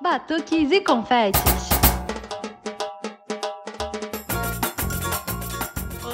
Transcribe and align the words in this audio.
batuques 0.00 0.70
e 0.70 0.80
confetes. 0.80 1.40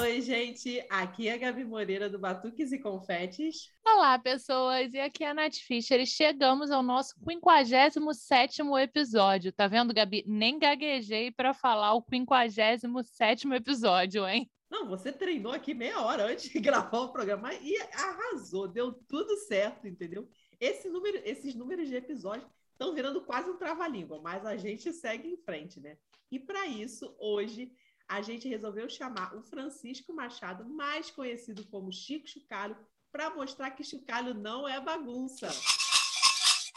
Oi, 0.01 0.21
gente, 0.21 0.85
aqui 0.89 1.29
é 1.29 1.35
a 1.35 1.37
Gabi 1.37 1.65
Moreira 1.65 2.09
do 2.09 2.19
Batuques 2.19 2.71
e 2.73 2.79
Confetes. 2.79 3.73
Olá, 3.85 4.19
pessoas, 4.19 4.95
e 4.95 5.01
aqui 5.01 5.25
é 5.25 5.31
a 5.31 5.35
Nath 5.35 5.57
Fischer 5.57 6.01
e 6.01 6.07
chegamos 6.07 6.71
ao 6.71 6.83
nosso 6.83 7.15
57º 7.27 8.81
episódio. 8.81 9.53
Tá 9.53 9.67
vendo, 9.67 9.93
Gabi? 9.93 10.25
Nem 10.27 10.59
gaguejei 10.59 11.31
para 11.33 11.53
falar 11.53 11.95
o 11.95 12.03
57º 12.03 13.53
episódio, 13.55 14.27
hein? 14.27 14.49
Não, 14.71 14.89
você 14.89 15.13
treinou 15.13 15.53
aqui 15.53 15.75
meia 15.75 16.01
hora 16.01 16.27
antes 16.27 16.49
de 16.49 16.59
gravar 16.61 17.01
o 17.01 17.13
programa 17.13 17.53
e 17.55 17.77
arrasou, 17.93 18.69
deu 18.69 18.93
tudo 19.09 19.37
certo, 19.39 19.87
entendeu? 19.87 20.29
Esse 20.61 20.89
número, 20.89 21.21
esses 21.25 21.55
números 21.55 21.89
de 21.89 21.97
episódios 21.97 22.49
estão 22.83 22.95
virando 22.95 23.21
quase 23.21 23.49
um 23.49 23.57
trava-língua, 23.57 24.21
mas 24.21 24.45
a 24.45 24.57
gente 24.57 24.93
segue 24.93 25.29
em 25.29 25.37
frente, 25.37 25.81
né? 25.81 25.97
E 26.31 26.39
para 26.39 26.67
isso, 26.67 27.15
hoje, 27.19 27.73
a 28.09 28.21
gente 28.21 28.49
resolveu 28.49 28.89
chamar 28.89 29.37
o 29.37 29.43
Francisco 29.43 30.13
Machado, 30.13 30.69
mais 30.69 31.11
conhecido 31.11 31.65
como 31.67 31.93
Chico 31.93 32.29
Chucalho, 32.29 32.77
para 33.13 33.35
mostrar 33.35 33.71
que 33.71 33.85
Chucalho 33.85 34.35
não 34.35 34.69
é 34.69 34.81
bagunça. 34.81 35.49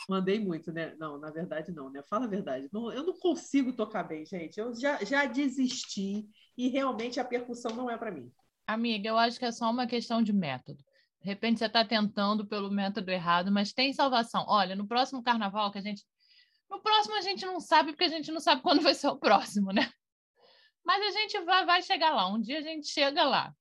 Mandei 0.07 0.39
muito, 0.39 0.71
né? 0.71 0.93
Não, 0.99 1.17
na 1.17 1.31
verdade 1.31 1.71
não, 1.71 1.89
né? 1.89 2.03
Fala 2.03 2.25
a 2.25 2.29
verdade. 2.29 2.69
Não, 2.71 2.91
eu 2.91 3.03
não 3.03 3.17
consigo 3.17 3.73
tocar 3.73 4.03
bem, 4.03 4.23
gente. 4.23 4.59
Eu 4.59 4.75
já, 4.75 5.03
já 5.03 5.25
desisti 5.25 6.29
e 6.55 6.67
realmente 6.67 7.19
a 7.19 7.25
percussão 7.25 7.75
não 7.75 7.89
é 7.89 7.97
para 7.97 8.11
mim. 8.11 8.31
Amiga, 8.67 9.09
eu 9.09 9.17
acho 9.17 9.39
que 9.39 9.45
é 9.45 9.51
só 9.51 9.71
uma 9.71 9.87
questão 9.87 10.21
de 10.21 10.31
método. 10.31 10.83
De 11.25 11.31
repente 11.31 11.57
você 11.57 11.65
está 11.65 11.83
tentando 11.83 12.45
pelo 12.45 12.69
método 12.69 13.09
errado, 13.09 13.51
mas 13.51 13.73
tem 13.73 13.91
salvação. 13.91 14.45
Olha, 14.47 14.75
no 14.75 14.87
próximo 14.87 15.23
carnaval 15.23 15.71
que 15.71 15.79
a 15.79 15.81
gente. 15.81 16.03
No 16.69 16.79
próximo 16.79 17.15
a 17.15 17.21
gente 17.21 17.43
não 17.47 17.59
sabe, 17.59 17.93
porque 17.93 18.03
a 18.03 18.09
gente 18.09 18.31
não 18.31 18.39
sabe 18.39 18.61
quando 18.61 18.83
vai 18.83 18.93
ser 18.93 19.07
o 19.07 19.17
próximo, 19.17 19.71
né? 19.71 19.91
Mas 20.85 21.01
a 21.03 21.19
gente 21.19 21.39
vai, 21.41 21.65
vai 21.65 21.81
chegar 21.81 22.11
lá. 22.11 22.27
Um 22.27 22.39
dia 22.39 22.59
a 22.59 22.61
gente 22.61 22.87
chega 22.89 23.23
lá. 23.23 23.51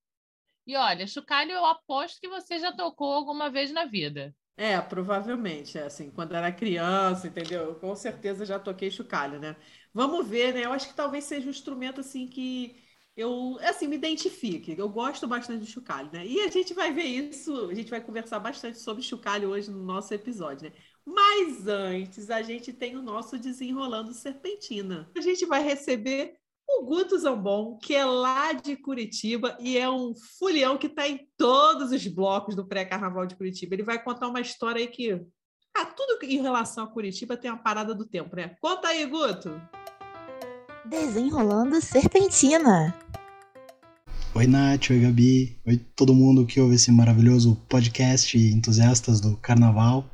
E 0.66 0.76
olha, 0.76 1.06
chocalho, 1.06 1.52
eu 1.52 1.64
aposto 1.64 2.20
que 2.20 2.28
você 2.28 2.58
já 2.58 2.70
tocou 2.70 3.14
alguma 3.14 3.48
vez 3.48 3.72
na 3.72 3.86
vida. 3.86 4.36
É, 4.58 4.78
provavelmente, 4.82 5.78
é 5.78 5.84
assim, 5.84 6.10
quando 6.10 6.34
era 6.34 6.52
criança, 6.52 7.28
entendeu? 7.28 7.62
Eu, 7.62 7.74
com 7.76 7.96
certeza 7.96 8.44
já 8.44 8.58
toquei 8.58 8.90
chocalho, 8.90 9.40
né? 9.40 9.56
Vamos 9.90 10.28
ver, 10.28 10.52
né? 10.52 10.66
Eu 10.66 10.72
acho 10.72 10.88
que 10.88 10.94
talvez 10.94 11.24
seja 11.24 11.46
um 11.46 11.50
instrumento 11.50 12.00
assim 12.00 12.28
que 12.28 12.83
eu, 13.16 13.58
assim, 13.60 13.86
me 13.86 13.96
identifique. 13.96 14.74
Eu 14.76 14.88
gosto 14.88 15.26
bastante 15.26 15.64
de 15.64 15.70
chocalho, 15.70 16.10
né? 16.12 16.26
E 16.26 16.40
a 16.40 16.48
gente 16.48 16.74
vai 16.74 16.92
ver 16.92 17.04
isso, 17.04 17.68
a 17.70 17.74
gente 17.74 17.90
vai 17.90 18.00
conversar 18.00 18.40
bastante 18.40 18.78
sobre 18.78 19.02
chocalho 19.02 19.50
hoje 19.50 19.70
no 19.70 19.82
nosso 19.82 20.12
episódio, 20.12 20.68
né? 20.68 20.72
Mas 21.06 21.68
antes, 21.68 22.30
a 22.30 22.42
gente 22.42 22.72
tem 22.72 22.96
o 22.96 23.02
nosso 23.02 23.38
Desenrolando 23.38 24.12
Serpentina. 24.12 25.08
A 25.16 25.20
gente 25.20 25.46
vai 25.46 25.62
receber 25.62 26.34
o 26.66 26.82
Guto 26.84 27.16
Zambon, 27.18 27.78
que 27.78 27.94
é 27.94 28.04
lá 28.04 28.52
de 28.52 28.74
Curitiba 28.76 29.56
e 29.60 29.76
é 29.76 29.88
um 29.88 30.14
fulião 30.38 30.78
que 30.78 30.86
está 30.86 31.06
em 31.06 31.28
todos 31.36 31.92
os 31.92 32.06
blocos 32.06 32.56
do 32.56 32.66
pré-carnaval 32.66 33.26
de 33.26 33.36
Curitiba. 33.36 33.74
Ele 33.74 33.82
vai 33.82 34.02
contar 34.02 34.28
uma 34.28 34.40
história 34.40 34.80
aí 34.80 34.88
que. 34.88 35.20
Ah, 35.76 35.86
tudo 35.86 36.18
em 36.22 36.40
relação 36.40 36.84
a 36.84 36.90
Curitiba 36.90 37.36
tem 37.36 37.50
uma 37.50 37.62
parada 37.62 37.94
do 37.94 38.06
tempo, 38.06 38.34
né? 38.36 38.56
Conta 38.60 38.88
aí, 38.88 39.04
Guto! 39.06 39.60
Desenrolando 40.84 41.80
Serpentina. 41.80 43.03
Oi, 44.36 44.48
Nath, 44.48 44.90
oi, 44.90 44.98
Gabi, 44.98 45.56
oi 45.64 45.76
todo 45.94 46.12
mundo 46.12 46.44
que 46.44 46.60
ouve 46.60 46.74
esse 46.74 46.90
maravilhoso 46.90 47.54
podcast 47.68 48.36
entusiastas 48.36 49.20
do 49.20 49.36
carnaval. 49.36 50.10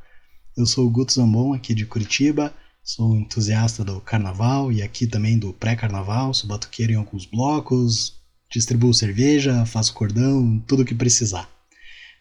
Eu 0.54 0.66
sou 0.66 0.86
o 0.86 0.90
Guto 0.90 1.14
Zambon, 1.14 1.54
aqui 1.54 1.72
de 1.72 1.86
Curitiba, 1.86 2.52
sou 2.84 3.16
entusiasta 3.16 3.82
do 3.82 3.98
carnaval 4.02 4.70
e 4.70 4.82
aqui 4.82 5.06
também 5.06 5.38
do 5.38 5.54
pré-carnaval, 5.54 6.34
sou 6.34 6.50
batuqueiro 6.50 6.92
em 6.92 6.96
alguns 6.96 7.24
blocos, 7.24 8.20
distribuo 8.52 8.92
cerveja, 8.92 9.64
faço 9.64 9.94
cordão, 9.94 10.62
tudo 10.66 10.82
o 10.82 10.84
que 10.84 10.94
precisar. 10.94 11.48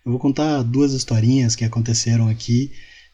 Eu 0.06 0.14
vou 0.14 0.20
contar 0.22 0.64
duas 0.64 0.94
historinhas 0.94 1.54
que 1.54 1.66
aconteceram 1.66 2.30
aqui 2.30 2.72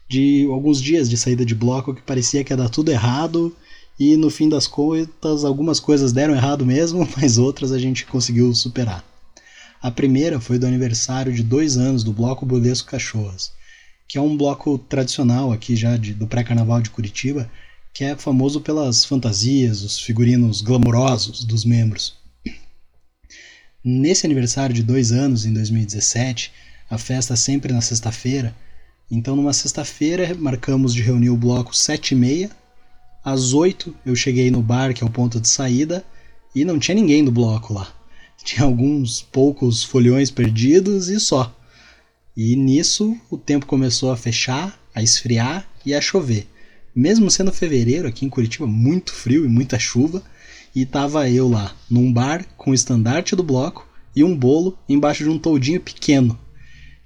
de 0.07 0.47
alguns 0.51 0.79
dias 0.79 1.09
de 1.09 1.17
saída 1.17 1.43
de 1.43 1.55
bloco 1.55 1.95
que 1.95 2.03
parecia 2.03 2.43
que 2.43 2.53
ia 2.53 2.57
dar 2.57 2.69
tudo 2.69 2.91
errado 2.91 3.51
e 3.99 4.17
no 4.17 4.29
fim 4.29 4.49
das 4.49 4.67
contas 4.67 5.45
algumas 5.45 5.79
coisas 5.79 6.11
deram 6.11 6.35
errado 6.35 6.65
mesmo, 6.65 7.07
mas 7.17 7.37
outras 7.37 7.71
a 7.71 7.79
gente 7.79 8.05
conseguiu 8.05 8.53
superar. 8.53 9.03
A 9.81 9.91
primeira 9.91 10.39
foi 10.39 10.57
do 10.57 10.65
aniversário 10.65 11.33
de 11.33 11.43
dois 11.43 11.77
anos 11.77 12.03
do 12.03 12.11
Bloco 12.11 12.45
Burlesco 12.45 12.89
Cachorras, 12.89 13.51
que 14.07 14.17
é 14.17 14.21
um 14.21 14.35
bloco 14.35 14.77
tradicional 14.77 15.51
aqui 15.51 15.75
já 15.75 15.95
de, 15.97 16.13
do 16.13 16.27
pré-carnaval 16.27 16.81
de 16.81 16.89
Curitiba, 16.89 17.49
que 17.93 18.03
é 18.03 18.15
famoso 18.15 18.59
pelas 18.61 19.05
fantasias, 19.05 19.81
os 19.81 19.99
figurinos 19.99 20.61
glamourosos 20.61 21.43
dos 21.45 21.63
membros. 21.63 22.15
Nesse 23.83 24.25
aniversário 24.25 24.75
de 24.75 24.83
dois 24.83 25.11
anos, 25.11 25.45
em 25.45 25.53
2017, 25.53 26.51
a 26.89 26.97
festa 26.97 27.35
sempre 27.35 27.71
na 27.71 27.81
sexta-feira, 27.81 28.55
então 29.09 29.35
numa 29.35 29.53
sexta-feira 29.53 30.35
marcamos 30.35 30.93
de 30.93 31.01
reunir 31.01 31.29
o 31.29 31.37
bloco 31.37 31.75
sete 31.75 32.11
e 32.13 32.15
meia 32.15 32.49
às 33.25 33.53
8 33.53 33.95
eu 34.05 34.15
cheguei 34.15 34.51
no 34.51 34.61
bar, 34.61 34.93
que 34.93 35.03
é 35.03 35.07
o 35.07 35.09
ponto 35.09 35.41
de 35.41 35.47
saída, 35.47 36.05
e 36.53 36.63
não 36.63 36.77
tinha 36.77 36.93
ninguém 36.93 37.25
do 37.25 37.31
bloco 37.31 37.73
lá. 37.73 37.91
Tinha 38.43 38.63
alguns 38.63 39.23
poucos 39.23 39.83
folhões 39.83 40.29
perdidos 40.29 41.09
e 41.09 41.19
só. 41.19 41.51
E 42.37 42.55
nisso 42.55 43.17
o 43.31 43.37
tempo 43.37 43.65
começou 43.65 44.11
a 44.11 44.17
fechar, 44.17 44.79
a 44.93 45.01
esfriar 45.01 45.67
e 45.83 45.95
a 45.95 45.99
chover. 45.99 46.47
Mesmo 46.95 47.31
sendo 47.31 47.51
fevereiro 47.51 48.07
aqui 48.07 48.25
em 48.25 48.29
Curitiba, 48.29 48.67
muito 48.67 49.11
frio 49.11 49.43
e 49.43 49.49
muita 49.49 49.79
chuva, 49.79 50.21
e 50.75 50.85
tava 50.85 51.27
eu 51.27 51.49
lá, 51.49 51.75
num 51.89 52.13
bar 52.13 52.45
com 52.55 52.69
o 52.69 52.73
estandarte 52.75 53.35
do 53.35 53.41
bloco 53.41 53.87
e 54.15 54.23
um 54.23 54.37
bolo 54.37 54.77
embaixo 54.87 55.23
de 55.23 55.29
um 55.29 55.39
toldinho 55.39 55.81
pequeno. 55.81 56.37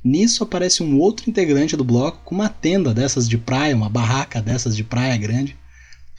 Nisso 0.04 0.44
aparece 0.44 0.84
um 0.84 1.00
outro 1.00 1.30
integrante 1.30 1.78
do 1.78 1.84
bloco 1.84 2.22
com 2.26 2.36
uma 2.36 2.50
tenda 2.50 2.94
dessas 2.94 3.28
de 3.28 3.38
praia, 3.38 3.76
uma 3.76 3.90
barraca 3.90 4.42
dessas 4.42 4.76
de 4.76 4.84
praia 4.84 5.16
grande, 5.18 5.58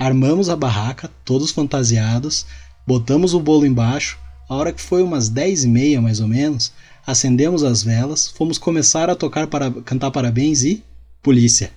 Armamos 0.00 0.48
a 0.48 0.56
barraca, 0.56 1.10
todos 1.26 1.50
fantasiados, 1.50 2.46
botamos 2.86 3.34
o 3.34 3.38
bolo 3.38 3.66
embaixo. 3.66 4.18
A 4.48 4.54
hora 4.54 4.72
que 4.72 4.80
foi 4.80 5.02
umas 5.02 5.28
10 5.28 5.64
e 5.64 5.68
meia 5.68 6.00
mais 6.00 6.20
ou 6.20 6.26
menos, 6.26 6.72
acendemos 7.06 7.62
as 7.62 7.82
velas, 7.82 8.26
fomos 8.26 8.56
começar 8.56 9.10
a 9.10 9.14
tocar 9.14 9.46
para 9.46 9.70
cantar 9.70 10.10
parabéns 10.10 10.62
e 10.62 10.82
polícia. 11.22 11.70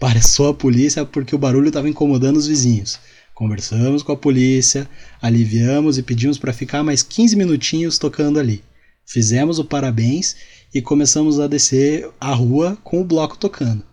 Pareceu 0.00 0.48
a 0.48 0.52
polícia 0.54 1.04
porque 1.04 1.32
o 1.32 1.38
barulho 1.38 1.68
estava 1.68 1.88
incomodando 1.88 2.38
os 2.38 2.48
vizinhos. 2.48 2.98
Conversamos 3.36 4.02
com 4.02 4.10
a 4.10 4.16
polícia, 4.16 4.90
aliviamos 5.22 5.96
e 5.96 6.02
pedimos 6.02 6.38
para 6.38 6.52
ficar 6.52 6.82
mais 6.82 7.04
15 7.04 7.36
minutinhos 7.36 7.98
tocando 7.98 8.40
ali. 8.40 8.64
Fizemos 9.06 9.60
o 9.60 9.64
parabéns 9.64 10.34
e 10.74 10.82
começamos 10.82 11.38
a 11.38 11.46
descer 11.46 12.10
a 12.20 12.34
rua 12.34 12.76
com 12.82 13.00
o 13.00 13.04
bloco 13.04 13.38
tocando. 13.38 13.84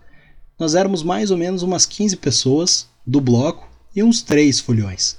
Nós 0.58 0.74
éramos 0.74 1.04
mais 1.04 1.30
ou 1.30 1.36
menos 1.36 1.62
umas 1.62 1.86
15 1.86 2.16
pessoas 2.16 2.88
do 3.06 3.20
bloco 3.20 3.67
e 3.94 4.02
uns 4.02 4.22
três 4.22 4.60
folhões. 4.60 5.16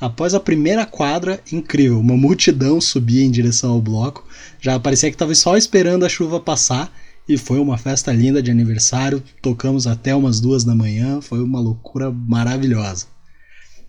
Após 0.00 0.32
a 0.32 0.40
primeira 0.40 0.86
quadra, 0.86 1.42
incrível, 1.52 1.98
uma 1.98 2.16
multidão 2.16 2.80
subia 2.80 3.24
em 3.24 3.30
direção 3.30 3.72
ao 3.72 3.80
bloco, 3.80 4.24
já 4.60 4.78
parecia 4.78 5.10
que 5.10 5.16
estava 5.16 5.34
só 5.34 5.56
esperando 5.56 6.06
a 6.06 6.08
chuva 6.08 6.38
passar, 6.38 6.92
e 7.28 7.36
foi 7.36 7.58
uma 7.58 7.76
festa 7.76 8.12
linda 8.12 8.42
de 8.42 8.50
aniversário, 8.50 9.22
tocamos 9.42 9.86
até 9.86 10.14
umas 10.14 10.40
duas 10.40 10.64
da 10.64 10.74
manhã, 10.74 11.20
foi 11.20 11.42
uma 11.42 11.60
loucura 11.60 12.10
maravilhosa. 12.10 13.06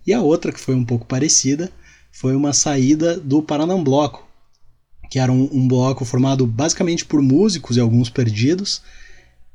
E 0.06 0.12
a 0.12 0.20
outra, 0.20 0.52
que 0.52 0.60
foi 0.60 0.74
um 0.74 0.84
pouco 0.84 1.06
parecida, 1.06 1.70
foi 2.10 2.34
uma 2.34 2.52
saída 2.52 3.18
do 3.18 3.42
Paranam 3.42 3.82
Bloco, 3.82 4.28
que 5.08 5.18
era 5.18 5.30
um, 5.30 5.48
um 5.52 5.66
bloco 5.66 6.04
formado 6.04 6.46
basicamente 6.46 7.04
por 7.04 7.22
músicos 7.22 7.76
e 7.76 7.80
alguns 7.80 8.10
perdidos, 8.10 8.82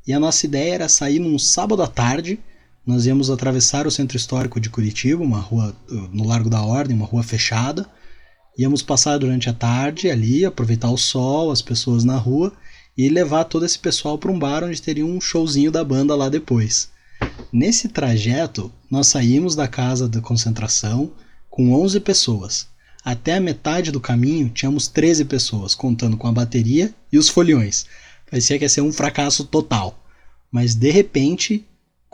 e 0.08 0.14
a 0.14 0.19
nossa 0.19 0.46
ideia 0.46 0.75
era 0.75 0.90
sair 0.90 1.19
num 1.19 1.38
sábado 1.38 1.84
à 1.84 1.88
tarde 1.88 2.40
nós 2.85 3.06
íamos 3.06 3.31
atravessar 3.31 3.88
o 3.88 3.91
centro 3.91 4.16
histórico 4.16 4.59
de 4.59 4.70
Curitiba, 4.70 5.23
uma 5.23 5.40
rua 5.40 5.76
no 6.11 6.26
Largo 6.26 6.49
da 6.49 6.61
Ordem, 6.61 6.96
uma 6.96 7.05
rua 7.05 7.23
fechada. 7.23 7.90
Íamos 8.58 8.82
passar 8.82 9.17
durante 9.17 9.49
a 9.49 9.53
tarde 9.53 10.09
ali, 10.09 10.46
aproveitar 10.46 10.91
o 10.91 10.97
sol, 10.97 11.52
as 11.52 11.61
pessoas 11.61 12.03
na 12.03 12.16
rua 12.16 12.53
e 12.97 13.09
levar 13.09 13.46
todo 13.46 13.66
esse 13.66 13.78
pessoal 13.78 14.17
para 14.17 14.32
um 14.32 14.40
bar 14.40 14.64
onde 14.64 14.82
teria 14.82 15.05
um 15.05 15.20
showzinho 15.20 15.72
da 15.72 15.84
banda 15.84 16.16
lá 16.16 16.29
depois. 16.29 16.90
Nesse 17.52 17.90
trajeto, 17.90 18.72
nós 18.90 19.08
saímos 19.08 19.55
da 19.55 19.67
casa 19.67 20.08
da 20.08 20.22
concentração 20.22 21.11
com 21.49 21.73
11 21.73 21.99
pessoas. 22.02 22.67
Até 23.03 23.35
a 23.35 23.41
metade 23.41 23.91
do 23.91 23.99
caminho 23.99 24.49
tínhamos 24.49 24.88
13 24.88 25.26
pessoas, 25.26 25.76
contando 25.76 26.17
com 26.17 26.28
a 26.28 26.31
bateria 26.31 26.93
e 27.11 27.17
os 27.17 27.29
foliões. 27.29 27.85
Parecia 28.29 28.58
que 28.58 28.66
ia 28.66 28.70
ser 28.70 28.81
um 28.81 28.91
fracasso 28.91 29.43
total. 29.43 29.99
Mas 30.52 30.76
de 30.76 30.91
repente 30.91 31.66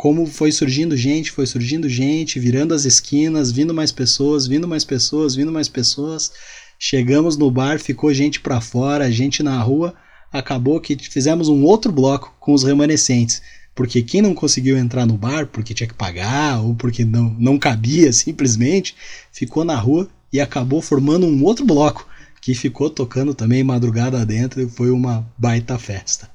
como 0.01 0.25
foi 0.25 0.51
surgindo 0.51 0.98
gente, 0.98 1.30
foi 1.30 1.45
surgindo 1.45 1.88
gente, 1.88 2.39
virando 2.39 2.74
as 2.74 2.86
esquinas, 2.86 3.51
vindo 3.51 3.71
mais 3.71 3.92
pessoas, 3.92 4.48
vindo 4.48 4.68
mais 4.68 4.83
pessoas, 4.83 5.36
vindo 5.36 5.51
mais 5.51 5.69
pessoas. 5.69 6.31
Chegamos 6.80 7.38
no 7.38 7.51
bar, 7.51 7.80
ficou 7.80 8.12
gente 8.12 8.39
para 8.39 8.59
fora, 8.59 9.12
gente 9.12 9.44
na 9.44 9.62
rua. 9.62 9.94
Acabou 10.33 10.81
que 10.81 10.98
fizemos 10.98 11.50
um 11.50 11.62
outro 11.62 11.92
bloco 11.92 12.36
com 12.39 12.51
os 12.51 12.63
remanescentes. 12.63 13.44
porque 13.75 14.01
quem 14.01 14.24
não 14.24 14.33
conseguiu 14.33 14.75
entrar 14.75 15.06
no 15.06 15.15
bar 15.15 15.45
porque 15.45 15.71
tinha 15.71 15.88
que 15.88 15.94
pagar 15.94 16.59
ou 16.62 16.74
porque 16.74 17.06
não, 17.06 17.36
não 17.38 17.59
cabia 17.59 18.09
simplesmente, 18.12 18.95
ficou 19.31 19.63
na 19.63 19.75
rua 19.75 20.09
e 20.33 20.42
acabou 20.42 20.81
formando 20.81 21.27
um 21.27 21.44
outro 21.44 21.63
bloco 21.63 22.07
que 22.42 22.56
ficou 22.56 22.89
tocando 22.89 23.36
também 23.36 23.63
madrugada 23.63 24.25
dentro 24.25 24.63
e 24.63 24.68
foi 24.68 24.89
uma 24.89 25.31
baita 25.38 25.77
festa. 25.77 26.27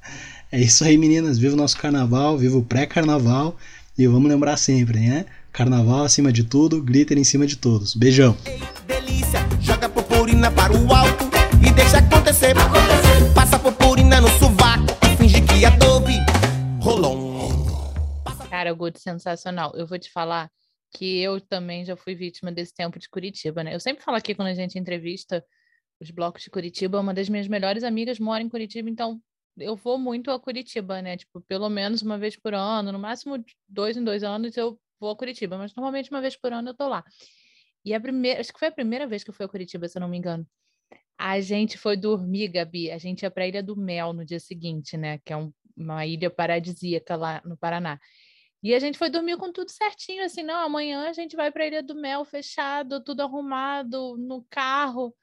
É 0.51 0.59
isso 0.59 0.83
aí, 0.83 0.97
meninas. 0.97 1.37
Viva 1.37 1.53
o 1.53 1.57
nosso 1.57 1.77
carnaval, 1.77 2.37
viva 2.37 2.57
o 2.57 2.63
pré-carnaval 2.63 3.57
e 3.97 4.07
vamos 4.07 4.29
lembrar 4.29 4.57
sempre, 4.57 4.99
né? 4.99 5.25
Carnaval 5.51 6.03
acima 6.03 6.31
de 6.31 6.43
tudo, 6.43 6.81
glitter 6.81 7.17
em 7.17 7.23
cima 7.23 7.45
de 7.45 7.57
todos. 7.57 7.95
Beijão. 7.95 8.37
Ei, 8.45 8.59
delícia, 8.87 9.39
joga 9.59 9.89
purpurina 9.89 10.51
para 10.51 10.71
o 10.71 10.93
alto 10.93 11.25
e 11.65 11.71
deixa 11.73 11.97
acontecer. 11.97 12.57
acontecer. 12.57 13.33
Passa 13.33 13.59
purpurina 13.59 14.21
no 14.21 14.29
sovaco 14.39 14.85
e 15.03 15.17
finge 15.17 15.41
que 15.41 15.57
rolou. 16.87 17.37
Cara, 18.49 18.73
Guto, 18.73 18.99
sensacional. 18.99 19.73
Eu 19.75 19.85
vou 19.85 19.99
te 19.99 20.09
falar 20.09 20.49
que 20.95 21.19
eu 21.19 21.41
também 21.41 21.83
já 21.83 21.97
fui 21.97 22.15
vítima 22.15 22.51
desse 22.51 22.73
tempo 22.73 22.97
de 22.97 23.09
Curitiba, 23.09 23.63
né? 23.63 23.75
Eu 23.75 23.79
sempre 23.79 24.03
falo 24.03 24.17
aqui 24.17 24.33
quando 24.33 24.47
a 24.47 24.53
gente 24.53 24.79
entrevista 24.79 25.43
os 25.99 26.09
blocos 26.11 26.43
de 26.43 26.49
Curitiba, 26.49 26.99
uma 26.99 27.13
das 27.13 27.27
minhas 27.27 27.47
melhores 27.47 27.83
amigas 27.83 28.19
mora 28.19 28.41
em 28.41 28.47
Curitiba, 28.47 28.89
então 28.89 29.19
eu 29.57 29.75
vou 29.75 29.97
muito 29.97 30.31
a 30.31 30.39
Curitiba, 30.39 31.01
né? 31.01 31.17
Tipo, 31.17 31.41
pelo 31.41 31.69
menos 31.69 32.01
uma 32.01 32.17
vez 32.17 32.35
por 32.35 32.53
ano, 32.53 32.91
no 32.91 32.99
máximo 32.99 33.43
dois 33.67 33.97
em 33.97 34.03
dois 34.03 34.23
anos 34.23 34.55
eu 34.57 34.79
vou 34.99 35.11
a 35.11 35.15
Curitiba, 35.15 35.57
mas 35.57 35.73
normalmente 35.75 36.09
uma 36.09 36.21
vez 36.21 36.35
por 36.35 36.53
ano 36.53 36.69
eu 36.69 36.73
tô 36.73 36.87
lá. 36.87 37.03
E 37.83 37.93
a 37.93 37.99
primeira, 37.99 38.39
acho 38.39 38.51
que 38.51 38.59
foi 38.59 38.67
a 38.67 38.71
primeira 38.71 39.07
vez 39.07 39.23
que 39.23 39.29
eu 39.29 39.33
fui 39.33 39.45
a 39.45 39.49
Curitiba, 39.49 39.87
se 39.87 39.97
eu 39.97 40.01
não 40.01 40.09
me 40.09 40.17
engano. 40.17 40.45
A 41.17 41.39
gente 41.39 41.77
foi 41.77 41.97
dormir, 41.97 42.49
Gabi. 42.49 42.91
A 42.91 42.97
gente 42.97 43.23
ia 43.23 43.31
para 43.31 43.43
a 43.43 43.47
Ilha 43.47 43.63
do 43.63 43.75
Mel 43.75 44.13
no 44.13 44.25
dia 44.25 44.39
seguinte, 44.39 44.95
né? 44.97 45.19
Que 45.25 45.33
é 45.33 45.37
um, 45.37 45.51
uma 45.75 46.05
ilha 46.05 46.29
paradisíaca 46.29 47.15
lá 47.15 47.41
no 47.45 47.57
Paraná. 47.57 47.99
E 48.61 48.73
a 48.73 48.79
gente 48.79 48.97
foi 48.97 49.09
dormir 49.09 49.37
com 49.37 49.51
tudo 49.51 49.69
certinho, 49.69 50.23
assim, 50.25 50.43
não, 50.43 50.55
amanhã 50.55 51.07
a 51.07 51.13
gente 51.13 51.35
vai 51.35 51.51
para 51.51 51.63
a 51.63 51.67
Ilha 51.67 51.83
do 51.83 51.95
Mel 51.95 52.25
fechado, 52.25 53.03
tudo 53.03 53.21
arrumado, 53.21 54.17
no 54.17 54.43
carro. 54.49 55.15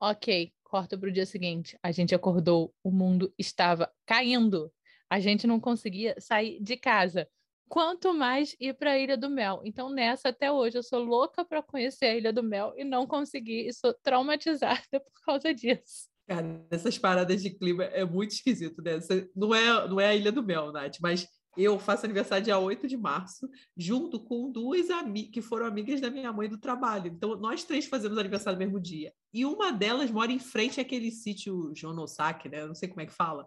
Ok, 0.00 0.52
corta 0.74 0.98
para 0.98 1.08
o 1.08 1.12
dia 1.12 1.24
seguinte. 1.24 1.78
A 1.80 1.92
gente 1.92 2.16
acordou, 2.16 2.74
o 2.82 2.90
mundo 2.90 3.32
estava 3.38 3.88
caindo. 4.04 4.72
A 5.08 5.20
gente 5.20 5.46
não 5.46 5.60
conseguia 5.60 6.16
sair 6.18 6.60
de 6.60 6.76
casa. 6.76 7.28
Quanto 7.68 8.12
mais 8.12 8.56
ir 8.58 8.74
para 8.74 8.90
a 8.90 8.98
Ilha 8.98 9.16
do 9.16 9.30
Mel. 9.30 9.60
Então, 9.64 9.88
nessa 9.88 10.30
até 10.30 10.50
hoje, 10.50 10.76
eu 10.76 10.82
sou 10.82 10.98
louca 10.98 11.44
para 11.44 11.62
conhecer 11.62 12.06
a 12.06 12.16
Ilha 12.16 12.32
do 12.32 12.42
Mel 12.42 12.74
e 12.76 12.82
não 12.82 13.06
consegui, 13.06 13.68
e 13.68 13.72
sou 13.72 13.94
traumatizada 14.02 14.82
por 14.90 15.24
causa 15.24 15.54
disso. 15.54 16.08
Cara, 16.26 16.66
essas 16.68 16.98
paradas 16.98 17.40
de 17.40 17.50
clima 17.50 17.84
é 17.84 18.04
muito 18.04 18.32
esquisito, 18.32 18.82
né? 18.82 18.98
Não 19.36 19.54
é, 19.54 19.88
não 19.88 20.00
é 20.00 20.08
a 20.08 20.14
Ilha 20.16 20.32
do 20.32 20.42
Mel, 20.42 20.72
Nath, 20.72 20.96
mas 21.00 21.28
eu 21.56 21.78
faço 21.78 22.04
aniversário 22.04 22.44
dia 22.44 22.58
8 22.58 22.86
de 22.86 22.96
março, 22.96 23.48
junto 23.76 24.18
com 24.20 24.50
duas 24.50 24.90
amigas 24.90 25.30
que 25.32 25.42
foram 25.42 25.66
amigas 25.66 26.00
da 26.00 26.10
minha 26.10 26.32
mãe 26.32 26.48
do 26.48 26.58
trabalho. 26.58 27.08
Então, 27.08 27.36
nós 27.36 27.64
três 27.64 27.86
fazemos 27.86 28.18
aniversário 28.18 28.58
no 28.58 28.64
mesmo 28.64 28.80
dia. 28.80 29.12
E 29.32 29.44
uma 29.44 29.72
delas 29.72 30.10
mora 30.10 30.32
em 30.32 30.38
frente 30.38 30.80
àquele 30.80 31.10
sítio 31.10 31.72
Jonosaki, 31.74 32.48
né? 32.48 32.62
Eu 32.62 32.68
não 32.68 32.74
sei 32.74 32.88
como 32.88 33.00
é 33.00 33.06
que 33.06 33.12
fala. 33.12 33.46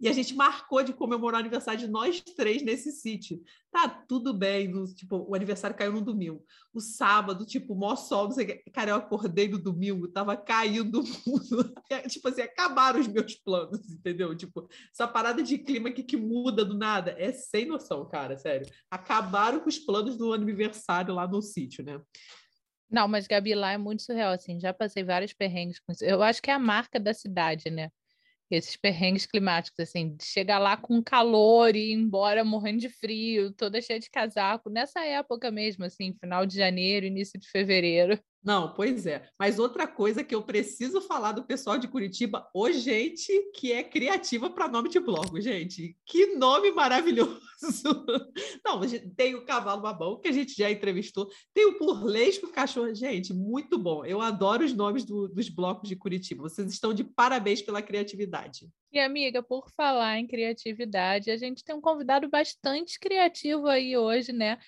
E 0.00 0.08
a 0.08 0.12
gente 0.12 0.34
marcou 0.34 0.82
de 0.82 0.92
comemorar 0.92 1.40
o 1.40 1.40
aniversário 1.40 1.80
de 1.80 1.86
nós 1.86 2.20
três 2.20 2.62
nesse 2.62 2.90
sítio. 2.90 3.42
Tá 3.70 3.88
tudo 3.88 4.34
bem, 4.34 4.68
no, 4.68 4.86
tipo, 4.92 5.24
o 5.28 5.34
aniversário 5.34 5.76
caiu 5.76 5.92
no 5.92 6.00
domingo. 6.00 6.44
O 6.72 6.80
sábado, 6.80 7.46
tipo, 7.46 7.74
mó 7.74 7.94
sol, 7.96 8.24
não 8.24 8.32
sei. 8.32 8.62
Cara, 8.72 8.90
eu 8.90 8.96
acordei 8.96 9.48
no 9.48 9.58
domingo, 9.58 10.08
tava 10.08 10.36
caindo 10.36 11.02
mundo. 11.26 11.74
tipo 12.08 12.28
assim, 12.28 12.42
acabaram 12.42 13.00
os 13.00 13.08
meus 13.08 13.34
planos, 13.36 13.88
entendeu? 13.90 14.36
Tipo, 14.36 14.68
essa 14.92 15.06
parada 15.06 15.42
de 15.42 15.58
clima 15.58 15.90
que, 15.90 16.02
que 16.02 16.16
muda 16.16 16.64
do 16.64 16.76
nada 16.76 17.14
é 17.18 17.32
sem 17.32 17.66
noção, 17.66 18.06
cara, 18.08 18.36
sério. 18.36 18.66
Acabaram 18.90 19.60
com 19.60 19.68
os 19.68 19.78
planos 19.78 20.16
do 20.16 20.32
aniversário 20.32 21.14
lá 21.14 21.26
no 21.26 21.40
sítio, 21.40 21.84
né? 21.84 22.00
Não, 22.90 23.08
mas 23.08 23.26
Gabi, 23.26 23.54
lá 23.54 23.72
é 23.72 23.78
muito 23.78 24.02
surreal, 24.02 24.32
assim, 24.32 24.60
já 24.60 24.72
passei 24.72 25.02
vários 25.02 25.32
perrengues 25.32 25.80
com 25.80 25.92
isso. 25.92 26.04
Eu 26.04 26.22
acho 26.22 26.40
que 26.40 26.50
é 26.50 26.54
a 26.54 26.58
marca 26.58 27.00
da 27.00 27.12
cidade, 27.12 27.70
né? 27.70 27.90
Esses 28.54 28.76
perrengues 28.76 29.26
climáticos, 29.26 29.80
assim, 29.80 30.16
de 30.16 30.24
chegar 30.24 30.58
lá 30.58 30.76
com 30.76 31.02
calor 31.02 31.74
e 31.76 31.90
ir 31.90 31.92
embora 31.92 32.44
morrendo 32.44 32.80
de 32.80 32.88
frio, 32.88 33.52
toda 33.52 33.80
cheia 33.80 34.00
de 34.00 34.10
casaco, 34.10 34.70
nessa 34.70 35.04
época 35.04 35.50
mesmo, 35.50 35.84
assim, 35.84 36.14
final 36.20 36.46
de 36.46 36.56
janeiro, 36.56 37.06
início 37.06 37.38
de 37.38 37.48
fevereiro. 37.50 38.18
Não, 38.44 38.74
pois 38.74 39.06
é. 39.06 39.26
Mas 39.38 39.58
outra 39.58 39.86
coisa 39.86 40.22
que 40.22 40.34
eu 40.34 40.42
preciso 40.42 41.00
falar 41.00 41.32
do 41.32 41.44
pessoal 41.44 41.78
de 41.78 41.88
Curitiba, 41.88 42.46
o 42.54 42.70
gente 42.70 43.32
que 43.54 43.72
é 43.72 43.82
criativa 43.82 44.50
para 44.50 44.68
nome 44.68 44.90
de 44.90 45.00
bloco, 45.00 45.40
gente. 45.40 45.96
Que 46.04 46.36
nome 46.36 46.70
maravilhoso! 46.70 47.40
Não, 48.62 48.80
tem 49.16 49.34
o 49.34 49.46
Cavalo 49.46 49.80
Babão, 49.80 50.20
que 50.20 50.28
a 50.28 50.32
gente 50.32 50.54
já 50.54 50.70
entrevistou, 50.70 51.30
tem 51.54 51.64
o 51.64 51.78
Burlesco 51.78 52.52
Cachorro. 52.52 52.94
Gente, 52.94 53.32
muito 53.32 53.78
bom. 53.78 54.04
Eu 54.04 54.20
adoro 54.20 54.62
os 54.62 54.74
nomes 54.74 55.04
do, 55.04 55.26
dos 55.26 55.48
blocos 55.48 55.88
de 55.88 55.96
Curitiba. 55.96 56.42
Vocês 56.42 56.70
estão 56.70 56.92
de 56.92 57.02
parabéns 57.02 57.62
pela 57.62 57.80
criatividade. 57.80 58.68
E, 58.92 59.00
amiga, 59.00 59.42
por 59.42 59.70
falar 59.70 60.18
em 60.18 60.26
criatividade, 60.26 61.30
a 61.30 61.36
gente 61.36 61.64
tem 61.64 61.74
um 61.74 61.80
convidado 61.80 62.28
bastante 62.28 62.98
criativo 63.00 63.66
aí 63.66 63.96
hoje, 63.96 64.32
né? 64.32 64.58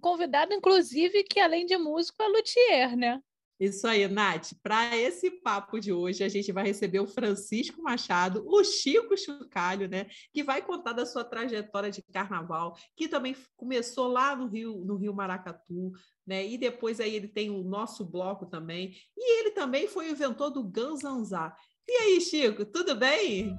Convidado, 0.00 0.52
inclusive, 0.52 1.24
que 1.24 1.40
além 1.40 1.66
de 1.66 1.76
músico 1.76 2.22
é 2.22 2.28
luthier, 2.28 2.96
né? 2.96 3.20
Isso 3.58 3.86
aí, 3.86 4.06
Nath. 4.06 4.52
Para 4.62 4.94
esse 4.96 5.30
papo 5.30 5.80
de 5.80 5.90
hoje, 5.90 6.22
a 6.22 6.28
gente 6.28 6.52
vai 6.52 6.64
receber 6.64 7.00
o 7.00 7.06
Francisco 7.06 7.82
Machado, 7.82 8.44
o 8.46 8.62
Chico 8.62 9.16
Chucalho, 9.16 9.88
né? 9.88 10.06
Que 10.32 10.42
vai 10.42 10.60
contar 10.60 10.92
da 10.92 11.06
sua 11.06 11.24
trajetória 11.24 11.90
de 11.90 12.02
carnaval, 12.12 12.76
que 12.94 13.08
também 13.08 13.34
começou 13.56 14.08
lá 14.08 14.36
no 14.36 14.46
Rio, 14.46 14.84
no 14.84 14.96
Rio 14.96 15.14
Maracatu, 15.14 15.92
né? 16.26 16.46
E 16.46 16.58
depois 16.58 17.00
aí 17.00 17.14
ele 17.14 17.28
tem 17.28 17.48
o 17.48 17.64
nosso 17.64 18.04
bloco 18.04 18.44
também. 18.44 18.94
E 19.16 19.40
ele 19.40 19.52
também 19.52 19.88
foi 19.88 20.08
o 20.08 20.12
inventor 20.12 20.50
do 20.50 20.62
Ganzanzá. 20.62 21.56
E 21.88 21.92
aí, 21.92 22.20
Chico, 22.20 22.66
tudo 22.66 22.94
bem? 22.94 23.58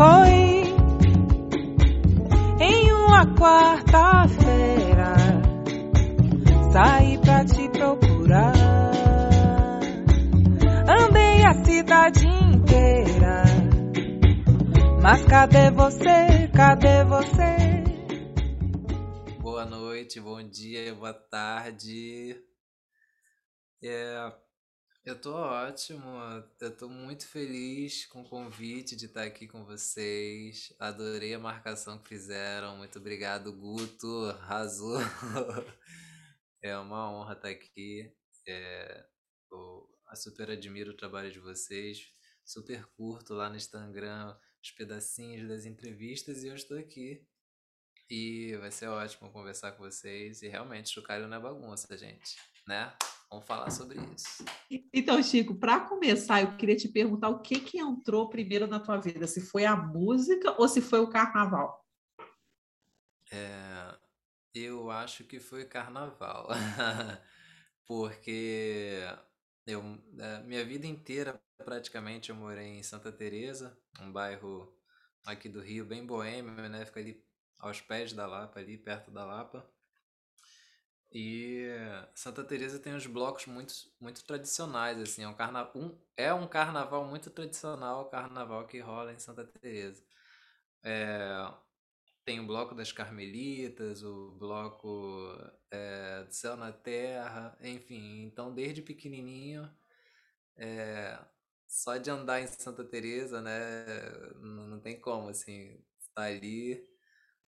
Foi 0.00 0.64
em 2.58 2.90
uma 2.90 3.26
quarta-feira. 3.36 5.12
Saí 6.72 7.18
pra 7.18 7.44
te 7.44 7.68
procurar. 7.68 8.54
Andei 10.88 11.44
a 11.44 11.52
cidade 11.66 12.26
inteira. 12.26 13.42
Mas 15.02 15.22
cadê 15.26 15.70
você? 15.70 16.48
Cadê 16.56 17.04
você? 17.04 17.84
Boa 19.38 19.66
noite, 19.66 20.18
bom 20.18 20.42
dia, 20.42 20.94
boa 20.94 21.12
tarde. 21.12 22.42
É, 23.84 24.32
eu 25.10 25.20
tô 25.20 25.34
ótimo, 25.34 26.04
eu 26.60 26.76
tô 26.76 26.88
muito 26.88 27.26
feliz 27.26 28.06
com 28.06 28.22
o 28.22 28.28
convite 28.28 28.94
de 28.94 29.06
estar 29.06 29.24
aqui 29.24 29.48
com 29.48 29.64
vocês. 29.64 30.72
Adorei 30.78 31.34
a 31.34 31.38
marcação 31.38 31.98
que 31.98 32.08
fizeram. 32.08 32.76
Muito 32.76 33.00
obrigado, 33.00 33.52
Guto. 33.52 34.26
Arrasou. 34.40 34.98
É 36.62 36.76
uma 36.76 37.10
honra 37.10 37.32
estar 37.32 37.48
aqui. 37.48 38.14
É, 38.46 39.06
eu 39.50 39.88
super 40.14 40.50
admiro 40.50 40.90
o 40.90 40.96
trabalho 40.96 41.32
de 41.32 41.40
vocês. 41.40 42.12
Super 42.44 42.84
curto 42.88 43.32
lá 43.32 43.48
no 43.48 43.56
Instagram 43.56 44.36
os 44.62 44.70
pedacinhos 44.72 45.48
das 45.48 45.64
entrevistas 45.64 46.44
e 46.44 46.48
eu 46.48 46.54
estou 46.54 46.78
aqui. 46.78 47.26
E 48.10 48.54
vai 48.58 48.70
ser 48.70 48.88
ótimo 48.88 49.32
conversar 49.32 49.72
com 49.72 49.84
vocês. 49.84 50.42
E 50.42 50.48
realmente, 50.48 50.90
chocalho 50.90 51.26
não 51.26 51.38
é 51.38 51.40
bagunça, 51.40 51.96
gente, 51.96 52.36
né? 52.68 52.94
Vamos 53.30 53.46
falar 53.46 53.70
sobre 53.70 54.00
isso. 54.12 54.44
Então, 54.92 55.22
Chico, 55.22 55.54
para 55.54 55.80
começar, 55.80 56.42
eu 56.42 56.56
queria 56.56 56.76
te 56.76 56.88
perguntar 56.88 57.28
o 57.28 57.40
que 57.40 57.60
que 57.60 57.78
entrou 57.78 58.28
primeiro 58.28 58.66
na 58.66 58.80
tua 58.80 58.96
vida, 58.96 59.26
se 59.28 59.40
foi 59.40 59.64
a 59.64 59.76
música 59.76 60.60
ou 60.60 60.66
se 60.66 60.80
foi 60.80 60.98
o 60.98 61.08
carnaval? 61.08 61.86
É, 63.30 63.96
eu 64.52 64.90
acho 64.90 65.22
que 65.22 65.38
foi 65.38 65.64
carnaval, 65.64 66.48
porque 67.86 68.98
eu, 69.64 69.80
é, 70.18 70.42
minha 70.42 70.64
vida 70.64 70.86
inteira 70.86 71.40
praticamente 71.64 72.30
eu 72.30 72.36
morei 72.36 72.78
em 72.78 72.82
Santa 72.82 73.12
Teresa, 73.12 73.78
um 74.00 74.10
bairro 74.10 74.76
aqui 75.24 75.48
do 75.48 75.60
Rio 75.60 75.84
bem 75.84 76.04
boêmio, 76.04 76.68
né? 76.68 76.84
Fica 76.84 76.98
ali 76.98 77.24
aos 77.60 77.80
pés 77.80 78.12
da 78.12 78.26
Lapa, 78.26 78.58
ali 78.58 78.76
perto 78.76 79.10
da 79.12 79.24
Lapa. 79.24 79.64
E 81.12 81.66
Santa 82.14 82.44
Teresa 82.44 82.78
tem 82.78 82.94
uns 82.94 83.06
blocos 83.06 83.46
muito, 83.46 83.74
muito 84.00 84.24
tradicionais, 84.24 84.98
assim, 85.00 85.22
é 85.24 85.28
um, 85.28 85.34
carna... 85.34 85.70
um, 85.74 85.98
é 86.16 86.32
um 86.32 86.46
carnaval 86.46 87.04
muito 87.04 87.30
tradicional, 87.30 88.02
o 88.02 88.10
carnaval 88.10 88.66
que 88.66 88.78
rola 88.80 89.12
em 89.12 89.18
Santa 89.18 89.44
Teresa. 89.44 90.04
É, 90.84 91.52
tem 92.24 92.40
o 92.40 92.46
bloco 92.46 92.74
das 92.74 92.92
Carmelitas, 92.92 94.02
o 94.04 94.32
bloco 94.32 95.36
é, 95.70 96.24
do 96.24 96.32
Céu 96.34 96.56
na 96.56 96.72
Terra, 96.72 97.56
enfim, 97.62 98.22
então 98.24 98.54
desde 98.54 98.82
pequenininho 98.82 99.70
é, 100.56 101.18
só 101.66 101.96
de 101.96 102.10
andar 102.10 102.40
em 102.40 102.46
Santa 102.46 102.84
Teresa, 102.84 103.40
né? 103.40 103.84
Não, 104.36 104.68
não 104.68 104.80
tem 104.80 105.00
como, 105.00 105.28
assim, 105.28 105.82
tá 106.14 106.24
ali. 106.24 106.89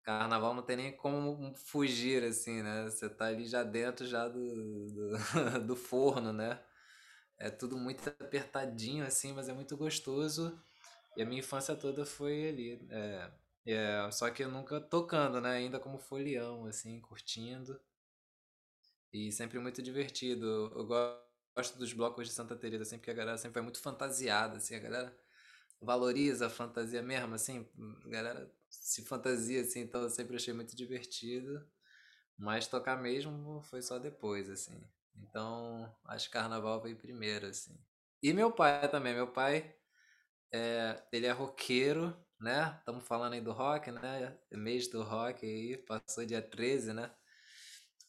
Carnaval 0.03 0.53
não 0.53 0.63
tem 0.63 0.75
nem 0.77 0.95
como 0.97 1.53
fugir, 1.55 2.23
assim, 2.23 2.61
né? 2.63 2.85
Você 2.85 3.09
tá 3.09 3.27
ali 3.27 3.45
já 3.45 3.63
dentro 3.63 4.05
já 4.05 4.27
do, 4.27 4.87
do, 4.87 5.11
do 5.67 5.75
forno, 5.75 6.33
né? 6.33 6.59
É 7.37 7.49
tudo 7.49 7.77
muito 7.77 8.07
apertadinho, 8.09 9.05
assim, 9.05 9.33
mas 9.33 9.49
é 9.49 9.53
muito 9.53 9.77
gostoso. 9.77 10.59
E 11.17 11.21
a 11.23 11.25
minha 11.25 11.39
infância 11.39 11.75
toda 11.75 12.05
foi 12.05 12.49
ali. 12.49 12.87
É, 12.89 13.31
é, 13.67 14.11
só 14.11 14.29
que 14.31 14.43
eu 14.43 14.49
nunca 14.51 14.79
tocando, 14.81 15.41
né? 15.41 15.51
Ainda 15.51 15.79
como 15.79 15.97
folião, 15.99 16.65
assim, 16.65 16.99
curtindo. 17.01 17.79
E 19.13 19.31
sempre 19.31 19.59
muito 19.59 19.81
divertido. 19.81 20.45
Eu 20.75 20.85
gosto 20.85 21.77
dos 21.77 21.93
blocos 21.93 22.27
de 22.27 22.33
Santa 22.33 22.55
Teresa, 22.55 22.83
assim, 22.83 22.97
porque 22.97 23.11
a 23.11 23.13
galera 23.13 23.37
sempre 23.37 23.59
é 23.59 23.63
muito 23.63 23.79
fantasiada, 23.81 24.57
assim, 24.57 24.75
a 24.75 24.79
galera 24.79 25.17
valoriza 25.81 26.47
a 26.47 26.49
fantasia 26.49 27.01
mesmo, 27.01 27.33
assim, 27.35 27.67
a 28.05 28.09
galera 28.09 28.51
se 28.81 29.03
fantasia, 29.03 29.61
assim, 29.61 29.81
então 29.81 30.01
eu 30.01 30.09
sempre 30.09 30.35
achei 30.35 30.53
muito 30.53 30.75
divertido. 30.75 31.65
Mas 32.37 32.67
tocar 32.67 32.97
mesmo 32.97 33.61
foi 33.61 33.81
só 33.83 33.99
depois, 33.99 34.49
assim. 34.49 34.83
Então, 35.15 35.95
acho 36.05 36.27
que 36.27 36.33
carnaval 36.33 36.81
veio 36.81 36.97
primeiro, 36.97 37.45
assim. 37.45 37.77
E 38.23 38.33
meu 38.33 38.51
pai 38.51 38.89
também, 38.89 39.13
meu 39.13 39.27
pai, 39.27 39.75
é, 40.51 41.03
ele 41.11 41.27
é 41.27 41.31
roqueiro, 41.31 42.17
né? 42.39 42.75
Estamos 42.79 43.07
falando 43.07 43.33
aí 43.33 43.41
do 43.41 43.51
rock, 43.51 43.91
né? 43.91 44.35
Mês 44.51 44.87
do 44.87 45.03
rock 45.03 45.45
aí, 45.45 45.77
passou 45.77 46.25
dia 46.25 46.41
13, 46.41 46.93
né? 46.93 47.13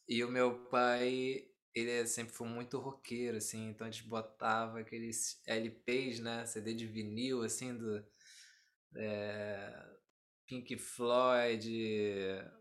E 0.08 0.24
o 0.24 0.30
meu 0.30 0.66
pai, 0.70 1.46
ele 1.74 1.90
é, 1.90 2.06
sempre 2.06 2.32
foi 2.34 2.48
muito 2.48 2.78
roqueiro, 2.78 3.36
assim, 3.36 3.68
então 3.68 3.86
a 3.86 3.90
gente 3.90 4.08
botava 4.08 4.80
aqueles 4.80 5.42
LPs, 5.46 6.20
né? 6.20 6.46
CD 6.46 6.72
de 6.74 6.86
vinil, 6.86 7.42
assim, 7.42 7.76
do 7.76 8.02
é, 8.96 9.91
Pink 10.46 10.76
Floyd, 10.76 11.64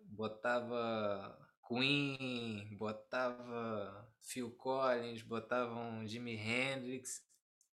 botava 0.03 1.37
Queen, 1.61 2.75
botava 2.77 4.09
Phil 4.21 4.51
Collins, 4.51 5.21
botava 5.23 5.73
um 5.73 6.05
Jimi 6.05 6.35
Hendrix. 6.35 7.21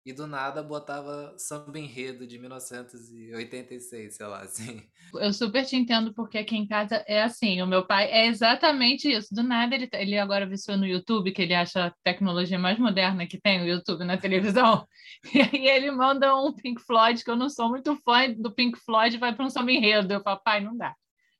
E 0.05 0.13
do 0.13 0.25
nada 0.25 0.63
botava 0.63 1.35
samba 1.37 1.77
enredo 1.77 2.25
de 2.25 2.39
1986, 2.39 4.15
sei 4.15 4.25
lá, 4.25 4.41
assim. 4.41 4.81
Eu 5.13 5.33
super 5.33 5.65
te 5.65 5.75
entendo, 5.75 6.13
porque 6.13 6.37
aqui 6.37 6.55
em 6.55 6.67
casa 6.67 7.03
é 7.07 7.21
assim. 7.21 7.61
O 7.61 7.67
meu 7.67 7.85
pai 7.85 8.09
é 8.09 8.27
exatamente 8.27 9.11
isso. 9.11 9.33
Do 9.33 9.43
nada, 9.43 9.75
ele, 9.75 9.89
ele 9.93 10.17
agora 10.17 10.47
viciou 10.47 10.77
no 10.77 10.85
YouTube, 10.85 11.31
que 11.31 11.41
ele 11.41 11.53
acha 11.53 11.87
a 11.87 11.93
tecnologia 12.03 12.57
mais 12.57 12.79
moderna 12.79 13.27
que 13.27 13.39
tem, 13.39 13.61
o 13.61 13.67
YouTube 13.67 14.03
na 14.03 14.17
televisão. 14.17 14.85
E 15.33 15.41
aí 15.41 15.67
ele 15.67 15.91
manda 15.91 16.33
um 16.35 16.53
Pink 16.53 16.81
Floyd, 16.81 17.23
que 17.23 17.29
eu 17.29 17.35
não 17.35 17.49
sou 17.49 17.67
muito 17.67 17.93
fã 18.05 18.31
do 18.31 18.53
Pink 18.53 18.79
Floyd, 18.79 19.17
vai 19.17 19.35
para 19.35 19.43
um 19.43 19.49
samba 19.49 19.71
enredo. 19.71 20.13
Eu 20.13 20.21
falo, 20.21 20.39
pai, 20.41 20.61
não 20.61 20.77
dá. 20.77 20.95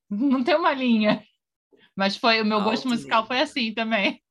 Não 0.10 0.44
tem 0.44 0.56
uma 0.56 0.74
linha. 0.74 1.24
Mas 1.96 2.18
foi 2.18 2.42
o 2.42 2.46
meu 2.46 2.62
gosto 2.62 2.88
musical 2.88 3.26
foi 3.28 3.42
assim 3.42 3.74
também. 3.74 4.22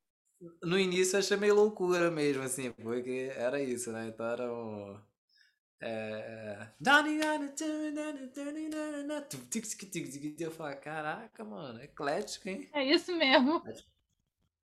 No 0.61 0.79
início 0.79 1.15
eu 1.15 1.19
achei 1.19 1.35
meio 1.35 1.55
loucura 1.55 2.09
mesmo, 2.09 2.43
assim, 2.43 2.71
porque 2.71 3.31
era 3.35 3.61
isso, 3.61 3.91
né? 3.91 4.07
Então 4.07 4.25
era 4.25 4.53
um. 4.53 4.99
É... 5.81 6.67
Eu 10.39 10.51
falei, 10.51 10.75
caraca, 10.77 11.43
mano, 11.43 11.81
eclético, 11.81 12.49
hein? 12.49 12.69
É 12.73 12.83
isso 12.83 13.15
mesmo. 13.15 13.61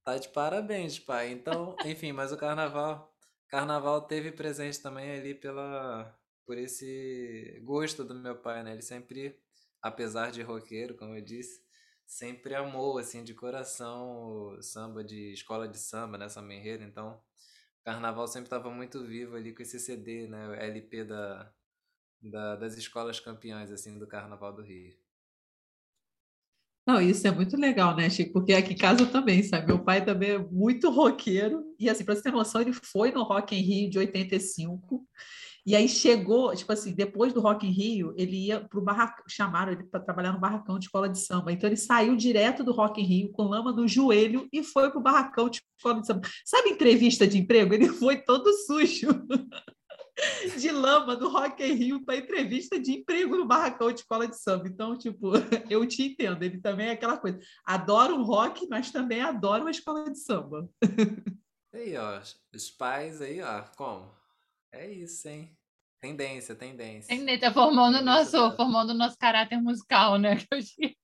Tá 0.04 0.16
de 0.16 0.28
parabéns, 0.28 0.98
pai. 0.98 1.32
Então, 1.32 1.76
enfim, 1.84 2.12
mas 2.12 2.32
o 2.32 2.36
carnaval. 2.36 3.12
Carnaval 3.48 4.02
teve 4.02 4.32
presente 4.32 4.80
também 4.80 5.10
ali 5.10 5.34
pela, 5.34 6.16
por 6.46 6.56
esse 6.56 7.60
gosto 7.64 8.04
do 8.04 8.14
meu 8.14 8.36
pai, 8.36 8.62
né? 8.62 8.72
Ele 8.72 8.82
sempre, 8.82 9.38
apesar 9.82 10.30
de 10.30 10.42
roqueiro, 10.42 10.96
como 10.96 11.14
eu 11.14 11.20
disse, 11.20 11.65
sempre 12.06 12.54
amou, 12.54 12.98
assim, 12.98 13.24
de 13.24 13.34
coração 13.34 14.54
o 14.56 14.62
samba 14.62 15.04
de 15.04 15.32
escola 15.32 15.68
de 15.68 15.78
samba, 15.78 16.16
né, 16.16 16.28
samba 16.28 16.54
então 16.54 17.20
carnaval 17.84 18.26
sempre 18.26 18.46
estava 18.46 18.70
muito 18.70 19.04
vivo 19.06 19.36
ali 19.36 19.54
com 19.54 19.62
esse 19.62 19.78
CD, 19.78 20.26
né, 20.26 20.66
LP 20.66 21.04
da, 21.04 21.52
da, 22.20 22.56
das 22.56 22.76
escolas 22.76 23.20
campeãs, 23.20 23.70
assim, 23.70 23.98
do 23.98 24.06
Carnaval 24.06 24.52
do 24.52 24.62
Rio. 24.62 24.96
Não, 26.86 27.00
isso 27.00 27.26
é 27.26 27.32
muito 27.32 27.56
legal, 27.56 27.96
né, 27.96 28.08
Chico? 28.08 28.34
Porque 28.34 28.52
aqui 28.52 28.72
em 28.74 28.76
casa 28.76 29.04
também, 29.06 29.42
sabe? 29.42 29.66
Meu 29.66 29.82
pai 29.82 30.04
também 30.04 30.30
é 30.30 30.38
muito 30.38 30.88
roqueiro. 30.88 31.64
E, 31.80 31.90
assim, 31.90 32.04
para 32.04 32.14
você 32.14 32.22
ter 32.22 32.30
noção, 32.30 32.60
ele 32.60 32.72
foi 32.72 33.10
no 33.10 33.24
Rock 33.24 33.56
em 33.56 33.60
Rio 33.60 33.90
de 33.90 33.98
85 33.98 35.04
e 35.66 35.74
aí 35.74 35.88
chegou, 35.88 36.54
tipo 36.54 36.72
assim, 36.72 36.94
depois 36.94 37.32
do 37.32 37.40
Rock 37.40 37.66
in 37.66 37.70
Rio, 37.70 38.14
ele 38.16 38.46
ia 38.46 38.60
para 38.60 38.78
o 38.78 38.82
barracão, 38.82 39.24
chamaram 39.28 39.72
ele 39.72 39.82
para 39.82 39.98
trabalhar 39.98 40.32
no 40.32 40.38
barracão 40.38 40.78
de 40.78 40.84
escola 40.84 41.08
de 41.08 41.18
samba. 41.18 41.50
Então 41.50 41.68
ele 41.68 41.76
saiu 41.76 42.14
direto 42.14 42.62
do 42.62 42.70
Rock 42.70 43.00
in 43.00 43.04
Rio 43.04 43.32
com 43.32 43.42
lama 43.42 43.72
no 43.72 43.88
joelho 43.88 44.48
e 44.52 44.62
foi 44.62 44.88
para 44.90 45.00
o 45.00 45.02
barracão 45.02 45.48
de 45.48 45.60
escola 45.76 46.00
de 46.00 46.06
samba. 46.06 46.20
Sabe 46.44 46.70
entrevista 46.70 47.26
de 47.26 47.38
emprego? 47.38 47.74
Ele 47.74 47.88
foi 47.88 48.22
todo 48.22 48.52
sujo 48.52 49.08
de 50.56 50.70
lama 50.70 51.16
do 51.16 51.28
Rock 51.28 51.64
in 51.64 51.74
Rio 51.74 52.04
para 52.04 52.16
entrevista 52.16 52.78
de 52.78 52.92
emprego 52.92 53.36
no 53.36 53.44
barracão 53.44 53.90
de 53.90 54.00
escola 54.00 54.28
de 54.28 54.40
samba. 54.40 54.68
Então, 54.68 54.96
tipo, 54.96 55.32
eu 55.68 55.84
te 55.84 56.04
entendo. 56.04 56.44
Ele 56.44 56.60
também 56.60 56.88
é 56.88 56.92
aquela 56.92 57.16
coisa. 57.16 57.40
Adora 57.64 58.14
o 58.14 58.22
rock, 58.22 58.68
mas 58.68 58.92
também 58.92 59.20
adora 59.20 59.62
uma 59.62 59.70
escola 59.72 60.08
de 60.08 60.18
samba. 60.20 60.68
Aí, 61.74 61.96
ó, 61.96 62.22
os 62.54 62.70
pais 62.70 63.20
aí, 63.20 63.42
ó, 63.42 63.62
como? 63.76 64.10
É 64.72 64.90
isso, 64.90 65.28
hein? 65.28 65.55
Tendência, 66.00 66.54
tendência. 66.54 67.08
Tendência, 67.08 67.52
formando 67.52 67.98
o 67.98 68.02
nosso, 68.02 68.54
formando 68.56 68.94
nosso 68.94 69.16
caráter 69.18 69.60
musical, 69.60 70.18
né? 70.18 70.36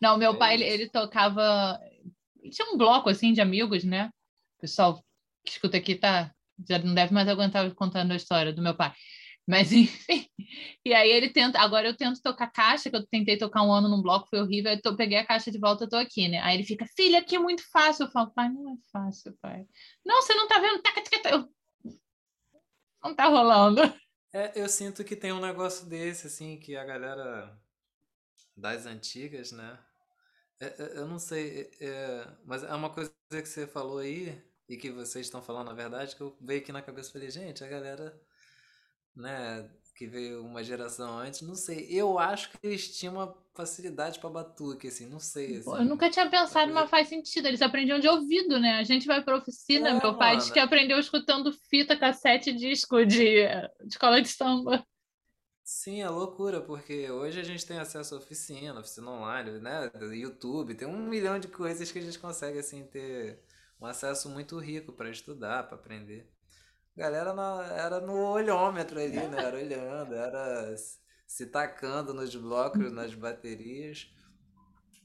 Não, 0.00 0.16
meu 0.16 0.34
é 0.34 0.36
pai, 0.36 0.54
ele, 0.54 0.64
ele, 0.64 0.88
tocava. 0.88 1.78
Tinha 2.50 2.72
um 2.72 2.76
bloco 2.76 3.08
assim 3.08 3.32
de 3.32 3.40
amigos, 3.40 3.84
né? 3.84 4.10
O 4.58 4.60
pessoal 4.60 5.02
que 5.44 5.52
escuta 5.52 5.76
aqui 5.76 5.94
tá, 5.94 6.32
já 6.68 6.78
não 6.78 6.94
deve 6.94 7.12
mais 7.12 7.28
aguentar 7.28 7.72
contando 7.74 8.12
a 8.12 8.16
história 8.16 8.52
do 8.52 8.62
meu 8.62 8.74
pai. 8.74 8.92
Mas, 9.46 9.72
enfim. 9.72 10.26
E 10.84 10.94
aí 10.94 11.10
ele 11.10 11.30
tenta. 11.30 11.60
Agora 11.60 11.86
eu 11.86 11.96
tento 11.96 12.22
tocar 12.22 12.50
caixa, 12.50 12.90
que 12.90 12.96
eu 12.96 13.06
tentei 13.06 13.36
tocar 13.36 13.62
um 13.62 13.72
ano 13.72 13.88
num 13.88 14.02
bloco, 14.02 14.28
foi 14.28 14.40
horrível. 14.40 14.72
Eu 14.72 14.80
tô, 14.80 14.96
peguei 14.96 15.18
a 15.18 15.26
caixa 15.26 15.50
de 15.50 15.58
volta, 15.58 15.84
eu 15.84 15.88
tô 15.88 15.96
aqui, 15.96 16.28
né? 16.28 16.38
Aí 16.40 16.56
ele 16.56 16.64
fica, 16.64 16.86
filha, 16.96 17.18
aqui 17.18 17.36
é 17.36 17.38
muito 17.38 17.62
fácil. 17.70 18.04
Eu 18.04 18.10
falo, 18.10 18.32
pai, 18.32 18.48
não 18.48 18.72
é 18.72 18.76
fácil, 18.92 19.36
pai. 19.40 19.64
Não, 20.04 20.22
você 20.22 20.34
não 20.34 20.48
tá 20.48 20.58
vendo? 20.58 20.82
Eu 21.30 21.48
não 23.04 23.14
tá 23.14 23.26
rolando. 23.28 23.82
É, 24.32 24.52
eu 24.60 24.68
sinto 24.68 25.04
que 25.04 25.14
tem 25.14 25.32
um 25.32 25.40
negócio 25.40 25.86
desse, 25.86 26.26
assim, 26.26 26.58
que 26.58 26.76
a 26.76 26.84
galera 26.84 27.56
das 28.56 28.86
antigas, 28.86 29.52
né? 29.52 29.78
É, 30.60 30.66
é, 30.66 30.98
eu 30.98 31.06
não 31.06 31.18
sei, 31.18 31.70
é, 31.80 31.86
é, 31.86 32.28
mas 32.44 32.64
é 32.64 32.74
uma 32.74 32.90
coisa 32.90 33.12
que 33.30 33.46
você 33.46 33.66
falou 33.66 33.98
aí, 33.98 34.42
e 34.68 34.76
que 34.76 34.90
vocês 34.90 35.26
estão 35.26 35.42
falando 35.42 35.68
na 35.68 35.74
verdade, 35.74 36.16
que 36.16 36.22
eu 36.22 36.36
veio 36.40 36.60
aqui 36.60 36.72
na 36.72 36.82
cabeça 36.82 37.10
e 37.10 37.12
falei, 37.12 37.30
gente, 37.30 37.62
a 37.62 37.68
galera, 37.68 38.20
né, 39.14 39.70
que 39.94 40.06
veio 40.06 40.44
uma 40.44 40.62
geração 40.62 41.18
antes, 41.18 41.42
não 41.42 41.54
sei. 41.54 41.86
Eu 41.88 42.18
acho 42.18 42.50
que 42.50 42.58
eles 42.62 42.96
tinham 42.96 43.14
uma 43.14 43.34
facilidade 43.54 44.18
para 44.18 44.28
batuque, 44.28 44.88
assim, 44.88 45.06
não 45.06 45.20
sei. 45.20 45.58
Assim, 45.58 45.70
eu 45.70 45.84
nunca 45.84 46.10
tinha 46.10 46.28
pensado, 46.28 46.72
mas 46.72 46.90
faz 46.90 47.08
sentido. 47.08 47.46
Eles 47.46 47.62
aprendiam 47.62 48.00
de 48.00 48.08
ouvido, 48.08 48.58
né? 48.58 48.78
A 48.78 48.82
gente 48.82 49.06
vai 49.06 49.22
para 49.22 49.36
oficina, 49.36 49.90
é, 49.90 49.92
meu 50.00 50.18
pai 50.18 50.36
diz 50.36 50.50
que 50.50 50.58
aprendeu 50.58 50.98
escutando 50.98 51.52
fita, 51.70 51.96
cassete 51.96 52.52
disco 52.52 53.06
de, 53.06 53.46
de 53.46 53.88
escola 53.88 54.20
de 54.20 54.28
samba. 54.28 54.84
Sim, 55.62 56.02
é 56.02 56.08
loucura, 56.08 56.60
porque 56.60 57.10
hoje 57.10 57.40
a 57.40 57.44
gente 57.44 57.64
tem 57.64 57.78
acesso 57.78 58.14
à 58.14 58.18
oficina, 58.18 58.80
oficina 58.80 59.10
online, 59.10 59.60
né? 59.60 59.90
YouTube, 60.12 60.74
tem 60.74 60.86
um 60.86 61.08
milhão 61.08 61.38
de 61.38 61.48
coisas 61.48 61.90
que 61.90 61.98
a 61.98 62.02
gente 62.02 62.18
consegue, 62.18 62.58
assim, 62.58 62.84
ter 62.84 63.40
um 63.80 63.86
acesso 63.86 64.28
muito 64.28 64.58
rico 64.58 64.92
para 64.92 65.08
estudar, 65.08 65.62
para 65.62 65.76
aprender. 65.76 66.33
Galera 66.96 67.34
era 67.76 68.00
no 68.00 68.30
olhômetro 68.30 69.00
ali, 69.00 69.16
né? 69.16 69.44
Era 69.44 69.56
olhando, 69.56 70.14
era 70.14 70.74
se 71.26 71.46
tacando 71.46 72.14
nos 72.14 72.34
blocos, 72.36 72.92
nas 72.92 73.14
baterias. 73.16 74.08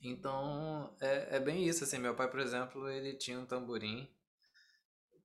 Então, 0.03 0.95
é, 1.01 1.37
é 1.37 1.39
bem 1.39 1.67
isso, 1.67 1.83
assim, 1.83 1.97
meu 1.97 2.15
pai, 2.15 2.29
por 2.29 2.39
exemplo, 2.39 2.87
ele 2.89 3.13
tinha 3.13 3.39
um 3.39 3.45
tamborim 3.45 4.07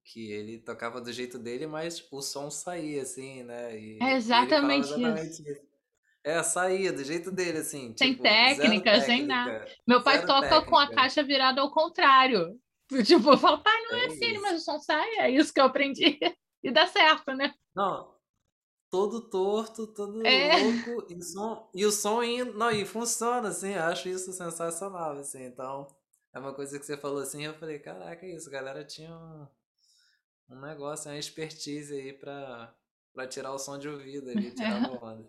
que 0.04 0.30
ele 0.30 0.58
tocava 0.58 1.00
do 1.00 1.12
jeito 1.12 1.38
dele, 1.38 1.66
mas 1.66 2.06
o 2.10 2.20
som 2.20 2.50
saía, 2.50 3.02
assim, 3.02 3.42
né? 3.42 3.78
E, 3.78 3.98
é 4.02 4.16
exatamente, 4.16 4.88
exatamente 4.88 5.30
isso. 5.30 5.42
isso. 5.42 5.74
É, 6.22 6.42
saía 6.42 6.92
do 6.92 7.04
jeito 7.04 7.30
dele, 7.30 7.58
assim. 7.58 7.94
Sem 7.96 8.12
tipo, 8.12 8.22
técnica, 8.22 9.00
sem 9.02 9.26
nada. 9.26 9.66
Meu 9.86 10.02
pai 10.02 10.24
toca 10.24 10.48
técnica. 10.48 10.70
com 10.70 10.76
a 10.78 10.90
caixa 10.90 11.22
virada 11.22 11.60
ao 11.60 11.70
contrário. 11.70 12.58
Tipo, 13.04 13.32
eu 13.32 13.38
falo, 13.38 13.62
pai, 13.62 13.82
não 13.84 13.96
é, 13.96 14.04
é 14.04 14.06
assim, 14.06 14.38
mas 14.38 14.60
o 14.60 14.64
som 14.64 14.78
sai, 14.78 15.08
é 15.16 15.30
isso 15.30 15.52
que 15.52 15.58
eu 15.60 15.64
aprendi. 15.64 16.18
E 16.64 16.72
dá 16.72 16.86
certo, 16.86 17.34
né? 17.34 17.54
Não, 17.74 18.14
todo 18.90 19.20
torto, 19.20 19.86
todo 19.86 20.26
é. 20.26 20.56
louco, 20.56 21.12
e, 21.12 21.22
som, 21.22 21.70
e 21.74 21.84
o 21.84 21.90
som 21.90 22.22
indo, 22.22 22.54
não, 22.54 22.70
e 22.70 22.86
funciona, 22.86 23.48
assim, 23.48 23.74
acho 23.74 24.08
isso 24.08 24.32
sensacional, 24.32 25.18
assim, 25.18 25.44
então, 25.44 25.86
é 26.32 26.38
uma 26.38 26.54
coisa 26.54 26.78
que 26.78 26.86
você 26.86 26.96
falou 26.96 27.20
assim, 27.20 27.44
eu 27.44 27.54
falei, 27.54 27.78
caraca, 27.78 28.24
é 28.24 28.34
isso, 28.34 28.48
a 28.48 28.52
galera 28.52 28.84
tinha 28.84 29.14
um, 29.14 29.46
um 30.50 30.60
negócio, 30.60 31.10
uma 31.10 31.18
expertise 31.18 31.92
aí 31.94 32.12
pra, 32.12 32.74
pra 33.12 33.26
tirar 33.26 33.52
o 33.52 33.58
som 33.58 33.78
de 33.78 33.88
ouvido 33.88 34.30
ali, 34.30 34.54
tirar 34.54 34.84
a 34.84 34.92
onda. 35.04 35.28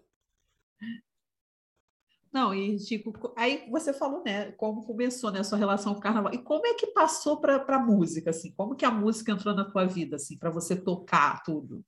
Não, 2.36 2.54
e 2.54 2.77
Chico, 2.80 3.13
co- 3.13 3.34
aí 3.38 3.70
você 3.72 3.94
falou, 3.94 4.22
né, 4.24 4.51
como 4.54 4.86
começou, 4.86 5.32
né, 5.32 5.39
a 5.39 5.44
sua 5.44 5.58
relação 5.58 5.94
com 5.94 6.00
o 6.00 6.04
carnaval. 6.04 6.34
E 6.34 6.38
como 6.44 6.68
é 6.68 6.74
que 6.74 6.88
passou 6.88 7.39
para 7.39 7.63
a 7.65 7.80
música, 7.80 8.30
assim? 8.32 8.51
Como 8.54 8.75
que 8.75 8.84
a 8.86 8.92
música 8.92 9.32
entrou 9.32 9.56
na 9.56 9.63
tua 9.65 9.86
vida, 9.86 10.18
assim, 10.18 10.38
para 10.38 10.50
você 10.51 10.75
tocar 10.75 11.42
tudo? 11.44 11.84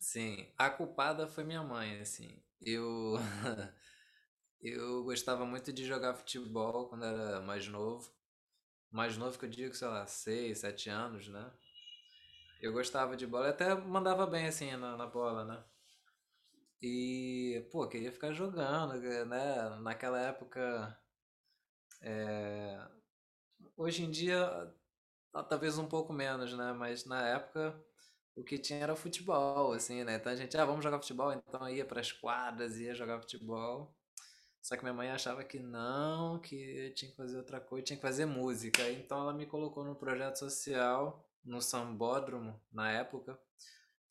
Sim, 0.00 0.46
a 0.56 0.70
culpada 0.70 1.26
foi 1.28 1.44
minha 1.44 1.62
mãe, 1.62 2.00
assim. 2.00 2.42
Eu 2.60 3.14
eu 4.60 5.04
gostava 5.04 5.44
muito 5.46 5.72
de 5.72 5.84
jogar 5.86 6.14
futebol 6.14 6.88
quando 6.88 7.04
era 7.04 7.40
mais 7.42 7.66
novo. 7.68 8.10
Mais 8.90 9.16
novo 9.18 9.38
que 9.38 9.46
eu 9.46 9.50
digo, 9.50 9.74
sei 9.74 9.88
lá, 9.88 10.06
seis, 10.06 10.60
sete 10.60 10.90
anos, 10.90 11.28
né? 11.28 11.52
Eu 12.60 12.72
gostava 12.72 13.16
de 13.16 13.26
bola, 13.26 13.46
eu 13.46 13.50
até 13.50 13.74
mandava 13.74 14.24
bem 14.26 14.46
assim 14.46 14.70
na, 14.76 14.96
na 14.96 15.06
bola, 15.06 15.44
né? 15.44 15.64
E, 16.80 17.66
pô, 17.72 17.86
queria 17.88 18.12
ficar 18.12 18.32
jogando, 18.32 18.94
né? 19.26 19.78
Naquela 19.80 20.20
época, 20.20 20.96
é, 22.02 22.88
hoje 23.76 24.04
em 24.04 24.10
dia, 24.10 24.72
ah, 25.34 25.42
talvez 25.42 25.78
um 25.78 25.86
pouco 25.88 26.12
menos, 26.12 26.52
né? 26.54 26.72
Mas 26.72 27.04
na 27.04 27.26
época 27.28 27.78
o 28.36 28.44
que 28.44 28.58
tinha 28.58 28.80
era 28.80 28.94
futebol, 28.96 29.72
assim, 29.72 30.04
né? 30.04 30.16
Então 30.16 30.32
a 30.32 30.36
gente, 30.36 30.56
ah, 30.56 30.64
vamos 30.64 30.84
jogar 30.84 31.00
futebol, 31.00 31.32
então 31.32 31.68
ia 31.68 31.84
para 31.84 32.00
as 32.00 32.12
quadras, 32.12 32.78
ia 32.78 32.94
jogar 32.94 33.20
futebol. 33.20 33.94
Só 34.62 34.76
que 34.76 34.82
minha 34.82 34.94
mãe 34.94 35.10
achava 35.10 35.44
que 35.44 35.58
não, 35.58 36.38
que 36.40 36.54
eu 36.56 36.94
tinha 36.94 37.10
que 37.10 37.16
fazer 37.16 37.36
outra 37.38 37.60
coisa, 37.60 37.84
tinha 37.86 37.96
que 37.96 38.02
fazer 38.02 38.26
música. 38.26 38.88
Então 38.90 39.20
ela 39.20 39.32
me 39.34 39.46
colocou 39.46 39.84
num 39.84 39.94
projeto 39.94 40.38
social 40.38 41.24
no 41.44 41.60
Sambódromo, 41.62 42.60
na 42.72 42.90
época. 42.92 43.38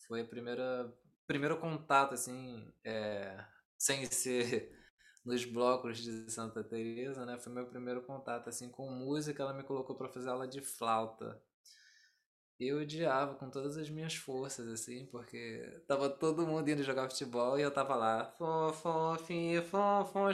Foi 0.07 0.21
a 0.21 0.25
primeira 0.25 0.93
primeiro 1.27 1.60
contato 1.60 2.13
assim, 2.13 2.74
é, 2.84 3.46
sem 3.77 4.05
ser 4.05 4.72
nos 5.25 5.43
blocos 5.46 6.00
de 6.00 6.31
Santa 6.31 6.63
Teresa, 6.63 7.25
né? 7.25 7.38
Foi 7.38 7.51
meu 7.51 7.67
primeiro 7.67 8.01
contato 8.01 8.48
assim 8.48 8.69
com 8.69 8.89
música, 8.89 9.43
ela 9.43 9.53
me 9.53 9.63
colocou 9.63 9.96
para 9.96 10.10
fazer 10.10 10.29
aula 10.29 10.48
de 10.48 10.62
flauta. 10.62 11.39
Eu 12.60 12.79
odiava 12.79 13.36
com 13.36 13.51
todas 13.51 13.77
as 13.77 13.88
minhas 13.88 14.15
forças, 14.15 14.67
assim, 14.67 15.05
porque 15.12 15.84
tava 15.88 16.10
todo 16.10 16.48
mundo 16.48 16.67
indo 16.67 16.81
jogar 16.81 17.07
futebol 17.07 17.60
e 17.60 17.62
eu 17.62 17.69
tava 17.69 17.96
lá, 17.96 18.25
fom, 18.31 18.74
fom, 18.74 19.15
fim, 19.19 19.53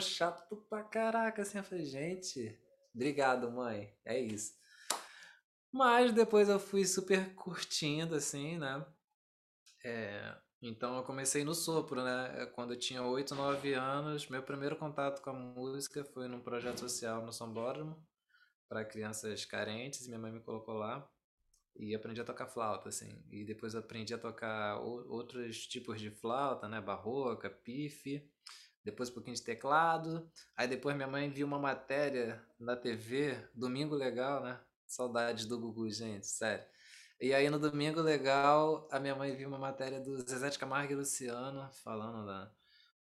chato 0.00 0.56
pra 0.70 0.82
caraca, 0.82 1.42
assim, 1.42 1.58
eu 1.58 1.64
falei, 1.64 1.84
gente, 1.84 2.58
obrigado, 2.94 3.50
mãe, 3.52 3.94
é 4.06 4.18
isso. 4.18 4.54
Mas 5.70 6.12
depois 6.12 6.48
eu 6.48 6.58
fui 6.58 6.86
super 6.86 7.34
curtindo, 7.34 8.14
assim, 8.14 8.56
né? 8.56 8.86
É, 9.84 10.34
então 10.66 10.96
eu 10.96 11.02
comecei 11.02 11.44
no 11.44 11.54
sopro, 11.54 12.02
né? 12.02 12.46
Quando 12.54 12.72
eu 12.72 12.78
tinha 12.78 13.02
8, 13.02 13.34
9 13.34 13.74
anos, 13.74 14.28
meu 14.28 14.42
primeiro 14.42 14.76
contato 14.76 15.20
com 15.20 15.30
a 15.30 15.32
música 15.34 16.04
foi 16.04 16.26
num 16.26 16.40
projeto 16.40 16.80
social 16.80 17.24
no 17.24 17.32
São 17.32 17.52
para 18.66 18.84
crianças 18.84 19.44
carentes, 19.44 20.06
minha 20.06 20.18
mãe 20.18 20.32
me 20.32 20.40
colocou 20.40 20.74
lá 20.74 21.06
e 21.76 21.94
aprendi 21.94 22.20
a 22.20 22.24
tocar 22.24 22.46
flauta, 22.46 22.88
assim. 22.88 23.22
E 23.30 23.44
depois 23.44 23.74
aprendi 23.74 24.14
a 24.14 24.18
tocar 24.18 24.80
outros 24.80 25.66
tipos 25.66 26.00
de 26.00 26.10
flauta, 26.10 26.66
né? 26.66 26.80
Barroca, 26.80 27.50
pife, 27.50 28.26
depois 28.82 29.10
um 29.10 29.14
pouquinho 29.14 29.36
de 29.36 29.42
teclado. 29.42 30.30
Aí 30.56 30.66
depois 30.66 30.96
minha 30.96 31.08
mãe 31.08 31.30
viu 31.30 31.46
uma 31.46 31.58
matéria 31.58 32.42
na 32.58 32.74
TV, 32.74 33.36
Domingo 33.54 33.94
Legal, 33.94 34.42
né? 34.42 34.58
Saudades 34.86 35.46
do 35.46 35.58
Gugu, 35.58 35.90
gente, 35.90 36.26
sério. 36.26 36.64
E 37.20 37.32
aí 37.32 37.48
no 37.48 37.58
Domingo 37.58 38.00
Legal, 38.00 38.88
a 38.90 38.98
minha 38.98 39.14
mãe 39.14 39.34
viu 39.34 39.48
uma 39.48 39.58
matéria 39.58 40.00
do 40.00 40.16
Zezé 40.28 40.50
de 40.50 40.58
Camargo 40.58 40.92
e 40.92 40.96
Luciano 40.96 41.70
falando 41.82 42.26
da, 42.26 42.52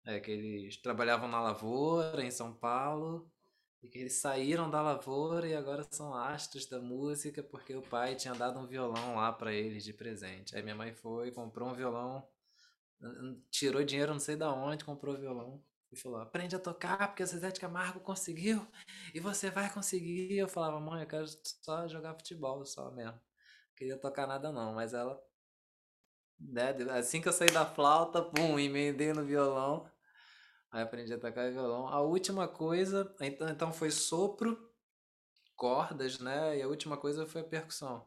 é, 0.05 0.21
que 0.21 0.31
eles 0.31 0.77
trabalhavam 0.77 1.29
na 1.29 1.41
lavoura 1.41 2.23
em 2.23 2.31
São 2.31 2.55
Paulo 2.55 3.31
e 3.83 3.89
que 3.89 3.99
eles 3.99 4.15
saíram 4.15 4.71
da 4.71 4.81
lavoura 4.83 5.49
e 5.49 5.55
agora 5.55 5.87
são 5.91 6.15
astros 6.15 6.67
da 6.67 6.81
música 6.81 7.43
porque 7.43 7.75
o 7.75 7.83
pai 7.83 8.15
tinha 8.15 8.35
dado 8.35 8.59
um 8.59 8.67
violão 8.67 9.17
lá 9.17 9.33
pra 9.33 9.53
eles 9.53 9.85
de 9.85 9.93
presente. 9.93 10.55
Aí 10.57 10.63
minha 10.63 10.77
mãe 10.77 10.93
foi, 10.95 11.31
comprou 11.33 11.69
um 11.69 11.75
violão, 11.75 12.27
tirou 13.51 13.83
dinheiro 13.85 14.13
não 14.13 14.21
sei 14.21 14.37
da 14.37 14.53
onde, 14.53 14.85
comprou 14.85 15.15
o 15.15 15.19
violão 15.19 15.63
e 15.91 15.97
falou: 15.97 16.21
aprende 16.21 16.55
a 16.57 16.59
tocar 16.59 17.09
porque 17.09 17.23
o 17.23 17.27
Zezé 17.27 17.51
de 17.51 17.61
Camargo 17.61 18.01
conseguiu 18.01 18.67
e 19.15 19.21
você 19.21 19.51
vai 19.51 19.73
conseguir. 19.73 20.37
Eu 20.37 20.49
falava, 20.49 20.79
mãe, 20.81 21.03
eu 21.03 21.09
quero 21.09 21.27
só 21.63 21.89
jogar 21.89 22.15
futebol 22.15 22.65
só 22.65 22.91
mesmo. 22.91 23.19
Queria 23.77 23.99
tocar 23.99 24.27
nada 24.27 24.53
não, 24.53 24.75
mas 24.75 24.95
ela, 24.95 25.21
né, 26.39 26.75
assim 26.93 27.21
que 27.21 27.29
eu 27.29 27.33
saí 27.33 27.51
da 27.51 27.67
flauta, 27.67 28.23
pum, 28.23 28.59
emendei 28.59 29.13
no 29.13 29.25
violão. 29.25 29.91
Aí 30.71 30.83
aprendi 30.83 31.13
a 31.15 31.19
tocar 31.19 31.51
violão. 31.51 31.89
A 31.89 32.01
última 32.01 32.49
coisa, 32.49 33.15
então, 33.21 33.49
então 33.49 33.73
foi 33.73 33.91
sopro, 33.91 34.59
cordas, 35.57 36.19
né? 36.19 36.59
E 36.59 36.63
a 36.63 36.69
última 36.69 36.97
coisa 36.97 37.27
foi 37.27 37.43
a 37.43 37.45
percussão. 37.45 38.07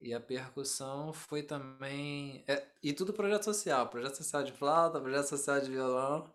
E 0.00 0.14
a 0.14 0.20
percussão 0.20 1.12
foi 1.12 1.42
também. 1.42 2.44
é, 2.46 2.66
e 2.82 2.92
tudo 2.92 3.12
projeto 3.12 3.44
social. 3.44 3.88
Projeto 3.88 4.16
social 4.16 4.42
de 4.44 4.52
flauta, 4.52 5.00
projeto 5.00 5.26
social 5.28 5.60
de 5.60 5.70
violão. 5.70 6.32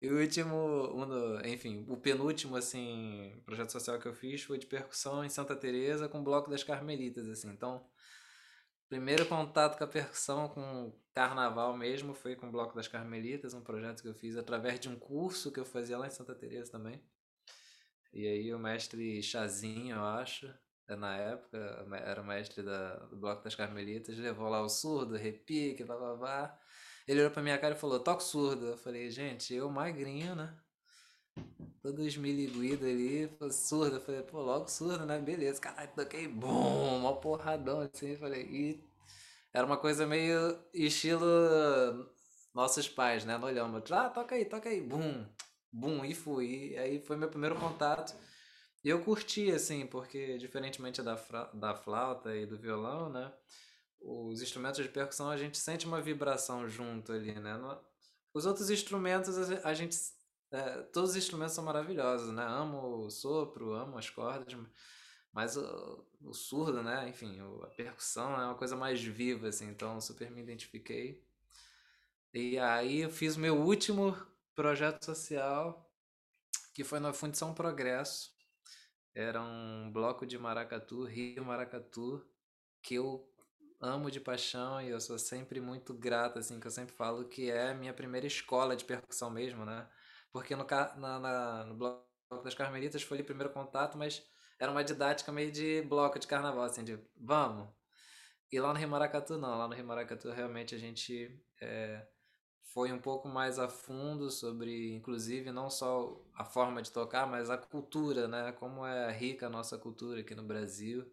E 0.00 0.08
o 0.10 0.20
último, 0.20 0.54
um 0.94 1.40
enfim, 1.46 1.84
o 1.88 1.96
penúltimo, 1.96 2.56
assim, 2.56 3.40
projeto 3.44 3.70
social 3.70 3.98
que 3.98 4.06
eu 4.06 4.14
fiz 4.14 4.42
foi 4.42 4.58
de 4.58 4.66
percussão 4.66 5.24
em 5.24 5.28
Santa 5.28 5.56
Teresa 5.56 6.08
com 6.08 6.20
o 6.20 6.22
Bloco 6.24 6.50
das 6.50 6.64
Carmelitas, 6.64 7.28
assim. 7.28 7.48
Então, 7.50 7.84
primeiro 8.88 9.26
contato 9.26 9.78
com 9.78 9.84
a 9.84 9.86
percussão, 9.86 10.48
com 10.48 10.92
carnaval 11.14 11.76
mesmo, 11.76 12.14
foi 12.14 12.36
com 12.36 12.48
o 12.48 12.50
Bloco 12.50 12.74
das 12.74 12.88
Carmelitas, 12.88 13.54
um 13.54 13.62
projeto 13.62 14.02
que 14.02 14.08
eu 14.08 14.14
fiz 14.14 14.36
através 14.36 14.80
de 14.80 14.88
um 14.88 14.98
curso 14.98 15.52
que 15.52 15.60
eu 15.60 15.64
fazia 15.64 15.98
lá 15.98 16.06
em 16.06 16.10
Santa 16.10 16.34
Teresa 16.34 16.72
também. 16.72 17.00
E 18.12 18.26
aí 18.26 18.52
o 18.52 18.58
mestre 18.58 19.22
Chazinho, 19.22 19.96
eu 19.96 20.04
acho, 20.04 20.52
é, 20.88 20.96
na 20.96 21.16
época, 21.16 21.58
era 22.04 22.20
o 22.20 22.26
mestre 22.26 22.62
da, 22.62 22.96
do 23.06 23.16
Bloco 23.16 23.42
das 23.42 23.54
Carmelitas, 23.54 24.18
levou 24.18 24.48
lá 24.48 24.60
o 24.60 24.68
surdo, 24.68 25.16
repique, 25.16 25.84
blá 25.84 25.96
blá 25.96 26.14
blá. 26.16 26.58
Ele 27.06 27.20
olhou 27.20 27.30
pra 27.30 27.42
minha 27.42 27.58
cara 27.58 27.74
e 27.74 27.78
falou, 27.78 28.00
toque 28.00 28.22
surdo. 28.22 28.66
Eu 28.66 28.78
falei, 28.78 29.10
gente, 29.10 29.54
eu 29.54 29.68
magrinho, 29.70 30.34
né? 30.34 30.54
Todo 31.82 32.06
esmiliguido 32.06 32.86
ali, 32.86 33.30
surdo. 33.50 33.96
Eu 33.96 34.00
falei, 34.00 34.22
pô, 34.22 34.40
logo 34.40 34.68
surdo, 34.68 35.04
né? 35.04 35.18
Beleza, 35.18 35.60
caralho, 35.60 35.90
toquei, 35.94 36.28
bum, 36.28 36.98
uma 36.98 37.16
porradão 37.20 37.80
assim. 37.80 38.16
Falei, 38.16 38.42
e 38.44 38.84
era 39.52 39.66
uma 39.66 39.76
coisa 39.76 40.06
meio 40.06 40.58
estilo 40.72 41.26
nossos 42.54 42.88
pais, 42.88 43.24
né? 43.24 43.36
No 43.36 43.46
olhômetro. 43.46 43.94
Ah, 43.94 44.08
toca 44.08 44.34
aí, 44.34 44.44
toca 44.44 44.68
aí, 44.68 44.80
bum, 44.80 45.26
bum, 45.72 46.04
e 46.04 46.14
fui. 46.14 46.72
E 46.72 46.78
aí 46.78 47.00
foi 47.00 47.16
meu 47.16 47.28
primeiro 47.28 47.56
contato. 47.56 48.14
E 48.84 48.88
eu 48.88 49.02
curti, 49.04 49.50
assim, 49.52 49.86
porque 49.86 50.38
diferentemente 50.38 51.02
da, 51.02 51.14
da 51.54 51.74
flauta 51.74 52.34
e 52.36 52.46
do 52.46 52.58
violão, 52.58 53.08
né? 53.10 53.32
Os 54.04 54.42
instrumentos 54.42 54.82
de 54.82 54.88
percussão 54.90 55.30
a 55.30 55.36
gente 55.36 55.58
sente 55.58 55.86
uma 55.86 56.00
vibração 56.00 56.68
junto 56.68 57.12
ali, 57.12 57.34
né? 57.34 57.58
Os 58.34 58.46
outros 58.46 58.70
instrumentos 58.70 59.36
a 59.38 59.44
ge- 59.44 59.60
a 59.64 59.74
gente. 59.74 59.96
é, 60.50 60.82
todos 60.92 61.10
os 61.10 61.16
instrumentos 61.16 61.54
são 61.54 61.64
maravilhosos, 61.64 62.32
né? 62.34 62.44
Amo 62.44 63.06
o 63.06 63.10
sopro, 63.10 63.72
amo 63.74 63.96
as 63.98 64.10
cordas, 64.10 64.54
mas 65.32 65.56
o, 65.56 66.06
o 66.22 66.34
surdo, 66.34 66.82
né? 66.82 67.08
Enfim, 67.08 67.40
o- 67.40 67.62
a 67.64 67.68
percussão 67.68 68.32
é 68.40 68.46
uma 68.46 68.54
coisa 68.56 68.76
mais 68.76 69.02
viva, 69.02 69.48
assim, 69.48 69.68
então 69.68 70.00
super 70.00 70.30
me 70.30 70.42
identifiquei. 70.42 71.22
E 72.34 72.58
aí 72.58 73.00
eu 73.00 73.10
fiz 73.10 73.36
o 73.36 73.40
meu 73.40 73.56
último 73.56 74.16
projeto 74.54 75.04
social, 75.04 75.90
que 76.74 76.84
foi 76.84 77.00
na 77.00 77.12
Fundição 77.12 77.54
Progresso. 77.54 78.32
Era 79.14 79.42
um 79.42 79.90
bloco 79.92 80.26
de 80.26 80.38
maracatu, 80.38 81.04
Rio 81.04 81.44
Maracatu, 81.44 82.24
que 82.82 82.96
eu 82.96 83.31
amo 83.82 84.10
de 84.10 84.20
paixão 84.20 84.80
e 84.82 84.88
eu 84.90 85.00
sou 85.00 85.18
sempre 85.18 85.60
muito 85.60 85.94
grato, 85.94 86.38
assim, 86.38 86.60
que 86.60 86.66
eu 86.66 86.70
sempre 86.70 86.94
falo 86.94 87.28
que 87.28 87.50
é 87.50 87.70
a 87.70 87.74
minha 87.74 87.92
primeira 87.94 88.26
escola 88.26 88.76
de 88.76 88.84
percussão 88.84 89.30
mesmo, 89.30 89.64
né? 89.64 89.88
Porque 90.32 90.56
no, 90.56 90.64
na, 90.98 91.18
na- 91.20 91.64
no 91.66 91.74
Bloco 91.74 92.06
das 92.44 92.54
Carmelitas 92.54 93.02
foi 93.02 93.20
o 93.20 93.24
primeiro 93.24 93.52
contato, 93.52 93.98
mas 93.98 94.22
era 94.58 94.70
uma 94.72 94.84
didática 94.84 95.32
meio 95.32 95.52
de 95.52 95.82
bloco 95.82 96.18
de 96.18 96.26
carnaval, 96.26 96.64
assim, 96.64 96.84
de 96.84 96.98
vamos. 97.16 97.68
E 98.50 98.60
lá 98.60 98.72
no 98.72 98.78
Rio 98.78 98.88
Maracatu 98.88 99.38
não, 99.38 99.56
lá 99.58 99.66
no 99.68 99.74
Rio 99.74 99.84
Maracatu 99.86 100.30
realmente 100.30 100.74
a 100.74 100.78
gente 100.78 101.40
é, 101.60 102.06
foi 102.62 102.92
um 102.92 103.00
pouco 103.00 103.28
mais 103.28 103.58
a 103.58 103.68
fundo 103.68 104.30
sobre, 104.30 104.94
inclusive, 104.94 105.52
não 105.52 105.70
só 105.70 106.20
a 106.34 106.44
forma 106.44 106.82
de 106.82 106.92
tocar, 106.92 107.26
mas 107.26 107.50
a 107.50 107.58
cultura, 107.58 108.28
né? 108.28 108.52
Como 108.52 108.86
é 108.86 109.12
rica 109.12 109.46
a 109.46 109.50
nossa 109.50 109.78
cultura 109.78 110.20
aqui 110.20 110.34
no 110.34 110.44
Brasil. 110.44 111.06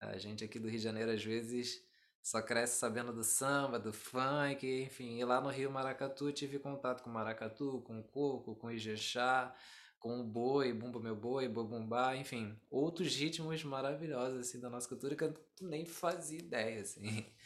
A 0.00 0.18
gente 0.18 0.44
aqui 0.44 0.58
do 0.58 0.68
Rio 0.68 0.78
de 0.78 0.84
Janeiro, 0.84 1.10
às 1.12 1.24
vezes, 1.24 1.82
só 2.24 2.40
cresce 2.40 2.78
sabendo 2.78 3.12
do 3.12 3.22
samba, 3.22 3.78
do 3.78 3.92
funk, 3.92 4.66
enfim. 4.82 5.18
E 5.18 5.24
lá 5.24 5.42
no 5.42 5.50
Rio 5.50 5.70
Maracatu 5.70 6.32
tive 6.32 6.58
contato 6.58 7.02
com 7.02 7.10
maracatu, 7.10 7.82
com 7.86 8.02
coco, 8.02 8.56
com 8.56 8.70
ijexá, 8.70 9.54
com 10.00 10.20
o 10.20 10.24
boi, 10.24 10.72
bumba 10.72 10.98
meu 10.98 11.14
boi, 11.14 11.46
bobumbá, 11.48 12.16
enfim, 12.16 12.58
outros 12.70 13.14
ritmos 13.14 13.62
maravilhosos 13.62 14.40
assim 14.40 14.58
da 14.58 14.70
nossa 14.70 14.88
cultura 14.88 15.14
que 15.14 15.24
eu 15.24 15.34
nem 15.60 15.84
fazia 15.84 16.38
ideia 16.38 16.80
assim. 16.80 17.26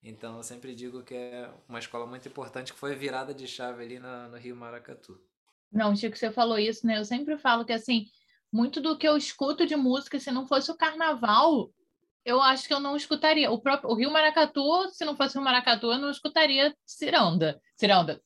Então 0.00 0.36
eu 0.36 0.44
sempre 0.44 0.76
digo 0.76 1.02
que 1.02 1.12
é 1.12 1.52
uma 1.68 1.80
escola 1.80 2.06
muito 2.06 2.28
importante 2.28 2.72
que 2.72 2.78
foi 2.78 2.94
virada 2.94 3.34
de 3.34 3.48
chave 3.48 3.82
ali 3.82 3.98
na, 3.98 4.28
no 4.28 4.36
Rio 4.36 4.54
Maracatu. 4.54 5.20
Não, 5.72 5.96
Chico, 5.96 6.16
você 6.16 6.30
falou 6.30 6.56
isso, 6.56 6.86
né? 6.86 6.98
Eu 7.00 7.04
sempre 7.04 7.36
falo 7.36 7.64
que 7.64 7.72
assim, 7.72 8.06
muito 8.52 8.80
do 8.80 8.96
que 8.96 9.08
eu 9.08 9.16
escuto 9.16 9.66
de 9.66 9.74
música, 9.74 10.20
se 10.20 10.30
não 10.30 10.46
fosse 10.46 10.70
o 10.70 10.76
carnaval, 10.76 11.72
eu 12.28 12.42
acho 12.42 12.68
que 12.68 12.74
eu 12.74 12.80
não 12.80 12.96
escutaria. 12.96 13.50
O 13.50 13.60
próprio 13.60 13.90
o 13.90 13.94
Rio 13.94 14.10
Maracatu, 14.10 14.62
se 14.92 15.04
não 15.04 15.16
fosse 15.16 15.38
o 15.38 15.42
Maracatu, 15.42 15.86
eu 15.86 15.98
não 15.98 16.10
escutaria 16.10 16.74
Ciranda. 16.84 17.60
Ciranda, 17.74 18.20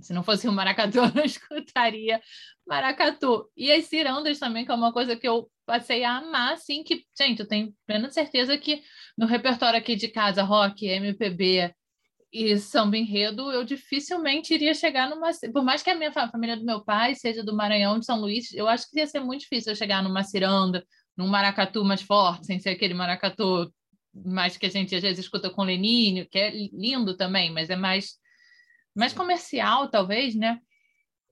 se 0.00 0.12
não 0.12 0.22
fosse 0.22 0.48
o 0.48 0.52
maracatu, 0.52 0.98
eu 0.98 1.14
não 1.14 1.24
escutaria 1.24 2.20
maracatu. 2.66 3.48
E 3.56 3.70
as 3.72 3.86
cirandas 3.86 4.38
também, 4.38 4.64
que 4.64 4.70
é 4.70 4.74
uma 4.74 4.92
coisa 4.92 5.16
que 5.16 5.26
eu 5.26 5.50
passei 5.64 6.04
a 6.04 6.18
amar, 6.18 6.54
assim, 6.54 6.82
que, 6.82 7.04
gente, 7.18 7.40
eu 7.40 7.48
tenho 7.48 7.74
plena 7.86 8.10
certeza 8.10 8.58
que 8.58 8.82
no 9.16 9.26
repertório 9.26 9.78
aqui 9.78 9.96
de 9.96 10.08
casa, 10.08 10.42
rock, 10.42 10.86
MPB 10.86 11.74
e 12.32 12.58
samba 12.58 12.96
enredo, 12.96 13.50
eu 13.50 13.64
dificilmente 13.64 14.54
iria 14.54 14.74
chegar 14.74 15.08
numa... 15.08 15.30
Por 15.52 15.64
mais 15.64 15.82
que 15.82 15.90
a 15.90 15.94
minha 15.94 16.12
família 16.12 16.56
do 16.56 16.64
meu 16.64 16.84
pai 16.84 17.14
seja 17.14 17.42
do 17.42 17.56
Maranhão, 17.56 17.98
de 17.98 18.06
São 18.06 18.20
Luís, 18.20 18.52
eu 18.52 18.68
acho 18.68 18.88
que 18.88 18.98
ia 18.98 19.06
ser 19.06 19.20
muito 19.20 19.40
difícil 19.40 19.72
eu 19.72 19.76
chegar 19.76 20.02
numa 20.02 20.22
ciranda, 20.22 20.84
num 21.20 21.28
maracatu 21.28 21.84
mais 21.84 22.00
forte, 22.00 22.46
sem 22.46 22.58
ser 22.58 22.70
aquele 22.70 22.94
maracatu 22.94 23.70
mais 24.12 24.56
que 24.56 24.66
a 24.66 24.70
gente 24.70 24.94
às 24.94 25.02
vezes 25.02 25.18
escuta 25.20 25.50
com 25.50 25.62
Lenine, 25.62 26.24
que 26.24 26.38
é 26.38 26.50
lindo 26.50 27.14
também, 27.16 27.52
mas 27.52 27.68
é 27.68 27.76
mais 27.76 28.18
mais 28.96 29.12
comercial, 29.12 29.88
talvez, 29.88 30.34
né? 30.34 30.58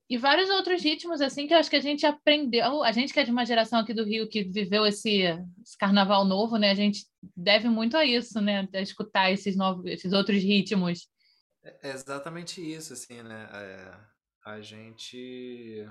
E 0.08 0.16
vários 0.16 0.48
outros 0.48 0.82
ritmos, 0.82 1.20
assim, 1.20 1.46
que 1.46 1.52
eu 1.52 1.58
acho 1.58 1.68
que 1.68 1.76
a 1.76 1.80
gente 1.80 2.06
aprendeu, 2.06 2.82
a 2.82 2.92
gente 2.92 3.12
que 3.12 3.20
é 3.20 3.24
de 3.24 3.30
uma 3.30 3.44
geração 3.44 3.80
aqui 3.80 3.92
do 3.92 4.04
Rio 4.04 4.28
que 4.28 4.44
viveu 4.44 4.86
esse, 4.86 5.22
esse 5.62 5.76
carnaval 5.76 6.24
novo, 6.24 6.56
né? 6.56 6.70
A 6.70 6.74
gente 6.74 7.04
deve 7.36 7.68
muito 7.68 7.96
a 7.96 8.04
isso, 8.04 8.40
né? 8.40 8.68
A 8.72 8.80
escutar 8.80 9.32
esses 9.32 9.56
novos, 9.56 9.84
esses 9.86 10.12
outros 10.12 10.42
ritmos. 10.42 11.08
É 11.82 11.90
exatamente 11.90 12.60
isso, 12.60 12.92
assim, 12.92 13.22
né? 13.22 13.48
É, 13.52 13.94
a 14.46 14.60
gente 14.60 15.86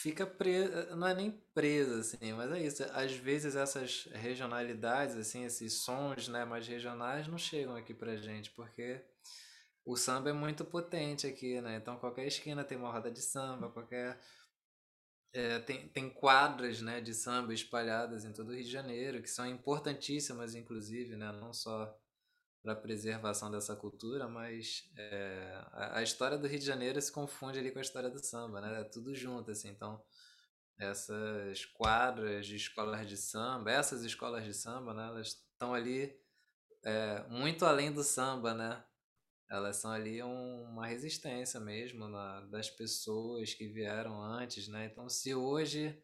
fica 0.00 0.26
presa, 0.26 0.96
não 0.96 1.06
é 1.06 1.14
nem 1.14 1.30
presa, 1.52 2.00
assim, 2.00 2.32
mas 2.32 2.50
é 2.52 2.60
isso. 2.60 2.82
Às 2.94 3.12
vezes 3.12 3.54
essas 3.54 4.08
regionalidades, 4.12 5.16
assim, 5.16 5.44
esses 5.44 5.82
sons, 5.82 6.28
né, 6.28 6.44
mais 6.44 6.66
regionais 6.66 7.28
não 7.28 7.36
chegam 7.36 7.76
aqui 7.76 7.92
pra 7.92 8.16
gente, 8.16 8.50
porque 8.52 9.04
o 9.84 9.96
samba 9.96 10.30
é 10.30 10.32
muito 10.32 10.64
potente 10.64 11.26
aqui, 11.26 11.60
né? 11.60 11.76
Então 11.76 11.98
qualquer 11.98 12.26
esquina 12.26 12.64
tem 12.64 12.78
uma 12.78 12.90
roda 12.90 13.10
de 13.10 13.20
samba, 13.20 13.70
qualquer 13.70 14.18
é, 15.34 15.58
tem, 15.60 15.88
tem 15.88 16.10
quadras 16.10 16.80
né, 16.80 17.00
de 17.00 17.14
samba 17.14 17.52
espalhadas 17.54 18.24
em 18.24 18.32
todo 18.32 18.48
o 18.48 18.54
Rio 18.54 18.64
de 18.64 18.70
Janeiro, 18.70 19.22
que 19.22 19.30
são 19.30 19.46
importantíssimas, 19.46 20.54
inclusive, 20.54 21.14
né, 21.16 21.30
não 21.32 21.52
só 21.52 21.94
para 22.62 22.72
a 22.74 22.76
preservação 22.76 23.50
dessa 23.50 23.74
cultura, 23.74 24.28
mas 24.28 24.90
é, 24.96 25.64
a, 25.72 25.98
a, 25.98 26.02
história 26.02 26.36
do 26.36 26.46
Rio 26.46 26.58
de 26.58 26.66
Janeiro 26.66 27.00
se 27.00 27.10
confunde 27.10 27.58
ali 27.58 27.70
com 27.70 27.78
a 27.78 27.82
história 27.82 28.10
do 28.10 28.18
samba, 28.18 28.60
né? 28.60 28.80
É 28.80 28.84
tudo 28.84 29.14
junto, 29.14 29.50
assim. 29.50 29.68
Então, 29.68 30.02
essas 30.78 31.64
quadras 31.66 32.46
de 32.46 32.56
escolas 32.56 33.06
de 33.08 33.16
samba, 33.16 33.70
essas 33.70 34.02
escolas 34.04 34.44
de 34.44 34.52
samba, 34.52 34.92
né? 34.92 35.06
Elas 35.08 35.28
estão 35.28 35.72
ali 35.72 36.14
é, 36.84 37.24
muito 37.28 37.64
além 37.64 37.92
do 37.92 38.04
samba, 38.04 38.52
né? 38.52 38.84
Elas 39.50 39.76
são 39.76 39.90
ali 39.90 40.22
um, 40.22 40.62
uma 40.64 40.86
resistência 40.86 41.58
mesmo 41.58 42.08
na, 42.08 42.42
das 42.42 42.70
pessoas 42.70 43.54
que 43.54 43.66
vieram 43.68 44.22
antes, 44.22 44.68
né? 44.68 44.86
Então, 44.86 45.08
se 45.08 45.34
hoje... 45.34 45.98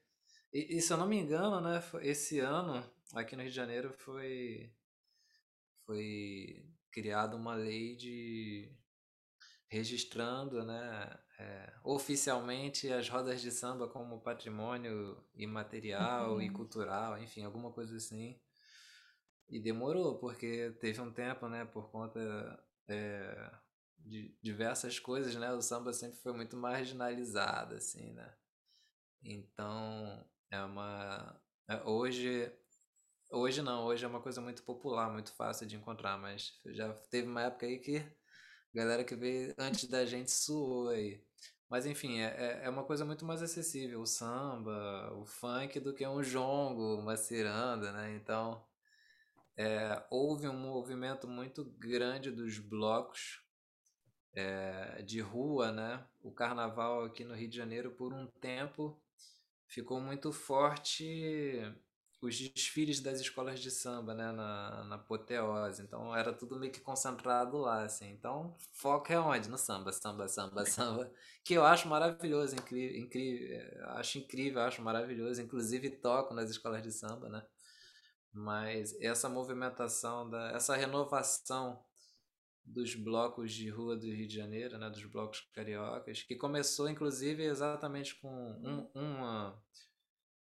E, 0.53 0.79
e 0.79 0.81
se 0.81 0.91
eu 0.93 0.97
não 0.97 1.07
me 1.07 1.19
engano, 1.19 1.61
né? 1.61 1.83
Esse 2.01 2.41
ano, 2.41 2.83
aqui 3.15 3.37
no 3.37 3.43
Rio 3.43 3.51
de 3.51 3.57
Janeiro, 3.57 3.93
foi 3.93 4.73
foi 5.87 6.67
criada 6.91 7.37
uma 7.37 7.55
lei 7.55 7.97
de 7.97 8.77
registrando 9.69 10.65
né, 10.65 11.19
é, 11.39 11.73
oficialmente 11.83 12.93
as 12.93 13.09
rodas 13.09 13.41
de 13.41 13.51
samba 13.51 13.89
como 13.89 14.21
patrimônio 14.21 15.23
imaterial 15.35 16.35
uhum. 16.35 16.43
e 16.43 16.51
cultural, 16.51 17.19
enfim, 17.19 17.45
alguma 17.45 17.73
coisa 17.73 17.97
assim. 17.97 18.41
E 19.49 19.61
demorou, 19.61 20.19
porque 20.19 20.77
teve 20.81 21.01
um 21.01 21.13
tempo, 21.13 21.49
né, 21.49 21.65
por 21.65 21.91
conta 21.91 22.21
é, 22.89 23.51
de 23.99 24.37
diversas 24.43 24.99
coisas, 24.99 25.35
né, 25.37 25.53
o 25.53 25.63
samba 25.63 25.93
sempre 25.93 26.19
foi 26.19 26.33
muito 26.33 26.57
marginalizado, 26.57 27.75
assim, 27.75 28.13
né. 28.13 28.35
Então, 29.23 30.25
é 30.51 30.61
uma... 30.63 31.41
É, 31.69 31.83
hoje 31.83 32.53
Hoje 33.31 33.61
não, 33.61 33.85
hoje 33.85 34.05
é 34.05 34.09
uma 34.09 34.21
coisa 34.21 34.41
muito 34.41 34.63
popular, 34.63 35.11
muito 35.13 35.33
fácil 35.33 35.67
de 35.67 35.77
encontrar, 35.77 36.17
mas 36.17 36.61
já 36.67 36.93
teve 37.11 37.27
uma 37.29 37.43
época 37.43 37.67
aí 37.67 37.79
que 37.79 37.97
a 37.99 38.07
galera 38.73 39.05
que 39.05 39.17
veio 39.17 39.53
antes 39.59 39.89
da 39.89 40.05
gente 40.07 40.31
suou 40.31 40.89
aí. 40.89 41.21
Mas 41.69 41.87
enfim, 41.87 42.21
é, 42.21 42.27
é, 42.27 42.65
é 42.65 42.71
uma 42.71 42.85
coisa 42.85 43.05
muito 43.05 43.25
mais 43.25 43.43
acessível, 43.43 44.01
o 44.01 44.07
samba, 44.07 45.13
o 45.15 45.27
funk, 45.27 45.81
do 45.81 45.93
que 45.93 46.07
um 46.07 46.23
jongo, 46.23 47.01
uma 47.01 47.17
ciranda, 47.17 47.91
né? 47.93 48.15
Então, 48.15 48.65
é, 49.57 50.05
houve 50.09 50.49
um 50.49 50.57
movimento 50.57 51.27
muito 51.27 51.65
grande 51.65 52.31
dos 52.31 52.61
blocos 52.61 53.43
é, 54.35 55.03
de 55.03 55.21
rua, 55.21 55.73
né? 55.73 56.07
O 56.23 56.31
carnaval 56.31 57.05
aqui 57.05 57.25
no 57.25 57.35
Rio 57.35 57.49
de 57.49 57.57
Janeiro, 57.57 57.91
por 57.91 58.13
um 58.15 58.29
tempo, 58.41 59.03
ficou 59.67 60.01
muito 60.01 60.33
forte 60.33 61.61
os 62.27 62.39
desfiles 62.39 63.01
das 63.01 63.21
escolas 63.21 63.61
de 63.61 63.71
samba, 63.71 64.15
né, 64.15 64.33
na, 64.33 64.85
na 64.85 64.95
apoteose. 64.97 65.83
Então 65.83 66.15
era 66.15 66.33
tudo 66.33 66.59
meio 66.59 66.73
que 66.73 66.81
concentrado 66.81 67.59
lá, 67.59 67.85
assim. 67.85 68.11
Então, 68.11 68.57
foco 68.73 69.13
é 69.13 69.19
onde? 69.19 69.49
No 69.49 69.57
samba, 69.57 69.93
samba, 69.93 70.29
samba, 70.29 70.65
samba. 70.67 71.11
Que 71.45 71.55
eu 71.55 71.65
acho 71.65 71.89
maravilhoso, 71.89 72.55
incrível, 72.55 72.99
incrível, 72.99 73.89
acho 73.91 74.19
incrível, 74.19 74.63
acho 74.63 74.83
maravilhoso. 74.83 75.41
Inclusive 75.41 75.91
toco 75.91 76.35
nas 76.35 76.51
escolas 76.51 76.83
de 76.83 76.93
samba, 76.93 77.29
né? 77.29 77.43
Mas 78.33 78.95
essa 79.01 79.29
movimentação, 79.29 80.29
da, 80.29 80.51
essa 80.51 80.77
renovação 80.77 81.83
dos 82.67 82.95
blocos 82.95 83.53
de 83.53 83.71
rua 83.71 83.97
do 83.97 84.07
Rio 84.07 84.27
de 84.27 84.35
Janeiro, 84.35 84.77
né, 84.77 84.91
dos 84.91 85.05
blocos 85.05 85.41
cariocas, 85.55 86.23
que 86.23 86.35
começou 86.35 86.89
inclusive 86.89 87.45
exatamente 87.45 88.17
com 88.17 88.29
um, 88.29 88.91
uma 88.93 89.57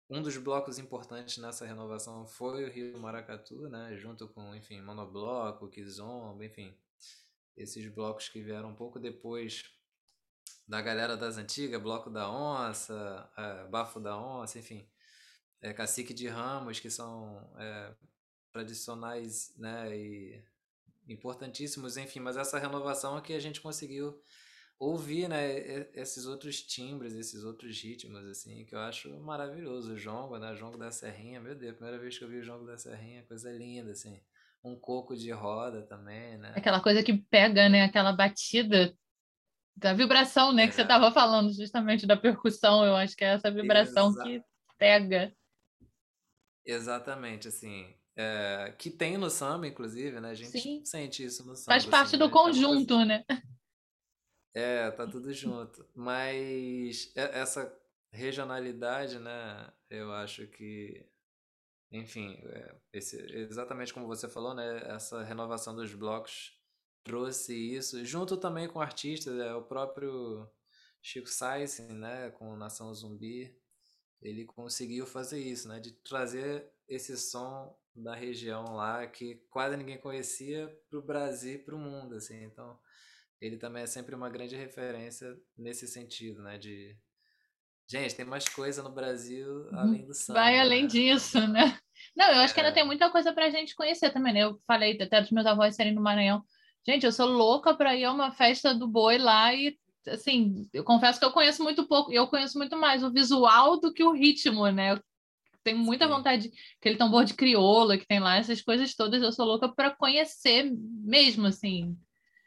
um 0.10 0.22
dos 0.24 0.36
blocos 0.38 0.80
importantes 0.80 1.38
nessa 1.38 1.66
renovação 1.66 2.26
foi 2.26 2.66
o 2.66 2.72
Rio 2.72 3.00
Maracatu, 3.00 3.70
né? 3.70 3.96
Junto 3.96 4.28
com, 4.28 4.56
enfim, 4.56 4.82
Monobloco, 4.82 5.70
Kizomba, 5.70 6.44
enfim. 6.44 6.76
Esses 7.56 7.88
blocos 7.88 8.28
que 8.28 8.42
vieram 8.42 8.70
um 8.70 8.76
pouco 8.76 9.00
depois 9.00 9.64
da 10.68 10.82
galera 10.82 11.16
das 11.16 11.38
antigas, 11.38 11.82
Bloco 11.82 12.10
da 12.10 12.30
Onça, 12.30 13.30
é, 13.38 13.68
Bafo 13.68 14.00
da 14.00 14.18
Onça, 14.18 14.58
enfim. 14.58 14.88
É, 15.62 15.74
Cacique 15.74 16.14
de 16.14 16.28
Ramos, 16.28 16.80
que 16.80 16.90
são 16.90 17.48
é, 17.60 17.94
tradicionais, 18.52 19.54
né? 19.58 19.96
E 19.96 20.44
importantíssimos, 21.08 21.98
enfim. 21.98 22.20
Mas 22.20 22.36
essa 22.36 22.58
renovação 22.58 23.16
é 23.16 23.22
que 23.22 23.34
a 23.34 23.40
gente 23.40 23.62
conseguiu 23.62 24.20
ouvir, 24.80 25.28
né, 25.28 25.90
esses 25.94 26.26
outros 26.26 26.62
timbres, 26.62 27.14
esses 27.14 27.44
outros 27.44 27.78
ritmos, 27.82 28.26
assim, 28.26 28.64
que 28.66 28.74
eu 28.74 28.80
acho 28.80 29.10
maravilhoso. 29.20 29.94
O 29.94 29.98
jongo, 29.98 30.38
né, 30.38 30.54
o 30.54 30.56
jongo 30.56 30.78
da 30.78 30.90
serrinha, 30.90 31.42
meu 31.42 31.54
Deus, 31.54 31.76
primeira 31.76 32.00
vez 32.00 32.18
que 32.18 32.24
eu 32.24 32.30
vi 32.30 32.38
o 32.38 32.44
jongo 32.44 32.66
da 32.66 32.78
serrinha, 32.78 33.26
coisa 33.28 33.52
linda, 33.52 33.92
assim. 33.92 34.22
Um 34.64 34.78
coco 34.78 35.16
de 35.16 35.32
roda 35.32 35.82
também, 35.82 36.38
né. 36.38 36.54
Aquela 36.56 36.82
coisa 36.82 37.04
que 37.04 37.14
pega, 37.14 37.68
né, 37.68 37.84
aquela 37.84 38.14
batida 38.14 38.96
da 39.76 39.94
vibração, 39.94 40.54
né, 40.54 40.64
é. 40.64 40.68
que 40.68 40.74
você 40.74 40.82
estava 40.82 41.12
falando 41.12 41.54
justamente 41.54 42.08
da 42.08 42.16
percussão, 42.16 42.86
eu 42.86 42.96
acho 42.96 43.18
que 43.18 43.26
é 43.26 43.34
essa 43.34 43.52
vibração 43.52 44.10
Exa 44.10 44.24
que 44.24 44.44
pega. 44.78 45.34
Exatamente, 46.66 47.50
assim, 47.50 47.94
é, 48.16 48.74
que 48.78 48.90
tem 48.90 49.18
no 49.18 49.30
samba, 49.30 49.68
inclusive, 49.68 50.22
né, 50.22 50.30
a 50.30 50.36
gente 50.36 50.58
Sim. 50.58 50.82
sente 50.86 51.24
isso 51.24 51.46
no 51.46 51.54
samba. 51.54 51.74
Faz 51.74 51.86
parte 51.86 52.08
assim, 52.08 52.18
do 52.18 52.28
né? 52.28 52.32
conjunto, 52.32 52.96
coisa... 52.96 53.06
né. 53.06 53.26
É, 54.54 54.90
tá 54.92 55.06
tudo 55.08 55.32
junto. 55.34 55.86
Mas 55.96 57.12
essa 57.16 57.72
regionalidade, 58.12 59.20
né? 59.20 59.72
Eu 59.90 60.12
acho 60.14 60.48
que, 60.48 61.06
enfim, 61.92 62.40
é, 62.46 62.76
esse, 62.94 63.18
exatamente 63.36 63.94
como 63.94 64.08
você 64.08 64.28
falou, 64.28 64.54
né? 64.54 64.82
Essa 64.96 65.24
renovação 65.24 65.76
dos 65.76 65.94
blocos 65.94 66.58
trouxe 67.04 67.54
isso, 67.56 68.04
junto 68.06 68.38
também 68.38 68.68
com 68.68 68.82
artistas, 68.82 69.40
é, 69.40 69.54
o 69.56 69.64
próprio 69.64 70.50
Chico 71.02 71.30
Sainz, 71.30 71.80
né? 71.80 72.32
Com 72.32 72.56
Nação 72.56 72.94
Zumbi, 72.94 73.56
ele 74.22 74.46
conseguiu 74.46 75.06
fazer 75.06 75.40
isso, 75.40 75.68
né? 75.68 75.80
De 75.80 75.92
trazer 75.92 76.72
esse 76.88 77.18
som 77.18 77.78
da 77.96 78.16
região 78.16 78.76
lá 78.76 79.06
que 79.08 79.36
quase 79.50 79.78
ninguém 79.78 79.98
conhecia 80.00 80.68
para 80.90 81.00
o 81.00 81.02
Brasil 81.02 81.56
e 81.56 81.60
para 81.60 81.76
o 81.76 81.80
mundo, 81.80 82.16
assim. 82.16 82.44
Então 82.44 82.80
ele 83.42 83.58
também 83.58 83.84
é 83.84 83.88
sempre 83.88 84.16
uma 84.16 84.30
grande 84.30 84.56
referência 84.56 85.36
nesse 85.58 85.88
sentido, 85.88 86.42
né? 86.42 86.58
De 86.58 86.96
gente, 87.90 88.16
tem 88.16 88.26
mais 88.26 88.48
coisa 88.48 88.84
no 88.84 88.92
Brasil 88.92 89.48
Uhum. 89.72 89.80
além 89.80 90.06
do 90.06 90.14
samba. 90.14 90.40
Vai 90.40 90.60
além 90.60 90.82
né? 90.84 90.88
disso, 90.88 91.40
né? 91.48 91.78
Não, 92.16 92.28
eu 92.32 92.40
acho 92.42 92.54
que 92.54 92.60
ainda 92.60 92.72
É. 92.72 92.74
tem 92.76 92.86
muita 92.86 93.10
coisa 93.10 93.34
pra 93.34 93.50
gente 93.50 93.76
conhecer 93.76 94.12
também, 94.12 94.34
né? 94.34 94.42
Eu 94.42 94.60
falei 94.68 94.98
até 95.02 95.22
dos 95.22 95.32
meus 95.32 95.46
avós 95.46 95.76
serem 95.76 95.96
do 95.96 96.02
Maranhão. 96.02 96.44
Gente, 96.86 97.06
eu 97.06 97.12
sou 97.12 97.28
louca 97.28 97.76
pra 97.76 97.96
ir 97.96 98.06
a 98.06 98.12
uma 98.12 98.32
festa 98.32 98.74
do 98.74 98.88
boi 98.88 99.18
lá 99.18 99.54
e, 99.54 99.78
assim, 100.08 100.68
eu 100.74 100.84
confesso 100.84 101.20
que 101.20 101.26
eu 101.26 101.32
conheço 101.32 101.62
muito 101.62 101.88
pouco, 101.88 102.12
e 102.12 102.16
eu 102.16 102.28
conheço 102.28 102.58
muito 102.58 102.78
mais 102.78 103.04
o 103.04 103.12
visual 103.12 103.80
do 103.80 103.94
que 103.94 104.04
o 104.04 104.12
ritmo, 104.14 104.68
né? 104.70 104.94
Eu 104.94 105.00
tenho 105.64 105.78
muita 105.78 106.06
Sim. 106.06 106.12
vontade, 106.14 106.52
aquele 106.80 106.96
tambor 106.98 107.26
de 107.26 107.34
crioula 107.34 107.98
que 107.98 108.08
tem 108.08 108.20
lá, 108.20 108.38
essas 108.38 108.62
coisas 108.62 108.96
todas, 108.96 109.22
eu 109.22 109.32
sou 109.32 109.46
louca 109.46 109.68
pra 109.68 109.92
conhecer 109.92 110.72
mesmo, 110.72 111.48
assim. 111.48 111.98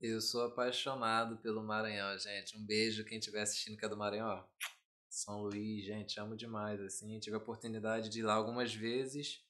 Eu 0.02 0.20
sou 0.20 0.46
apaixonado 0.46 1.38
pelo 1.38 1.64
Maranhão, 1.64 2.18
gente. 2.18 2.58
Um 2.58 2.66
beijo 2.66 3.06
quem 3.06 3.20
estiver 3.20 3.44
assistindo 3.44 3.78
que 3.78 3.86
é 3.86 3.90
do 3.90 3.96
Maranhão. 3.96 4.44
São 5.08 5.44
Luís, 5.44 5.86
gente, 5.86 6.20
amo 6.20 6.36
demais, 6.36 6.82
assim. 6.82 7.20
Tive 7.20 7.36
a 7.36 7.40
oportunidade 7.40 8.10
de 8.10 8.20
ir 8.20 8.24
lá 8.24 8.34
algumas 8.34 8.74
vezes. 8.74 9.46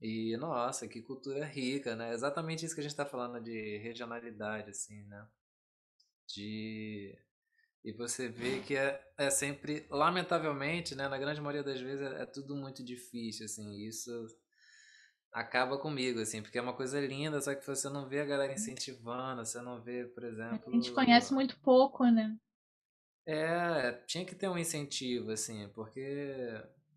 E, 0.00 0.36
nossa, 0.36 0.88
que 0.88 1.00
cultura 1.00 1.44
rica, 1.44 1.94
né? 1.94 2.12
Exatamente 2.12 2.66
isso 2.66 2.74
que 2.74 2.80
a 2.80 2.82
gente 2.82 2.96
tá 2.96 3.06
falando 3.06 3.40
de 3.40 3.76
regionalidade, 3.78 4.70
assim, 4.70 5.00
né? 5.04 5.28
De... 6.26 7.16
E 7.84 7.92
você 7.92 8.28
vê 8.28 8.58
que 8.62 8.76
é, 8.76 9.00
é 9.16 9.30
sempre, 9.30 9.86
lamentavelmente, 9.88 10.96
né? 10.96 11.06
Na 11.06 11.18
grande 11.18 11.40
maioria 11.40 11.62
das 11.62 11.80
vezes 11.80 12.04
é, 12.04 12.22
é 12.22 12.26
tudo 12.26 12.56
muito 12.56 12.82
difícil, 12.82 13.44
assim. 13.44 13.86
Isso 13.86 14.26
acaba 15.32 15.78
comigo, 15.78 16.20
assim, 16.20 16.42
porque 16.42 16.58
é 16.58 16.62
uma 16.62 16.74
coisa 16.74 17.00
linda, 17.00 17.40
só 17.40 17.54
que 17.54 17.66
você 17.66 17.88
não 17.88 18.06
vê 18.08 18.20
a 18.20 18.24
galera 18.26 18.52
incentivando, 18.52 19.44
você 19.44 19.60
não 19.62 19.80
vê, 19.80 20.04
por 20.04 20.24
exemplo... 20.24 20.62
A 20.68 20.70
gente 20.70 20.92
conhece 20.92 21.32
muito 21.32 21.58
pouco, 21.60 22.04
né? 22.06 22.36
É, 23.24 23.92
tinha 24.06 24.24
que 24.24 24.34
ter 24.34 24.48
um 24.48 24.58
incentivo, 24.58 25.30
assim, 25.30 25.68
porque 25.74 26.00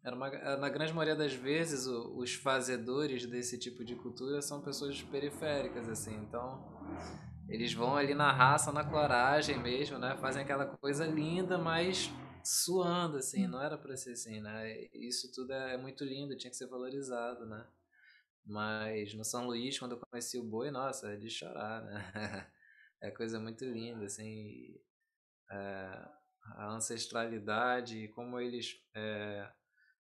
era 0.04 0.15
uma, 0.15 0.30
na 0.58 0.69
grande 0.69 0.91
maioria 0.91 1.15
das 1.15 1.34
vezes 1.34 1.86
o- 1.88 2.17
os 2.17 2.34
fazedores 2.34 3.26
desse 3.28 3.58
tipo 3.60 3.84
de 3.86 3.95
cultura 3.95 4.41
são 4.41 4.60
pessoas 4.62 5.02
periféricas, 5.04 5.88
assim, 5.88 6.15
então 6.15 6.60
eles 7.48 7.74
vão 7.74 7.95
ali 7.95 8.13
na 8.15 8.32
raça, 8.32 8.71
na 8.71 8.84
coragem 8.84 9.58
mesmo, 9.60 10.00
né? 10.00 10.17
Fazem 10.17 10.41
aquela 10.43 10.65
coisa 10.65 11.06
linda, 11.06 11.58
mas 11.58 12.10
suando, 12.43 13.17
assim, 13.17 13.48
não 13.48 13.62
era 13.62 13.78
pra 13.78 13.95
ser 13.95 14.13
assim, 14.13 14.41
né? 14.41 14.88
Isso 14.93 15.32
tudo 15.32 15.54
é, 15.54 15.76
é 15.76 15.78
muito 15.78 16.04
lindo, 16.04 16.36
tinha 16.38 16.50
que 16.52 16.58
ser 16.58 16.67
valorizado, 16.67 17.45
né? 17.45 17.65
Mas 18.45 19.13
no 19.13 19.23
São 19.25 19.47
Luís, 19.47 19.79
quando 19.79 19.93
eu 19.93 20.01
conheci 20.12 20.38
o 20.38 20.43
boi, 20.43 20.71
nossa, 20.71 21.13
é 21.13 21.17
de 21.17 21.29
chorar, 21.29 21.84
né? 21.84 22.51
É 23.01 23.12
coisa 23.12 23.39
muito 23.39 23.63
linda, 23.65 24.05
assim, 24.05 24.75
é, 25.51 26.10
a 26.55 26.67
ancestralidade 26.73 28.08
como 28.10 28.39
eles 28.39 28.81
é, 28.95 29.51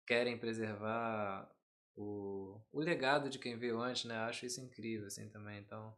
querem 0.08 0.38
preservar 0.40 1.50
o, 1.96 2.62
o 2.72 2.80
legado 2.80 3.30
de 3.30 3.40
quem 3.40 3.58
veio 3.58 3.80
antes, 3.82 4.06
né? 4.06 4.18
Acho 4.20 4.46
isso 4.46 4.62
incrível, 4.62 5.08
assim, 5.08 5.30
também. 5.30 5.60
Então, 5.60 5.96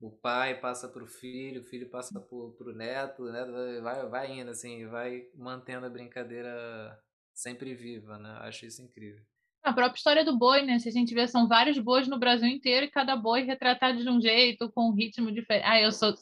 o 0.00 0.10
pai 0.10 0.60
passa 0.60 0.88
para 0.88 1.04
o 1.04 1.06
filho, 1.06 1.62
o 1.62 1.64
filho 1.64 1.88
passa 1.90 2.20
para 2.20 2.34
o 2.36 2.72
neto, 2.74 3.24
né? 3.30 3.44
Vai, 3.82 4.08
vai 4.08 4.32
indo, 4.32 4.50
assim, 4.50 4.86
vai 4.88 5.28
mantendo 5.34 5.86
a 5.86 5.90
brincadeira 5.90 6.98
sempre 7.34 7.74
viva, 7.74 8.18
né? 8.18 8.30
Acho 8.40 8.66
isso 8.66 8.82
incrível. 8.82 9.24
A 9.62 9.72
própria 9.72 9.96
história 9.98 10.24
do 10.24 10.38
boi, 10.38 10.62
né? 10.62 10.78
Se 10.78 10.88
a 10.88 10.92
gente 10.92 11.14
vê, 11.14 11.26
são 11.28 11.46
vários 11.46 11.78
bois 11.78 12.08
no 12.08 12.18
Brasil 12.18 12.48
inteiro 12.48 12.86
e 12.86 12.90
cada 12.90 13.14
boi 13.16 13.42
retratado 13.42 14.02
de 14.02 14.08
um 14.08 14.20
jeito, 14.20 14.70
com 14.72 14.88
um 14.90 14.94
ritmo 14.94 15.30
diferente. 15.32 15.64
Ah, 15.66 15.80
eu 15.80 15.92
sou. 15.92 16.14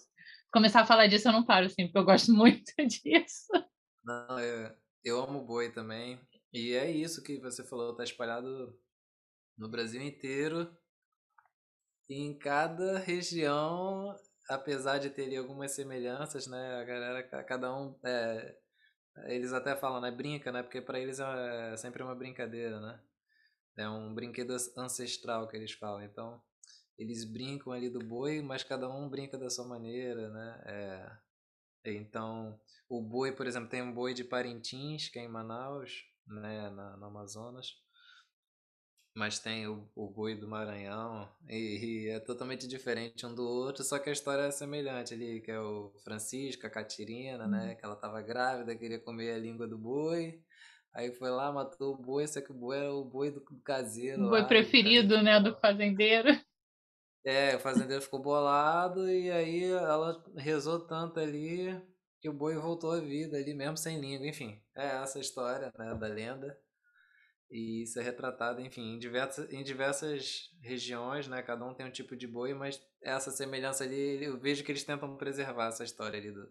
Começar 0.53 0.81
a 0.81 0.87
falar 0.87 1.07
disso, 1.09 1.29
eu 1.29 1.33
não 1.33 1.45
paro, 1.45 1.67
assim, 1.67 1.85
porque 1.87 1.99
eu 1.99 2.05
gosto 2.05 2.33
muito 2.35 2.73
disso. 2.87 3.47
Não, 4.03 4.41
eu, 4.41 4.77
eu 5.05 5.21
amo 5.23 5.45
boi 5.45 5.71
também. 5.73 6.21
E 6.53 6.73
é 6.75 6.91
isso 6.91 7.23
que 7.23 7.39
você 7.39 7.65
falou, 7.65 7.95
tá 7.95 8.03
espalhado 8.05 8.79
no 9.59 9.69
Brasil 9.71 10.03
inteiro. 10.03 10.77
E 12.09 12.15
em 12.23 12.37
cada 12.39 12.99
região, 12.99 14.17
apesar 14.49 14.99
de 14.99 15.11
ter 15.11 15.25
ali 15.27 15.37
algumas 15.37 15.73
semelhanças, 15.73 16.47
né? 16.47 16.77
A 16.81 16.85
galera, 16.85 17.23
ca- 17.23 17.45
cada 17.45 17.75
um. 17.77 17.99
é, 18.05 18.57
eles 19.27 19.53
até 19.53 19.77
falam, 19.77 20.01
né? 20.01 20.11
Brinca, 20.11 20.53
né? 20.53 20.63
Porque 20.63 20.83
para 20.83 21.01
eles 21.01 21.21
é 21.21 21.77
sempre 21.79 22.03
uma 22.03 22.15
brincadeira, 22.17 22.81
né? 22.81 23.01
É 23.79 23.89
um 23.89 24.13
brinquedo 24.13 24.55
ancestral 24.77 25.47
que 25.49 25.57
eles 25.57 25.73
falam. 25.73 26.03
Então, 26.03 26.43
eles 26.99 27.25
brincam 27.25 27.73
ali 27.73 27.89
do 27.89 28.01
boi, 28.01 28.43
mas 28.43 28.65
cada 28.65 28.89
um 28.91 29.09
brinca 29.09 29.39
da 29.39 29.49
sua 29.49 29.67
maneira, 29.67 30.29
né? 30.29 30.63
É, 30.67 31.93
então, 31.95 32.61
o 32.89 33.01
boi, 33.01 33.33
por 33.33 33.47
exemplo, 33.47 33.69
tem 33.69 33.81
um 33.81 33.93
boi 33.93 34.13
de 34.13 34.25
Parintins, 34.25 35.09
que 35.09 35.19
é 35.19 35.23
em 35.23 35.29
Manaus, 35.29 36.05
né, 36.27 36.69
na, 36.71 36.97
no 36.97 37.07
Amazonas. 37.07 37.77
Mas 39.15 39.39
tem 39.39 39.67
o, 39.67 39.89
o 39.95 40.09
boi 40.09 40.35
do 40.35 40.47
Maranhão, 40.47 41.29
e, 41.49 42.07
e 42.07 42.09
é 42.09 42.21
totalmente 42.21 42.69
diferente 42.69 43.27
um 43.27 43.35
do 43.35 43.43
outro, 43.43 43.83
só 43.83 43.99
que 43.99 44.09
a 44.09 44.13
história 44.13 44.43
é 44.43 44.51
semelhante 44.51 45.15
ali, 45.15 45.41
que 45.41 45.51
é 45.51 45.61
o 45.61 45.93
Francisco, 46.05 46.67
a 46.67 46.71
Catirina, 46.71 47.47
né, 47.49 47.75
que 47.75 47.85
ela 47.85 47.95
estava 47.95 48.21
grávida, 48.23 48.77
queria 48.77 49.01
comer 49.01 49.33
a 49.33 49.39
língua 49.39 49.67
do 49.67 49.77
boi, 49.79 50.41
aí 50.95 51.13
foi 51.13 51.31
lá, 51.31 51.53
matou 51.53 51.95
o 51.95 51.99
boi, 52.03 52.27
só 52.27 52.41
que 52.41 52.51
o 52.53 52.55
boi 52.55 52.79
era 52.79 52.93
o 52.95 53.05
boi 53.05 53.31
do, 53.31 53.41
do 53.41 53.61
caseiro 53.63 54.23
O 54.23 54.29
boi 54.29 54.47
lá, 54.47 54.47
preferido, 54.47 55.23
né, 55.23 55.41
do 55.41 55.57
fazendeiro. 55.57 56.29
é, 57.25 57.57
o 57.57 57.61
fazendeiro 57.61 58.03
ficou 58.03 58.21
bolado 58.21 59.11
e 59.11 59.31
aí 59.31 59.65
ela 59.65 60.25
rezou 60.37 60.87
tanto 60.87 61.21
ali 61.21 61.69
que 62.21 62.29
o 62.29 62.33
boi 62.33 62.57
voltou 62.57 62.93
à 62.93 63.01
vida 63.01 63.37
ali 63.37 63.55
mesmo 63.55 63.77
sem 63.77 64.01
língua. 64.01 64.27
Enfim, 64.27 64.61
é 64.75 64.87
essa 65.03 65.19
a 65.19 65.21
história, 65.21 65.73
né, 65.79 65.95
da 65.95 66.07
lenda. 66.09 66.59
E 67.51 67.83
isso 67.85 67.99
é 67.99 68.03
retratado, 68.03 68.61
enfim, 68.61 68.95
em 68.95 68.99
diversas, 68.99 69.51
em 69.53 69.65
diversas 69.65 70.51
regiões, 70.63 71.29
né? 71.29 71.43
Cada 71.43 71.65
um 71.65 71.75
tem 71.75 71.87
um 71.87 71.91
tipo 71.91 72.17
de 72.17 72.27
boi, 72.27 72.55
mas 72.55 72.81
essa 73.03 73.31
semelhança 73.31 73.85
ali, 73.85 74.25
eu 74.25 74.39
vejo 74.39 74.65
que 74.65 74.73
eles 74.73 74.85
tentam 74.85 75.17
preservar 75.17 75.69
essa 75.69 75.85
história 75.85 76.19
ali 76.19 76.31
do, 76.33 76.51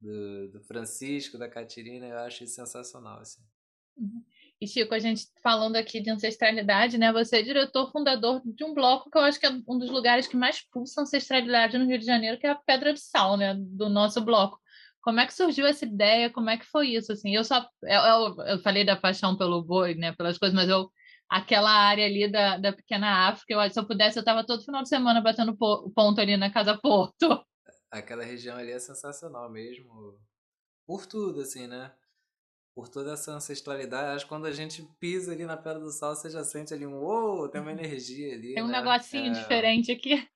do, 0.00 0.48
do 0.52 0.62
Francisco, 0.64 1.38
da 1.38 1.48
Catirina, 1.50 2.06
eu 2.08 2.18
acho 2.20 2.44
isso 2.44 2.54
sensacional, 2.56 3.20
assim. 3.20 3.42
E, 4.60 4.66
Chico, 4.66 4.94
a 4.94 4.98
gente 4.98 5.26
falando 5.42 5.76
aqui 5.76 6.00
de 6.00 6.10
ancestralidade, 6.10 6.96
né? 6.96 7.12
Você 7.12 7.38
é 7.38 7.42
diretor 7.42 7.90
fundador 7.90 8.40
de 8.44 8.64
um 8.64 8.72
bloco 8.72 9.10
que 9.10 9.18
eu 9.18 9.22
acho 9.22 9.38
que 9.38 9.46
é 9.46 9.50
um 9.50 9.78
dos 9.78 9.90
lugares 9.90 10.26
que 10.26 10.36
mais 10.36 10.60
pulsa 10.70 11.02
ancestralidade 11.02 11.76
no 11.76 11.86
Rio 11.86 11.98
de 11.98 12.06
Janeiro, 12.06 12.38
que 12.38 12.46
é 12.46 12.50
a 12.50 12.54
Pedra 12.54 12.92
de 12.92 13.00
Sal, 13.00 13.36
né? 13.36 13.54
Do 13.54 13.88
nosso 13.88 14.20
bloco. 14.20 14.58
Como 15.02 15.20
é 15.20 15.26
que 15.26 15.34
surgiu 15.34 15.66
essa 15.66 15.84
ideia? 15.84 16.30
Como 16.30 16.48
é 16.48 16.56
que 16.56 16.64
foi 16.64 16.88
isso? 16.90 17.12
Assim, 17.12 17.34
eu 17.34 17.44
só 17.44 17.68
eu, 17.82 18.42
eu, 18.46 18.58
falei 18.62 18.84
da 18.84 18.96
paixão 18.96 19.36
pelo 19.36 19.62
boi, 19.62 19.94
né? 19.94 20.12
Pelas 20.12 20.38
coisas, 20.38 20.54
mas 20.54 20.68
eu 20.68 20.90
aquela 21.28 21.70
área 21.70 22.06
ali 22.06 22.30
da, 22.30 22.56
da 22.56 22.72
pequena 22.72 23.28
África, 23.28 23.52
eu, 23.52 23.70
se 23.70 23.78
eu 23.78 23.86
pudesse, 23.86 24.18
eu 24.18 24.20
estava 24.20 24.46
todo 24.46 24.64
final 24.64 24.82
de 24.82 24.88
semana 24.88 25.20
batendo 25.20 25.56
po- 25.56 25.90
ponto 25.94 26.20
ali 26.20 26.36
na 26.36 26.50
Casa 26.50 26.78
Porto. 26.78 27.44
Aquela 27.90 28.24
região 28.24 28.56
ali 28.56 28.72
é 28.72 28.78
sensacional 28.78 29.50
mesmo, 29.50 30.18
por 30.86 31.06
tudo, 31.06 31.40
assim, 31.40 31.66
né? 31.66 31.92
Por 32.74 32.88
toda 32.88 33.12
essa 33.12 33.32
ancestralidade. 33.32 34.16
Acho 34.16 34.24
que 34.24 34.28
quando 34.28 34.46
a 34.46 34.52
gente 34.52 34.82
pisa 34.98 35.32
ali 35.32 35.44
na 35.46 35.56
Pedra 35.56 35.80
do 35.80 35.92
Sal, 35.92 36.14
você 36.16 36.28
já 36.30 36.42
sente 36.44 36.74
ali 36.74 36.86
um, 36.86 36.96
uou, 37.02 37.48
tem 37.48 37.60
uma 37.60 37.72
energia 37.72 38.34
ali, 38.34 38.54
Tem 38.54 38.64
um 38.64 38.66
né? 38.66 38.72
negocinho 38.72 39.30
É, 39.30 39.32
diferente 39.32 39.92
aqui. 39.92 40.28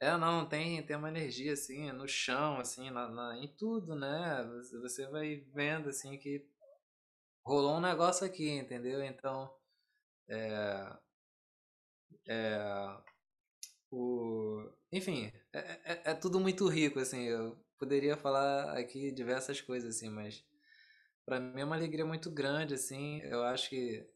É, 0.00 0.16
não, 0.16 0.44
tem, 0.48 0.84
tem 0.84 0.96
uma 0.96 1.08
energia, 1.08 1.52
assim, 1.52 1.92
no 1.92 2.08
chão, 2.08 2.58
assim, 2.58 2.90
na, 2.90 3.08
na- 3.08 3.38
em 3.38 3.46
tudo, 3.56 3.94
né? 3.94 4.42
Você, 4.56 4.78
você 4.80 5.06
vai 5.06 5.36
vendo, 5.54 5.88
assim, 5.88 6.18
que 6.18 6.44
rolou 7.44 7.76
um 7.76 7.80
negócio 7.80 8.26
aqui, 8.26 8.50
entendeu? 8.50 9.02
Então, 9.04 9.52
é... 10.28 10.96
É... 12.26 13.02
O... 13.90 14.70
Enfim, 14.90 15.32
é, 15.52 15.58
é, 15.84 16.02
é 16.12 16.14
tudo 16.14 16.40
muito 16.40 16.66
rico, 16.68 16.98
assim, 16.98 17.22
eu 17.24 17.56
poderia 17.78 18.16
falar 18.16 18.76
aqui 18.78 19.12
diversas 19.12 19.60
coisas, 19.60 19.96
assim, 19.96 20.08
mas 20.10 20.44
para 21.24 21.40
mim 21.40 21.60
é 21.60 21.64
uma 21.64 21.76
alegria 21.76 22.04
muito 22.04 22.30
grande, 22.30 22.74
assim, 22.74 23.20
eu 23.22 23.42
acho 23.44 23.70
que 23.70 24.06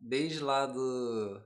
desde 0.00 0.40
lá 0.40 0.66
do 0.66 1.42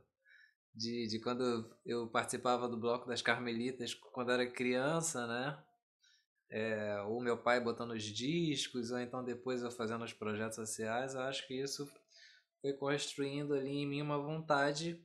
de, 0.75 1.07
de 1.07 1.21
quando 1.21 1.71
eu 1.87 2.09
participava 2.09 2.69
do 2.69 2.77
bloco 2.77 3.09
das 3.09 3.23
Carmelitas 3.23 3.95
quando 3.95 4.33
era 4.33 4.51
criança, 4.51 5.27
né? 5.27 5.65
É, 6.51 7.01
ou 7.03 7.21
meu 7.21 7.39
pai 7.43 7.61
botando 7.61 7.93
os 7.93 8.03
discos, 8.03 8.91
ou 8.91 8.99
então 9.01 9.25
depois 9.25 9.63
eu 9.63 9.71
fazendo 9.71 10.05
os 10.05 10.13
projetos 10.13 10.57
sociais, 10.57 11.15
eu 11.15 11.21
acho 11.23 11.47
que 11.47 11.55
isso 11.55 11.91
foi 12.61 12.73
construindo 12.75 13.55
ali 13.55 13.71
em 13.71 13.87
mim 13.87 14.03
uma 14.03 14.19
vontade 14.19 15.05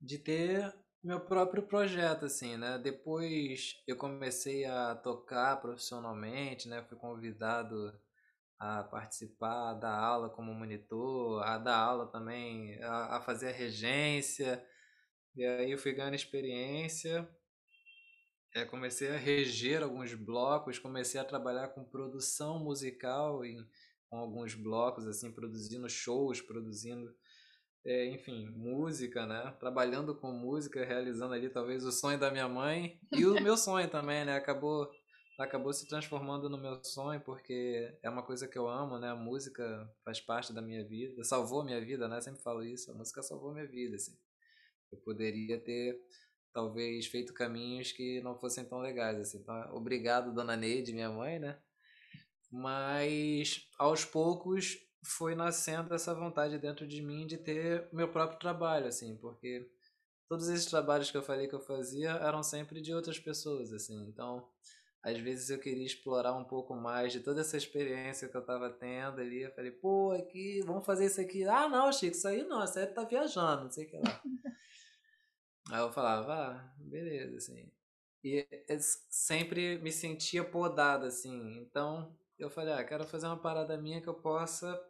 de 0.00 0.18
ter 0.18 0.74
meu 1.02 1.20
próprio 1.20 1.62
projeto, 1.64 2.26
assim, 2.26 2.56
né? 2.56 2.78
Depois 2.78 3.82
eu 3.86 3.96
comecei 3.96 4.64
a 4.64 4.94
tocar 4.94 5.60
profissionalmente, 5.60 6.68
né? 6.68 6.82
Fui 6.88 6.96
convidado 6.96 7.92
a 8.62 8.84
participar 8.84 9.74
da 9.74 9.90
aula 9.96 10.30
como 10.30 10.54
monitor, 10.54 11.42
a 11.44 11.58
dar 11.58 11.76
aula 11.78 12.06
também, 12.06 12.80
a, 12.82 13.16
a 13.16 13.20
fazer 13.22 13.48
a 13.48 13.52
regência. 13.52 14.64
E 15.36 15.44
aí 15.44 15.70
eu 15.72 15.78
fui 15.78 15.92
ganhando 15.94 16.14
experiência. 16.16 17.28
é, 18.54 18.64
comecei 18.64 19.08
a 19.10 19.16
reger 19.16 19.82
alguns 19.82 20.14
blocos, 20.14 20.78
comecei 20.78 21.20
a 21.20 21.24
trabalhar 21.24 21.68
com 21.68 21.84
produção 21.84 22.58
musical 22.62 23.44
em, 23.44 23.56
com 24.08 24.18
alguns 24.18 24.54
blocos, 24.54 25.06
assim, 25.06 25.32
produzindo 25.32 25.88
shows, 25.88 26.40
produzindo, 26.40 27.14
é, 27.84 28.06
enfim, 28.08 28.48
música, 28.50 29.26
né? 29.26 29.54
Trabalhando 29.58 30.14
com 30.14 30.32
música, 30.32 30.84
realizando 30.84 31.34
ali 31.34 31.50
talvez 31.50 31.84
o 31.84 31.92
sonho 31.92 32.18
da 32.18 32.30
minha 32.30 32.48
mãe 32.48 33.00
e 33.12 33.26
o 33.26 33.40
meu 33.40 33.56
sonho 33.56 33.88
também, 33.90 34.24
né? 34.24 34.36
Acabou 34.36 34.90
acabou 35.38 35.72
se 35.72 35.86
transformando 35.86 36.48
no 36.48 36.58
meu 36.58 36.82
sonho 36.84 37.20
porque 37.20 37.96
é 38.02 38.10
uma 38.10 38.22
coisa 38.22 38.46
que 38.46 38.58
eu 38.58 38.68
amo, 38.68 38.98
né? 38.98 39.10
A 39.10 39.16
música 39.16 39.90
faz 40.04 40.20
parte 40.20 40.52
da 40.52 40.62
minha 40.62 40.84
vida, 40.84 41.24
salvou 41.24 41.64
minha 41.64 41.80
vida, 41.80 42.08
né? 42.08 42.20
Sempre 42.20 42.42
falo 42.42 42.64
isso, 42.64 42.90
a 42.90 42.94
música 42.94 43.22
salvou 43.22 43.52
minha 43.52 43.66
vida, 43.66 43.96
assim. 43.96 44.16
Eu 44.90 44.98
poderia 44.98 45.58
ter 45.58 46.00
talvez 46.52 47.06
feito 47.06 47.32
caminhos 47.32 47.92
que 47.92 48.20
não 48.20 48.38
fossem 48.38 48.64
tão 48.64 48.78
legais, 48.78 49.18
assim. 49.18 49.38
Então, 49.38 49.74
obrigado, 49.74 50.34
dona 50.34 50.56
Neide, 50.56 50.92
minha 50.92 51.10
mãe, 51.10 51.38
né? 51.38 51.58
Mas 52.50 53.66
aos 53.78 54.04
poucos 54.04 54.78
foi 55.04 55.34
nascendo 55.34 55.94
essa 55.94 56.14
vontade 56.14 56.58
dentro 56.58 56.86
de 56.86 57.00
mim 57.00 57.26
de 57.26 57.38
ter 57.38 57.88
meu 57.92 58.08
próprio 58.08 58.38
trabalho, 58.38 58.86
assim, 58.86 59.16
porque 59.16 59.68
todos 60.28 60.48
esses 60.48 60.66
trabalhos 60.66 61.10
que 61.10 61.16
eu 61.16 61.22
falei 61.22 61.48
que 61.48 61.54
eu 61.54 61.60
fazia 61.60 62.10
eram 62.10 62.42
sempre 62.42 62.80
de 62.80 62.94
outras 62.94 63.18
pessoas, 63.18 63.72
assim. 63.72 64.06
Então, 64.06 64.46
às 65.02 65.18
vezes 65.18 65.50
eu 65.50 65.58
queria 65.58 65.84
explorar 65.84 66.32
um 66.34 66.44
pouco 66.44 66.76
mais 66.76 67.12
de 67.12 67.20
toda 67.20 67.40
essa 67.40 67.56
experiência 67.56 68.28
que 68.28 68.36
eu 68.36 68.40
estava 68.40 68.70
tendo 68.70 69.20
ali. 69.20 69.42
Eu 69.42 69.52
falei, 69.52 69.72
pô, 69.72 70.12
aqui, 70.12 70.60
vamos 70.64 70.86
fazer 70.86 71.06
isso 71.06 71.20
aqui. 71.20 71.44
Ah, 71.44 71.68
não, 71.68 71.92
Chico, 71.92 72.16
isso 72.16 72.28
aí 72.28 72.44
não, 72.44 72.62
isso 72.62 72.78
aí 72.78 72.86
tá 72.86 73.02
viajando, 73.02 73.64
não 73.64 73.70
sei 73.70 73.86
o 73.86 73.90
que 73.90 73.96
lá. 73.96 74.22
aí 75.72 75.80
eu 75.80 75.92
falava, 75.92 76.32
ah, 76.32 76.74
beleza, 76.78 77.36
assim. 77.36 77.68
E 78.22 78.46
sempre 79.10 79.78
me 79.78 79.90
sentia 79.90 80.44
podado, 80.44 81.06
assim. 81.06 81.58
Então 81.58 82.16
eu 82.38 82.48
falei, 82.48 82.72
ah, 82.72 82.84
quero 82.84 83.04
fazer 83.04 83.26
uma 83.26 83.40
parada 83.40 83.76
minha 83.76 84.00
que 84.00 84.08
eu 84.08 84.14
possa 84.14 84.80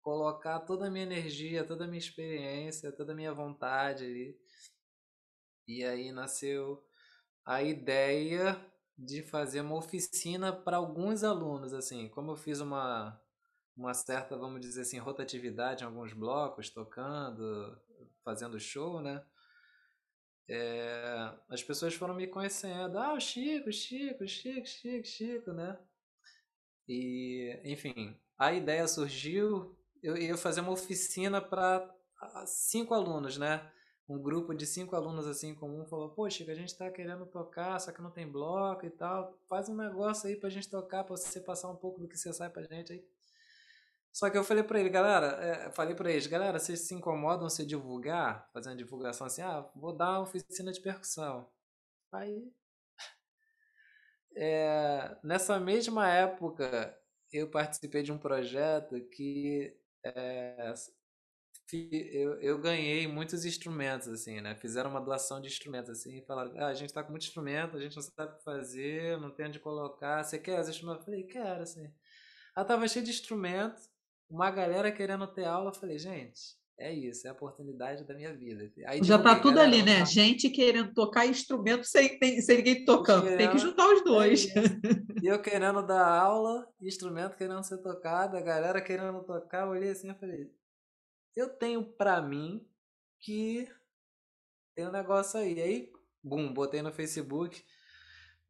colocar 0.00 0.60
toda 0.60 0.86
a 0.86 0.90
minha 0.90 1.04
energia, 1.04 1.64
toda 1.64 1.84
a 1.84 1.88
minha 1.88 1.98
experiência, 1.98 2.92
toda 2.92 3.12
a 3.12 3.16
minha 3.16 3.34
vontade 3.34 4.04
ali. 4.04 4.38
E 5.66 5.84
aí 5.84 6.12
nasceu 6.12 6.84
a 7.44 7.62
ideia 7.64 8.56
de 9.00 9.22
fazer 9.22 9.62
uma 9.62 9.76
oficina 9.76 10.52
para 10.52 10.76
alguns 10.76 11.24
alunos, 11.24 11.72
assim, 11.72 12.08
como 12.08 12.32
eu 12.32 12.36
fiz 12.36 12.60
uma 12.60 13.20
uma 13.76 13.94
certa, 13.94 14.36
vamos 14.36 14.60
dizer 14.60 14.82
assim, 14.82 14.98
rotatividade 14.98 15.82
em 15.82 15.86
alguns 15.86 16.12
blocos, 16.12 16.68
tocando, 16.68 17.80
fazendo 18.22 18.60
show, 18.60 19.00
né? 19.00 19.24
É, 20.46 21.32
as 21.48 21.62
pessoas 21.62 21.94
foram 21.94 22.14
me 22.14 22.26
conhecendo, 22.26 22.98
ah, 22.98 23.14
o 23.14 23.20
Chico, 23.20 23.72
Chico, 23.72 24.26
Chico, 24.26 24.66
Chico, 24.66 25.06
Chico, 25.06 25.52
né? 25.52 25.78
E, 26.88 27.58
enfim, 27.64 28.18
a 28.36 28.52
ideia 28.52 28.86
surgiu, 28.86 29.78
eu 30.02 30.16
ia 30.16 30.36
fazer 30.36 30.60
uma 30.60 30.72
oficina 30.72 31.40
para 31.40 31.88
cinco 32.46 32.92
alunos, 32.92 33.38
né? 33.38 33.70
Um 34.10 34.20
grupo 34.20 34.52
de 34.52 34.66
cinco 34.66 34.96
alunos 34.96 35.24
assim 35.24 35.54
comum 35.54 35.86
falou: 35.86 36.10
Poxa, 36.10 36.42
a 36.50 36.54
gente 36.54 36.70
está 36.70 36.90
querendo 36.90 37.24
tocar, 37.26 37.78
só 37.78 37.92
que 37.92 38.02
não 38.02 38.10
tem 38.10 38.26
bloco 38.26 38.84
e 38.84 38.90
tal. 38.90 39.38
Faz 39.48 39.68
um 39.68 39.76
negócio 39.76 40.28
aí 40.28 40.34
para 40.34 40.48
a 40.48 40.50
gente 40.50 40.68
tocar, 40.68 41.04
para 41.04 41.16
você 41.16 41.40
passar 41.40 41.70
um 41.70 41.76
pouco 41.76 42.00
do 42.00 42.08
que 42.08 42.18
você 42.18 42.32
sai 42.32 42.50
para 42.50 42.64
gente 42.64 42.92
aí. 42.92 43.04
Só 44.12 44.28
que 44.28 44.36
eu 44.36 44.42
falei 44.42 44.64
para 44.64 44.80
ele, 44.80 44.88
galera, 44.88 45.26
é, 45.40 45.70
falei 45.70 45.94
para 45.94 46.10
eles, 46.10 46.26
galera, 46.26 46.58
vocês 46.58 46.80
se 46.80 46.92
incomodam 46.92 47.48
se 47.48 47.64
divulgar, 47.64 48.50
fazendo 48.52 48.76
divulgação 48.76 49.28
assim, 49.28 49.42
ah, 49.42 49.70
vou 49.76 49.96
dar 49.96 50.10
uma 50.10 50.22
oficina 50.22 50.72
de 50.72 50.80
percussão. 50.80 51.48
Aí, 52.10 52.52
é, 54.34 55.16
nessa 55.22 55.60
mesma 55.60 56.08
época, 56.08 56.98
eu 57.32 57.48
participei 57.48 58.02
de 58.02 58.10
um 58.10 58.18
projeto 58.18 59.00
que 59.12 59.72
é, 60.04 60.74
eu, 61.76 62.40
eu 62.40 62.58
ganhei 62.58 63.06
muitos 63.06 63.44
instrumentos, 63.44 64.08
assim, 64.08 64.40
né? 64.40 64.54
Fizeram 64.54 64.90
uma 64.90 65.00
doação 65.00 65.40
de 65.40 65.48
instrumentos, 65.48 65.90
assim, 65.90 66.18
e 66.18 66.24
falaram, 66.26 66.52
ah, 66.58 66.66
a 66.66 66.74
gente 66.74 66.92
tá 66.92 67.02
com 67.02 67.10
muito 67.10 67.24
instrumento, 67.24 67.76
a 67.76 67.80
gente 67.80 67.96
não 67.96 68.02
sabe 68.02 68.32
o 68.32 68.36
que 68.36 68.44
fazer, 68.44 69.18
não 69.18 69.30
tem 69.30 69.46
onde 69.46 69.58
colocar, 69.58 70.22
você 70.22 70.38
quer 70.38 70.60
os 70.60 70.68
instrumentos? 70.68 71.00
Eu 71.00 71.12
falei, 71.12 71.24
quero, 71.24 71.62
assim. 71.62 71.90
Ela 72.56 72.66
tava 72.66 72.88
cheia 72.88 73.04
de 73.04 73.10
instrumentos, 73.10 73.88
uma 74.28 74.50
galera 74.50 74.92
querendo 74.92 75.26
ter 75.26 75.44
aula, 75.44 75.70
eu 75.70 75.74
falei, 75.74 75.98
gente, 75.98 76.58
é 76.80 76.92
isso, 76.92 77.26
é 77.26 77.30
a 77.30 77.34
oportunidade 77.34 78.04
da 78.04 78.14
minha 78.14 78.34
vida. 78.34 78.70
Aí, 78.86 79.04
Já 79.04 79.18
tá 79.18 79.38
tudo 79.38 79.60
ali, 79.60 79.82
né? 79.82 80.04
Gente 80.06 80.48
querendo 80.48 80.94
tocar 80.94 81.26
instrumento 81.26 81.84
sem, 81.84 82.18
sem 82.40 82.56
ninguém 82.56 82.84
tocando. 82.86 83.24
Querendo... 83.24 83.38
Tem 83.38 83.50
que 83.50 83.58
juntar 83.58 83.86
os 83.86 84.02
dois. 84.02 84.48
É 84.56 84.62
e 85.22 85.26
eu 85.26 85.40
querendo 85.42 85.86
dar 85.86 86.08
aula, 86.08 86.66
instrumento 86.80 87.36
querendo 87.36 87.62
ser 87.62 87.78
tocado, 87.78 88.36
a 88.36 88.40
galera 88.40 88.80
querendo 88.80 89.22
tocar, 89.24 89.66
eu 89.66 89.72
olhei 89.72 89.90
assim 89.90 90.10
e 90.10 90.14
falei, 90.14 90.50
eu 91.36 91.48
tenho 91.48 91.84
pra 91.84 92.20
mim 92.20 92.66
que 93.18 93.68
tem 94.74 94.86
um 94.86 94.92
negócio 94.92 95.38
aí. 95.38 95.60
Aí, 95.60 95.92
bum, 96.22 96.52
botei 96.52 96.82
no 96.82 96.92
Facebook. 96.92 97.64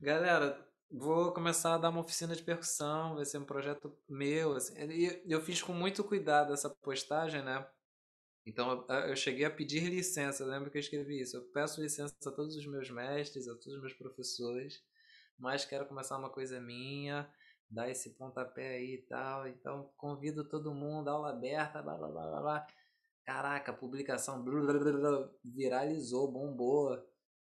Galera, 0.00 0.66
vou 0.90 1.32
começar 1.32 1.74
a 1.74 1.78
dar 1.78 1.90
uma 1.90 2.00
oficina 2.00 2.34
de 2.34 2.42
percussão, 2.42 3.16
vai 3.16 3.24
ser 3.24 3.38
um 3.38 3.44
projeto 3.44 3.96
meu. 4.08 4.54
Assim. 4.54 4.74
E 4.90 5.22
eu 5.26 5.40
fiz 5.40 5.62
com 5.62 5.72
muito 5.72 6.02
cuidado 6.04 6.52
essa 6.52 6.70
postagem, 6.70 7.42
né? 7.42 7.66
Então 8.46 8.86
eu 8.88 9.14
cheguei 9.14 9.44
a 9.44 9.50
pedir 9.50 9.84
licença, 9.90 10.44
lembro 10.44 10.70
que 10.70 10.78
eu 10.78 10.80
escrevi 10.80 11.20
isso. 11.20 11.36
Eu 11.36 11.44
peço 11.52 11.80
licença 11.80 12.14
a 12.26 12.30
todos 12.32 12.56
os 12.56 12.66
meus 12.66 12.90
mestres, 12.90 13.46
a 13.46 13.52
todos 13.52 13.74
os 13.74 13.80
meus 13.80 13.92
professores, 13.92 14.82
mas 15.38 15.64
quero 15.64 15.86
começar 15.86 16.16
uma 16.16 16.30
coisa 16.30 16.60
minha 16.60 17.30
dar 17.70 17.88
esse 17.88 18.11
pontapé 18.11 18.76
aí 18.76 18.94
e 18.94 19.06
tal. 19.06 19.46
Então, 19.46 19.90
convido 19.96 20.48
todo 20.48 20.74
mundo, 20.74 21.09
aula 21.09 21.30
aberta, 21.30 21.83
blá 21.83 21.94
blá 21.96 22.09
blá 22.09 22.26
blá. 22.26 22.40
blá. 22.40 22.66
Caraca, 23.24 23.72
publicação 23.72 24.42
blá, 24.42 24.61
blá, 24.61 24.92
blá, 24.92 25.30
viralizou, 25.44 26.30
bombou. 26.33 26.98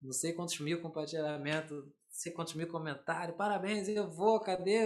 Não 0.01 0.13
sei 0.13 0.33
quantos 0.33 0.59
mil 0.59 0.81
compartilhamentos, 0.81 1.85
não 1.85 1.93
sei 2.09 2.31
quantos 2.31 2.53
mil 2.53 2.67
comentários. 2.67 3.35
Parabéns, 3.35 3.87
eu 3.87 4.09
vou, 4.09 4.39
cadê? 4.39 4.85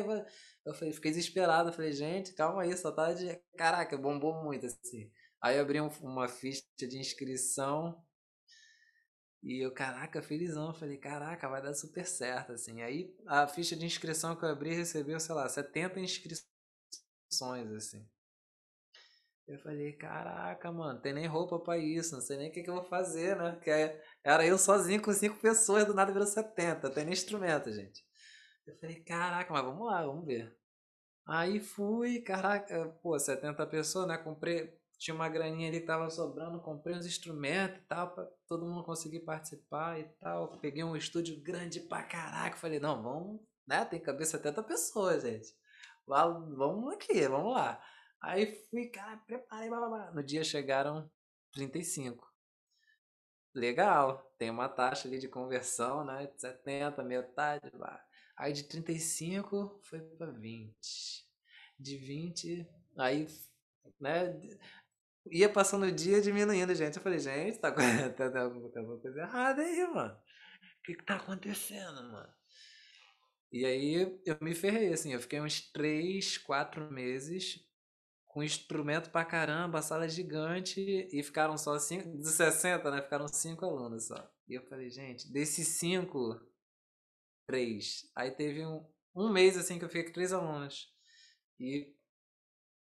Eu 0.65 0.73
falei, 0.73 0.93
fiquei 0.93 1.11
desesperado. 1.11 1.73
Falei, 1.73 1.91
gente, 1.91 2.33
calma 2.33 2.63
aí, 2.63 2.75
só 2.75 2.91
tá 2.91 3.13
de. 3.13 3.39
Caraca, 3.57 3.97
bombou 3.97 4.43
muito 4.43 4.65
assim. 4.65 5.11
Aí 5.41 5.59
abri 5.59 5.79
um, 5.79 5.89
uma 6.01 6.27
ficha 6.27 6.63
de 6.77 6.97
inscrição 6.97 8.03
e 9.43 9.63
eu, 9.63 9.71
caraca, 9.73 10.21
felizão. 10.21 10.73
Falei, 10.73 10.97
caraca, 10.97 11.47
vai 11.47 11.61
dar 11.61 11.73
super 11.73 12.05
certo, 12.05 12.53
assim. 12.53 12.81
Aí 12.81 13.15
a 13.25 13.47
ficha 13.47 13.75
de 13.75 13.85
inscrição 13.85 14.35
que 14.35 14.43
eu 14.43 14.49
abri 14.49 14.73
recebeu, 14.73 15.19
sei 15.19 15.35
lá, 15.35 15.47
70 15.47 15.99
inscrições, 15.99 16.47
assim. 17.75 18.07
Eu 19.47 19.57
falei, 19.59 19.93
caraca, 19.93 20.69
mano, 20.73 20.99
tem 20.99 21.13
nem 21.13 21.25
roupa 21.25 21.57
pra 21.57 21.77
isso, 21.77 22.13
não 22.13 22.21
sei 22.21 22.37
nem 22.37 22.49
o 22.49 22.51
que, 22.51 22.61
que 22.61 22.69
eu 22.69 22.75
vou 22.75 22.83
fazer, 22.83 23.37
né? 23.37 23.57
Que 23.63 23.69
é, 23.69 24.03
era 24.21 24.45
eu 24.45 24.57
sozinho 24.57 25.01
com 25.01 25.13
cinco 25.13 25.39
pessoas, 25.39 25.85
do 25.85 25.93
nada 25.93 26.11
virou 26.11 26.27
70, 26.27 26.89
tem 26.89 27.05
nem 27.05 27.13
instrumento, 27.13 27.71
gente. 27.71 28.03
Eu 28.65 28.75
falei, 28.77 29.01
caraca, 29.03 29.53
mas 29.53 29.63
vamos 29.63 29.87
lá, 29.87 30.05
vamos 30.05 30.25
ver. 30.25 30.53
Aí 31.25 31.59
fui, 31.61 32.21
caraca, 32.21 32.89
pô, 33.01 33.17
70 33.17 33.65
pessoas, 33.67 34.07
né? 34.07 34.17
Comprei, 34.17 34.77
tinha 34.97 35.13
uma 35.13 35.29
graninha 35.29 35.69
ali 35.69 35.79
que 35.79 35.85
tava 35.85 36.09
sobrando, 36.09 36.59
comprei 36.59 36.95
uns 36.95 37.05
instrumentos 37.05 37.77
e 37.77 37.85
tal, 37.85 38.13
pra 38.13 38.25
todo 38.47 38.65
mundo 38.65 38.83
conseguir 38.83 39.19
participar 39.19 39.99
e 39.99 40.05
tal. 40.19 40.57
Peguei 40.59 40.83
um 40.83 40.95
estúdio 40.95 41.41
grande 41.41 41.79
pra 41.81 42.03
caraca, 42.03 42.57
falei, 42.57 42.79
não, 42.79 43.01
vamos, 43.01 43.41
né, 43.67 43.85
tem 43.85 43.99
caber 43.99 44.25
70 44.25 44.63
pessoas, 44.63 45.23
gente. 45.23 45.55
Vamos 46.05 46.93
aqui, 46.93 47.27
vamos 47.27 47.53
lá. 47.53 47.81
Aí 48.21 48.55
fui, 48.69 48.87
cara, 48.87 49.17
preparei, 49.17 49.69
blá, 49.69 49.77
blá, 49.79 49.89
blá. 49.89 50.11
No 50.11 50.23
dia 50.23 50.43
chegaram 50.43 51.09
35. 51.51 52.25
Legal, 53.53 54.33
tem 54.37 54.49
uma 54.49 54.69
taxa 54.69 55.07
ali 55.07 55.19
de 55.19 55.27
conversão, 55.27 56.05
né, 56.05 56.27
de 56.27 56.39
70, 56.39 57.03
metade, 57.03 57.69
lá. 57.73 58.03
Aí 58.35 58.53
de 58.53 58.63
35 58.63 59.79
foi 59.83 59.99
para 59.99 60.31
20. 60.31 61.27
De 61.79 61.97
20, 61.97 62.67
aí, 62.97 63.27
né, 63.99 64.39
ia 65.31 65.49
passando 65.49 65.85
o 65.85 65.91
dia 65.91 66.21
diminuindo, 66.21 66.73
gente. 66.75 66.97
Eu 66.97 67.03
falei, 67.03 67.19
gente, 67.19 67.59
tá, 67.59 67.71
tá, 68.17 68.31
tá 68.31 68.41
alguma 68.41 68.69
coisa 68.99 69.19
errada 69.19 69.61
aí, 69.61 69.87
mano. 69.87 70.13
O 70.13 70.83
que 70.83 70.95
que 70.95 71.05
tá 71.05 71.15
acontecendo, 71.15 72.03
mano? 72.11 72.33
E 73.51 73.65
aí 73.65 74.19
eu 74.25 74.37
me 74.41 74.53
ferrei, 74.53 74.91
assim, 74.91 75.13
eu 75.13 75.19
fiquei 75.19 75.39
uns 75.39 75.61
3, 75.71 76.37
4 76.39 76.91
meses 76.91 77.65
com 78.27 78.43
instrumento 78.43 79.09
pra 79.09 79.25
caramba, 79.25 79.81
sala 79.81 80.07
gigante, 80.07 80.79
e 81.11 81.23
ficaram 81.23 81.57
só 81.57 81.79
cinco, 81.79 82.17
de 82.17 82.29
60, 82.29 82.91
né? 82.91 83.01
Ficaram 83.01 83.27
cinco 83.27 83.65
alunos 83.65 84.07
só. 84.07 84.31
E 84.47 84.53
eu 84.53 84.63
falei, 84.67 84.89
gente, 84.89 85.31
desses 85.31 85.79
cinco, 85.79 86.39
três. 87.47 88.09
Aí 88.15 88.29
teve 88.29 88.65
um, 88.65 88.85
um 89.15 89.31
mês 89.31 89.57
assim 89.57 89.79
que 89.79 89.85
eu 89.85 89.89
fiquei 89.89 90.03
com 90.03 90.11
três 90.11 90.31
alunos. 90.31 90.93
E 91.59 91.95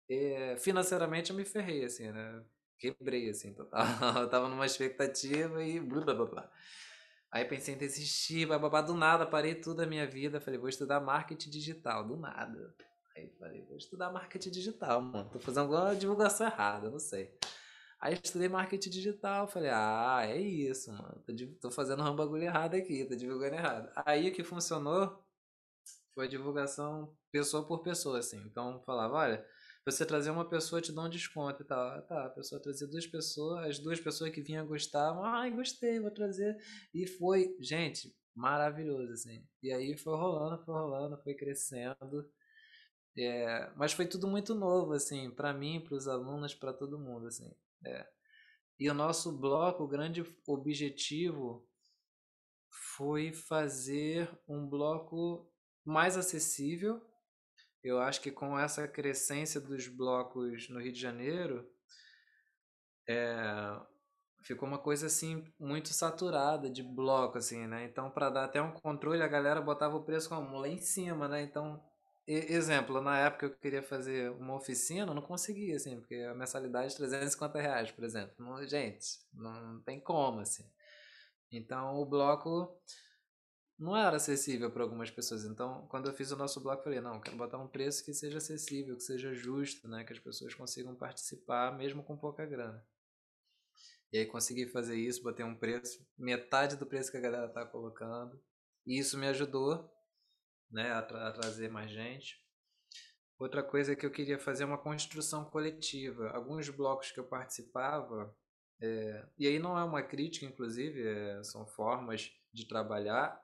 é, 0.09 0.57
financeiramente 0.57 1.31
eu 1.31 1.35
me 1.35 1.45
ferrei, 1.45 1.85
assim, 1.85 2.11
né? 2.11 2.43
Quebrei, 2.77 3.29
assim, 3.29 3.53
total. 3.53 3.81
Eu 4.21 4.29
tava 4.29 4.49
numa 4.49 4.65
expectativa 4.65 5.63
e 5.63 5.79
blá 5.79 6.01
blá 6.01 6.13
blá 6.15 6.25
blá. 6.25 6.51
Aí 7.31 7.45
pensei 7.45 7.73
em 7.73 7.77
desistir, 7.77 8.45
bababá, 8.45 8.81
do 8.81 8.93
nada, 8.93 9.25
parei 9.25 9.55
tudo 9.55 9.81
a 9.81 9.85
minha 9.85 10.05
vida. 10.05 10.41
Falei, 10.41 10.59
vou 10.59 10.69
estudar 10.69 10.99
marketing 10.99 11.49
digital, 11.49 12.05
do 12.05 12.17
nada. 12.17 12.75
Aí 13.15 13.29
falei, 13.39 13.61
vou 13.63 13.77
estudar 13.77 14.11
marketing 14.11 14.51
digital, 14.51 15.01
mano. 15.01 15.29
Tô 15.29 15.39
fazendo 15.39 15.61
alguma 15.61 15.95
divulgação 15.95 16.45
errada, 16.45 16.89
não 16.89 16.99
sei. 16.99 17.33
Aí 17.99 18.19
estudei 18.21 18.49
marketing 18.49 18.89
digital, 18.89 19.47
falei, 19.47 19.69
ah, 19.71 20.21
é 20.25 20.37
isso, 20.39 20.91
mano. 20.91 21.23
Tô, 21.25 21.33
tô 21.61 21.71
fazendo 21.71 22.03
um 22.03 22.15
bagulho 22.15 22.43
errado 22.43 22.75
aqui, 22.75 23.05
tô 23.05 23.15
divulgando 23.15 23.55
errado. 23.55 23.89
Aí 24.05 24.29
o 24.29 24.33
que 24.33 24.43
funcionou 24.43 25.23
foi 26.13 26.25
a 26.25 26.29
divulgação 26.29 27.15
pessoa 27.31 27.65
por 27.65 27.81
pessoa, 27.81 28.19
assim. 28.19 28.37
Então 28.45 28.81
falava, 28.85 29.15
olha, 29.15 29.45
você 29.85 30.05
trazer 30.05 30.31
uma 30.31 30.47
pessoa 30.47 30.81
te 30.81 30.91
dá 30.91 31.03
um 31.03 31.09
desconto 31.09 31.61
e 31.61 31.65
tal. 31.65 32.01
Tá, 32.03 32.25
a 32.25 32.29
pessoa 32.29 32.61
trazia 32.61 32.87
duas 32.87 33.05
pessoas, 33.05 33.65
as 33.65 33.79
duas 33.79 33.99
pessoas 33.99 34.31
que 34.31 34.41
vinham 34.41 34.65
gostavam, 34.65 35.23
ai, 35.23 35.51
gostei, 35.51 35.99
vou 35.99 36.11
trazer. 36.11 36.57
E 36.93 37.05
foi, 37.05 37.55
gente, 37.59 38.15
maravilhoso, 38.35 39.11
assim. 39.13 39.45
E 39.61 39.71
aí 39.71 39.97
foi 39.97 40.15
rolando, 40.15 40.63
foi 40.63 40.73
rolando, 40.73 41.17
foi 41.23 41.33
crescendo. 41.33 42.29
É, 43.17 43.71
mas 43.75 43.93
foi 43.93 44.07
tudo 44.07 44.27
muito 44.27 44.55
novo, 44.55 44.93
assim, 44.93 45.29
para 45.29 45.53
mim, 45.53 45.81
para 45.81 45.95
os 45.95 46.07
alunos, 46.07 46.55
para 46.55 46.73
todo 46.73 46.99
mundo, 46.99 47.27
assim. 47.27 47.51
É. 47.85 48.07
E 48.79 48.89
o 48.89 48.93
nosso 48.93 49.31
bloco, 49.37 49.83
o 49.83 49.87
grande 49.87 50.23
objetivo 50.47 51.67
foi 52.95 53.31
fazer 53.31 54.29
um 54.47 54.67
bloco 54.67 55.47
mais 55.85 56.17
acessível 56.17 57.01
eu 57.83 57.99
acho 57.99 58.21
que 58.21 58.31
com 58.31 58.57
essa 58.57 58.87
crescência 58.87 59.59
dos 59.59 59.87
blocos 59.87 60.69
no 60.69 60.79
Rio 60.79 60.93
de 60.93 60.99
Janeiro, 60.99 61.67
é, 63.07 63.77
ficou 64.43 64.67
uma 64.67 64.77
coisa 64.77 65.07
assim 65.07 65.43
muito 65.59 65.89
saturada 65.89 66.69
de 66.69 66.83
bloco 66.83 67.37
assim, 67.37 67.65
né? 67.67 67.85
Então 67.85 68.09
para 68.09 68.29
dar 68.29 68.45
até 68.45 68.61
um 68.61 68.71
controle, 68.71 69.21
a 69.21 69.27
galera 69.27 69.61
botava 69.61 69.95
o 69.97 70.03
preço 70.03 70.29
como 70.29 70.57
lá 70.57 70.67
em 70.67 70.77
cima, 70.77 71.27
né? 71.27 71.41
Então, 71.43 71.81
exemplo, 72.27 73.01
na 73.01 73.19
época 73.19 73.47
eu 73.47 73.57
queria 73.57 73.83
fazer 73.83 74.31
uma 74.31 74.55
oficina, 74.55 75.13
não 75.13 75.21
conseguia 75.21 75.75
assim, 75.75 75.99
porque 75.99 76.15
a 76.15 76.33
mensalidade 76.33 76.93
é 76.93 76.97
350 76.97 77.59
reais, 77.59 77.91
por 77.91 78.03
exemplo. 78.03 78.33
Não, 78.39 78.65
gente, 78.67 79.05
não 79.33 79.81
tem 79.83 79.99
como 79.99 80.39
assim. 80.39 80.65
Então 81.51 81.95
o 81.95 82.05
bloco 82.05 82.77
não 83.83 83.97
era 83.97 84.15
acessível 84.15 84.71
para 84.71 84.81
algumas 84.81 85.11
pessoas. 85.11 85.43
Então, 85.43 85.85
quando 85.87 86.07
eu 86.07 86.13
fiz 86.13 86.31
o 86.31 86.37
nosso 86.37 86.61
bloco, 86.61 86.79
eu 86.79 86.83
falei, 86.85 87.01
não, 87.01 87.19
quero 87.19 87.35
botar 87.35 87.57
um 87.57 87.67
preço 87.67 88.03
que 88.05 88.13
seja 88.13 88.37
acessível, 88.37 88.95
que 88.95 89.03
seja 89.03 89.33
justo, 89.33 89.89
né, 89.89 90.05
que 90.05 90.13
as 90.13 90.19
pessoas 90.19 90.55
consigam 90.55 90.95
participar 90.95 91.77
mesmo 91.77 92.01
com 92.01 92.17
pouca 92.17 92.45
grana. 92.45 92.81
E 94.11 94.19
aí 94.19 94.25
consegui 94.25 94.67
fazer 94.67 94.95
isso, 94.95 95.21
botei 95.21 95.43
um 95.43 95.55
preço, 95.55 96.07
metade 96.17 96.77
do 96.77 96.85
preço 96.85 97.11
que 97.11 97.17
a 97.17 97.21
galera 97.21 97.49
tá 97.49 97.65
colocando. 97.65 98.41
E 98.85 98.97
isso 98.97 99.17
me 99.17 99.27
ajudou, 99.27 99.91
né, 100.71 100.93
a, 100.93 101.01
tra 101.01 101.27
a 101.27 101.31
trazer 101.33 101.69
mais 101.69 101.91
gente. 101.91 102.41
Outra 103.37 103.61
coisa 103.61 103.97
que 103.97 104.05
eu 104.05 104.11
queria 104.11 104.39
fazer 104.39 104.63
é 104.63 104.65
uma 104.65 104.77
construção 104.77 105.43
coletiva. 105.43 106.29
Alguns 106.29 106.69
blocos 106.69 107.11
que 107.11 107.19
eu 107.19 107.27
participava, 107.27 108.33
é, 108.81 109.27
e 109.37 109.45
aí 109.45 109.59
não 109.59 109.77
é 109.77 109.83
uma 109.83 110.01
crítica, 110.01 110.45
inclusive, 110.45 111.05
é, 111.05 111.43
são 111.43 111.65
formas 111.65 112.31
de 112.53 112.65
trabalhar 112.65 113.42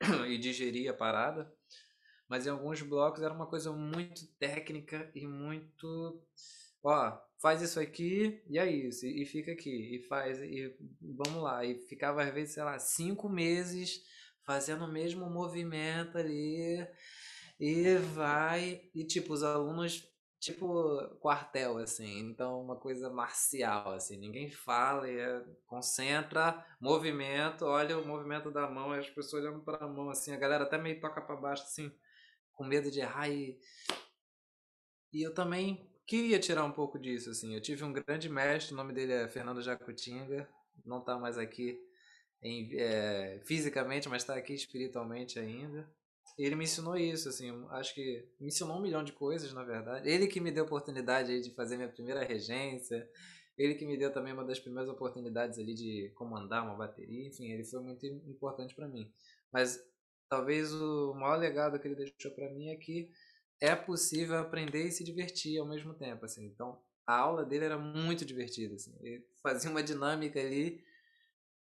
e 0.28 0.38
digerir 0.38 0.90
a 0.90 0.94
parada. 0.94 1.52
Mas 2.28 2.46
em 2.46 2.50
alguns 2.50 2.82
blocos 2.82 3.22
era 3.22 3.32
uma 3.32 3.46
coisa 3.46 3.72
muito 3.72 4.26
técnica 4.38 5.10
e 5.14 5.26
muito. 5.26 6.20
Ó, 6.82 7.18
faz 7.38 7.62
isso 7.62 7.78
aqui 7.78 8.42
e 8.48 8.58
é 8.58 8.68
isso, 8.70 9.06
e 9.06 9.24
fica 9.24 9.52
aqui, 9.52 9.96
e 9.96 10.02
faz, 10.08 10.38
e 10.40 10.76
vamos 11.00 11.42
lá. 11.42 11.64
E 11.64 11.78
ficava 11.86 12.22
às 12.22 12.32
vezes, 12.32 12.54
sei 12.54 12.64
lá, 12.64 12.78
cinco 12.78 13.28
meses 13.28 14.02
fazendo 14.44 14.84
o 14.84 14.92
mesmo 14.92 15.28
movimento 15.28 16.18
ali, 16.18 16.86
e 17.58 17.96
vai. 18.14 18.82
E 18.94 19.04
tipo, 19.04 19.32
os 19.32 19.42
alunos 19.42 20.08
tipo 20.46 21.08
quartel, 21.18 21.78
assim. 21.78 22.20
Então, 22.20 22.60
uma 22.62 22.76
coisa 22.76 23.10
marcial, 23.10 23.92
assim. 23.92 24.16
Ninguém 24.16 24.50
fala, 24.50 25.08
é, 25.08 25.44
concentra, 25.66 26.64
movimento, 26.80 27.64
olha 27.64 27.98
o 27.98 28.06
movimento 28.06 28.50
da 28.50 28.68
mão, 28.68 28.92
as 28.92 29.10
pessoas 29.10 29.42
olhando 29.42 29.62
para 29.64 29.84
a 29.84 29.88
mão, 29.88 30.08
assim. 30.08 30.32
A 30.32 30.36
galera 30.38 30.64
até 30.64 30.78
meio 30.78 31.00
toca 31.00 31.20
para 31.20 31.36
baixo, 31.36 31.64
assim, 31.64 31.92
com 32.54 32.64
medo 32.64 32.90
de 32.90 33.00
errar. 33.00 33.28
E, 33.28 33.58
e 35.12 35.22
eu 35.22 35.34
também 35.34 35.90
queria 36.06 36.38
tirar 36.38 36.64
um 36.64 36.72
pouco 36.72 36.98
disso, 36.98 37.30
assim. 37.30 37.54
Eu 37.54 37.60
tive 37.60 37.84
um 37.84 37.92
grande 37.92 38.28
mestre, 38.28 38.72
o 38.72 38.76
nome 38.76 38.92
dele 38.92 39.12
é 39.12 39.28
Fernando 39.28 39.62
Jacutinga, 39.62 40.48
não 40.84 41.00
está 41.00 41.18
mais 41.18 41.36
aqui 41.38 41.78
em, 42.40 42.70
é, 42.78 43.40
fisicamente, 43.44 44.08
mas 44.08 44.22
está 44.22 44.36
aqui 44.36 44.54
espiritualmente 44.54 45.38
ainda 45.38 45.90
ele 46.44 46.54
me 46.54 46.64
ensinou 46.64 46.96
isso, 46.96 47.28
assim, 47.28 47.50
acho 47.70 47.94
que 47.94 48.28
me 48.38 48.48
ensinou 48.48 48.76
um 48.76 48.82
milhão 48.82 49.02
de 49.02 49.12
coisas, 49.12 49.52
na 49.52 49.64
verdade. 49.64 50.08
Ele 50.08 50.26
que 50.26 50.40
me 50.40 50.50
deu 50.50 50.64
a 50.64 50.66
oportunidade 50.66 51.40
de 51.40 51.50
fazer 51.54 51.76
minha 51.76 51.88
primeira 51.88 52.22
regência, 52.24 53.08
ele 53.56 53.74
que 53.74 53.86
me 53.86 53.96
deu 53.96 54.12
também 54.12 54.34
uma 54.34 54.44
das 54.44 54.60
primeiras 54.60 54.90
oportunidades 54.90 55.58
ali 55.58 55.74
de 55.74 56.12
comandar 56.14 56.62
uma 56.64 56.74
bateria, 56.76 57.26
enfim, 57.26 57.50
ele 57.50 57.64
foi 57.64 57.80
muito 57.80 58.04
importante 58.04 58.74
para 58.74 58.86
mim. 58.86 59.10
Mas 59.50 59.82
talvez 60.28 60.72
o 60.74 61.14
maior 61.14 61.38
legado 61.38 61.78
que 61.78 61.88
ele 61.88 61.94
deixou 61.94 62.30
para 62.32 62.50
mim 62.50 62.68
é 62.68 62.76
que 62.76 63.10
é 63.58 63.74
possível 63.74 64.36
aprender 64.38 64.84
e 64.84 64.92
se 64.92 65.02
divertir 65.02 65.58
ao 65.58 65.66
mesmo 65.66 65.94
tempo, 65.94 66.26
assim. 66.26 66.44
Então, 66.44 66.78
a 67.06 67.16
aula 67.16 67.44
dele 67.44 67.64
era 67.64 67.78
muito 67.78 68.24
divertida, 68.24 68.74
assim. 68.74 68.94
Ele 69.00 69.24
fazia 69.42 69.70
uma 69.70 69.82
dinâmica 69.82 70.38
ali 70.38 70.84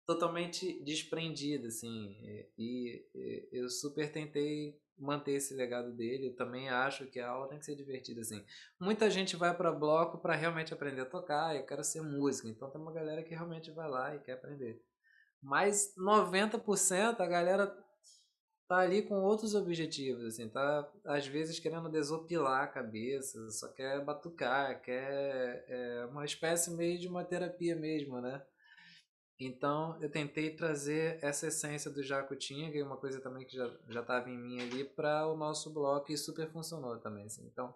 totalmente 0.07 0.83
desprendido, 0.83 1.69
assim. 1.69 2.17
E, 2.59 3.07
e, 3.15 3.49
eu 3.53 3.69
super 3.69 4.11
tentei 4.13 4.79
manter 4.99 5.33
esse 5.33 5.55
legado 5.55 5.93
dele. 5.93 6.29
Eu 6.29 6.37
também 6.37 6.69
acho 6.69 7.07
que 7.07 7.21
a 7.21 7.29
aula 7.29 7.49
tem 7.49 7.59
que 7.59 7.65
ser 7.65 7.77
divertida, 7.77 8.21
assim. 8.21 8.45
Muita 8.79 9.11
gente 9.11 9.37
vai 9.37 9.57
para 9.57 9.73
bloco 9.73 10.19
para 10.19 10.35
realmente 10.35 10.73
aprender 10.73 11.03
a 11.03 11.07
tocar. 11.07 11.57
Eu 11.57 11.67
quero 11.67 11.83
ser 11.83 12.03
músico, 12.03 12.49
então 12.49 12.71
tem 12.71 12.81
uma 12.81 12.93
galera 12.93 13.23
que 13.23 13.35
realmente 13.35 13.71
vai 13.71 13.89
lá 13.89 14.15
e 14.15 14.21
quer 14.21 14.33
aprender. 14.33 14.83
Mas 15.43 15.95
90% 15.99 17.21
a 17.21 17.27
galera 17.27 17.67
tá 18.67 18.79
ali 18.79 19.03
com 19.03 19.23
outros 19.23 19.55
objetivos, 19.55 20.25
assim, 20.25 20.49
tá 20.49 20.91
às 21.05 21.27
vezes 21.27 21.61
querendo 21.61 21.91
desopilar 21.91 22.63
a 22.63 22.67
cabeça, 22.67 23.51
só 23.51 23.69
quer 23.69 24.03
batucar, 24.03 24.81
quer 24.81 25.67
é, 25.69 26.07
uma 26.07 26.25
espécie 26.25 26.71
meio 26.71 26.99
de 26.99 27.07
uma 27.07 27.23
terapia 27.25 27.77
mesmo, 27.77 28.23
né? 28.23 28.43
Então 29.39 30.01
eu 30.01 30.09
tentei 30.09 30.55
trazer 30.55 31.19
essa 31.23 31.49
essência 31.49 31.91
do 31.91 32.03
Jacutinga 32.03 32.77
e 32.77 32.83
uma 32.83 32.97
coisa 32.97 33.21
também 33.21 33.45
que 33.45 33.57
já 33.57 34.01
estava 34.01 34.31
em 34.31 34.39
mim 34.39 34.61
ali 34.61 34.85
para 34.85 35.27
o 35.27 35.37
nosso 35.37 35.73
bloco 35.73 36.13
e 36.13 36.17
super 36.17 36.51
funcionou 36.51 36.99
também. 36.99 37.27
Assim. 37.27 37.45
Então, 37.47 37.75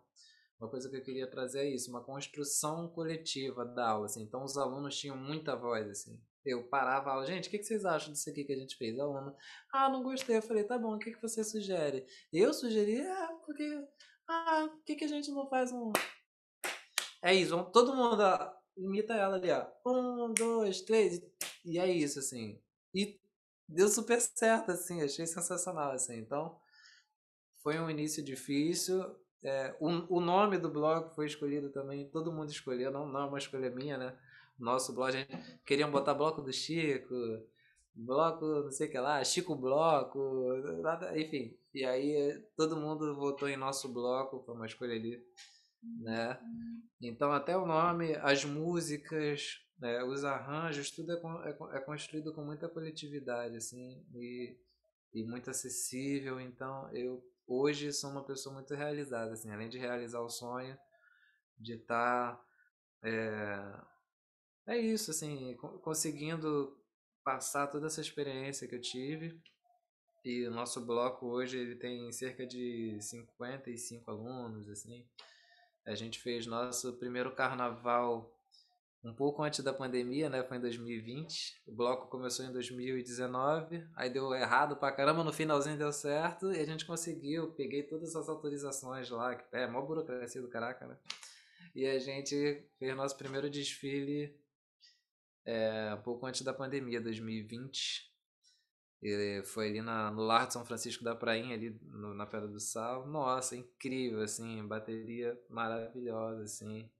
uma 0.61 0.69
coisa 0.69 0.89
que 0.89 0.97
eu 0.97 1.03
queria 1.03 1.27
trazer 1.29 1.61
é 1.61 1.69
isso, 1.69 1.91
uma 1.91 2.03
construção 2.03 2.89
coletiva 2.89 3.65
da 3.65 3.91
aula. 3.91 4.07
Assim. 4.07 4.23
Então 4.23 4.45
os 4.45 4.57
alunos 4.57 4.97
tinham 4.97 5.17
muita 5.17 5.57
voz. 5.57 5.89
assim. 5.89 6.21
Eu 6.45 6.67
parava 6.69 7.11
a 7.11 7.13
aula, 7.15 7.27
gente, 7.27 7.49
o 7.49 7.51
que, 7.51 7.59
que 7.59 7.65
vocês 7.65 7.85
acham 7.85 8.13
disso 8.13 8.31
aqui 8.31 8.45
que 8.45 8.53
a 8.53 8.57
gente 8.57 8.77
fez? 8.77 8.97
O 8.97 9.03
aluno, 9.03 9.35
ah, 9.73 9.89
não 9.89 10.03
gostei. 10.03 10.37
Eu 10.37 10.43
falei, 10.43 10.65
tá 10.65 10.79
bom, 10.79 10.95
o 10.95 10.99
que, 10.99 11.13
que 11.13 11.21
você 11.21 11.45
sugere? 11.45 12.07
Eu 12.33 12.55
sugeri, 12.55 13.01
ah, 13.03 13.39
porque, 13.45 13.85
ah, 14.29 14.69
por 14.71 14.85
que, 14.85 14.97
que 14.97 15.05
a 15.05 15.09
gente 15.09 15.31
não 15.31 15.49
faz 15.49 15.73
um. 15.73 15.93
É 17.23 17.35
isso, 17.35 17.63
todo 17.73 17.95
mundo 17.95 18.23
imita 18.77 19.15
ela 19.15 19.37
ali, 19.37 19.51
ó. 19.51 19.67
Um, 19.85 20.33
dois, 20.33 20.81
três. 20.83 21.21
E 21.65 21.79
é 21.79 21.91
isso, 21.91 22.19
assim. 22.19 22.61
E 22.95 23.19
deu 23.69 23.89
super 23.89 24.21
certo, 24.21 24.73
assim. 24.73 25.03
Achei 25.03 25.27
sensacional, 25.27 25.93
assim. 25.93 26.17
Então, 26.19 26.59
foi 27.63 27.79
um 27.79 27.91
início 27.91 28.23
difícil. 28.23 29.05
É, 29.43 29.77
o, 29.81 30.17
o 30.17 30.21
nome 30.21 30.59
do 30.59 30.71
blog 30.71 31.15
foi 31.15 31.27
escolhido 31.27 31.71
também. 31.71 32.09
Todo 32.11 32.33
mundo 32.33 32.51
escolheu, 32.51 32.91
não, 32.91 33.07
não 33.07 33.21
é 33.21 33.25
uma 33.27 33.39
escolha 33.39 33.71
minha, 33.71 33.97
né? 33.97 34.19
Nosso 34.59 34.93
blog, 34.93 35.09
a 35.09 35.13
gente 35.13 35.61
queriam 35.65 35.91
botar 35.91 36.15
bloco 36.15 36.43
do 36.43 36.53
Chico, 36.53 37.15
bloco, 37.95 38.45
não 38.45 38.73
sei 38.73 38.89
o 38.89 38.91
que 38.91 38.99
lá, 38.99 39.23
Chico 39.23 39.55
Bloco, 39.55 40.19
nada, 40.83 41.17
enfim. 41.17 41.57
E 41.73 41.85
aí 41.85 42.43
todo 42.57 42.77
mundo 42.77 43.15
votou 43.15 43.49
em 43.49 43.57
nosso 43.57 43.93
bloco, 43.93 44.43
foi 44.45 44.55
uma 44.57 44.67
escolha 44.67 44.95
ali 44.97 45.25
né? 45.83 46.39
Então 47.01 47.33
até 47.33 47.57
o 47.57 47.67
nome, 47.67 48.15
as 48.17 48.45
músicas, 48.45 49.61
né, 49.79 50.03
os 50.03 50.25
arranjos, 50.25 50.91
tudo 50.91 51.13
é, 51.13 51.51
é, 51.51 51.77
é, 51.77 51.81
construído 51.81 52.33
com 52.33 52.45
muita 52.45 52.69
coletividade, 52.69 53.57
assim, 53.57 54.05
e, 54.15 54.57
e 55.13 55.25
muito 55.25 55.51
acessível. 55.51 56.41
Então 56.41 56.91
eu 56.93 57.25
hoje 57.47 57.93
sou 57.93 58.11
uma 58.11 58.25
pessoa 58.25 58.55
muito 58.55 58.75
realizada, 58.75 59.33
assim, 59.33 59.51
além 59.51 59.69
de 59.69 59.79
realizar 59.79 60.21
o 60.21 60.29
sonho 60.29 60.77
de 61.59 61.75
estar 61.75 62.35
tá, 62.35 62.45
é, 63.03 64.75
é 64.75 64.79
isso, 64.79 65.11
assim, 65.11 65.57
conseguindo 65.83 66.77
passar 67.25 67.67
toda 67.69 67.87
essa 67.87 68.01
experiência 68.01 68.67
que 68.69 68.75
eu 68.75 68.81
tive. 68.81 69.41
E 70.25 70.47
o 70.47 70.51
nosso 70.51 70.85
bloco 70.85 71.27
hoje 71.27 71.59
ele 71.59 71.77
tem 71.77 72.11
cerca 72.13 72.47
de 72.47 72.99
55 73.01 74.11
alunos, 74.11 74.69
assim. 74.69 75.07
A 75.87 75.95
gente 75.95 76.21
fez 76.21 76.47
nosso 76.47 76.93
primeiro 76.99 77.35
carnaval 77.35 78.38
um 79.09 79.15
pouco 79.15 79.43
antes 79.43 79.61
da 79.61 79.73
pandemia, 79.73 80.29
né? 80.29 80.43
Foi 80.43 80.57
em 80.57 80.61
2020. 80.61 81.63
O 81.67 81.73
bloco 81.73 82.09
começou 82.09 82.45
em 82.45 82.53
2019, 82.53 83.87
aí 83.97 84.11
deu 84.11 84.33
errado 84.35 84.77
pra 84.77 84.93
caramba, 84.93 85.25
no 85.25 85.33
finalzinho 85.33 85.79
deu 85.79 85.93
certo 85.93 86.53
e 86.53 86.61
a 86.61 86.65
gente 86.65 86.85
conseguiu. 86.85 87.53
Peguei 87.53 87.83
todas 87.83 88.15
as 88.15 88.29
autorizações 88.29 89.11
lá, 89.11 89.35
que 89.35 89.45
é 89.57 89.67
mó 89.67 89.81
burocracia 89.83 90.43
do 90.43 90.49
caraca, 90.49 90.87
né? 90.87 90.97
E 91.75 91.87
a 91.87 91.99
gente 91.99 92.65
fez 92.79 92.97
nosso 92.97 93.17
primeiro 93.17 93.49
desfile 93.49 94.37
é, 95.45 95.95
um 95.95 96.03
pouco 96.03 96.27
antes 96.27 96.43
da 96.43 96.53
pandemia, 96.53 97.01
2020. 97.01 98.09
E 99.01 99.43
foi 99.45 99.69
ali 99.69 99.81
na, 99.81 100.11
no 100.11 100.23
Lar 100.23 100.47
de 100.47 100.53
São 100.53 100.65
Francisco 100.65 101.05
da 101.05 101.15
Prainha, 101.15 101.55
ali 101.55 101.79
no, 101.83 102.15
na 102.15 102.27
Pedra 102.27 102.49
do 102.49 102.59
Sal. 102.59 103.07
Nossa, 103.07 103.57
incrível, 103.57 104.23
assim, 104.23 104.67
bateria 104.67 105.41
maravilhosa, 105.49 106.43
assim. 106.43 106.91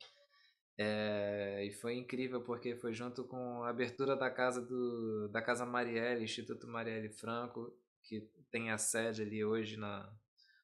É, 0.81 1.65
e 1.65 1.73
foi 1.73 1.97
incrível 1.97 2.41
porque 2.43 2.77
foi 2.77 2.95
junto 2.95 3.25
com 3.25 3.65
a 3.65 3.69
abertura 3.71 4.15
da 4.17 4.31
casa 4.31 4.63
do 4.63 5.29
da 5.29 5.43
Casa 5.43 5.67
Marielle, 5.67 6.23
Instituto 6.23 6.69
Marielle 6.69 7.09
Franco, 7.09 7.77
que 8.05 8.21
tem 8.53 8.71
a 8.71 8.79
sede 8.79 9.23
ali 9.23 9.45
hoje 9.45 9.77
na 9.77 10.09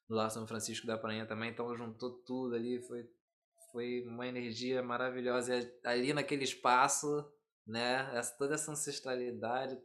no 0.09 0.17
Lar 0.17 0.31
São 0.31 0.47
Francisco 0.47 0.87
da 0.87 0.97
Prainha 0.99 1.27
também, 1.27 1.51
então 1.51 1.75
juntou 1.77 2.12
tudo 2.25 2.55
ali, 2.55 2.81
foi 2.83 3.11
foi 3.73 4.05
uma 4.07 4.27
energia 4.29 4.83
maravilhosa 4.85 5.57
e 5.59 5.73
ali 5.85 6.12
naquele 6.12 6.45
espaço, 6.45 7.29
né, 7.67 8.09
essa, 8.17 8.37
toda 8.39 8.55
essa 8.55 8.71
ancestralidade. 8.71 9.77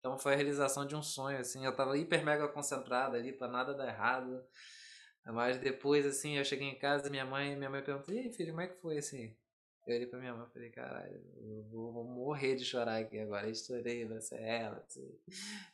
Então 0.00 0.18
foi 0.18 0.32
a 0.34 0.36
realização 0.36 0.84
de 0.86 0.96
um 0.96 1.02
sonho 1.02 1.38
assim, 1.38 1.64
eu 1.64 1.74
tava 1.76 1.96
hiper 1.96 2.24
mega 2.24 2.48
concentrado 2.48 3.16
ali 3.16 3.32
para 3.32 3.48
nada 3.48 3.72
dar 3.74 3.86
errado. 3.88 4.44
Mas 5.26 5.58
depois 5.58 6.06
assim, 6.06 6.36
eu 6.38 6.44
cheguei 6.44 6.68
em 6.68 6.78
casa, 6.78 7.10
minha 7.10 7.24
mãe, 7.24 7.56
minha 7.56 7.70
mãe 7.70 7.82
perguntou: 7.84 8.14
"E 8.14 8.32
filho, 8.32 8.50
como 8.50 8.62
é 8.62 8.68
que 8.68 8.80
foi 8.80 8.98
assim?" 8.98 9.36
Eu 9.86 9.94
olhei 9.94 10.06
pra 10.06 10.18
minha 10.18 10.34
mãe 10.34 10.46
e 10.48 10.52
falei, 10.52 10.70
caralho, 10.70 11.22
eu 11.36 11.62
vou, 11.70 11.92
vou, 11.92 12.04
morrer 12.04 12.56
de 12.56 12.64
chorar 12.64 13.00
aqui 13.00 13.20
agora. 13.20 13.46
Eu 13.46 13.52
estourei, 13.52 14.04
vai 14.04 14.20
ser 14.20 14.40
ela. 14.42 14.84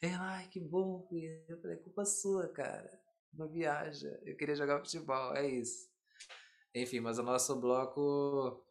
Ela, 0.03 0.37
ai, 0.37 0.49
que 0.49 0.61
bom. 0.61 1.09
Eu 1.49 1.59
falei, 1.63 1.79
culpa 1.79 2.05
sua, 2.05 2.47
cara. 2.49 3.01
Uma 3.33 3.49
viagem. 3.49 4.11
Eu 4.27 4.37
queria 4.37 4.55
jogar 4.55 4.81
futebol, 4.81 5.35
é 5.35 5.47
isso. 5.47 5.91
Enfim, 6.75 7.01
mas 7.01 7.19
o 7.19 7.23
nosso 7.23 7.59
bloco 7.59 8.63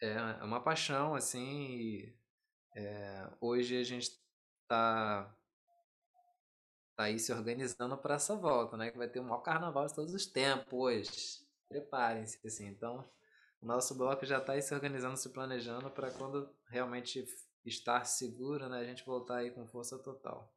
é 0.00 0.20
uma 0.42 0.60
paixão, 0.60 1.14
assim. 1.14 2.12
É, 2.74 3.30
hoje 3.40 3.78
a 3.78 3.84
gente 3.84 4.20
tá, 4.66 5.32
tá 6.96 7.04
aí 7.04 7.20
se 7.20 7.32
organizando 7.32 7.96
para 7.96 8.16
essa 8.16 8.34
volta, 8.34 8.76
né? 8.76 8.90
Que 8.90 8.98
vai 8.98 9.08
ter 9.08 9.20
o 9.20 9.24
maior 9.24 9.42
carnaval 9.42 9.86
de 9.86 9.94
todos 9.94 10.12
os 10.12 10.26
tempos. 10.26 11.46
Preparem-se, 11.68 12.44
assim. 12.44 12.66
Então, 12.66 13.08
o 13.62 13.66
nosso 13.66 13.96
bloco 13.96 14.26
já 14.26 14.38
está 14.38 14.60
se 14.60 14.74
organizando, 14.74 15.16
se 15.16 15.28
planejando 15.30 15.88
para 15.90 16.10
quando 16.10 16.50
realmente 16.68 17.24
estar 17.64 18.04
seguro, 18.04 18.68
né, 18.68 18.80
a 18.80 18.84
gente 18.84 19.04
voltar 19.06 19.36
aí 19.36 19.50
com 19.52 19.66
força 19.68 19.96
total. 19.98 20.52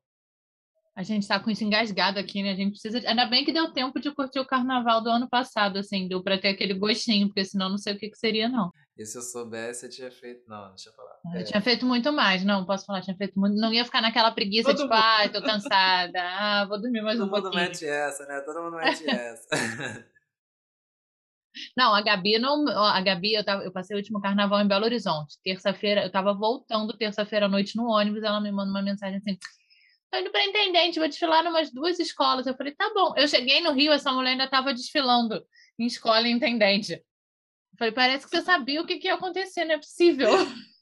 A 0.96 1.04
gente 1.04 1.24
está 1.24 1.38
com 1.38 1.52
isso 1.52 1.62
engasgado 1.62 2.18
aqui, 2.18 2.42
né? 2.42 2.52
A 2.52 2.56
gente 2.56 2.72
precisa. 2.72 3.06
Ainda 3.06 3.26
bem 3.26 3.44
que 3.44 3.52
deu 3.52 3.74
tempo 3.74 4.00
de 4.00 4.16
curtir 4.16 4.40
o 4.40 4.48
carnaval 4.48 5.04
do 5.04 5.10
ano 5.10 5.28
passado, 5.30 5.78
assim, 5.78 6.08
deu 6.08 6.24
para 6.24 6.40
ter 6.40 6.48
aquele 6.48 6.74
gostinho, 6.74 7.28
porque 7.28 7.44
senão 7.44 7.68
não 7.68 7.78
sei 7.78 7.96
o 7.96 8.00
que, 8.00 8.10
que 8.10 8.18
seria, 8.18 8.48
não. 8.48 8.72
E 8.98 9.06
se 9.06 9.18
eu 9.18 9.22
soubesse, 9.22 9.86
eu 9.86 9.90
tinha 9.90 10.10
feito. 10.10 10.48
Não, 10.48 10.70
deixa 10.70 10.90
eu 10.90 10.94
falar. 10.94 11.20
Eu 11.34 11.42
é. 11.42 11.44
tinha 11.44 11.62
feito 11.62 11.86
muito 11.86 12.14
mais, 12.14 12.46
não, 12.46 12.66
posso 12.66 12.86
falar, 12.86 13.02
tinha 13.02 13.18
feito 13.18 13.38
muito. 13.38 13.58
Não 13.58 13.74
ia 13.74 13.84
ficar 13.84 14.02
naquela 14.02 14.32
preguiça 14.32 14.70
Todo 14.70 14.84
tipo, 14.84 14.94
mundo... 14.94 15.04
ai, 15.04 15.30
tô 15.30 15.42
cansada, 15.42 16.18
ah, 16.18 16.66
vou 16.66 16.80
dormir 16.80 17.02
mais 17.02 17.20
Todo 17.20 17.28
um 17.28 17.30
pouquinho. 17.30 17.52
Todo 17.52 17.60
mundo 17.60 17.70
mete 17.72 17.86
essa, 17.86 18.26
né? 18.26 18.40
Todo 18.40 18.64
mundo 18.64 18.78
mete 18.78 19.10
essa. 19.10 19.48
Não, 21.76 21.94
a 21.94 22.02
Gabi 22.02 22.38
não. 22.40 22.68
A 22.68 23.02
Gabi, 23.02 23.34
eu, 23.34 23.44
tava, 23.44 23.64
eu 23.64 23.72
passei 23.72 23.96
o 23.96 24.00
último 24.00 24.22
carnaval 24.22 24.62
em 24.62 24.68
Belo 24.68 24.86
Horizonte. 24.86 25.38
Terça-feira, 25.44 26.02
eu 26.02 26.08
estava 26.08 26.34
voltando 26.34 26.98
terça-feira 26.98 27.46
à 27.46 27.50
noite 27.50 27.76
no 27.76 27.88
ônibus, 27.88 28.24
ela 28.24 28.42
me 28.42 28.52
manda 28.52 28.72
uma 28.72 28.82
mensagem 28.82 29.18
assim. 29.18 29.38
Tô 30.12 30.20
indo 30.20 30.32
para 30.32 30.46
intendente, 30.46 31.00
vou 31.00 31.08
desfilar 31.08 31.46
em 31.46 31.50
umas 31.50 31.72
duas 31.72 32.00
escolas. 32.00 32.48
Eu 32.48 32.56
falei, 32.56 32.74
tá 32.74 32.92
bom. 32.94 33.14
Eu 33.18 33.28
cheguei 33.28 33.62
no 33.62 33.72
Rio, 33.72 33.92
essa 33.92 34.12
mulher 34.12 34.32
ainda 34.32 34.46
estava 34.46 34.74
desfilando 34.74 35.46
em 35.78 35.86
escola 35.86 36.28
intendente. 36.28 36.94
Eu 36.94 37.78
falei, 37.78 37.94
parece 37.94 38.26
que 38.26 38.32
você 38.32 38.42
sabia 38.42 38.82
o 38.82 38.86
que, 38.86 38.98
que 38.98 39.08
ia 39.08 39.16
acontecer, 39.16 39.66
não 39.66 39.76
é 39.76 39.78
possível. 39.78 40.30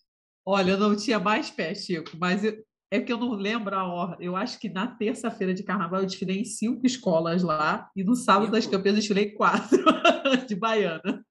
Olha, 0.46 0.72
eu 0.72 0.78
não 0.78 0.96
tinha 0.96 1.20
mais 1.20 1.50
pé, 1.50 1.74
Chico, 1.74 2.18
mas 2.18 2.44
eu, 2.44 2.64
é 2.94 3.02
que 3.02 3.12
eu 3.12 3.18
não 3.18 3.32
lembro 3.32 3.76
a 3.76 3.86
hora. 3.86 4.18
Eu 4.20 4.36
acho 4.36 4.60
que 4.60 4.70
na 4.70 4.86
terça-feira 4.86 5.52
de 5.52 5.64
carnaval 5.64 6.02
eu 6.02 6.06
desfilei 6.06 6.42
em 6.42 6.46
cinco 6.46 6.86
escolas 6.86 7.42
lá, 7.42 7.90
e 7.96 8.04
no 8.04 8.16
sábado 8.16 8.52
das 8.52 8.68
campeãs 8.68 8.94
eu 8.94 9.00
desfilei 9.00 9.32
quatro 9.32 9.84
de 10.48 10.56
baiana. 10.56 11.26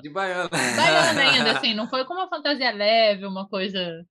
De 0.00 0.08
baiana. 0.08 0.48
Baiana 0.48 1.20
ainda, 1.20 1.58
assim, 1.58 1.74
não 1.74 1.86
foi 1.90 2.06
com 2.06 2.14
uma 2.14 2.30
fantasia 2.30 2.70
leve, 2.72 3.26
uma 3.26 3.46
coisa. 3.46 4.06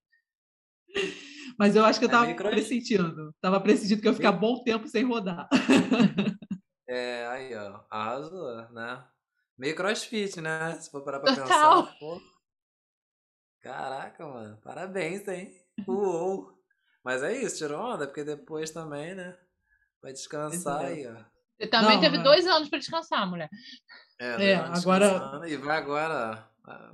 Mas 1.58 1.76
eu 1.76 1.84
acho 1.84 1.98
que 1.98 2.06
eu 2.06 2.10
estava 2.10 2.30
é 2.30 2.34
pressentindo. 2.36 3.32
Estava 3.32 3.60
pressentindo 3.60 4.00
que 4.00 4.08
eu 4.08 4.12
ia 4.12 4.18
ficar 4.18 4.32
bom 4.32 4.64
tempo 4.64 4.88
sem 4.88 5.04
rodar. 5.04 5.50
É, 6.88 7.26
aí, 7.26 7.56
ó. 7.56 7.82
Arrasou, 7.90 8.72
né? 8.72 9.04
Meio 9.58 9.76
crossfit, 9.76 10.40
né? 10.40 10.76
Se 10.80 10.92
for 10.92 11.04
parar 11.04 11.20
pra 11.20 11.36
Total. 11.36 11.84
pensar. 11.84 11.98
Pô. 11.98 12.22
Caraca, 13.60 14.24
mano. 14.28 14.58
Parabéns, 14.64 15.28
hein? 15.28 15.65
Uou! 15.88 16.54
Mas 17.04 17.22
é 17.22 17.36
isso, 17.40 17.58
tirou 17.58 17.80
onda, 17.80 18.08
porque 18.08 18.24
depois 18.24 18.72
também, 18.72 19.14
né? 19.14 19.38
Vai 20.02 20.12
descansar 20.12 20.86
aí, 20.86 21.06
ó. 21.08 21.16
Você 21.58 21.68
também 21.68 21.96
Não, 21.96 22.02
teve 22.02 22.18
dois 22.18 22.46
anos 22.48 22.68
para 22.68 22.80
descansar, 22.80 23.30
mulher. 23.30 23.50
É, 24.20 24.52
é 24.52 24.56
agora. 24.56 25.42
E 25.48 25.56
vai 25.56 25.78
agora, 25.78 26.50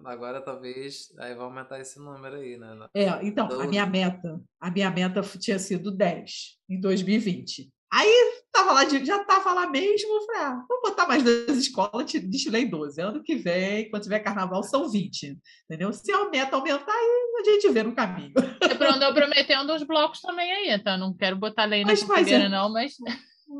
agora 0.05 0.41
talvez, 0.41 1.13
aí 1.17 1.33
vai 1.33 1.45
aumentar 1.45 1.79
esse 1.79 1.99
número 1.99 2.35
aí, 2.35 2.57
né? 2.57 2.87
É, 2.93 3.25
então, 3.25 3.47
a 3.59 3.65
minha 3.67 3.85
meta, 3.85 4.39
a 4.59 4.69
minha 4.69 4.91
meta 4.91 5.21
tinha 5.39 5.57
sido 5.57 5.91
10 5.91 6.59
em 6.69 6.79
2020. 6.79 7.71
Aí 7.93 8.33
tava 8.53 8.71
lá, 8.71 8.87
já 8.87 9.17
estava 9.17 9.53
lá 9.53 9.69
mesmo, 9.69 10.13
eu 10.13 10.25
falei, 10.25 10.41
ah, 10.41 10.63
vou 10.67 10.81
botar 10.81 11.07
mais 11.07 11.23
duas 11.23 11.57
escolas, 11.57 12.09
destilei 12.09 12.65
12. 12.65 13.01
Ano 13.01 13.21
que 13.21 13.35
vem, 13.35 13.89
quando 13.89 14.03
tiver 14.03 14.19
carnaval, 14.19 14.63
são 14.63 14.89
20. 14.89 15.37
Entendeu? 15.65 15.91
Se 15.91 16.09
a 16.11 16.29
meta 16.29 16.55
aumentar, 16.55 16.91
aí 16.91 17.31
a 17.39 17.43
gente 17.43 17.69
vê 17.69 17.83
no 17.83 17.93
caminho. 17.93 18.31
Você 18.33 18.85
andou 18.85 19.13
prometendo 19.13 19.73
os 19.73 19.83
blocos 19.83 20.21
também 20.21 20.49
aí, 20.51 20.79
tá? 20.79 20.97
Não 20.97 21.13
quero 21.13 21.35
botar 21.35 21.65
lei 21.65 21.83
na 21.83 21.95
fogueira, 21.95 22.45
é... 22.45 22.49
não, 22.49 22.71
mas. 22.71 22.95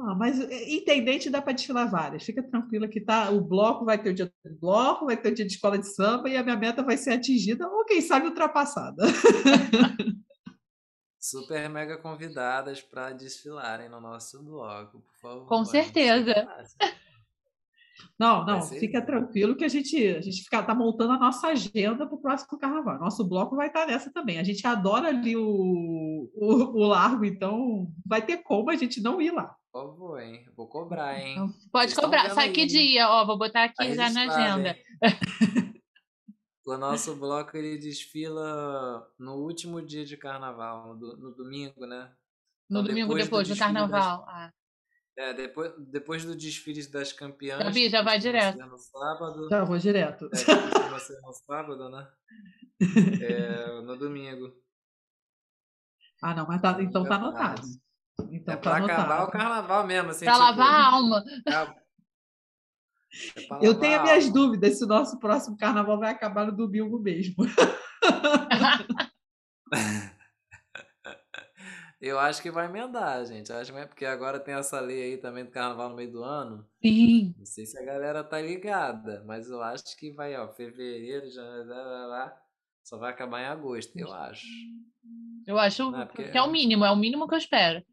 Ah, 0.03 0.15
mas 0.15 0.39
é, 0.39 0.73
intendente 0.73 1.29
dá 1.29 1.41
para 1.41 1.51
desfilar 1.51 1.91
várias. 1.91 2.23
Fica 2.23 2.41
tranquila 2.41 2.87
que 2.87 3.01
tá. 3.01 3.29
O 3.29 3.41
bloco 3.41 3.83
vai 3.83 4.01
ter 4.01 4.11
o 4.11 4.13
dia 4.13 4.31
do 4.45 4.59
bloco, 4.59 5.05
vai 5.05 5.17
ter 5.17 5.31
o 5.31 5.35
dia 5.35 5.45
de 5.45 5.51
escola 5.51 5.77
de 5.77 5.93
samba 5.93 6.29
e 6.29 6.37
a 6.37 6.43
minha 6.43 6.55
meta 6.55 6.81
vai 6.81 6.95
ser 6.95 7.11
atingida, 7.11 7.67
ou 7.67 7.83
quem 7.83 7.99
sabe 7.99 8.27
ultrapassada. 8.27 9.03
super 11.21 11.69
mega 11.69 11.97
convidadas 11.97 12.81
para 12.81 13.11
desfilarem 13.11 13.87
no 13.87 14.01
nosso 14.01 14.41
bloco, 14.43 14.99
por 15.01 15.15
favor. 15.21 15.47
Com 15.47 15.63
certeza. 15.63 16.47
Não, 18.17 18.43
não, 18.43 18.61
fica 18.63 18.99
tranquilo 19.01 19.55
que 19.55 19.63
a 19.63 19.67
gente, 19.67 19.95
a 20.07 20.21
gente 20.21 20.43
fica, 20.43 20.63
tá 20.63 20.73
montando 20.73 21.13
a 21.13 21.19
nossa 21.19 21.49
agenda 21.49 22.07
para 22.07 22.15
o 22.15 22.21
próximo 22.21 22.57
carnaval. 22.57 22.99
Nosso 22.99 23.23
bloco 23.23 23.55
vai 23.55 23.67
estar 23.67 23.81
tá 23.81 23.87
nessa 23.87 24.11
também. 24.11 24.39
A 24.39 24.43
gente 24.43 24.65
adora 24.65 25.09
ali 25.09 25.35
o, 25.35 26.29
o, 26.33 26.53
o 26.79 26.87
largo, 26.87 27.23
então 27.23 27.91
vai 28.05 28.23
ter 28.23 28.37
como 28.37 28.71
a 28.71 28.75
gente 28.75 28.99
não 28.99 29.21
ir 29.21 29.31
lá. 29.31 29.55
Por 29.71 29.83
favor, 29.83 30.19
hein? 30.19 30.43
Vou 30.57 30.67
cobrar, 30.67 31.19
hein? 31.19 31.35
Pode 31.71 31.91
Vocês 31.91 32.03
cobrar. 32.03 32.29
Sai 32.31 32.51
que 32.51 32.65
dia? 32.65 33.07
Ó, 33.07 33.25
vou 33.25 33.37
botar 33.37 33.65
aqui 33.65 33.95
já 33.95 34.09
na 34.09 34.23
agenda. 34.23 34.75
O 36.65 36.77
nosso 36.77 37.15
bloco 37.15 37.57
ele 37.57 37.77
desfila 37.77 39.07
no 39.17 39.35
último 39.35 39.81
dia 39.81 40.05
de 40.05 40.15
carnaval, 40.15 40.95
no, 40.95 41.17
no 41.17 41.31
domingo, 41.35 41.85
né? 41.85 42.13
No 42.69 42.79
então, 42.79 42.83
domingo 42.83 43.13
depois, 43.15 43.23
depois 43.25 43.47
do, 43.47 43.53
do 43.55 43.59
carnaval. 43.59 44.25
Das... 44.25 44.29
Ah. 44.29 44.53
É, 45.17 45.33
depois, 45.33 45.73
depois 45.77 46.25
do 46.25 46.35
desfile 46.35 46.87
das 46.87 47.11
campeãs. 47.11 47.61
Gabi, 47.63 47.89
já 47.89 48.01
vai 48.01 48.17
direto. 48.17 48.57
No 48.59 48.77
sábado. 48.77 49.49
Já 49.49 49.63
vou 49.63 49.77
direto. 49.77 50.29
É, 50.31 50.89
vai 50.89 50.99
ser 50.99 51.19
no 51.21 51.33
sábado, 51.33 51.89
né? 51.89 52.07
É, 53.21 53.81
no 53.81 53.95
domingo. 53.95 54.51
Ah, 56.23 56.33
não, 56.33 56.47
mas 56.47 56.61
tá, 56.61 56.81
então 56.81 57.03
tá 57.03 57.15
anotado. 57.15 57.61
Então, 58.31 58.53
é 58.53 58.57
tá 58.57 58.57
pra 58.57 58.75
anotado. 58.77 59.01
acabar 59.01 59.23
o 59.23 59.31
carnaval 59.31 59.85
mesmo. 59.85 60.09
Assim, 60.09 60.25
pra 60.25 60.33
tipo, 60.33 60.45
lavar 60.45 60.67
a 60.67 60.87
alma. 60.87 61.23
É 61.47 61.80
eu 63.61 63.77
tenho 63.79 64.01
minhas 64.03 64.29
dúvidas 64.29 64.77
se 64.77 64.83
o 64.83 64.87
nosso 64.87 65.19
próximo 65.19 65.57
carnaval 65.57 65.99
vai 65.99 66.11
acabar 66.11 66.45
no 66.45 66.55
domingo 66.55 66.99
mesmo. 66.99 67.35
Eu 72.01 72.17
acho 72.19 72.41
que 72.41 72.49
vai 72.49 72.65
emendar, 72.65 73.23
gente. 73.27 73.51
Eu 73.51 73.57
acho 73.57 73.71
que 73.71 73.77
é 73.77 73.85
porque 73.85 74.05
agora 74.05 74.39
tem 74.39 74.55
essa 74.55 74.79
lei 74.79 75.03
aí 75.03 75.17
também 75.17 75.45
do 75.45 75.51
carnaval 75.51 75.89
no 75.89 75.95
meio 75.95 76.11
do 76.11 76.23
ano. 76.23 76.67
Sim. 76.83 77.35
Não 77.37 77.45
sei 77.45 77.67
se 77.67 77.77
a 77.77 77.85
galera 77.85 78.23
tá 78.23 78.41
ligada, 78.41 79.23
mas 79.27 79.47
eu 79.47 79.61
acho 79.61 79.95
que 79.99 80.11
vai, 80.11 80.35
ó, 80.35 80.49
fevereiro, 80.51 81.29
janeiro, 81.29 81.69
lá, 81.69 82.07
lá, 82.07 82.41
só 82.83 82.97
vai 82.97 83.11
acabar 83.11 83.41
em 83.41 83.45
agosto, 83.45 83.95
eu 83.95 84.11
acho. 84.11 84.47
Eu 85.45 85.59
acho 85.59 85.95
é 85.95 86.05
porque... 86.05 86.29
que 86.29 86.37
é 86.37 86.41
o 86.41 86.49
mínimo, 86.49 86.83
é 86.83 86.91
o 86.91 86.95
mínimo 86.95 87.27
que 87.27 87.35
eu 87.35 87.39
espero. 87.39 87.85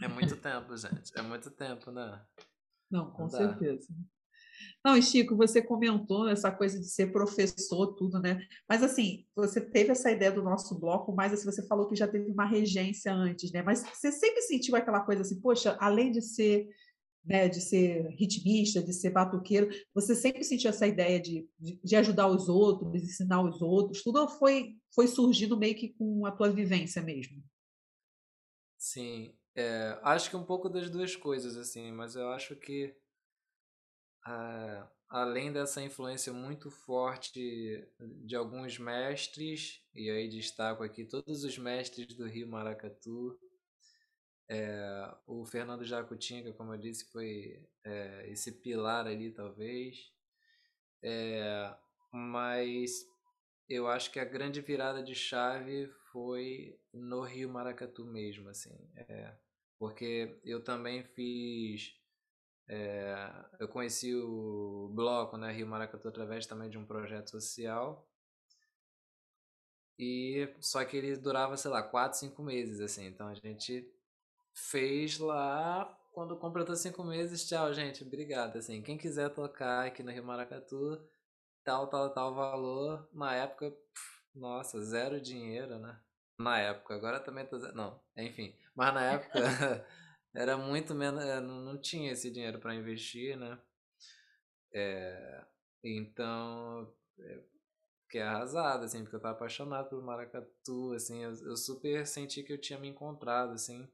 É 0.00 0.06
muito 0.06 0.36
tempo, 0.36 0.76
gente. 0.76 1.10
É 1.16 1.22
muito 1.22 1.50
tempo, 1.50 1.90
né? 1.90 2.22
Não, 2.90 3.10
com 3.10 3.22
Não 3.24 3.30
certeza. 3.30 3.88
Não, 4.84 4.96
e 4.96 5.02
Chico, 5.02 5.34
você 5.34 5.62
comentou 5.62 6.28
essa 6.28 6.50
coisa 6.52 6.78
de 6.78 6.86
ser 6.86 7.10
professor, 7.10 7.94
tudo, 7.94 8.20
né? 8.20 8.46
Mas 8.68 8.82
assim, 8.82 9.24
você 9.34 9.58
teve 9.58 9.92
essa 9.92 10.10
ideia 10.10 10.30
do 10.30 10.42
nosso 10.42 10.78
bloco, 10.78 11.10
mas 11.14 11.32
assim, 11.32 11.46
você 11.46 11.66
falou 11.66 11.88
que 11.88 11.96
já 11.96 12.06
teve 12.06 12.30
uma 12.30 12.44
regência 12.44 13.12
antes, 13.12 13.50
né? 13.50 13.62
Mas 13.62 13.82
você 13.82 14.12
sempre 14.12 14.42
sentiu 14.42 14.76
aquela 14.76 15.00
coisa 15.00 15.22
assim, 15.22 15.40
poxa, 15.40 15.76
além 15.80 16.12
de 16.12 16.20
ser, 16.20 16.68
né, 17.24 17.48
de 17.48 17.62
ser 17.62 18.08
ritmista, 18.10 18.82
de 18.82 18.92
ser 18.92 19.08
batuqueiro, 19.08 19.70
você 19.94 20.14
sempre 20.14 20.44
sentiu 20.44 20.68
essa 20.68 20.86
ideia 20.86 21.18
de, 21.18 21.48
de, 21.58 21.80
de 21.82 21.96
ajudar 21.96 22.28
os 22.28 22.50
outros, 22.50 22.94
ensinar 22.94 23.42
os 23.42 23.62
outros, 23.62 24.02
tudo 24.02 24.28
foi, 24.28 24.76
foi 24.94 25.06
surgindo 25.06 25.56
meio 25.56 25.74
que 25.74 25.94
com 25.94 26.26
a 26.26 26.30
tua 26.30 26.50
vivência 26.50 27.00
mesmo? 27.00 27.42
Sim, 28.76 29.34
é, 29.54 29.98
acho 30.02 30.30
que 30.30 30.36
um 30.36 30.44
pouco 30.44 30.68
das 30.68 30.90
duas 30.90 31.14
coisas, 31.16 31.56
assim, 31.56 31.92
mas 31.92 32.16
eu 32.16 32.28
acho 32.30 32.56
que 32.56 32.94
ah, 34.26 34.90
além 35.08 35.52
dessa 35.52 35.82
influência 35.82 36.32
muito 36.32 36.70
forte 36.70 37.86
de 38.24 38.34
alguns 38.34 38.78
mestres, 38.78 39.80
e 39.94 40.10
aí 40.10 40.28
destaco 40.28 40.82
aqui 40.82 41.04
todos 41.04 41.44
os 41.44 41.56
mestres 41.58 42.14
do 42.16 42.26
Rio 42.26 42.48
Maracatu, 42.48 43.38
é, 44.48 45.14
o 45.26 45.44
Fernando 45.44 45.84
Jacutinga, 45.84 46.52
como 46.52 46.74
eu 46.74 46.78
disse, 46.78 47.10
foi 47.10 47.64
é, 47.84 48.28
esse 48.30 48.52
pilar 48.60 49.06
ali, 49.06 49.30
talvez. 49.30 50.12
É, 51.02 51.74
mas 52.12 53.06
eu 53.68 53.86
acho 53.88 54.10
que 54.10 54.20
a 54.20 54.24
grande 54.24 54.60
virada 54.60 55.02
de 55.02 55.14
chave 55.14 55.86
foi 56.12 56.78
no 56.92 57.22
Rio 57.22 57.48
Maracatu 57.48 58.04
mesmo, 58.04 58.48
assim. 58.48 58.76
É, 58.96 59.34
porque 59.78 60.40
eu 60.44 60.62
também 60.62 61.02
fiz 61.02 61.94
é, 62.68 63.14
eu 63.58 63.68
conheci 63.68 64.14
o 64.14 64.90
bloco, 64.94 65.36
né, 65.36 65.52
Rio 65.52 65.66
Maracatu, 65.66 66.08
através 66.08 66.46
também 66.46 66.70
de 66.70 66.78
um 66.78 66.86
projeto 66.86 67.30
social. 67.30 68.08
E 69.98 70.52
só 70.60 70.84
que 70.84 70.96
ele 70.96 71.16
durava, 71.16 71.56
sei 71.56 71.70
lá, 71.70 71.82
4, 71.82 72.18
5 72.18 72.42
meses, 72.42 72.80
assim. 72.80 73.06
Então 73.06 73.28
a 73.28 73.34
gente 73.34 73.86
fez 74.52 75.18
lá, 75.18 75.86
quando 76.12 76.36
completou 76.36 76.74
5 76.74 77.04
meses, 77.04 77.46
tchau, 77.46 77.72
gente, 77.72 78.02
obrigado. 78.02 78.56
Assim, 78.56 78.82
quem 78.82 78.98
quiser 78.98 79.30
tocar 79.30 79.86
aqui 79.86 80.02
no 80.02 80.10
Rio 80.10 80.24
Maracatu, 80.24 81.00
tal, 81.64 81.88
tal, 81.88 82.12
tal 82.12 82.34
valor. 82.34 83.08
Na 83.12 83.34
época, 83.34 83.70
pff, 83.70 84.20
nossa, 84.34 84.82
zero 84.82 85.20
dinheiro, 85.20 85.78
né? 85.78 86.00
Na 86.38 86.58
época, 86.58 86.94
agora 86.94 87.20
também 87.20 87.46
zero. 87.46 87.74
Não, 87.74 88.00
enfim. 88.16 88.56
Mas 88.74 88.94
na 88.94 89.04
época 89.12 89.38
era 90.34 90.56
muito 90.56 90.94
menos, 90.94 91.24
eh, 91.24 91.40
não, 91.40 91.80
tinha 91.80 92.12
esse 92.12 92.30
dinheiro 92.30 92.58
para 92.58 92.74
investir, 92.74 93.36
né? 93.36 93.58
É, 94.72 95.44
então, 95.84 96.92
é, 97.18 97.42
fiquei 98.02 98.20
arrasado, 98.22 98.84
assim, 98.84 99.02
porque 99.02 99.16
eu 99.16 99.20
tava 99.20 99.34
apaixonado 99.36 99.88
pelo 99.88 100.02
maracatu, 100.02 100.92
assim, 100.94 101.22
eu, 101.22 101.30
eu 101.44 101.56
super 101.56 102.06
senti 102.06 102.42
que 102.42 102.52
eu 102.52 102.60
tinha 102.60 102.78
me 102.78 102.88
encontrado, 102.88 103.52
assim. 103.52 103.88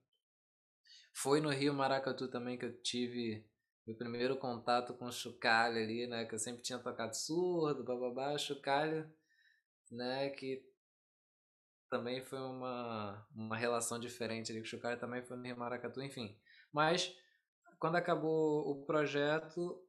Foi 1.12 1.40
no 1.40 1.50
Rio 1.50 1.74
Maracatu 1.74 2.28
também 2.28 2.56
que 2.56 2.64
eu 2.64 2.80
tive 2.82 3.44
meu 3.86 3.96
primeiro 3.96 4.36
contato 4.36 4.94
com 4.94 5.06
o 5.06 5.12
chocalho 5.12 5.76
ali, 5.76 6.06
né? 6.06 6.24
Que 6.24 6.34
eu 6.34 6.38
sempre 6.38 6.62
tinha 6.62 6.78
tocado 6.78 7.14
surdo, 7.16 7.84
bababá, 7.84 8.38
chocalho, 8.38 9.10
né? 9.90 10.30
Que 10.30 10.64
também 11.90 12.22
foi 12.22 12.38
uma, 12.38 13.26
uma 13.34 13.56
relação 13.56 13.98
diferente 13.98 14.52
ali 14.52 14.60
com 14.60 14.66
o 14.66 14.68
Chucaia, 14.68 14.96
também 14.96 15.22
foi 15.22 15.36
no 15.36 15.56
Maracatu, 15.56 16.00
enfim. 16.00 16.38
Mas, 16.72 17.14
quando 17.78 17.96
acabou 17.96 18.70
o 18.70 18.86
projeto, 18.86 19.82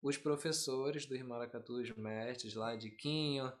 os 0.00 0.16
professores 0.16 1.04
do 1.04 1.18
Maracatu, 1.24 1.74
os 1.80 1.90
mestres 1.96 2.54
lá 2.54 2.76
de 2.76 2.90
Quinho, 2.90 3.52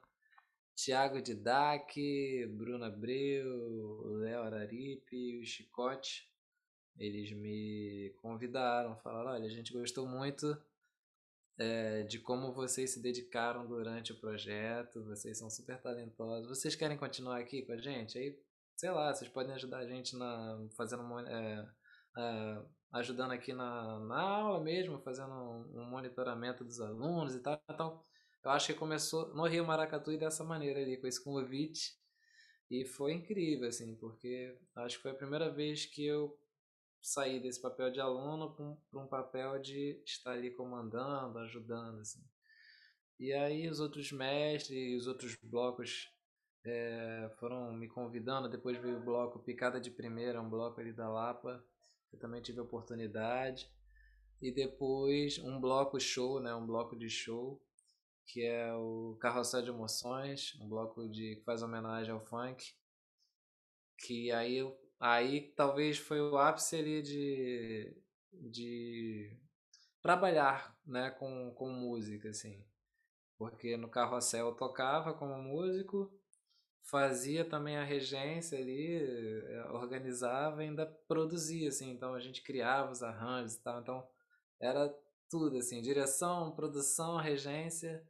Tiago 0.76 1.20
Didac, 1.20 2.46
Bruna 2.56 2.86
Abreu, 2.86 4.18
Léo 4.18 4.42
Araripe, 4.42 5.40
o 5.40 5.44
Chicote, 5.44 6.30
eles 6.96 7.32
me 7.32 8.14
convidaram, 8.22 8.96
falaram, 8.98 9.30
olha, 9.32 9.46
a 9.46 9.50
gente 9.50 9.72
gostou 9.72 10.06
muito 10.06 10.56
é, 11.58 12.02
de 12.02 12.18
como 12.18 12.52
vocês 12.52 12.92
se 12.92 13.02
dedicaram 13.02 13.66
durante 13.66 14.12
o 14.12 14.18
projeto, 14.18 15.04
vocês 15.04 15.38
são 15.38 15.48
super 15.48 15.80
talentosos. 15.80 16.48
Vocês 16.48 16.74
querem 16.74 16.96
continuar 16.96 17.38
aqui 17.38 17.62
com 17.62 17.72
a 17.72 17.76
gente? 17.76 18.18
Aí, 18.18 18.36
sei 18.76 18.90
lá, 18.90 19.14
vocês 19.14 19.30
podem 19.30 19.54
ajudar 19.54 19.78
a 19.78 19.86
gente 19.86 20.16
na 20.16 20.58
fazendo 20.76 21.02
é, 21.20 21.66
é, 22.18 22.62
ajudando 22.92 23.32
aqui 23.32 23.52
na, 23.52 24.00
na 24.00 24.20
aula 24.20 24.62
mesmo, 24.62 25.00
fazendo 25.02 25.32
um, 25.32 25.88
monitoramento 25.90 26.64
dos 26.64 26.80
alunos 26.80 27.34
e 27.34 27.40
tal. 27.40 27.60
Então, 27.70 28.02
eu 28.44 28.50
acho 28.50 28.72
que 28.72 28.78
começou 28.78 29.34
no 29.34 29.46
Rio 29.46 29.64
Maracatu 29.64 30.16
dessa 30.18 30.44
maneira 30.44 30.80
ali, 30.80 30.96
com 30.96 31.06
esse 31.06 31.22
convite. 31.22 31.96
E 32.70 32.84
foi 32.84 33.12
incrível, 33.12 33.68
assim, 33.68 33.94
porque 33.96 34.56
acho 34.76 34.96
que 34.96 35.02
foi 35.02 35.12
a 35.12 35.16
primeira 35.16 35.50
vez 35.50 35.86
que 35.86 36.04
eu 36.04 36.36
sair 37.04 37.38
desse 37.38 37.60
papel 37.60 37.90
de 37.90 38.00
aluno 38.00 38.54
para 38.90 38.98
um, 38.98 39.06
papel 39.06 39.58
de 39.58 40.00
estar 40.06 40.32
ali 40.32 40.50
comandando, 40.50 41.38
ajudando, 41.38 42.00
assim. 42.00 42.24
E 43.20 43.30
aí 43.30 43.68
os 43.68 43.78
outros 43.78 44.10
mestres, 44.10 45.02
os 45.02 45.06
outros 45.06 45.36
blocos 45.42 46.10
é, 46.64 47.30
foram 47.38 47.74
me 47.74 47.88
convidando. 47.88 48.48
Depois 48.48 48.78
veio 48.78 48.96
o 48.96 49.04
bloco 49.04 49.38
Picada 49.38 49.78
de 49.78 49.90
Primeira, 49.90 50.40
um 50.40 50.48
bloco 50.48 50.80
ali 50.80 50.94
da 50.94 51.06
Lapa, 51.06 51.62
que 52.08 52.16
eu 52.16 52.20
também 52.20 52.40
tive 52.40 52.60
oportunidade. 52.60 53.70
E 54.40 54.50
depois 54.50 55.38
um 55.38 55.60
bloco 55.60 56.00
show, 56.00 56.40
né, 56.40 56.54
um 56.54 56.66
bloco 56.66 56.96
de 56.96 57.10
show, 57.10 57.62
que 58.26 58.42
é 58.42 58.74
o 58.74 59.18
Carrossel 59.20 59.60
de 59.60 59.68
Emoções, 59.68 60.58
um 60.58 60.66
bloco 60.66 61.06
de, 61.06 61.36
que 61.36 61.44
faz 61.44 61.62
homenagem 61.62 62.14
ao 62.14 62.24
funk. 62.24 62.64
Que 63.98 64.32
aí 64.32 64.56
eu 64.56 64.83
Aí 64.98 65.52
talvez 65.56 65.98
foi 65.98 66.20
o 66.20 66.38
ápice 66.38 66.76
ali 66.76 67.02
de, 67.02 67.96
de 68.32 69.36
trabalhar 70.02 70.78
né, 70.86 71.10
com, 71.10 71.52
com 71.54 71.70
música, 71.70 72.30
assim. 72.30 72.64
Porque 73.36 73.76
no 73.76 73.88
carrossel 73.88 74.48
eu 74.48 74.54
tocava 74.54 75.12
como 75.12 75.36
músico, 75.42 76.12
fazia 76.82 77.44
também 77.44 77.76
a 77.76 77.84
regência 77.84 78.58
ali, 78.58 79.02
eh, 79.02 79.66
organizava 79.70 80.62
e 80.62 80.68
ainda 80.68 80.86
produzia, 81.08 81.68
assim. 81.68 81.90
Então 81.90 82.14
a 82.14 82.20
gente 82.20 82.42
criava 82.42 82.92
os 82.92 83.02
arranjos 83.02 83.54
e 83.54 83.62
tal. 83.62 83.80
Então 83.80 84.08
era 84.60 84.94
tudo, 85.28 85.58
assim, 85.58 85.82
direção, 85.82 86.52
produção, 86.52 87.16
regência. 87.16 88.06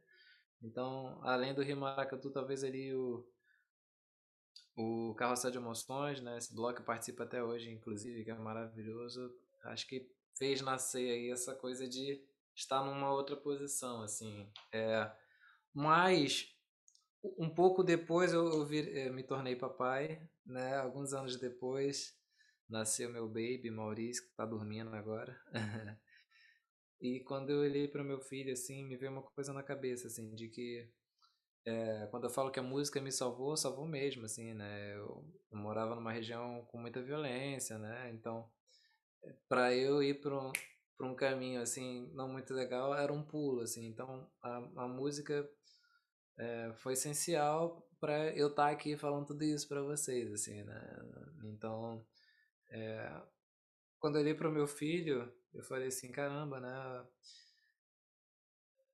Então, 0.61 1.19
além 1.23 1.53
do 1.53 1.63
Rio 1.63 1.77
Maracatu, 1.77 2.29
talvez 2.31 2.63
ali 2.63 2.93
o, 2.93 3.25
o 4.75 5.13
Carrossel 5.15 5.51
de 5.51 5.57
Emoções, 5.57 6.21
né? 6.21 6.37
Esse 6.37 6.53
bloco 6.53 6.81
eu 6.81 6.85
participo 6.85 7.23
até 7.23 7.43
hoje, 7.43 7.71
inclusive, 7.71 8.23
que 8.23 8.31
é 8.31 8.35
maravilhoso. 8.35 9.33
Acho 9.63 9.87
que 9.87 10.09
fez 10.37 10.61
nascer 10.61 11.11
aí 11.11 11.31
essa 11.31 11.55
coisa 11.55 11.87
de 11.87 12.21
estar 12.55 12.83
numa 12.83 13.11
outra 13.11 13.35
posição, 13.35 14.01
assim. 14.01 14.49
É, 14.73 15.09
mas 15.73 16.53
um 17.37 17.49
pouco 17.49 17.83
depois 17.83 18.33
eu, 18.33 18.45
eu 18.47 18.65
vir, 18.65 18.87
eu 18.89 19.07
eh, 19.07 19.09
me 19.09 19.23
tornei 19.23 19.55
papai, 19.55 20.21
né? 20.45 20.77
Alguns 20.77 21.13
anos 21.13 21.37
depois 21.37 22.13
nasceu 22.69 23.09
meu 23.09 23.27
baby 23.27 23.69
Maurício 23.71 24.23
que 24.23 24.29
está 24.29 24.45
dormindo 24.45 24.93
agora. 24.93 25.39
e 26.99 27.21
quando 27.21 27.49
eu 27.49 27.59
olhei 27.59 27.87
para 27.87 28.03
meu 28.03 28.19
filho 28.19 28.53
assim, 28.53 28.83
me 28.83 28.95
veio 28.97 29.11
uma 29.11 29.21
coisa 29.21 29.53
na 29.53 29.63
cabeça 29.63 30.07
assim 30.07 30.33
de 30.35 30.49
que 30.49 30.89
é, 31.65 32.07
quando 32.11 32.25
eu 32.25 32.29
falo 32.29 32.51
que 32.51 32.59
a 32.59 32.63
música 32.63 33.01
me 33.01 33.11
salvou, 33.11 33.57
salvou 33.57 33.87
mesmo, 33.87 34.25
assim, 34.25 34.53
né? 34.53 34.93
Eu, 34.95 35.25
eu 35.51 35.57
morava 35.57 35.95
numa 35.95 36.11
região 36.11 36.63
com 36.65 36.77
muita 36.77 37.01
violência, 37.01 37.77
né? 37.79 38.11
Então, 38.13 38.47
para 39.49 39.73
eu 39.73 40.03
ir 40.03 40.21
para 40.21 40.35
um, 40.35 40.51
um 41.01 41.15
caminho, 41.15 41.61
assim, 41.61 42.11
não 42.13 42.27
muito 42.27 42.53
legal, 42.53 42.95
era 42.95 43.11
um 43.11 43.23
pulo, 43.23 43.61
assim. 43.61 43.85
Então, 43.87 44.29
a, 44.41 44.57
a 44.83 44.87
música 44.87 45.49
é, 46.37 46.73
foi 46.75 46.93
essencial 46.93 47.87
para 47.99 48.35
eu 48.35 48.49
estar 48.49 48.65
tá 48.67 48.71
aqui 48.71 48.95
falando 48.97 49.27
tudo 49.27 49.43
isso 49.43 49.67
para 49.67 49.81
vocês, 49.81 50.31
assim, 50.31 50.63
né? 50.63 50.97
Então, 51.45 52.05
é, 52.69 53.21
quando 53.99 54.15
eu 54.17 54.21
olhei 54.21 54.33
para 54.35 54.49
o 54.49 54.51
meu 54.51 54.67
filho, 54.67 55.33
eu 55.53 55.63
falei 55.63 55.87
assim, 55.87 56.11
caramba, 56.11 56.59
né? 56.59 57.05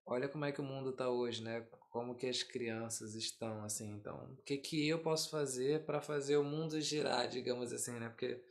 Olha 0.06 0.28
como 0.28 0.44
é 0.44 0.52
que 0.52 0.60
o 0.60 0.64
mundo 0.64 0.90
está 0.90 1.08
hoje, 1.10 1.42
né? 1.42 1.66
Como 1.92 2.16
que 2.16 2.26
as 2.28 2.42
crianças 2.42 3.14
estão, 3.16 3.64
assim, 3.64 3.90
então, 3.92 4.32
o 4.34 4.42
que 4.44 4.58
que 4.58 4.88
eu 4.88 5.00
posso 5.02 5.30
fazer 5.30 5.86
para 5.86 6.02
fazer 6.02 6.38
o 6.38 6.44
mundo 6.44 6.80
girar, 6.82 7.28
digamos 7.28 7.72
assim, 7.72 8.00
né? 8.00 8.10
Porque 8.10 8.42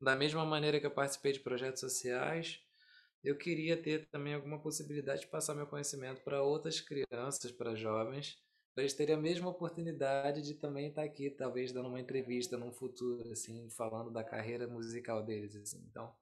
da 0.00 0.16
mesma 0.16 0.46
maneira 0.46 0.80
que 0.80 0.86
eu 0.86 0.92
participei 0.92 1.32
de 1.32 1.40
projetos 1.40 1.80
sociais, 1.80 2.60
eu 3.24 3.36
queria 3.38 3.80
ter 3.82 4.08
também 4.10 4.34
alguma 4.34 4.60
possibilidade 4.62 5.22
de 5.22 5.28
passar 5.28 5.54
meu 5.54 5.66
conhecimento 5.66 6.22
para 6.22 6.42
outras 6.42 6.80
crianças, 6.80 7.52
para 7.52 7.74
jovens, 7.76 8.36
para 8.74 8.82
eles 8.84 8.94
terem 8.94 9.16
a 9.16 9.18
mesma 9.20 9.50
oportunidade 9.50 10.42
de 10.42 10.54
também 10.54 10.88
estar 10.88 11.04
aqui, 11.04 11.30
talvez 11.30 11.72
dando 11.72 11.88
uma 11.88 12.00
entrevista 12.00 12.56
num 12.58 12.72
futuro, 12.72 13.30
assim, 13.32 13.68
falando 13.70 14.10
da 14.12 14.24
carreira 14.24 14.68
musical 14.68 15.24
deles, 15.24 15.56
assim. 15.56 15.84
Então, 15.90 16.14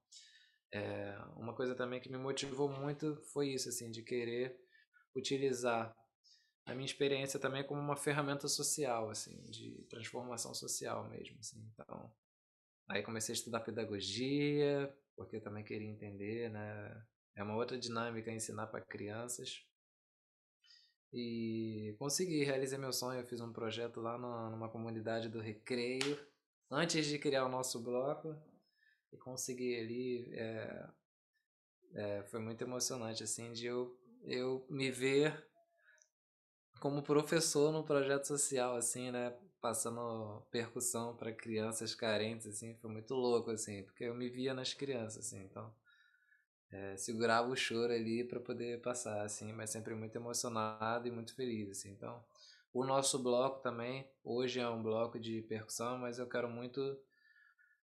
É, 0.73 1.17
uma 1.37 1.55
coisa 1.55 1.75
também 1.75 2.01
que 2.01 2.11
me 2.11 2.19
motivou 2.19 2.69
muito 2.69 3.17
foi 3.33 3.49
isso, 3.51 3.69
assim, 3.69 3.91
de 3.91 4.03
querer 4.03 4.57
utilizar 5.17 5.95
a 6.69 6.75
minha 6.75 6.85
experiência 6.85 7.41
também 7.41 7.65
como 7.65 7.81
uma 7.81 7.97
ferramenta 7.97 8.47
social, 8.47 9.09
assim, 9.09 9.41
de 9.45 9.87
transformação 9.89 10.53
social 10.53 11.09
mesmo, 11.09 11.39
assim. 11.41 11.67
Então, 11.73 12.13
aí 12.87 13.03
comecei 13.03 13.33
a 13.33 13.39
estudar 13.39 13.61
pedagogia, 13.61 14.95
porque 15.17 15.41
também 15.41 15.65
queria 15.65 15.89
entender, 15.89 16.51
né? 16.51 17.03
É 17.35 17.43
uma 17.43 17.57
outra 17.57 17.79
dinâmica 17.79 18.31
ensinar 18.31 18.67
para 18.67 18.83
crianças. 18.83 19.65
E 21.11 21.97
consegui, 21.99 22.45
realizei 22.45 22.77
meu 22.77 22.93
sonho. 22.93 23.21
Eu 23.21 23.27
fiz 23.27 23.41
um 23.41 23.51
projeto 23.51 24.03
lá 24.03 24.19
numa 24.19 24.69
comunidade 24.69 25.31
do 25.31 25.41
Recreio, 25.41 26.21
antes 26.71 27.07
de 27.07 27.19
criar 27.19 27.47
o 27.47 27.49
nosso 27.49 27.83
bloco. 27.83 28.37
E 29.11 29.17
consegui 29.17 29.75
ali. 29.75 30.35
É, 30.35 30.89
é, 31.95 32.23
foi 32.25 32.41
muito 32.41 32.61
emocionante, 32.61 33.23
assim, 33.23 33.55
de 33.55 33.65
eu, 33.65 33.99
eu 34.25 34.67
me 34.69 34.91
ver 34.91 35.48
como 36.81 37.03
professor 37.03 37.73
no 37.73 37.85
projeto 37.85 38.27
social, 38.27 38.77
assim, 38.77 39.11
né? 39.11 39.35
Passando 39.61 40.43
percussão 40.51 41.17
para 41.17 41.33
crianças 41.33 41.95
carentes, 41.95 42.47
assim, 42.47 42.75
foi 42.77 42.91
muito 42.91 43.15
louco, 43.15 43.51
assim, 43.51 43.83
porque 43.83 44.05
eu 44.05 44.15
me 44.15 44.29
via 44.29 44.55
nas 44.55 44.73
crianças, 44.73 45.27
assim, 45.27 45.43
então 45.43 45.75
é, 46.71 46.97
segurava 46.97 47.49
o 47.49 47.57
choro 47.57 47.93
ali 47.93 48.25
para 48.25 48.41
poder 48.41 48.81
passar, 48.83 49.23
assim, 49.23 49.53
mas 49.53 49.71
sempre 49.71 49.95
muito 49.95 50.17
emocionado 50.17 51.09
e 51.09 51.11
muito 51.11 51.35
feliz, 51.35 51.71
assim. 51.71 51.91
Então, 51.91 52.23
o 52.73 52.85
nosso 52.85 53.23
bloco 53.23 53.61
também, 53.61 54.09
hoje 54.23 54.61
é 54.61 54.69
um 54.69 54.83
bloco 54.83 55.19
de 55.19 55.43
percussão, 55.43 55.99
mas 55.99 56.19
eu 56.19 56.29
quero 56.29 56.49
muito 56.49 56.81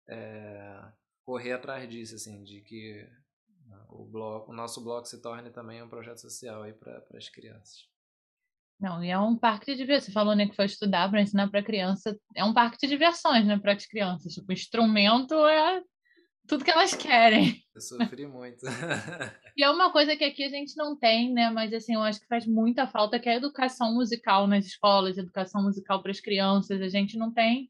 é, 0.08 0.92
correr 1.24 1.54
atrás 1.54 1.88
disso, 1.90 2.16
assim, 2.16 2.44
de 2.44 2.62
que 2.62 3.08
o, 3.90 4.06
bloco, 4.06 4.52
o 4.52 4.56
nosso 4.56 4.82
bloco 4.84 5.08
se 5.08 5.22
torne 5.22 5.50
também 5.52 5.82
um 5.82 5.90
projeto 5.90 6.20
social 6.20 6.64
aí 6.64 6.74
para 6.74 7.06
as 7.14 7.30
crianças. 7.30 7.91
Não, 8.82 9.04
e 9.04 9.10
é 9.10 9.20
um 9.20 9.38
parque 9.38 9.68
de 9.68 9.78
diversões. 9.78 10.06
Você 10.06 10.12
falou 10.12 10.36
né, 10.36 10.48
que 10.48 10.56
foi 10.56 10.66
estudar 10.66 11.08
para 11.10 11.22
ensinar 11.22 11.50
para 11.50 11.62
criança. 11.62 12.18
É 12.36 12.44
um 12.44 12.54
parque 12.54 12.78
de 12.82 12.88
diversões, 12.88 13.46
né, 13.46 13.60
para 13.60 13.74
as 13.74 13.86
crianças. 13.86 14.34
Tipo, 14.34 14.52
instrumento 14.52 15.36
é 15.46 15.84
tudo 16.48 16.66
que 16.66 16.72
elas 16.72 16.96
querem. 16.96 17.64
Eu 17.76 17.82
sofri 17.82 18.26
muito. 18.26 18.66
e 19.56 19.64
é 19.64 19.70
uma 19.70 19.92
coisa 19.92 20.16
que 20.18 20.24
aqui 20.24 20.44
a 20.44 20.50
gente 20.50 20.76
não 20.76 20.98
tem, 20.98 21.32
né? 21.32 21.52
Mas 21.52 21.72
assim, 21.72 21.94
eu 21.94 22.02
acho 22.02 22.20
que 22.20 22.28
faz 22.28 22.48
muita 22.48 22.88
falta, 22.88 23.20
que 23.20 23.30
é 23.30 23.34
a 23.34 23.38
educação 23.38 23.94
musical 23.94 24.48
nas 24.48 24.66
escolas, 24.66 25.18
educação 25.18 25.62
musical 25.62 26.02
para 26.02 26.12
as 26.12 26.20
crianças. 26.20 26.82
A 26.82 26.90
gente 26.90 27.18
não 27.18 27.32
tem. 27.32 27.70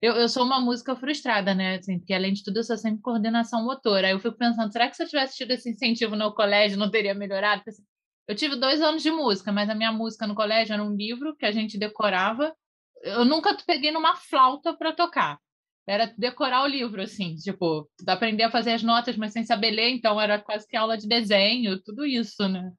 Eu, 0.00 0.14
eu 0.14 0.28
sou 0.28 0.44
uma 0.44 0.60
música 0.60 0.94
frustrada, 0.94 1.54
né? 1.54 1.76
Assim, 1.76 1.98
porque 1.98 2.14
além 2.14 2.32
de 2.32 2.44
tudo, 2.44 2.58
eu 2.58 2.64
sou 2.64 2.76
sempre 2.76 3.02
coordenação 3.02 3.64
motora. 3.64 4.06
Aí 4.06 4.12
eu 4.12 4.20
fico 4.20 4.36
pensando, 4.38 4.72
será 4.72 4.88
que 4.88 4.96
se 4.96 5.02
eu 5.02 5.08
tivesse 5.08 5.36
tido 5.36 5.50
esse 5.50 5.68
incentivo 5.68 6.14
no 6.14 6.32
colégio, 6.32 6.78
não 6.78 6.90
teria 6.90 7.14
melhorado? 7.14 7.62
Assim, 7.66 7.82
eu 8.28 8.34
tive 8.34 8.56
dois 8.56 8.80
anos 8.80 9.02
de 9.02 9.10
música, 9.10 9.52
mas 9.52 9.70
a 9.70 9.74
minha 9.74 9.92
música 9.92 10.26
no 10.26 10.34
colégio 10.34 10.74
era 10.74 10.82
um 10.82 10.94
livro 10.94 11.36
que 11.36 11.46
a 11.46 11.52
gente 11.52 11.78
decorava. 11.78 12.54
Eu 13.02 13.24
nunca 13.24 13.56
peguei 13.66 13.90
numa 13.90 14.16
flauta 14.16 14.74
para 14.76 14.92
tocar 14.92 15.38
era 15.86 16.12
decorar 16.18 16.64
o 16.64 16.66
livro, 16.66 17.00
assim, 17.00 17.36
tipo, 17.36 17.88
aprender 18.08 18.42
a 18.42 18.50
fazer 18.50 18.72
as 18.72 18.82
notas, 18.82 19.16
mas 19.16 19.32
sem 19.32 19.44
saber 19.44 19.70
ler, 19.70 19.90
então 19.90 20.20
era 20.20 20.40
quase 20.40 20.66
que 20.66 20.76
aula 20.76 20.98
de 20.98 21.06
desenho, 21.06 21.80
tudo 21.80 22.04
isso, 22.04 22.48
né? 22.48 22.72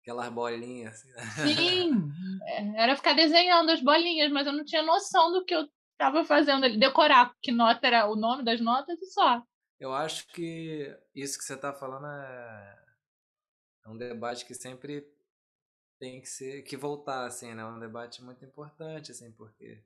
Aquelas 0.00 0.28
bolinhas, 0.30 0.94
assim, 0.94 1.12
né? 1.12 1.54
Sim, 1.54 1.90
é, 2.48 2.82
era 2.82 2.96
ficar 2.96 3.12
desenhando 3.12 3.70
as 3.70 3.82
bolinhas, 3.82 4.32
mas 4.32 4.46
eu 4.46 4.54
não 4.54 4.64
tinha 4.64 4.82
noção 4.82 5.32
do 5.32 5.44
que 5.44 5.54
eu 5.54 5.68
estava 5.92 6.24
fazendo 6.24 6.64
ali, 6.64 6.78
decorar 6.78 7.32
que 7.42 7.52
nota 7.52 7.86
era 7.86 8.08
o 8.08 8.16
nome 8.16 8.42
das 8.42 8.60
notas 8.60 9.00
e 9.02 9.06
só. 9.06 9.42
Eu 9.78 9.92
acho 9.92 10.26
que 10.28 10.96
isso 11.14 11.38
que 11.38 11.44
você 11.44 11.54
está 11.54 11.74
falando 11.74 12.06
é... 12.06 12.85
é 13.86 13.88
um 13.88 13.96
debate 13.96 14.44
que 14.44 14.54
sempre 14.54 15.08
tem 15.98 16.20
que 16.20 16.28
ser 16.28 16.62
que 16.62 16.76
voltar 16.76 17.24
assim, 17.24 17.54
né? 17.54 17.62
É 17.62 17.66
um 17.66 17.78
debate 17.78 18.22
muito 18.22 18.44
importante 18.44 19.12
assim, 19.12 19.30
porque 19.32 19.82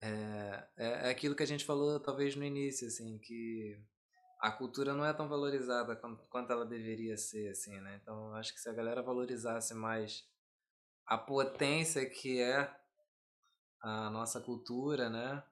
é, 0.00 0.68
é, 0.76 0.88
é 1.08 1.10
aquilo 1.10 1.36
que 1.36 1.42
a 1.42 1.46
gente 1.46 1.64
falou 1.64 2.00
talvez 2.00 2.34
no 2.34 2.44
início, 2.44 2.88
assim, 2.88 3.18
que 3.18 3.78
a 4.40 4.50
cultura 4.50 4.94
não 4.94 5.04
é 5.04 5.12
tão 5.12 5.28
valorizada 5.28 5.94
quanto, 5.94 6.26
quanto 6.28 6.50
ela 6.50 6.66
deveria 6.66 7.16
ser, 7.16 7.50
assim, 7.50 7.78
né? 7.80 8.00
Então, 8.02 8.34
acho 8.34 8.52
que 8.52 8.60
se 8.60 8.68
a 8.68 8.72
galera 8.72 9.02
valorizasse 9.02 9.74
mais 9.74 10.26
a 11.06 11.16
potência 11.16 12.08
que 12.08 12.40
é 12.40 12.74
a 13.80 14.10
nossa 14.10 14.40
cultura, 14.40 15.08
né? 15.10 15.44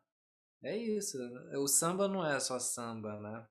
É 0.62 0.76
isso. 0.76 1.18
O 1.56 1.68
samba 1.68 2.08
não 2.08 2.26
é 2.26 2.40
só 2.40 2.58
samba, 2.58 3.20
né? 3.20 3.46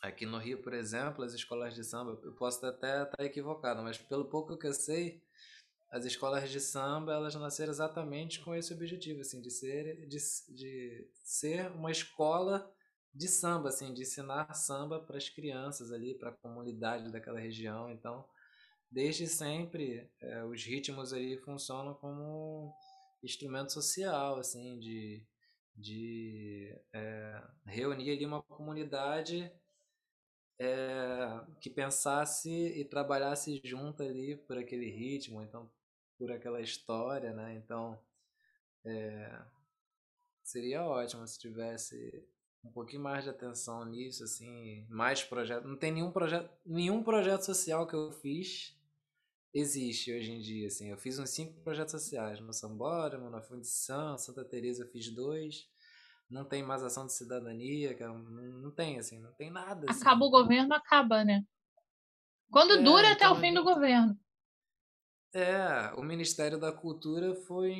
Aqui 0.00 0.24
no 0.24 0.38
Rio, 0.38 0.62
por 0.62 0.72
exemplo, 0.72 1.22
as 1.24 1.34
escolas 1.34 1.74
de 1.74 1.84
samba, 1.84 2.18
eu 2.24 2.32
posso 2.32 2.64
até 2.64 3.02
estar 3.02 3.22
equivocado, 3.22 3.82
mas 3.82 3.98
pelo 3.98 4.24
pouco 4.24 4.56
que 4.56 4.66
eu 4.66 4.72
sei, 4.72 5.22
as 5.90 6.04
escolas 6.04 6.48
de 6.48 6.60
samba 6.60 7.12
elas 7.14 7.34
nasceram 7.34 7.72
exatamente 7.72 8.40
com 8.40 8.54
esse 8.54 8.72
objetivo 8.72 9.20
assim 9.20 9.40
de 9.40 9.50
ser 9.50 10.06
de, 10.06 10.18
de 10.54 11.10
ser 11.24 11.70
uma 11.72 11.90
escola 11.90 12.72
de 13.12 13.26
samba 13.26 13.70
assim 13.70 13.92
de 13.92 14.02
ensinar 14.02 14.54
samba 14.54 15.00
para 15.00 15.16
as 15.16 15.28
crianças 15.28 15.90
ali 15.92 16.14
para 16.14 16.30
a 16.30 16.36
comunidade 16.36 17.10
daquela 17.10 17.40
região. 17.40 17.90
Então 17.90 18.24
desde 18.90 19.26
sempre 19.26 20.08
é, 20.20 20.44
os 20.44 20.64
ritmos 20.64 21.12
ali 21.12 21.36
funcionam 21.38 21.94
como 21.94 22.72
instrumento 23.22 23.72
social 23.72 24.38
assim 24.38 24.78
de 24.78 25.26
de 25.74 26.76
é, 26.92 27.42
reunir 27.66 28.10
ali 28.12 28.26
uma 28.26 28.42
comunidade 28.42 29.50
é, 30.60 31.40
que 31.58 31.70
pensasse 31.70 32.50
e 32.50 32.84
trabalhasse 32.84 33.58
junto 33.64 34.02
ali 34.02 34.36
por 34.36 34.58
aquele 34.58 34.90
ritmo 34.90 35.40
então 35.42 35.70
por 36.18 36.30
aquela 36.30 36.60
história, 36.60 37.32
né? 37.32 37.54
Então, 37.54 37.98
é, 38.84 39.42
seria 40.42 40.84
ótimo 40.84 41.26
se 41.26 41.38
tivesse 41.38 42.22
um 42.62 42.70
pouquinho 42.70 43.02
mais 43.02 43.24
de 43.24 43.30
atenção 43.30 43.86
nisso, 43.86 44.22
assim, 44.24 44.86
mais 44.90 45.24
projetos. 45.24 45.66
Não 45.66 45.78
tem 45.78 45.90
nenhum 45.90 46.12
projeto, 46.12 46.50
nenhum 46.66 47.02
projeto 47.02 47.40
social 47.40 47.86
que 47.86 47.94
eu 47.94 48.12
fiz 48.12 48.78
existe 49.54 50.12
hoje 50.12 50.30
em 50.30 50.40
dia, 50.40 50.66
assim. 50.66 50.90
Eu 50.90 50.98
fiz 50.98 51.18
uns 51.18 51.30
cinco 51.30 51.58
projetos 51.62 51.92
sociais, 51.92 52.38
no 52.38 52.52
Sambódromo, 52.52 53.30
na 53.30 53.40
Fundição, 53.40 54.18
Santa 54.18 54.44
Teresa 54.44 54.82
eu 54.82 54.88
fiz 54.88 55.08
dois. 55.08 55.70
Não 56.30 56.44
tem 56.44 56.62
mais 56.62 56.82
ação 56.82 57.06
de 57.06 57.12
cidadania, 57.12 57.90
é 57.90 58.06
não 58.06 58.70
tem, 58.70 58.98
assim, 58.98 59.18
não 59.18 59.32
tem 59.32 59.50
nada. 59.50 59.86
Assim. 59.90 60.00
Acaba 60.00 60.24
o 60.24 60.30
governo, 60.30 60.72
acaba, 60.72 61.24
né? 61.24 61.44
Quando 62.50 62.74
é, 62.74 62.82
dura 62.82 63.10
então, 63.10 63.12
até 63.12 63.28
o 63.28 63.32
então 63.32 63.40
fim 63.40 63.52
do 63.52 63.64
governo. 63.64 64.16
É, 65.32 65.92
o 65.96 66.02
Ministério 66.02 66.58
da 66.58 66.72
Cultura 66.72 67.34
foi 67.34 67.72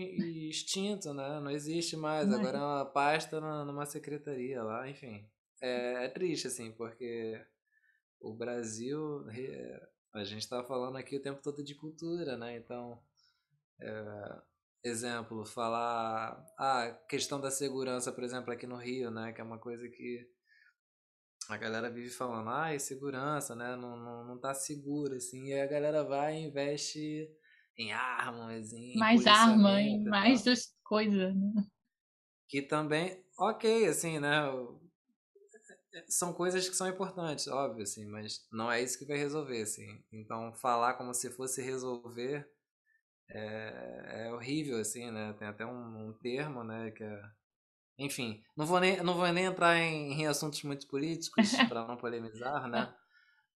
extinto, 0.49 1.13
né? 1.15 1.41
Não 1.41 1.51
existe 1.51 1.97
mais. 1.97 2.33
Agora 2.33 2.59
é 2.59 2.61
uma 2.61 2.87
pasta 2.87 3.41
numa 3.65 3.87
secretaria 3.87 4.63
lá, 4.63 4.89
enfim. 4.89 5.29
É, 5.61 6.05
é 6.05 6.09
triste, 6.09 6.47
assim, 6.49 6.73
porque 6.73 7.41
o 8.21 8.35
Brasil. 8.35 9.25
A 10.13 10.25
gente 10.25 10.43
está 10.43 10.65
falando 10.65 10.97
aqui 10.97 11.17
o 11.17 11.23
tempo 11.23 11.41
todo 11.41 11.63
de 11.63 11.75
cultura, 11.77 12.37
né? 12.37 12.57
Então, 12.57 13.01
é, 13.81 14.43
exemplo, 14.83 15.45
falar 15.45 16.45
a 16.59 16.85
ah, 16.85 16.93
questão 17.09 17.41
da 17.41 17.51
segurança, 17.51 18.13
por 18.13 18.25
exemplo, 18.25 18.53
aqui 18.53 18.67
no 18.67 18.77
Rio, 18.77 19.11
né? 19.11 19.33
Que 19.33 19.41
é 19.41 19.45
uma 19.45 19.59
coisa 19.59 19.89
que 19.89 20.27
a 21.49 21.57
galera 21.57 21.91
vive 21.91 22.11
falando, 22.11 22.49
ah, 22.49 22.79
segurança, 22.79 23.55
né? 23.55 23.77
Não, 23.77 23.97
não, 23.97 24.27
não 24.27 24.41
tá 24.41 24.55
seguro, 24.55 25.15
assim. 25.15 25.49
E 25.49 25.61
a 25.61 25.67
galera 25.67 26.05
vai 26.05 26.37
e 26.37 26.47
investe 26.47 27.29
em 27.77 27.93
armas, 27.93 28.73
em 28.73 28.97
mais 28.97 29.27
arma, 29.27 29.81
em 29.81 30.05
mais 30.05 30.45
das 30.45 30.75
coisas, 30.85 31.35
né? 31.35 31.65
Que 32.49 32.63
também, 32.63 33.25
ok, 33.39 33.87
assim, 33.87 34.19
né? 34.19 34.43
São 36.09 36.33
coisas 36.33 36.69
que 36.69 36.77
são 36.77 36.89
importantes, 36.89 37.49
óbvio, 37.49 37.83
assim, 37.83 38.07
mas 38.07 38.47
não 38.53 38.71
é 38.71 38.81
isso 38.81 38.99
que 38.99 39.07
vai 39.07 39.17
resolver, 39.17 39.63
assim. 39.63 40.05
Então, 40.13 40.53
falar 40.55 40.95
como 40.95 41.13
se 41.13 41.31
fosse 41.31 41.63
resolver 41.63 42.49
é, 43.31 44.27
é 44.27 44.33
horrível, 44.33 44.79
assim, 44.79 45.11
né? 45.11 45.35
Tem 45.39 45.49
até 45.49 45.65
um, 45.67 46.09
um 46.09 46.13
termo, 46.13 46.65
né, 46.65 46.91
que 46.91 47.03
é 47.03 47.23
enfim, 48.01 48.43
não 48.57 48.65
vou 48.65 48.81
nem, 48.81 49.03
não 49.03 49.15
vou 49.15 49.31
nem 49.31 49.45
entrar 49.45 49.77
em, 49.77 50.23
em 50.23 50.27
assuntos 50.27 50.63
muito 50.63 50.89
políticos 50.89 51.51
para 51.69 51.87
não 51.87 51.99
polemizar, 51.99 52.67
né? 52.67 52.95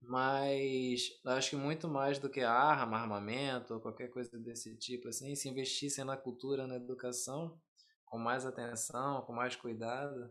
Mas 0.01 1.01
acho 1.25 1.51
que 1.51 1.55
muito 1.55 1.87
mais 1.87 2.19
do 2.19 2.29
que 2.29 2.41
arma, 2.41 2.97
armamento 2.97 3.73
ou 3.73 3.79
qualquer 3.79 4.09
coisa 4.09 4.37
desse 4.37 4.75
tipo, 4.75 5.07
assim, 5.07 5.33
se 5.33 5.47
investissem 5.47 6.03
na 6.03 6.17
cultura, 6.17 6.67
na 6.67 6.75
educação, 6.75 7.57
com 8.05 8.17
mais 8.17 8.45
atenção, 8.45 9.21
com 9.21 9.31
mais 9.31 9.55
cuidado, 9.55 10.29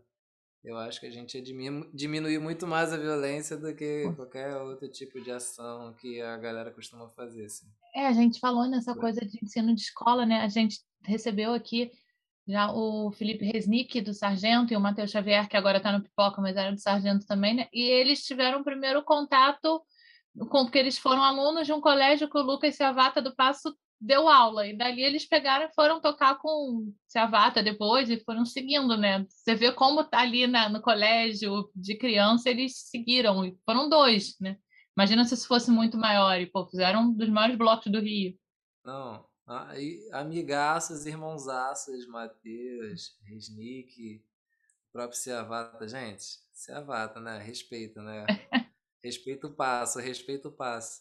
eu 0.65 0.77
acho 0.79 1.01
que 1.01 1.07
a 1.07 1.11
gente 1.11 1.37
ia 1.37 1.43
diminuir 1.93 2.39
muito 2.39 2.67
mais 2.67 2.93
a 2.93 2.97
violência 2.97 3.57
do 3.57 3.75
que 3.75 4.05
qualquer 4.15 4.57
outro 4.59 4.89
tipo 4.89 5.21
de 5.21 5.31
ação 5.31 5.93
que 5.95 6.21
a 6.21 6.37
galera 6.37 6.71
costuma 6.71 7.09
fazer. 7.09 7.47
Assim. 7.47 7.67
É, 7.95 8.07
a 8.07 8.13
gente 8.13 8.39
falou 8.39 8.69
nessa 8.69 8.95
coisa 8.95 9.21
de 9.21 9.39
ensino 9.43 9.75
de 9.75 9.81
escola, 9.81 10.25
né? 10.25 10.41
A 10.41 10.49
gente 10.49 10.79
recebeu 11.05 11.53
aqui 11.53 11.91
Já 12.47 12.73
o 12.73 13.11
Felipe 13.13 13.45
Resnick, 13.45 14.01
do 14.01 14.15
Sargento, 14.15 14.73
e 14.73 14.77
o 14.77 14.81
Matheus 14.81 15.11
Xavier, 15.11 15.49
que 15.49 15.57
agora 15.57 15.79
está 15.79 15.93
no 15.93 16.03
Pipoca, 16.03 16.41
mas 16.41 16.57
era 16.57 16.73
do 16.73 16.81
Sargento 16.81 17.27
também, 17.27 17.55
né? 17.55 17.69
E 17.73 17.83
eles 17.83 18.25
tiveram 18.25 18.61
o 18.61 18.65
primeiro 18.65 19.03
contato 19.03 19.83
com 20.49 20.65
porque 20.65 20.79
eles 20.79 20.97
foram 20.97 21.23
alunos 21.23 21.67
de 21.67 21.73
um 21.73 21.81
colégio 21.81 22.29
que 22.29 22.39
o 22.39 22.43
Lucas 22.43 22.77
Ciavata 22.77 23.21
do 23.21 23.35
Passo 23.35 23.77
deu 24.03 24.29
aula. 24.29 24.67
E 24.67 24.77
dali 24.77 25.03
eles 25.03 25.25
pegaram 25.25 25.67
e 25.67 25.75
foram 25.75 26.01
tocar 26.01 26.37
com 26.39 26.93
Ciavata 27.07 27.63
depois 27.63 28.11
e 28.11 28.23
foram 28.25 28.45
seguindo, 28.45 28.97
né? 28.97 29.25
Você 29.29 29.55
vê 29.55 29.73
como 29.73 30.05
tá 30.05 30.21
ali 30.21 30.47
na, 30.47 30.69
no 30.69 30.83
colégio 30.83 31.71
de 31.75 31.97
criança, 31.97 32.51
eles 32.51 32.77
seguiram. 32.91 33.45
E 33.45 33.57
foram 33.65 33.89
dois, 33.89 34.37
né? 34.41 34.59
Imagina 34.97 35.25
se 35.25 35.35
isso 35.35 35.47
fosse 35.47 35.71
muito 35.71 35.97
maior. 35.97 36.39
E, 36.41 36.47
pô, 36.47 36.67
fizeram 36.67 37.03
um 37.03 37.15
dos 37.15 37.29
maiores 37.29 37.57
blocos 37.57 37.91
do 37.91 38.01
Rio. 38.01 38.37
Não, 38.85 39.25
aí, 39.47 40.01
amigaços, 40.13 41.07
irmãozaços, 41.07 42.07
Matheus, 42.09 43.17
Resnick, 43.25 44.23
próprio 44.93 45.19
Ciavata. 45.19 45.87
Gente, 45.87 46.25
Ciavata, 46.53 47.21
né? 47.21 47.39
Respeita, 47.39 48.03
né? 48.03 48.27
respeita 49.03 49.47
o 49.47 49.55
passo, 49.55 50.01
respeita 50.01 50.49
o 50.49 50.53
passo. 50.53 51.01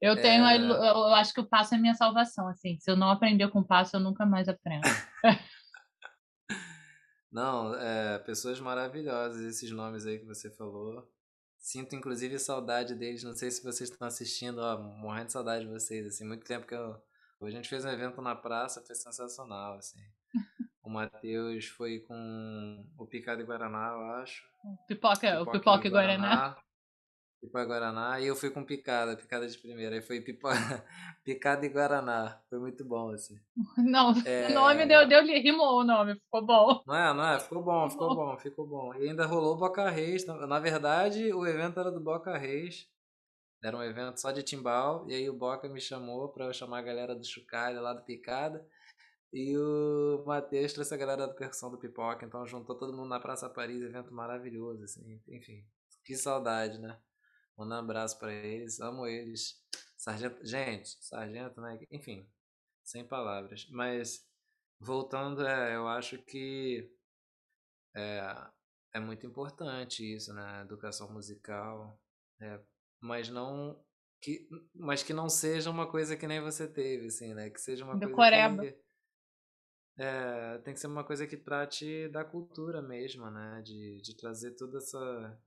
Eu 0.00 0.14
tenho, 0.14 0.44
é... 0.44 0.56
eu 0.56 1.06
acho 1.14 1.34
que 1.34 1.40
o 1.40 1.46
passo 1.46 1.74
é 1.74 1.78
minha 1.78 1.94
salvação, 1.94 2.48
assim. 2.48 2.78
Se 2.78 2.90
eu 2.90 2.96
não 2.96 3.10
aprender 3.10 3.48
com 3.48 3.60
o 3.60 3.66
passo, 3.66 3.96
eu 3.96 4.00
nunca 4.00 4.24
mais 4.24 4.48
aprendo. 4.48 4.82
não, 7.32 7.74
é, 7.74 8.18
pessoas 8.20 8.60
maravilhosas, 8.60 9.40
esses 9.42 9.70
nomes 9.70 10.06
aí 10.06 10.18
que 10.18 10.26
você 10.26 10.50
falou. 10.50 11.10
Sinto 11.58 11.96
inclusive 11.96 12.38
saudade 12.38 12.94
deles. 12.94 13.24
Não 13.24 13.34
sei 13.34 13.50
se 13.50 13.62
vocês 13.62 13.90
estão 13.90 14.06
assistindo, 14.06 14.58
ó, 14.58 14.78
morrendo 14.78 15.26
de 15.26 15.32
saudade 15.32 15.64
de 15.64 15.70
vocês. 15.70 16.06
Assim, 16.06 16.24
muito 16.24 16.46
tempo 16.46 16.66
que 16.66 16.74
eu. 16.74 16.96
Hoje 17.40 17.54
a 17.54 17.56
gente 17.56 17.68
fez 17.68 17.84
um 17.84 17.90
evento 17.90 18.22
na 18.22 18.34
praça, 18.34 18.82
foi 18.84 18.94
sensacional, 18.94 19.76
assim. 19.76 20.00
O 20.80 20.90
Matheus 20.90 21.66
foi 21.66 22.00
com 22.00 22.86
o 22.96 23.06
Picado 23.06 23.42
e 23.42 23.44
Guaraná, 23.44 23.90
eu 23.92 24.04
acho. 24.22 24.42
Pipoca, 24.86 25.18
pipoca 25.18 25.42
o 25.42 25.52
Pipoca 25.52 25.86
e 25.86 25.90
Guaraná. 25.90 26.28
Guaraná. 26.28 26.56
Pipoca 27.40 27.64
Guaraná. 27.64 28.20
E 28.20 28.26
eu 28.26 28.34
fui 28.34 28.50
com 28.50 28.64
picada, 28.64 29.16
picada 29.16 29.46
de 29.46 29.56
primeira. 29.58 29.94
Aí 29.94 30.02
foi 30.02 30.20
pipo... 30.20 30.48
picada 31.24 31.64
e 31.64 31.68
Guaraná. 31.68 32.40
Foi 32.50 32.58
muito 32.58 32.84
bom, 32.84 33.10
assim. 33.10 33.38
Não, 33.78 34.12
é... 34.24 34.48
o 34.48 34.54
nome 34.54 34.86
deu, 34.86 35.08
deu, 35.08 35.24
rimou 35.24 35.80
o 35.80 35.84
nome, 35.84 36.14
ficou 36.16 36.44
bom. 36.44 36.82
Não 36.86 36.94
é, 36.94 37.14
não 37.14 37.28
é? 37.28 37.38
Ficou 37.38 37.62
bom, 37.62 37.90
ficou 37.90 38.14
bom, 38.14 38.36
ficou 38.38 38.66
bom. 38.66 38.94
E 38.94 39.08
ainda 39.08 39.26
rolou 39.26 39.54
o 39.54 39.58
Boca 39.58 39.88
Reis. 39.88 40.26
Na 40.26 40.58
verdade, 40.58 41.32
o 41.32 41.46
evento 41.46 41.78
era 41.78 41.90
do 41.90 42.00
Boca 42.00 42.36
Reis. 42.36 42.88
Era 43.62 43.76
um 43.76 43.82
evento 43.82 44.20
só 44.20 44.30
de 44.30 44.42
timbal. 44.42 45.04
E 45.08 45.14
aí 45.14 45.30
o 45.30 45.36
Boca 45.36 45.68
me 45.68 45.80
chamou 45.80 46.28
pra 46.28 46.46
eu 46.46 46.52
chamar 46.52 46.78
a 46.78 46.82
galera 46.82 47.14
do 47.14 47.24
Chucalha 47.24 47.80
lá 47.80 47.92
do 47.92 48.04
Picada. 48.04 48.66
E 49.32 49.56
o 49.56 50.24
Matheus 50.26 50.72
trouxe 50.72 50.94
a 50.94 50.96
galera 50.96 51.26
da 51.26 51.34
percussão 51.34 51.70
do 51.70 51.78
Pipoca. 51.78 52.24
Então 52.24 52.46
juntou 52.46 52.76
todo 52.76 52.96
mundo 52.96 53.08
na 53.08 53.20
Praça 53.20 53.48
Paris. 53.48 53.82
Evento 53.82 54.12
maravilhoso, 54.12 54.84
assim. 54.84 55.20
Enfim, 55.28 55.64
que 56.04 56.16
saudade, 56.16 56.78
né? 56.78 56.98
Manda 57.58 57.74
um 57.74 57.78
abraço 57.78 58.18
para 58.20 58.32
eles, 58.32 58.80
amo 58.80 59.06
eles. 59.06 59.60
Sargento, 59.96 60.46
gente, 60.46 60.96
sargento, 61.04 61.60
né? 61.60 61.76
Enfim, 61.90 62.24
sem 62.84 63.04
palavras. 63.04 63.66
Mas 63.70 64.24
voltando, 64.78 65.44
é, 65.44 65.74
eu 65.74 65.88
acho 65.88 66.22
que 66.22 66.88
é, 67.96 68.48
é 68.94 69.00
muito 69.00 69.26
importante 69.26 70.04
isso, 70.14 70.32
né? 70.32 70.62
Educação 70.62 71.12
musical, 71.12 72.00
é, 72.40 72.60
mas 73.00 73.28
não 73.28 73.84
que, 74.20 74.48
mas 74.72 75.02
que 75.02 75.12
não 75.12 75.28
seja 75.28 75.68
uma 75.68 75.90
coisa 75.90 76.16
que 76.16 76.28
nem 76.28 76.40
você 76.40 76.68
teve, 76.68 77.06
assim, 77.06 77.34
né? 77.34 77.50
Que 77.50 77.60
seja 77.60 77.84
uma 77.84 77.94
Do 77.94 78.00
coisa 78.00 78.14
Coreba. 78.14 78.62
que 78.62 78.80
é, 79.98 80.58
tem 80.58 80.74
que 80.74 80.78
ser 80.78 80.86
uma 80.86 81.02
coisa 81.02 81.26
que 81.26 81.36
trate 81.36 82.08
da 82.10 82.24
cultura 82.24 82.80
mesmo, 82.80 83.28
né? 83.32 83.60
De, 83.64 84.00
de 84.00 84.16
trazer 84.16 84.52
toda 84.52 84.78
essa 84.78 85.42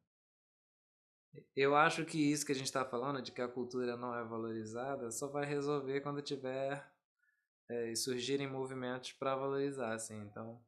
eu 1.55 1.75
acho 1.75 2.05
que 2.05 2.17
isso 2.31 2.45
que 2.45 2.51
a 2.51 2.55
gente 2.55 2.65
está 2.65 2.85
falando, 2.85 3.21
de 3.21 3.31
que 3.31 3.41
a 3.41 3.47
cultura 3.47 3.95
não 3.95 4.15
é 4.15 4.23
valorizada, 4.23 5.11
só 5.11 5.27
vai 5.27 5.45
resolver 5.45 6.01
quando 6.01 6.21
tiver 6.21 6.85
é, 7.69 7.95
surgirem 7.95 8.49
movimentos 8.49 9.13
para 9.13 9.35
valorizar, 9.35 9.93
assim. 9.93 10.19
Então, 10.21 10.61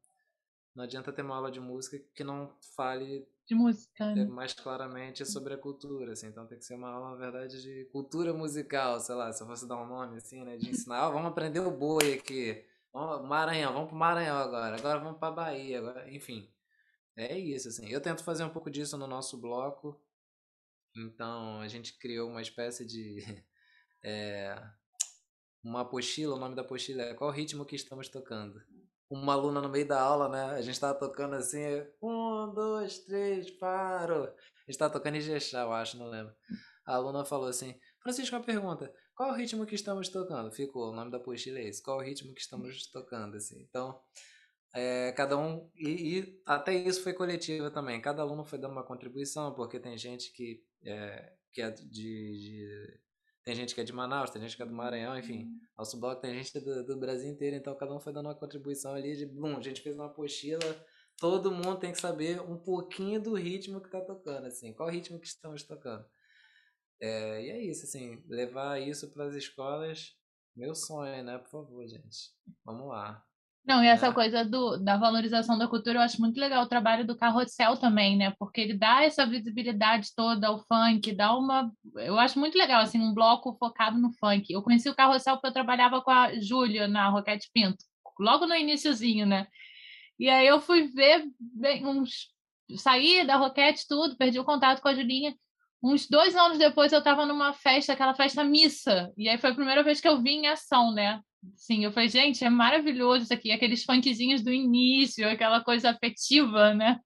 não 0.75 0.83
adianta 0.83 1.11
ter 1.11 1.21
uma 1.21 1.35
aula 1.35 1.51
de 1.51 1.59
música 1.59 1.99
que 2.15 2.23
não 2.23 2.55
fale 2.75 3.27
de 3.45 3.53
música 3.53 4.05
é, 4.05 4.25
mais 4.25 4.53
claramente 4.53 5.25
sobre 5.25 5.53
a 5.53 5.57
cultura, 5.57 6.13
assim. 6.13 6.27
Então, 6.27 6.47
tem 6.47 6.57
que 6.57 6.65
ser 6.65 6.75
uma 6.75 6.89
aula, 6.89 7.11
na 7.11 7.15
verdade, 7.17 7.61
de 7.61 7.85
cultura 7.91 8.33
musical, 8.33 8.99
sei 8.99 9.15
lá, 9.15 9.31
se 9.33 9.43
eu 9.43 9.47
fosse 9.47 9.67
dar 9.67 9.77
um 9.77 9.87
nome, 9.87 10.17
assim, 10.17 10.43
né, 10.43 10.55
de 10.55 10.69
ensinar, 10.69 11.09
oh, 11.09 11.11
vamos 11.11 11.27
aprender 11.29 11.59
o 11.59 11.69
boi 11.69 12.13
aqui, 12.13 12.65
vamos, 12.93 13.27
Maranhão, 13.27 13.73
vamos 13.73 13.89
para 13.89 13.97
Maranhão 13.97 14.37
agora, 14.37 14.77
agora 14.77 14.99
vamos 14.99 15.19
para 15.19 15.31
Bahia, 15.33 15.79
agora, 15.79 16.09
enfim. 16.09 16.49
É 17.15 17.37
isso, 17.37 17.67
assim. 17.67 17.87
Eu 17.89 18.01
tento 18.01 18.23
fazer 18.23 18.43
um 18.43 18.49
pouco 18.49 18.71
disso 18.71 18.97
no 18.97 19.05
nosso 19.05 19.37
bloco, 19.37 19.99
então 20.95 21.59
a 21.59 21.67
gente 21.67 21.97
criou 21.97 22.29
uma 22.29 22.41
espécie 22.41 22.85
de. 22.85 23.23
É, 24.03 24.55
uma 25.63 25.81
apostila, 25.81 26.35
o 26.35 26.39
nome 26.39 26.55
da 26.55 26.61
apostila 26.61 27.03
é 27.03 27.13
Qual 27.13 27.31
ritmo 27.31 27.65
que 27.65 27.75
estamos 27.75 28.09
tocando? 28.09 28.61
Uma 29.09 29.33
aluna 29.33 29.61
no 29.61 29.69
meio 29.69 29.87
da 29.87 30.01
aula, 30.01 30.27
né? 30.27 30.55
A 30.57 30.61
gente 30.61 30.73
estava 30.73 30.97
tocando 30.97 31.35
assim, 31.35 31.63
um, 32.01 32.51
dois, 32.53 32.99
três, 32.99 33.51
paro. 33.51 34.23
A 34.23 34.27
gente 34.27 34.69
estava 34.69 34.93
tocando 34.93 35.15
em 35.15 35.21
Jexá, 35.21 35.61
eu 35.61 35.71
acho, 35.71 35.97
não 35.97 36.09
lembro. 36.09 36.33
A 36.85 36.95
aluna 36.95 37.23
falou 37.23 37.47
assim: 37.47 37.79
Francisco, 38.01 38.35
uma 38.35 38.43
pergunta: 38.43 38.93
qual 39.15 39.31
o 39.31 39.35
ritmo 39.35 39.65
que 39.65 39.75
estamos 39.75 40.09
tocando? 40.09 40.51
Ficou, 40.51 40.91
o 40.91 40.95
nome 40.95 41.11
da 41.11 41.17
apostila 41.17 41.59
é 41.59 41.67
esse: 41.67 41.81
qual 41.81 41.97
o 41.97 42.01
ritmo 42.01 42.33
que 42.33 42.41
estamos 42.41 42.87
tocando? 42.91 43.37
Assim. 43.37 43.61
Então, 43.61 44.01
é, 44.73 45.11
cada 45.11 45.37
um, 45.37 45.69
e, 45.75 46.19
e, 46.19 46.41
até 46.45 46.73
isso 46.73 47.03
foi 47.03 47.13
coletiva 47.13 47.69
também, 47.69 48.01
cada 48.01 48.23
aluno 48.23 48.43
foi 48.43 48.57
dando 48.57 48.71
uma 48.71 48.83
contribuição, 48.83 49.53
porque 49.53 49.79
tem 49.79 49.95
gente 49.97 50.33
que 50.33 50.63
é, 50.85 51.33
que 51.51 51.61
é 51.61 51.69
de, 51.71 51.89
de, 51.89 52.99
Tem 53.43 53.55
gente 53.55 53.73
que 53.73 53.81
é 53.81 53.83
de 53.83 53.93
Manaus, 53.93 54.29
tem 54.29 54.41
gente 54.41 54.55
que 54.55 54.63
é 54.63 54.65
do 54.65 54.73
Maranhão, 54.73 55.17
enfim. 55.17 55.43
Uhum. 55.43 55.59
Nosso 55.77 55.99
bloco 55.99 56.21
tem 56.21 56.33
gente 56.33 56.59
do, 56.59 56.85
do 56.85 56.97
Brasil 56.97 57.29
inteiro, 57.29 57.55
então 57.55 57.75
cada 57.75 57.93
um 57.93 57.99
foi 57.99 58.13
dando 58.13 58.27
uma 58.27 58.35
contribuição 58.35 58.93
ali 58.93 59.15
de. 59.15 59.25
Bum, 59.25 59.57
a 59.57 59.61
gente 59.61 59.81
fez 59.81 59.95
uma 59.95 60.07
apostila, 60.07 60.59
todo 61.17 61.51
mundo 61.51 61.79
tem 61.79 61.91
que 61.91 61.99
saber 61.99 62.41
um 62.41 62.57
pouquinho 62.57 63.21
do 63.21 63.33
ritmo 63.33 63.81
que 63.81 63.89
tá 63.89 64.01
tocando, 64.01 64.47
assim. 64.47 64.73
Qual 64.73 64.89
ritmo 64.89 65.19
que 65.19 65.27
estamos 65.27 65.63
tocando. 65.63 66.05
É, 66.99 67.43
e 67.43 67.49
é 67.49 67.63
isso, 67.63 67.85
assim, 67.85 68.23
levar 68.27 68.81
isso 68.81 69.11
para 69.11 69.25
as 69.25 69.35
escolas, 69.35 70.15
meu 70.55 70.73
sonho, 70.73 71.23
né? 71.23 71.37
Por 71.37 71.49
favor, 71.49 71.87
gente. 71.87 72.31
Vamos 72.63 72.87
lá. 72.87 73.25
Não, 73.65 73.81
e 73.81 73.87
essa 73.87 74.07
é. 74.07 74.11
coisa 74.11 74.43
do, 74.43 74.77
da 74.77 74.97
valorização 74.97 75.57
da 75.57 75.69
cultura, 75.69 75.97
eu 75.97 76.01
acho 76.01 76.19
muito 76.19 76.37
legal 76.37 76.63
o 76.63 76.67
trabalho 76.67 77.07
do 77.07 77.15
Carrossel 77.15 77.77
também, 77.77 78.17
né? 78.17 78.33
Porque 78.37 78.59
ele 78.59 78.73
dá 78.73 79.03
essa 79.03 79.25
visibilidade 79.25 80.09
toda 80.13 80.47
ao 80.47 80.59
funk, 80.59 81.13
dá 81.13 81.33
uma. 81.35 81.71
Eu 81.95 82.19
acho 82.19 82.37
muito 82.37 82.57
legal, 82.57 82.81
assim, 82.81 82.99
um 82.99 83.13
bloco 83.13 83.55
focado 83.57 83.97
no 83.97 84.11
funk. 84.11 84.51
Eu 84.51 84.61
conheci 84.61 84.89
o 84.89 84.95
Carrossel 84.95 85.35
porque 85.35 85.47
eu 85.47 85.53
trabalhava 85.53 86.01
com 86.01 86.11
a 86.11 86.37
Júlia 86.39 86.89
na 86.89 87.07
Roquete 87.07 87.49
Pinto, 87.53 87.85
logo 88.19 88.45
no 88.45 88.55
iníciozinho, 88.55 89.25
né? 89.25 89.47
E 90.19 90.29
aí 90.29 90.45
eu 90.45 90.59
fui 90.59 90.87
ver 90.87 91.25
uns. 91.85 92.33
Saí 92.77 93.25
da 93.25 93.37
Roquete, 93.37 93.87
tudo, 93.87 94.17
perdi 94.17 94.39
o 94.39 94.45
contato 94.45 94.81
com 94.81 94.89
a 94.89 94.93
Julinha. 94.93 95.35
Uns 95.81 96.07
dois 96.07 96.35
anos 96.35 96.57
depois 96.57 96.91
eu 96.91 96.99
estava 96.99 97.25
numa 97.25 97.53
festa, 97.53 97.93
aquela 97.93 98.13
festa 98.13 98.43
missa, 98.43 99.11
e 99.17 99.27
aí 99.27 99.37
foi 99.37 99.51
a 99.51 99.55
primeira 99.55 99.83
vez 99.83 99.99
que 99.99 100.07
eu 100.07 100.21
vi 100.21 100.31
em 100.31 100.47
ação, 100.47 100.93
né? 100.93 101.21
Sim, 101.55 101.83
eu 101.83 101.91
falei, 101.91 102.09
gente, 102.09 102.43
é 102.43 102.49
maravilhoso 102.49 103.23
isso 103.23 103.33
aqui, 103.33 103.51
aqueles 103.51 103.83
funkzinhos 103.83 104.41
do 104.41 104.51
início, 104.51 105.27
aquela 105.27 105.63
coisa 105.63 105.89
afetiva, 105.89 106.73
né? 106.73 106.99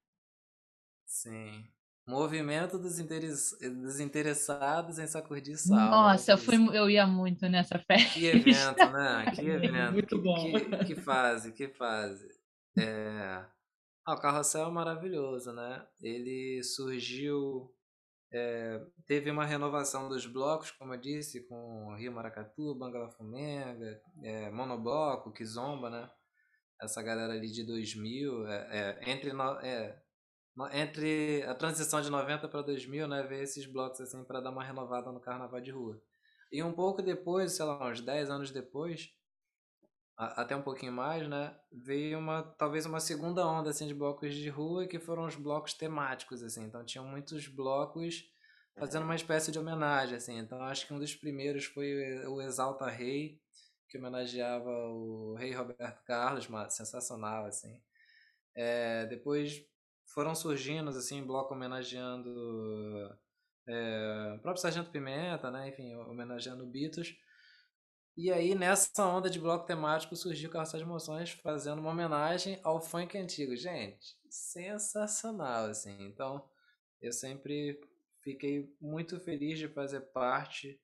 Sim. 1.06 1.66
Movimento 2.08 2.80
dos, 2.80 2.98
dos 3.00 4.00
interessados 4.00 4.98
em 4.98 5.08
sacudir 5.08 5.58
sal. 5.58 5.78
Né, 5.78 5.90
Nossa, 5.90 6.32
eu, 6.32 6.38
fui, 6.38 6.56
eu 6.78 6.90
ia 6.90 7.06
muito 7.06 7.50
nessa 7.50 7.78
festa. 7.86 8.14
Que 8.14 8.26
evento, 8.28 8.92
né? 8.92 9.32
Que 9.36 9.42
evento. 9.42 9.92
Muito 9.92 10.22
bom. 10.22 10.54
Que, 10.54 10.86
que 10.86 10.96
fase, 10.96 11.52
que 11.52 11.68
fase. 11.68 12.30
É... 12.78 13.44
Ah, 14.06 14.14
o 14.14 14.22
carrossel 14.22 14.68
é 14.68 14.72
maravilhoso, 14.72 15.52
né? 15.52 15.86
Ele 16.02 16.64
surgiu 16.64 17.76
é, 18.32 18.82
teve 19.05 19.32
uma 19.32 19.45
renovação 19.45 20.09
dos 20.09 20.25
blocos, 20.25 20.71
como 20.71 20.93
eu 20.93 20.99
disse, 20.99 21.47
com 21.47 21.95
Rio 21.95 22.11
Maracatu, 22.11 22.75
Bangala 22.75 23.09
Fumenga, 23.09 24.01
é, 24.21 24.49
Monobloco, 24.51 25.32
Kizomba, 25.32 25.89
né? 25.89 26.09
Essa 26.82 27.01
galera 27.01 27.34
ali 27.34 27.49
de 27.49 27.65
2000, 27.65 28.47
é, 28.47 28.99
é, 29.01 29.11
entre, 29.11 29.34
no, 29.34 29.59
é, 29.61 29.99
entre 30.73 31.43
a 31.43 31.55
transição 31.55 32.01
de 32.01 32.09
90 32.09 32.47
para 32.47 32.61
2000, 32.61 33.07
né, 33.07 33.23
veio 33.23 33.43
esses 33.43 33.65
blocos 33.65 33.99
assim 34.01 34.23
para 34.23 34.41
dar 34.41 34.51
uma 34.51 34.63
renovada 34.63 35.11
no 35.11 35.19
carnaval 35.19 35.59
de 35.59 35.71
rua. 35.71 35.99
E 36.51 36.61
um 36.61 36.71
pouco 36.71 37.01
depois, 37.01 37.53
sei 37.53 37.65
lá, 37.65 37.89
uns 37.89 38.01
10 38.01 38.30
anos 38.30 38.51
depois, 38.51 39.09
até 40.18 40.55
um 40.55 40.61
pouquinho 40.61 40.91
mais, 40.91 41.28
né? 41.28 41.55
Veio 41.72 42.18
uma 42.20 42.43
talvez 42.57 42.86
uma 42.86 42.99
segunda 42.99 43.45
onda 43.47 43.70
assim 43.70 43.88
de 43.88 43.93
blocos 43.93 44.34
de 44.34 44.49
rua 44.49 44.88
que 44.88 44.99
foram 44.99 45.26
os 45.26 45.36
blocos 45.36 45.74
temáticos 45.74 46.41
assim. 46.43 46.63
Então 46.65 46.84
tinham 46.84 47.05
muitos 47.05 47.47
blocos 47.47 48.24
fazendo 48.78 49.03
uma 49.03 49.15
espécie 49.15 49.51
de 49.51 49.59
homenagem 49.59 50.15
assim. 50.18 50.38
Então 50.38 50.61
acho 50.63 50.88
que 50.88 50.93
um 50.93 50.99
dos 50.99 51.15
primeiros 51.15 51.65
foi 51.65 52.26
o 52.28 52.41
Exalta 52.41 52.88
Rei, 52.89 53.39
que 53.89 53.97
homenageava 53.97 54.70
o 54.70 55.36
rei 55.36 55.53
Roberto 55.53 56.03
Carlos, 56.03 56.47
mas 56.47 56.76
sensacional, 56.76 57.45
assim. 57.45 57.80
É, 58.55 59.05
depois 59.05 59.63
foram 60.05 60.34
surgindo, 60.34 60.89
assim, 60.89 61.24
bloco 61.24 61.53
homenageando 61.53 63.15
é, 63.68 64.34
o 64.36 64.39
próprio 64.39 64.61
Sargento 64.61 64.89
Pimenta, 64.89 65.51
né? 65.51 65.70
Enfim, 65.70 65.95
homenageando 65.95 66.65
Beatles. 66.65 67.15
E 68.18 68.32
aí, 68.32 68.55
nessa 68.55 69.05
onda 69.05 69.30
de 69.30 69.39
bloco 69.39 69.68
temático, 69.68 70.15
surgiu 70.15 70.49
Carroça 70.49 70.76
de 70.76 70.84
Emoções 70.84 71.30
fazendo 71.34 71.78
uma 71.78 71.91
homenagem 71.91 72.59
ao 72.63 72.82
funk 72.82 73.15
antigo. 73.15 73.55
Gente, 73.55 74.18
sensacional, 74.28 75.65
assim. 75.65 75.95
Então, 76.01 76.43
eu 76.99 77.13
sempre 77.13 77.80
fiquei 78.24 78.76
muito 78.82 79.20
feliz 79.20 79.59
de 79.59 79.68
fazer 79.68 80.01
parte 80.01 80.82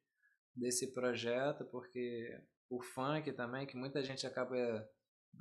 desse 0.55 0.93
projeto, 0.93 1.65
porque 1.65 2.39
o 2.69 2.79
funk 2.83 3.33
também, 3.33 3.65
que 3.65 3.75
muita 3.75 4.03
gente 4.03 4.27
acaba 4.27 4.87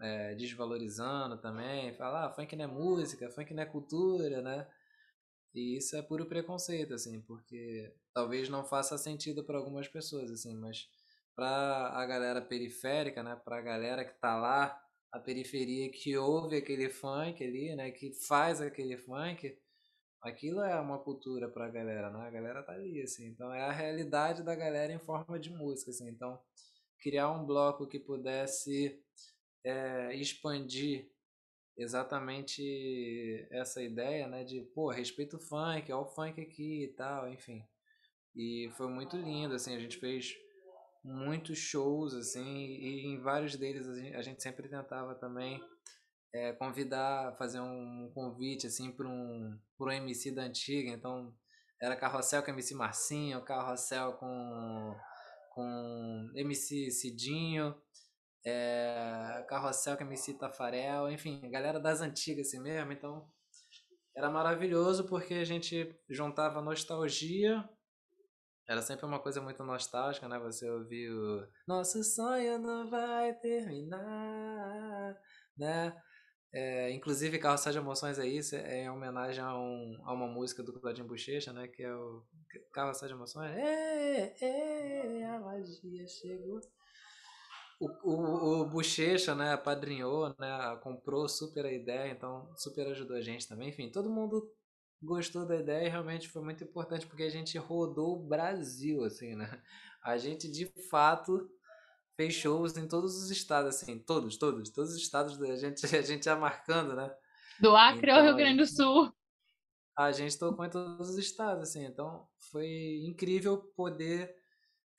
é, 0.00 0.34
desvalorizando 0.34 1.36
também, 1.42 1.92
fala, 1.92 2.24
ah, 2.24 2.32
funk 2.32 2.56
não 2.56 2.64
é 2.64 2.68
música, 2.68 3.30
funk 3.30 3.52
não 3.52 3.64
é 3.64 3.66
cultura, 3.66 4.40
né? 4.40 4.66
E 5.54 5.76
isso 5.76 5.94
é 5.94 6.00
puro 6.00 6.24
preconceito, 6.24 6.94
assim, 6.94 7.20
porque 7.20 7.94
talvez 8.14 8.48
não 8.48 8.64
faça 8.64 8.96
sentido 8.96 9.44
para 9.44 9.58
algumas 9.58 9.86
pessoas, 9.88 10.30
assim, 10.30 10.56
mas 10.56 10.88
para 11.34 11.90
a 11.94 12.06
galera 12.06 12.40
periférica, 12.40 13.22
né, 13.22 13.40
para 13.44 13.58
a 13.58 13.62
galera 13.62 14.04
que 14.04 14.14
tá 14.20 14.36
lá, 14.36 14.78
a 15.10 15.18
periferia 15.18 15.90
que 15.90 16.16
ouve 16.16 16.56
aquele 16.56 16.88
funk 16.88 17.42
ali, 17.44 17.74
né, 17.74 17.90
que 17.90 18.12
faz 18.26 18.60
aquele 18.60 18.96
funk, 18.96 19.56
aquilo 20.22 20.60
é 20.62 20.80
uma 20.80 20.98
cultura 20.98 21.48
para 21.48 21.66
a 21.66 21.70
galera, 21.70 22.10
né? 22.10 22.26
A 22.26 22.30
galera 22.30 22.62
tá 22.62 22.72
ali, 22.72 23.02
assim. 23.02 23.26
Então 23.26 23.52
é 23.52 23.62
a 23.62 23.72
realidade 23.72 24.42
da 24.42 24.54
galera 24.54 24.92
em 24.92 24.98
forma 24.98 25.38
de 25.38 25.50
música, 25.50 25.90
assim. 25.90 26.08
Então 26.08 26.40
criar 27.00 27.30
um 27.32 27.44
bloco 27.44 27.86
que 27.88 27.98
pudesse 27.98 29.02
é, 29.64 30.14
expandir 30.14 31.10
exatamente 31.76 33.46
essa 33.50 33.82
ideia, 33.82 34.28
né, 34.28 34.44
de, 34.44 34.60
pô, 34.74 34.90
respeito 34.90 35.36
o 35.36 35.40
funk, 35.40 35.90
ó 35.92 36.02
o 36.02 36.06
funk 36.06 36.40
aqui 36.40 36.84
e 36.84 36.88
tal, 36.88 37.28
enfim. 37.28 37.66
E 38.34 38.70
foi 38.76 38.88
muito 38.88 39.16
lindo, 39.16 39.54
assim, 39.54 39.74
a 39.74 39.80
gente 39.80 39.98
fez 39.98 40.34
muitos 41.04 41.58
shows, 41.58 42.14
assim, 42.14 42.44
e 42.44 43.06
em 43.06 43.20
vários 43.20 43.56
deles 43.56 43.88
a 44.14 44.22
gente 44.22 44.42
sempre 44.42 44.68
tentava 44.68 45.14
também 45.14 45.60
é, 46.34 46.52
convidar, 46.52 47.36
fazer 47.36 47.60
um 47.60 48.10
convite, 48.14 48.66
assim, 48.66 48.92
para 48.92 49.08
um, 49.08 49.58
pra 49.76 49.88
um 49.88 49.92
MC 49.92 50.30
da 50.32 50.42
antiga, 50.42 50.90
então 50.90 51.34
era 51.80 51.96
Carrossel 51.96 52.42
com 52.42 52.50
MC 52.50 52.74
Marcinho, 52.74 53.44
Carrossel 53.44 54.12
com, 54.14 54.96
com 55.50 56.30
MC 56.36 56.90
Cidinho, 56.90 57.74
é, 58.46 59.44
Carrossel 59.48 59.96
com 59.96 60.04
MC 60.04 60.38
Tafarel, 60.38 61.10
enfim, 61.10 61.40
galera 61.50 61.80
das 61.80 62.00
antigas 62.00 62.46
assim 62.48 62.60
mesmo, 62.60 62.92
então 62.92 63.28
era 64.16 64.30
maravilhoso 64.30 65.08
porque 65.08 65.34
a 65.34 65.44
gente 65.44 65.94
juntava 66.08 66.62
nostalgia 66.62 67.68
era 68.72 68.82
sempre 68.82 69.04
uma 69.04 69.18
coisa 69.18 69.40
muito 69.40 69.62
nostálgica, 69.62 70.28
né? 70.28 70.38
Você 70.38 70.68
ouvir 70.68 71.10
o 71.10 71.46
Nosso 71.68 72.02
sonho 72.02 72.58
não 72.58 72.88
vai 72.88 73.34
terminar, 73.34 75.14
né? 75.56 75.94
É, 76.54 76.90
inclusive, 76.90 77.38
Carroçal 77.38 77.72
de 77.72 77.78
Emoções 77.78 78.18
é 78.18 78.26
isso, 78.26 78.56
é 78.56 78.82
em 78.82 78.90
homenagem 78.90 79.42
a, 79.42 79.56
um, 79.56 80.02
a 80.04 80.12
uma 80.12 80.26
música 80.26 80.62
do 80.62 80.78
Claudinho 80.78 81.06
Bochecha, 81.06 81.52
né? 81.52 81.68
Que 81.68 81.82
é 81.82 81.94
o 81.94 82.22
Carroçal 82.72 83.08
de 83.08 83.14
Emoções. 83.14 83.50
É, 83.56 84.34
é, 84.40 85.24
a 85.26 85.38
magia 85.38 86.06
chegou. 86.06 86.60
O, 87.80 87.88
o, 88.04 88.60
o 88.60 88.68
Bochecha, 88.68 89.34
né, 89.34 89.54
apadrinhou, 89.54 90.28
né, 90.38 90.78
comprou 90.82 91.28
super 91.28 91.66
a 91.66 91.72
ideia, 91.72 92.12
então 92.12 92.48
super 92.56 92.86
ajudou 92.88 93.16
a 93.16 93.20
gente 93.20 93.48
também. 93.48 93.70
Enfim, 93.70 93.90
todo 93.90 94.08
mundo 94.08 94.48
gostou 95.02 95.46
da 95.46 95.56
ideia 95.56 95.86
e 95.86 95.90
realmente 95.90 96.28
foi 96.28 96.42
muito 96.42 96.62
importante 96.62 97.06
porque 97.06 97.24
a 97.24 97.30
gente 97.30 97.58
rodou 97.58 98.16
o 98.16 98.28
Brasil, 98.28 99.04
assim, 99.04 99.34
né? 99.34 99.60
A 100.02 100.16
gente 100.16 100.50
de 100.50 100.66
fato 100.88 101.50
fez 102.16 102.34
shows 102.34 102.76
em 102.76 102.86
todos 102.86 103.16
os 103.16 103.30
estados, 103.30 103.74
assim, 103.74 103.98
todos, 103.98 104.36
todos, 104.36 104.70
todos 104.70 104.92
os 104.92 104.96
estados 104.96 105.40
a 105.42 105.56
gente, 105.56 105.84
a 105.96 106.02
gente 106.02 106.24
já 106.24 106.36
marcando, 106.36 106.94
né? 106.94 107.12
Do 107.60 107.74
Acre 107.76 108.10
então, 108.10 108.16
ao 108.16 108.24
Rio 108.24 108.36
Grande 108.36 108.58
do 108.58 108.66
Sul. 108.66 109.12
A 109.96 110.10
gente 110.10 110.38
tocou 110.38 110.64
em 110.64 110.70
todos 110.70 111.10
os 111.10 111.18
estados, 111.18 111.68
assim, 111.68 111.84
então 111.84 112.26
foi 112.50 113.02
incrível 113.04 113.58
poder 113.76 114.34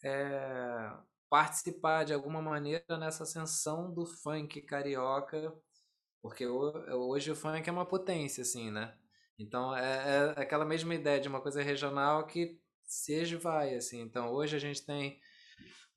é, 0.04 0.92
participar 1.30 2.04
de 2.04 2.14
alguma 2.14 2.42
maneira 2.42 2.98
nessa 3.00 3.24
ascensão 3.24 3.92
do 3.92 4.06
funk 4.06 4.62
carioca, 4.62 5.52
porque 6.22 6.46
hoje 6.46 7.32
o 7.32 7.36
funk 7.36 7.68
é 7.68 7.72
uma 7.72 7.88
potência, 7.88 8.44
assim, 8.44 8.70
né? 8.70 8.96
Então 9.38 9.76
é, 9.76 10.36
é 10.38 10.42
aquela 10.42 10.66
mesma 10.66 10.94
ideia 10.94 11.20
de 11.20 11.28
uma 11.28 11.42
coisa 11.42 11.62
regional 11.62 12.26
que 12.28 12.60
seja 12.84 13.38
vai 13.38 13.76
assim. 13.76 14.02
Então 14.02 14.32
hoje 14.32 14.56
a 14.56 14.60
gente 14.60 14.86
tem 14.86 15.20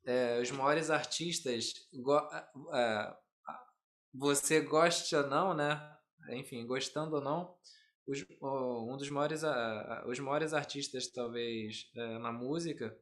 é, 0.04 0.40
os 0.40 0.50
maiores 0.50 0.90
artistas, 0.90 1.72
go, 1.92 2.18
é, 2.72 3.16
você 4.14 4.60
goste 4.60 5.14
ou 5.14 5.26
não, 5.26 5.54
né? 5.54 5.80
Enfim, 6.30 6.66
gostando 6.66 7.16
ou 7.16 7.22
não, 7.22 7.54
os, 8.06 8.24
um 8.40 8.96
dos 8.96 9.10
maiores, 9.10 9.42
os 10.06 10.18
maiores 10.18 10.52
artistas 10.52 11.08
talvez 11.08 11.90
na 12.20 12.32
música 12.32 12.96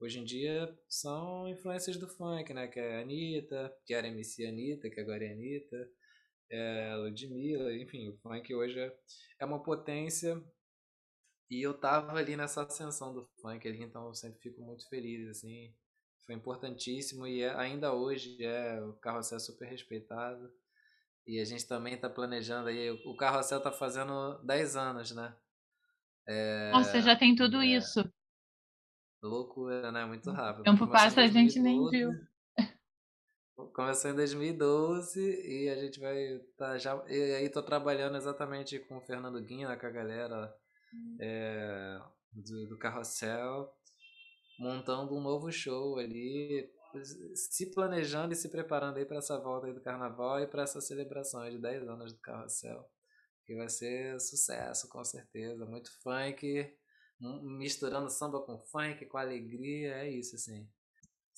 hoje 0.00 0.20
em 0.20 0.24
dia 0.24 0.72
são 0.88 1.48
influências 1.48 1.96
do 1.96 2.08
funk, 2.08 2.52
né? 2.52 2.68
Que 2.68 2.78
é 2.78 2.98
a 2.98 3.00
Anitta, 3.00 3.74
que 3.84 3.94
era 3.94 4.06
MC 4.06 4.46
Anitta, 4.46 4.90
que 4.90 5.00
agora 5.00 5.24
é 5.24 5.32
Anitta 5.32 5.90
é, 6.50 6.94
Ludmilla, 6.96 7.74
enfim, 7.76 8.08
o 8.08 8.16
funk 8.18 8.54
hoje 8.54 8.78
é, 8.78 8.96
é 9.40 9.44
uma 9.44 9.62
potência 9.62 10.42
e 11.50 11.62
eu 11.62 11.74
tava 11.74 12.12
ali 12.12 12.36
nessa 12.36 12.62
ascensão 12.62 13.12
do 13.12 13.28
funk 13.40 13.66
ali, 13.66 13.82
então 13.82 14.06
eu 14.06 14.14
sempre 14.14 14.40
fico 14.40 14.60
muito 14.62 14.88
feliz, 14.88 15.28
assim, 15.28 15.74
foi 16.26 16.34
importantíssimo 16.34 17.26
e 17.26 17.42
é, 17.42 17.54
ainda 17.54 17.92
hoje 17.92 18.42
é 18.44 18.80
o 18.82 18.92
carrossel 18.94 19.40
super 19.40 19.68
respeitado 19.68 20.50
e 21.26 21.40
a 21.40 21.44
gente 21.44 21.66
também 21.66 21.96
tá 21.98 22.08
planejando 22.08 22.68
aí, 22.68 22.90
o 22.90 23.16
carrossel 23.16 23.60
tá 23.60 23.70
fazendo 23.70 24.38
10 24.44 24.76
anos, 24.76 25.14
né? 25.14 25.36
É, 26.26 26.70
Nossa, 26.72 27.00
já 27.00 27.16
tem 27.16 27.34
tudo 27.34 27.58
é, 27.58 27.66
isso. 27.66 28.04
Loucura, 29.22 29.90
né? 29.90 30.04
Muito 30.04 30.30
rápido. 30.30 30.60
O 30.60 30.64
tempo 30.64 30.86
passa, 30.86 31.22
a 31.22 31.26
gente 31.26 31.58
nem 31.58 31.88
viu. 31.90 32.12
Começou 33.72 34.12
em 34.12 34.14
2012 34.14 35.20
e 35.20 35.68
a 35.68 35.74
gente 35.74 35.98
vai 35.98 36.38
tá 36.56 36.78
já 36.78 36.94
e 37.08 37.34
aí 37.34 37.48
tô 37.50 37.60
trabalhando 37.60 38.16
exatamente 38.16 38.78
com 38.78 38.98
o 38.98 39.00
Fernando 39.00 39.42
Guinha, 39.42 39.76
com 39.76 39.86
a 39.86 39.90
galera 39.90 40.56
é, 41.20 42.00
do, 42.32 42.68
do 42.68 42.78
Carrossel, 42.78 43.68
montando 44.60 45.16
um 45.16 45.20
novo 45.20 45.50
show 45.50 45.98
ali, 45.98 46.70
se 47.34 47.66
planejando 47.74 48.32
e 48.32 48.36
se 48.36 48.48
preparando 48.48 48.98
aí 48.98 49.04
para 49.04 49.18
essa 49.18 49.36
volta 49.40 49.66
aí 49.66 49.74
do 49.74 49.80
carnaval 49.80 50.40
e 50.40 50.46
para 50.46 50.62
essa 50.62 50.80
celebração 50.80 51.50
de 51.50 51.58
10 51.58 51.88
anos 51.88 52.12
do 52.12 52.20
Carrossel, 52.20 52.88
que 53.44 53.56
vai 53.56 53.68
ser 53.68 54.20
sucesso 54.20 54.88
com 54.88 55.02
certeza, 55.02 55.66
muito 55.66 55.90
funk, 56.00 56.72
misturando 57.42 58.08
samba 58.08 58.40
com 58.40 58.56
funk, 58.56 59.04
com 59.06 59.18
alegria, 59.18 59.96
é 59.96 60.08
isso 60.08 60.36
assim. 60.36 60.64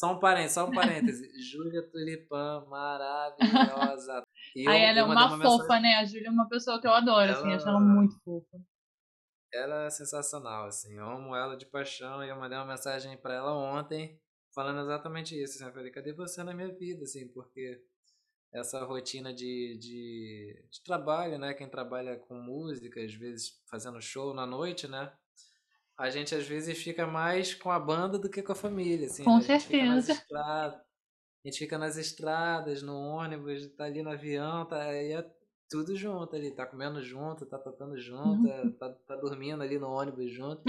Só 0.01 0.15
um 0.15 0.19
parênteses, 0.19 0.55
só 0.55 0.67
um 0.67 0.73
parêntese. 0.73 1.29
Júlia 1.53 1.83
Tulipã, 1.91 2.65
maravilhosa. 2.67 4.23
E 4.57 4.67
Aí 4.67 4.81
ela 4.81 5.01
é 5.01 5.03
uma, 5.05 5.13
uma 5.13 5.29
fofa, 5.29 5.63
mensagem... 5.63 5.83
né? 5.83 5.95
A 5.97 6.05
Júlia 6.07 6.29
é 6.29 6.31
uma 6.31 6.49
pessoa 6.49 6.81
que 6.81 6.87
eu 6.87 6.93
adoro, 6.93 7.31
ela... 7.31 7.39
assim, 7.39 7.53
acho 7.53 7.69
ela 7.69 7.79
muito 7.79 8.19
fofa. 8.25 8.59
Ela 9.53 9.85
é 9.85 9.91
sensacional, 9.91 10.67
assim, 10.67 10.97
eu 10.97 11.05
amo 11.05 11.37
ela 11.37 11.57
de 11.57 11.67
paixão 11.67 12.25
e 12.25 12.29
eu 12.31 12.37
mandei 12.37 12.57
uma 12.57 12.65
mensagem 12.65 13.17
para 13.19 13.35
ela 13.35 13.53
ontem 13.55 14.19
falando 14.55 14.81
exatamente 14.81 15.41
isso, 15.41 15.57
assim, 15.57 15.67
eu 15.67 15.73
falei, 15.73 15.91
cadê 15.91 16.15
você 16.15 16.43
na 16.43 16.55
minha 16.55 16.75
vida, 16.75 17.05
assim, 17.05 17.29
porque 17.29 17.81
essa 18.53 18.83
rotina 18.85 19.33
de, 19.33 19.77
de, 19.79 20.67
de 20.71 20.83
trabalho, 20.83 21.39
né, 21.39 21.53
quem 21.53 21.69
trabalha 21.69 22.17
com 22.17 22.35
música, 22.35 23.01
às 23.05 23.15
vezes 23.15 23.61
fazendo 23.69 24.01
show 24.01 24.33
na 24.33 24.47
noite, 24.47 24.89
né, 24.89 25.13
a 26.01 26.09
gente 26.09 26.35
às 26.35 26.49
vezes 26.49 26.79
fica 26.79 27.07
mais 27.07 27.55
com 27.55 27.71
a 27.71 27.79
banda 27.79 28.19
do 28.19 28.31
que 28.31 28.43
com 28.43 28.53
a 28.53 28.55
família. 28.55 29.07
Assim, 29.07 29.23
com 29.23 29.37
né? 29.37 29.43
certeza. 29.43 30.15
A 30.35 30.83
gente 31.45 31.59
fica 31.59 31.77
nas 31.77 31.99
estradas, 31.99 32.83
no 32.83 32.97
ônibus, 32.97 33.67
tá 33.77 33.85
ali 33.85 34.03
no 34.03 34.11
avião, 34.11 34.65
tá 34.65 34.83
aí 34.83 35.13
é 35.13 35.31
tudo 35.69 35.95
junto 35.95 36.35
ali, 36.35 36.51
tá 36.51 36.65
comendo 36.65 37.03
junto, 37.03 37.45
tá 37.45 37.59
tocando 37.59 37.99
junto, 37.99 38.49
é, 38.49 38.71
tá, 38.81 38.93
tá 39.07 39.17
dormindo 39.17 39.63
ali 39.63 39.79
no 39.79 39.91
ônibus 39.91 40.33
junto. 40.33 40.63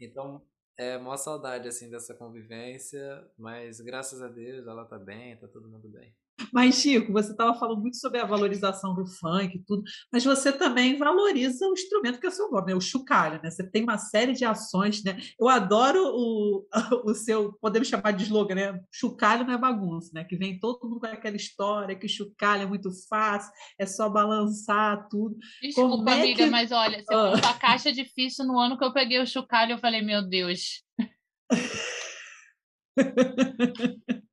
Então, 0.00 0.42
é 0.78 0.96
maior 0.96 1.18
saudade 1.18 1.68
assim 1.68 1.90
dessa 1.90 2.14
convivência, 2.14 3.30
mas 3.38 3.78
graças 3.80 4.22
a 4.22 4.28
Deus 4.28 4.66
ela 4.66 4.86
tá 4.86 4.98
bem, 4.98 5.36
tá 5.36 5.46
todo 5.48 5.68
mundo 5.68 5.88
bem. 5.88 6.14
Mas, 6.52 6.76
Chico, 6.76 7.12
você 7.12 7.30
estava 7.30 7.58
falando 7.58 7.80
muito 7.80 7.96
sobre 7.96 8.20
a 8.20 8.26
valorização 8.26 8.94
do 8.94 9.06
funk 9.06 9.56
e 9.56 9.64
tudo, 9.64 9.82
mas 10.12 10.24
você 10.24 10.52
também 10.52 10.98
valoriza 10.98 11.66
o 11.66 11.72
instrumento 11.72 12.20
que 12.20 12.26
é 12.26 12.28
o 12.28 12.32
seu 12.32 12.50
nome, 12.50 12.68
né? 12.68 12.74
o 12.74 12.80
chocalho, 12.80 13.40
né? 13.42 13.50
Você 13.50 13.68
tem 13.68 13.82
uma 13.82 13.98
série 13.98 14.32
de 14.32 14.44
ações, 14.44 15.02
né? 15.02 15.18
Eu 15.38 15.48
adoro 15.48 16.02
o, 16.04 16.66
o 17.04 17.14
seu, 17.14 17.52
podemos 17.60 17.88
chamar 17.88 18.12
de 18.12 18.24
slogan, 18.24 18.54
né? 18.54 18.80
Chocalho 18.92 19.46
não 19.46 19.54
é 19.54 19.58
bagunça, 19.58 20.10
né? 20.14 20.24
Que 20.24 20.36
vem 20.36 20.58
todo 20.58 20.88
mundo 20.88 21.00
com 21.00 21.06
aquela 21.06 21.36
história 21.36 21.96
que 21.96 22.08
chocalho 22.08 22.62
é 22.62 22.66
muito 22.66 22.90
fácil, 23.08 23.50
é 23.78 23.86
só 23.86 24.08
balançar 24.08 25.08
tudo. 25.08 25.36
Desculpa, 25.62 25.96
Como 25.96 26.10
é 26.10 26.20
amiga, 26.20 26.44
que... 26.44 26.50
mas 26.50 26.70
olha, 26.70 27.02
você 27.02 27.14
ah. 27.14 27.50
a 27.50 27.54
caixa 27.54 27.92
difícil 27.92 28.44
no 28.44 28.58
ano 28.58 28.78
que 28.78 28.84
eu 28.84 28.92
peguei 28.92 29.20
o 29.20 29.26
chocalho, 29.26 29.72
eu 29.72 29.78
falei, 29.78 30.02
meu 30.02 30.26
Deus. 30.26 30.82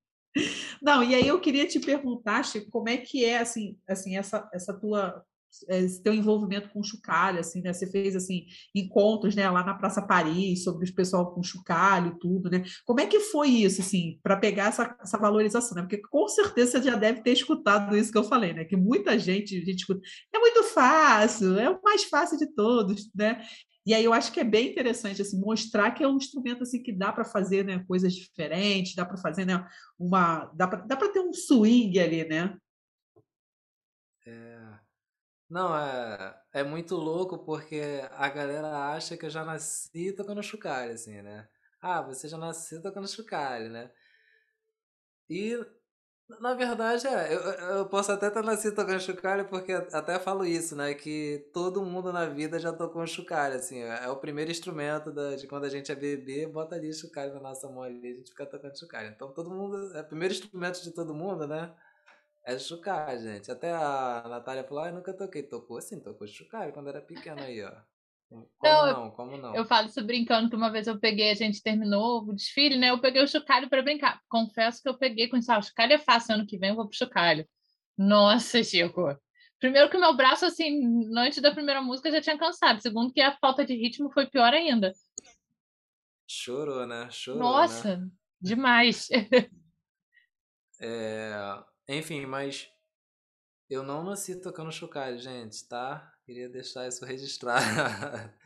Não, 0.84 1.02
e 1.02 1.16
aí 1.16 1.26
eu 1.26 1.40
queria 1.40 1.66
te 1.66 1.80
perguntar, 1.80 2.44
Chico, 2.44 2.70
como 2.70 2.90
é 2.90 2.98
que 2.98 3.24
é 3.24 3.40
assim, 3.40 3.78
assim 3.88 4.18
essa, 4.18 4.50
essa 4.54 4.74
tua 4.74 5.24
esse 5.70 6.02
teu 6.02 6.14
envolvimento 6.14 6.70
com 6.70 6.80
o 6.80 6.84
chocalho, 6.84 7.40
assim, 7.40 7.62
né? 7.62 7.72
Você 7.72 7.86
fez 7.86 8.16
assim 8.16 8.48
encontros, 8.74 9.36
né, 9.36 9.48
lá 9.52 9.64
na 9.64 9.76
Praça 9.76 10.02
Paris 10.02 10.64
sobre 10.64 10.90
o 10.90 10.96
pessoal 10.96 11.32
com 11.32 11.44
chocalho, 11.44 12.18
tudo, 12.20 12.50
né? 12.50 12.64
Como 12.86 13.00
é 13.00 13.06
que 13.06 13.20
foi 13.20 13.50
isso, 13.50 13.80
assim, 13.80 14.20
para 14.24 14.36
pegar 14.36 14.70
essa, 14.70 14.98
essa 15.00 15.18
valorização, 15.18 15.76
né? 15.76 15.84
Porque 15.84 16.02
com 16.10 16.28
certeza 16.28 16.72
você 16.72 16.90
já 16.90 16.96
deve 16.96 17.22
ter 17.22 17.34
escutado 17.34 17.96
isso 17.96 18.12
que 18.12 18.18
eu 18.18 18.24
falei, 18.24 18.52
né? 18.52 18.66
Que 18.66 18.76
muita 18.76 19.18
gente, 19.20 19.64
gente 19.64 19.82
escuta, 19.82 20.02
é 20.34 20.40
muito 20.40 20.64
fácil, 20.64 21.60
é 21.60 21.70
o 21.70 21.80
mais 21.84 22.04
fácil 22.06 22.38
de 22.38 22.48
todos, 22.48 23.12
né? 23.14 23.40
E 23.86 23.94
aí 23.94 24.04
eu 24.04 24.14
acho 24.14 24.32
que 24.32 24.40
é 24.40 24.44
bem 24.44 24.72
interessante 24.72 25.22
assim, 25.22 25.40
mostrar 25.40 25.92
que 25.92 26.04
é 26.04 26.08
um 26.08 26.18
instrumento 26.18 26.64
assim 26.64 26.82
que 26.82 26.92
dá 26.92 27.12
para 27.12 27.26
fazer 27.26 27.66
né, 27.66 27.84
coisas 27.86 28.14
diferentes, 28.14 28.96
dá 28.96 29.06
para 29.06 29.18
fazer 29.18 29.46
né, 29.46 29.68
uma. 30.00 30.46
dá 30.56 30.68
para 30.68 31.12
ter 31.12 31.20
um 31.20 31.34
swing 31.34 32.00
ali, 32.00 32.24
né? 32.28 32.58
É... 34.26 34.80
Não, 35.50 35.78
é, 35.78 36.42
é 36.54 36.64
muito 36.64 36.96
louco 36.96 37.38
porque 37.46 38.02
a 38.12 38.30
galera 38.30 38.94
acha 38.94 39.18
que 39.18 39.26
eu 39.26 39.30
já 39.30 39.44
nasci 39.44 40.14
tocando 40.14 40.42
chocalho, 40.42 40.94
assim, 40.94 41.22
né? 41.22 41.48
Ah, 41.82 42.02
você 42.02 42.28
já 42.28 42.38
nasceu 42.38 42.82
tocando 42.82 43.08
chocalho, 43.08 43.70
né? 43.70 43.92
E 45.30 45.58
na 46.40 46.54
verdade, 46.54 47.08
é. 47.08 47.34
Eu, 47.34 47.40
eu 47.78 47.86
posso 47.88 48.12
até 48.12 48.28
estar 48.28 48.44
nascido 48.44 48.76
tocando 48.76 49.00
chocalho, 49.00 49.48
porque 49.48 49.72
até 49.72 50.20
falo 50.20 50.46
isso, 50.46 50.76
né? 50.76 50.94
Que 50.94 51.50
todo 51.54 51.84
mundo 51.84 52.12
na 52.14 52.26
vida 52.28 52.60
já 52.60 52.72
tocou 52.74 53.02
um 53.02 53.08
chocalho, 53.08 53.56
assim. 53.56 53.80
É, 53.82 54.06
é 54.06 54.10
o 54.10 54.18
primeiro 54.18 54.52
instrumento 54.52 55.12
da, 55.12 55.36
de 55.36 55.48
quando 55.48 55.66
a 55.66 55.70
gente 55.70 55.92
é 55.92 55.96
bebê, 55.96 56.48
bota 56.48 56.76
ali 56.76 56.94
chocalho 56.94 57.34
na 57.34 57.40
nossa 57.40 57.68
mão 57.70 57.84
ali, 57.84 58.08
a 58.14 58.16
gente 58.16 58.32
fica 58.32 58.46
tocando 58.46 58.78
chocalho. 58.78 59.10
Então 59.10 59.32
todo 59.34 59.50
mundo. 59.50 59.96
É 59.96 60.02
o 60.02 60.06
primeiro 60.08 60.34
instrumento 60.34 60.82
de 60.84 60.92
todo 60.94 61.14
mundo, 61.14 61.48
né? 61.48 61.74
É 62.46 62.58
chocalho, 62.60 63.22
gente. 63.22 63.52
Até 63.52 63.72
a 63.72 64.26
Natália 64.30 64.64
falou, 64.64 64.84
ah, 64.84 64.90
eu 64.90 64.96
nunca 64.96 65.14
toquei. 65.14 65.44
Tocou 65.44 65.78
assim, 65.78 66.00
tocou 66.00 66.28
chocalho 66.28 66.74
quando 66.74 66.90
era 66.90 67.02
pequeno 67.02 67.42
aí, 67.42 67.64
ó. 67.64 67.93
Como 68.34 68.48
não, 68.64 68.94
não? 68.94 69.12
Como 69.12 69.38
não? 69.38 69.56
Eu 69.56 69.66
falo 69.66 69.88
isso 69.88 70.04
brincando 70.04 70.50
que 70.50 70.56
uma 70.56 70.72
vez 70.72 70.88
eu 70.88 71.00
peguei, 71.00 71.32
a 71.32 71.36
gente 71.36 71.62
terminou 71.62 72.24
o 72.24 72.34
desfile, 72.34 72.78
né? 72.78 72.90
Eu 72.90 73.00
peguei 73.00 73.22
o 73.22 73.28
chocalho 73.28 73.70
para 73.70 73.84
brincar. 73.84 74.22
Confesso 74.28 74.82
que 74.82 74.90
eu 74.90 74.98
peguei 74.98 75.28
com 75.28 75.38
isso. 75.38 75.52
Ah, 75.52 75.60
o 75.60 75.64
chocalho 75.64 75.94
é 75.94 76.00
fácil, 76.00 76.36
ano 76.36 76.46
que 76.46 76.58
vem 76.58 76.70
eu 76.70 76.76
vou 76.76 76.88
pro 76.88 76.98
chocalho. 76.98 77.48
Nossa, 77.98 78.64
Chico. 78.64 79.18
Primeiro 79.60 79.90
que 79.90 79.96
o 79.96 80.00
meu 80.00 80.16
braço, 80.16 80.46
assim, 80.46 81.08
antes 81.16 81.42
da 81.42 81.52
primeira 81.52 81.82
música 81.82 82.12
já 82.12 82.20
tinha 82.20 82.38
cansado. 82.38 82.82
Segundo 82.82 83.14
que 83.14 83.22
a 83.22 83.38
falta 83.38 83.64
de 83.66 83.76
ritmo 83.76 84.12
foi 84.12 84.26
pior 84.26 84.54
ainda. 84.54 84.92
Chorou, 86.28 86.86
né? 86.86 87.08
Chorou, 87.12 87.40
Nossa, 87.40 87.98
né? 87.98 88.08
demais. 88.42 89.10
é... 90.82 91.64
Enfim, 91.88 92.26
mas 92.26 92.70
eu 93.70 93.84
não 93.84 94.04
nasci 94.04 94.42
tocando 94.42 94.72
chocalho, 94.72 95.18
gente, 95.18 95.68
tá? 95.68 96.13
Queria 96.26 96.48
deixar 96.48 96.88
isso 96.88 97.04
registrado. 97.06 97.64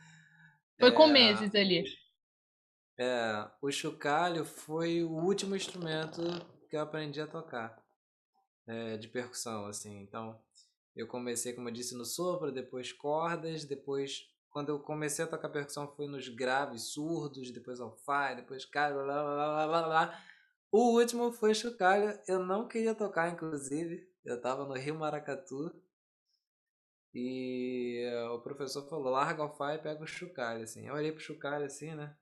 Foi 0.80 0.92
com 0.92 1.04
é, 1.04 1.12
meses 1.12 1.54
ali. 1.54 1.84
É, 2.96 3.48
o 3.60 3.70
chocalho 3.70 4.44
foi 4.44 5.02
o 5.02 5.10
último 5.10 5.56
instrumento 5.56 6.22
que 6.68 6.76
eu 6.76 6.80
aprendi 6.80 7.20
a 7.20 7.26
tocar 7.26 7.80
é, 8.66 8.96
de 8.96 9.08
percussão, 9.08 9.66
assim. 9.66 10.00
Então, 10.02 10.40
eu 10.94 11.06
comecei, 11.06 11.52
como 11.52 11.68
eu 11.68 11.72
disse, 11.72 11.96
no 11.96 12.04
sopro, 12.04 12.52
depois 12.52 12.92
cordas, 12.92 13.64
depois, 13.64 14.28
quando 14.50 14.70
eu 14.70 14.80
comecei 14.80 15.24
a 15.24 15.28
tocar 15.28 15.48
percussão, 15.48 15.88
foi 15.94 16.06
nos 16.06 16.28
graves 16.28 16.92
surdos, 16.92 17.52
depois 17.52 17.80
alfaia, 17.80 18.36
depois 18.36 18.64
cara, 18.64 18.94
blá, 18.94 19.04
blá, 19.04 19.66
blá, 19.66 19.82
blá, 19.82 20.24
O 20.70 20.98
último 20.98 21.32
foi 21.32 21.54
chocalho. 21.54 22.18
Eu 22.26 22.44
não 22.44 22.66
queria 22.66 22.94
tocar, 22.94 23.32
inclusive. 23.32 24.08
Eu 24.24 24.40
tava 24.40 24.64
no 24.64 24.74
Rio 24.74 24.96
Maracatu 24.96 25.72
e 27.18 28.28
o 28.30 28.40
professor 28.40 28.88
falou: 28.88 29.10
larga 29.10 29.44
o 29.44 29.50
Fá 29.50 29.74
e 29.74 29.78
pega 29.78 30.02
o 30.02 30.06
chocalho, 30.06 30.62
assim. 30.62 30.86
Eu 30.86 30.94
olhei 30.94 31.10
pro 31.12 31.20
chocalho 31.20 31.64
assim, 31.64 31.94
né? 31.94 32.16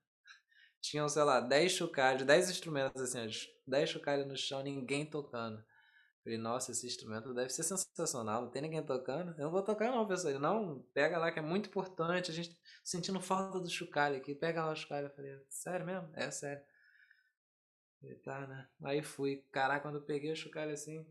Tinham, 0.80 1.08
sei 1.08 1.22
lá, 1.22 1.40
10 1.40 1.72
chocalhos, 1.72 2.22
10 2.24 2.50
instrumentos, 2.50 3.02
assim, 3.02 3.26
10 3.66 3.90
chocalhos 3.90 4.26
no 4.26 4.36
chão, 4.36 4.62
ninguém 4.62 5.04
tocando. 5.04 5.62
Falei, 6.22 6.38
nossa, 6.38 6.72
esse 6.72 6.86
instrumento 6.86 7.32
deve 7.34 7.50
ser 7.50 7.62
sensacional, 7.62 8.42
não 8.42 8.50
tem 8.50 8.62
ninguém 8.62 8.84
tocando. 8.84 9.30
Eu 9.38 9.44
não 9.44 9.50
vou 9.50 9.62
tocar, 9.62 9.90
não, 9.90 10.06
professor. 10.06 10.30
Ele, 10.30 10.38
não, 10.38 10.84
pega 10.92 11.18
lá 11.18 11.30
que 11.30 11.38
é 11.38 11.42
muito 11.42 11.68
importante. 11.68 12.30
A 12.30 12.34
gente 12.34 12.56
sentindo 12.82 13.20
falta 13.20 13.60
do 13.60 13.70
chocalho 13.70 14.16
aqui, 14.16 14.34
pega 14.34 14.64
lá 14.64 14.72
o 14.72 14.76
chocalho. 14.76 15.06
Eu 15.06 15.14
falei, 15.14 15.38
sério 15.48 15.86
mesmo? 15.86 16.10
É 16.14 16.30
sério. 16.30 16.62
Falei, 18.00 18.16
tá, 18.18 18.46
né? 18.46 18.68
Aí 18.82 19.02
fui. 19.02 19.44
Caraca, 19.52 19.82
quando 19.82 19.98
eu 19.98 20.04
peguei 20.04 20.32
o 20.32 20.36
chocalho 20.36 20.72
assim, 20.72 21.06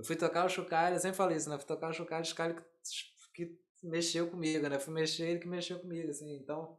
eu 0.00 0.04
fui 0.04 0.16
tocar 0.16 0.46
o 0.46 0.48
chocalho, 0.48 0.96
eu 0.96 0.98
sempre 0.98 1.18
falei 1.18 1.36
isso, 1.36 1.50
né? 1.50 1.58
Fui 1.58 1.66
tocar 1.66 1.90
o 1.90 1.92
chocalho, 1.92 2.22
o 2.22 2.26
chocalho 2.26 2.56
que, 3.34 3.44
que 3.44 3.86
mexeu 3.86 4.30
comigo, 4.30 4.66
né? 4.66 4.78
Fui 4.78 4.94
mexer, 4.94 5.28
ele 5.28 5.40
que 5.40 5.46
mexeu 5.46 5.78
comigo, 5.78 6.08
assim. 6.08 6.36
Então, 6.36 6.78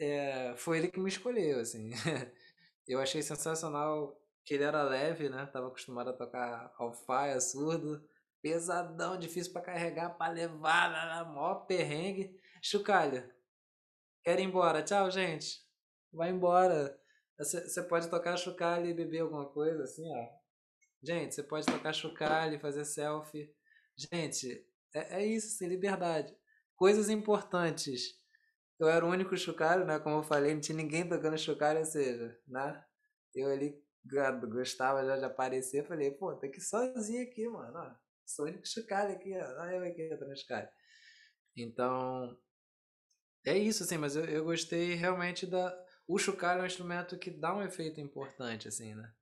é, 0.00 0.54
foi 0.56 0.78
ele 0.78 0.88
que 0.88 1.00
me 1.00 1.08
escolheu, 1.08 1.58
assim. 1.58 1.90
eu 2.86 3.00
achei 3.00 3.22
sensacional 3.22 4.16
que 4.44 4.54
ele 4.54 4.62
era 4.62 4.84
leve, 4.84 5.28
né? 5.28 5.44
Tava 5.46 5.66
acostumado 5.66 6.10
a 6.10 6.12
tocar 6.12 6.72
alfaia, 6.78 7.40
surdo, 7.40 8.00
pesadão, 8.40 9.18
difícil 9.18 9.52
para 9.52 9.62
carregar, 9.62 10.10
para 10.10 10.32
levar, 10.32 10.92
na 10.92 11.24
maior 11.24 11.66
perrengue. 11.66 12.40
Chocalho, 12.62 13.28
quero 14.22 14.40
ir 14.40 14.44
embora. 14.44 14.80
Tchau, 14.84 15.10
gente. 15.10 15.60
Vai 16.12 16.30
embora. 16.30 16.96
Você 17.36 17.82
pode 17.82 18.08
tocar 18.08 18.36
chocalho 18.36 18.86
e 18.86 18.94
beber 18.94 19.22
alguma 19.22 19.46
coisa, 19.46 19.82
assim, 19.82 20.08
ó. 20.08 20.41
Gente, 21.02 21.34
você 21.34 21.42
pode 21.42 21.66
tocar 21.66 21.92
chocalho, 21.92 22.60
fazer 22.60 22.84
selfie. 22.84 23.52
Gente, 23.96 24.64
é, 24.94 25.22
é 25.22 25.26
isso, 25.26 25.48
sem 25.56 25.68
liberdade. 25.68 26.34
Coisas 26.76 27.08
importantes. 27.08 28.20
Eu 28.78 28.88
era 28.88 29.04
o 29.04 29.08
único 29.08 29.36
chocalho, 29.36 29.84
né? 29.84 29.98
Como 29.98 30.16
eu 30.18 30.22
falei, 30.22 30.54
não 30.54 30.60
tinha 30.60 30.76
ninguém 30.76 31.08
tocando 31.08 31.36
chocalho, 31.38 31.80
ou 31.80 31.84
seja, 31.84 32.38
né? 32.46 32.84
Eu 33.34 33.50
ali 33.50 33.80
gostava 34.48 35.04
já 35.04 35.16
de 35.16 35.24
aparecer, 35.24 35.86
falei, 35.86 36.10
pô, 36.10 36.34
tô 36.36 36.46
aqui 36.46 36.60
sozinho 36.60 37.22
aqui, 37.22 37.48
mano. 37.48 37.78
Ó, 37.78 37.94
sou 38.24 38.44
o 38.44 38.48
único 38.48 38.66
chocalho 38.66 39.12
aqui, 39.14 39.32
ó. 39.36 39.62
Olha 39.62 39.76
eu 39.76 39.84
aqui 39.84 40.08
tocando 40.08 40.36
chocalho. 40.36 40.68
Então, 41.56 42.38
é 43.44 43.58
isso, 43.58 43.82
assim, 43.82 43.98
mas 43.98 44.16
eu, 44.16 44.24
eu 44.24 44.44
gostei 44.44 44.94
realmente 44.94 45.46
da. 45.46 45.76
O 46.06 46.18
chocalho 46.18 46.60
é 46.60 46.62
um 46.64 46.66
instrumento 46.66 47.18
que 47.18 47.30
dá 47.30 47.54
um 47.54 47.62
efeito 47.62 48.00
importante, 48.00 48.68
assim, 48.68 48.94
né? 48.94 49.12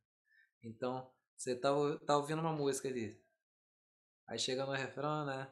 Então, 0.63 1.11
você 1.41 1.57
tá, 1.57 1.71
tá 2.05 2.19
ouvindo 2.19 2.41
uma 2.41 2.53
música 2.53 2.87
ali. 2.87 3.19
Aí 4.29 4.39
chega 4.39 4.67
no 4.67 4.73
refrão, 4.73 5.25
né? 5.25 5.51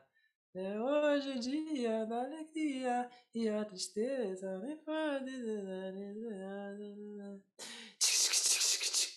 É 0.54 0.78
hoje 0.78 1.30
o 1.30 1.40
dia 1.40 2.04
da 2.04 2.24
alegria 2.24 3.10
e 3.34 3.48
a 3.48 3.64
tristeza 3.64 4.58
me 4.58 4.76
pode. 4.76 5.32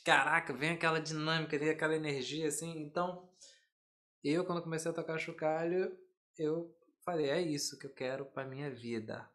Caraca, 0.05 0.53
vem 0.53 0.71
aquela 0.71 1.01
dinâmica 1.01 1.57
ali, 1.57 1.69
aquela 1.69 1.93
energia 1.93 2.47
assim. 2.47 2.71
Então, 2.79 3.29
eu 4.23 4.45
quando 4.45 4.63
comecei 4.63 4.89
a 4.89 4.93
tocar 4.93 5.19
chocalho, 5.19 5.99
eu 6.37 6.73
falei, 7.03 7.29
é 7.29 7.41
isso 7.41 7.77
que 7.77 7.85
eu 7.85 7.93
quero 7.93 8.25
para 8.25 8.47
minha 8.47 8.71
vida. 8.71 9.29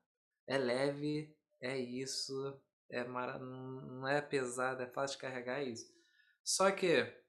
É 0.47 0.57
leve, 0.57 1.37
é 1.61 1.77
isso, 1.77 2.59
é 2.89 3.05
mar... 3.05 3.39
não 3.39 4.09
é 4.09 4.23
pesado, 4.23 4.83
é 4.83 4.87
fácil 4.87 5.19
de 5.19 5.23
carregar, 5.23 5.61
é 5.61 5.65
isso. 5.65 5.95
Só 6.43 6.71
que 6.71 7.26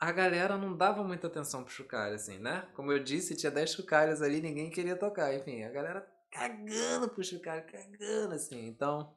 a 0.00 0.12
galera 0.12 0.56
não 0.56 0.74
dava 0.74 1.04
muita 1.04 1.26
atenção 1.26 1.62
pro 1.62 1.72
chocalho, 1.72 2.14
assim, 2.14 2.38
né? 2.38 2.62
Como 2.74 2.90
eu 2.90 2.98
disse, 2.98 3.36
tinha 3.36 3.52
10 3.52 3.72
chocalhos 3.74 4.22
ali, 4.22 4.40
ninguém 4.40 4.70
queria 4.70 4.96
tocar. 4.96 5.34
Enfim, 5.34 5.62
a 5.62 5.70
galera 5.70 6.00
cagando 6.30 7.10
pro 7.10 7.22
chocalho, 7.22 7.66
cagando, 7.66 8.34
assim. 8.34 8.66
Então, 8.66 9.14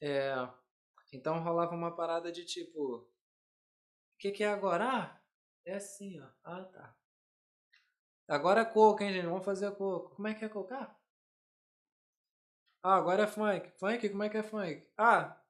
é... 0.00 0.32
Então 1.12 1.42
rolava 1.42 1.74
uma 1.74 1.94
parada 1.96 2.30
de 2.30 2.44
tipo... 2.44 2.98
O 2.98 4.18
que 4.20 4.30
que 4.30 4.44
é 4.44 4.48
agora? 4.48 4.84
Ah, 4.84 5.20
é 5.66 5.74
assim, 5.74 6.20
ó. 6.20 6.28
Ah, 6.44 6.64
tá. 6.64 6.96
Agora 8.28 8.60
é 8.60 8.64
coco, 8.64 9.02
hein, 9.02 9.12
gente? 9.12 9.26
Vamos 9.26 9.44
fazer 9.44 9.72
coco. 9.72 10.14
Como 10.14 10.28
é 10.28 10.34
que 10.34 10.44
é 10.44 10.48
coco? 10.48 10.72
Ah, 10.72 10.96
ah 12.84 12.96
agora 12.96 13.24
é 13.24 13.26
funk. 13.26 13.72
Funk? 13.80 14.08
Como 14.08 14.22
é 14.22 14.28
que 14.28 14.36
é 14.36 14.42
funk? 14.44 14.88
Ah, 14.96 15.42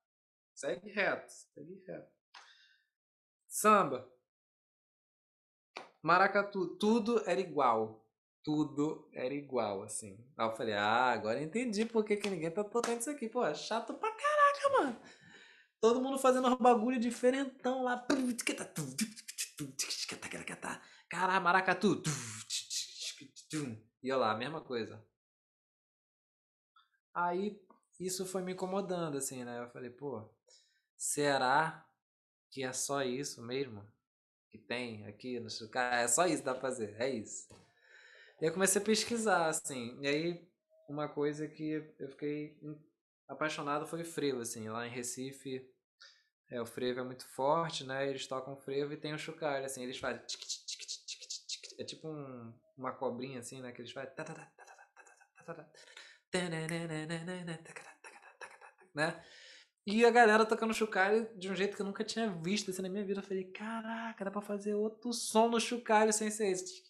segue 0.54 0.88
reto. 0.90 1.30
Segue 1.30 1.84
reto 1.86 2.10
Samba. 3.46 4.19
Maracatu, 6.02 6.76
tudo 6.78 7.22
era 7.26 7.40
igual. 7.40 8.06
Tudo 8.42 9.08
era 9.12 9.34
igual, 9.34 9.82
assim. 9.82 10.18
Aí 10.36 10.46
eu 10.46 10.56
falei, 10.56 10.74
ah, 10.74 11.10
agora 11.10 11.42
entendi 11.42 11.84
por 11.84 12.04
que, 12.04 12.16
que 12.16 12.30
ninguém 12.30 12.50
tá 12.50 12.64
tocando 12.64 13.00
isso 13.00 13.10
aqui. 13.10 13.28
Pô, 13.28 13.44
é 13.44 13.54
chato 13.54 13.92
pra 13.94 14.10
caraca, 14.10 14.68
mano. 14.78 15.00
Todo 15.80 16.00
mundo 16.00 16.18
fazendo 16.18 16.48
um 16.48 16.56
bagulho 16.56 16.98
diferentão 16.98 17.82
lá. 17.82 18.06
Caralho, 21.08 21.44
maracatu. 21.44 22.02
E 24.02 24.10
olha 24.10 24.20
lá, 24.20 24.32
a 24.32 24.36
mesma 24.36 24.62
coisa. 24.62 25.04
Aí 27.14 27.60
isso 27.98 28.24
foi 28.24 28.40
me 28.42 28.52
incomodando, 28.52 29.18
assim, 29.18 29.44
né? 29.44 29.62
Eu 29.62 29.68
falei, 29.70 29.90
pô, 29.90 30.26
será 30.96 31.86
que 32.50 32.62
é 32.62 32.72
só 32.72 33.02
isso 33.02 33.42
mesmo 33.42 33.86
que 34.50 34.58
tem 34.58 35.06
aqui 35.06 35.38
no 35.38 35.50
Chucar? 35.50 35.94
É 35.94 36.08
só 36.08 36.26
isso 36.26 36.38
que 36.38 36.44
dá 36.44 36.52
pra 36.52 36.62
fazer, 36.62 36.96
é 36.98 37.08
isso. 37.08 37.48
E 38.40 38.46
aí 38.46 38.50
comecei 38.50 38.80
a 38.80 38.84
pesquisar, 38.84 39.46
assim, 39.48 39.98
e 40.00 40.08
aí 40.08 40.48
uma 40.88 41.08
coisa 41.08 41.46
que 41.46 41.94
eu 41.98 42.08
fiquei 42.08 42.58
apaixonado 43.28 43.86
foi 43.86 44.02
o 44.02 44.04
frevo, 44.04 44.40
assim, 44.40 44.68
lá 44.68 44.86
em 44.86 44.90
Recife, 44.90 45.64
é, 46.50 46.60
o 46.60 46.66
frevo 46.66 47.00
é 47.00 47.04
muito 47.04 47.24
forte, 47.28 47.84
né? 47.84 48.08
Eles 48.08 48.26
tocam 48.26 48.56
frevo 48.56 48.92
e 48.92 48.96
tem 48.96 49.14
o 49.14 49.18
chucar, 49.18 49.62
assim, 49.62 49.84
eles 49.84 49.98
fazem 49.98 50.20
é 51.78 51.84
tipo 51.84 52.08
um, 52.08 52.52
uma 52.76 52.92
cobrinha 52.92 53.38
assim, 53.38 53.62
né? 53.62 53.72
Que 53.72 53.80
eles 53.80 53.92
fazem 53.92 54.12
né? 58.94 59.24
E 59.86 60.04
a 60.04 60.10
galera 60.10 60.44
tocando 60.44 60.74
chocalho 60.74 61.28
de 61.38 61.50
um 61.50 61.54
jeito 61.54 61.74
que 61.74 61.82
eu 61.82 61.86
nunca 61.86 62.04
tinha 62.04 62.30
visto 62.30 62.70
assim 62.70 62.82
na 62.82 62.88
minha 62.88 63.04
vida. 63.04 63.20
Eu 63.20 63.24
falei, 63.24 63.44
caraca, 63.44 64.24
dá 64.24 64.30
pra 64.30 64.42
fazer 64.42 64.74
outro 64.74 65.12
som 65.12 65.48
no 65.48 65.58
chocalho 65.58 66.12
sem 66.12 66.30
ser 66.30 66.50
esse. 66.50 66.82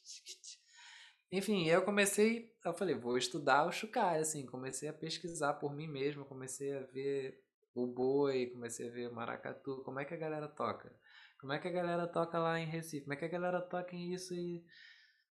Enfim, 1.32 1.68
eu 1.68 1.82
comecei, 1.82 2.52
eu 2.64 2.74
falei, 2.74 2.96
vou 2.96 3.16
estudar 3.16 3.64
o 3.64 3.70
chocalho, 3.70 4.22
assim, 4.22 4.44
comecei 4.44 4.88
a 4.88 4.92
pesquisar 4.92 5.54
por 5.54 5.72
mim 5.72 5.86
mesmo, 5.86 6.24
comecei 6.24 6.76
a 6.76 6.80
ver 6.80 7.40
o 7.72 7.86
boi, 7.86 8.46
comecei 8.46 8.88
a 8.88 8.90
ver 8.90 9.08
o 9.08 9.14
maracatu, 9.14 9.80
como 9.84 10.00
é 10.00 10.04
que 10.04 10.12
a 10.12 10.16
galera 10.16 10.48
toca? 10.48 10.92
Como 11.40 11.52
é 11.52 11.58
que 11.60 11.68
a 11.68 11.70
galera 11.70 12.08
toca 12.08 12.36
lá 12.36 12.58
em 12.58 12.66
Recife? 12.66 13.04
Como 13.04 13.14
é 13.14 13.16
que 13.16 13.24
a 13.24 13.28
galera 13.28 13.62
toca 13.62 13.94
em 13.94 14.12
isso? 14.12 14.34
E, 14.34 14.64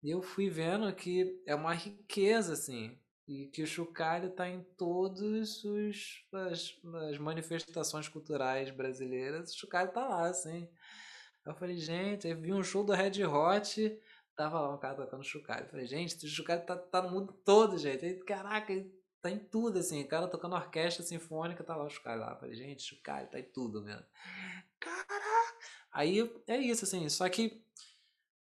e 0.02 0.10
eu 0.10 0.22
fui 0.22 0.50
vendo 0.50 0.96
que 0.96 1.44
é 1.46 1.54
uma 1.54 1.74
riqueza, 1.74 2.54
assim, 2.54 2.98
e 3.32 3.48
que 3.48 3.64
o 3.64 3.68
chocalho 3.68 4.28
está 4.28 4.50
em 4.50 4.62
todas 4.78 5.64
as, 6.34 6.76
as 7.10 7.18
manifestações 7.18 8.10
culturais 8.10 8.70
brasileiras. 8.72 9.54
O 9.54 9.58
chocalho 9.58 9.88
está 9.88 10.06
lá, 10.06 10.28
assim. 10.28 10.68
Eu 11.46 11.56
falei, 11.56 11.78
gente, 11.78 12.28
eu 12.28 12.38
vi 12.38 12.52
um 12.52 12.62
show 12.62 12.84
do 12.84 12.92
Red 12.92 13.24
Hot, 13.26 14.00
tava 14.36 14.60
lá 14.60 14.76
um 14.76 14.78
cara 14.78 14.96
tocando 14.96 15.24
chocalho. 15.24 15.66
Eu 15.66 15.70
falei, 15.70 15.88
gente, 15.88 16.26
o 16.26 16.28
chocalho 16.28 16.66
tá, 16.66 16.76
tá 16.76 17.02
no 17.02 17.10
mundo 17.10 17.32
todo, 17.46 17.78
gente. 17.78 18.04
Aí, 18.04 18.20
caraca, 18.26 18.74
tá 19.22 19.32
em 19.32 19.40
tudo, 19.40 19.80
assim. 19.80 20.04
O 20.04 20.08
cara 20.10 20.28
tocando 20.28 20.56
orquestra 20.56 21.02
sinfônica, 21.02 21.64
tá 21.64 21.74
lá 21.74 21.86
o 21.86 21.90
chocalho 21.90 22.20
lá. 22.20 22.32
Eu 22.34 22.38
falei, 22.38 22.56
gente, 22.56 22.84
chocalho 22.84 23.30
tá 23.30 23.40
em 23.40 23.50
tudo 23.50 23.82
mesmo. 23.82 24.06
Caraca! 24.78 25.56
Aí 25.94 26.20
é 26.48 26.58
isso, 26.58 26.84
assim. 26.84 27.08
Só 27.08 27.30
que 27.30 27.64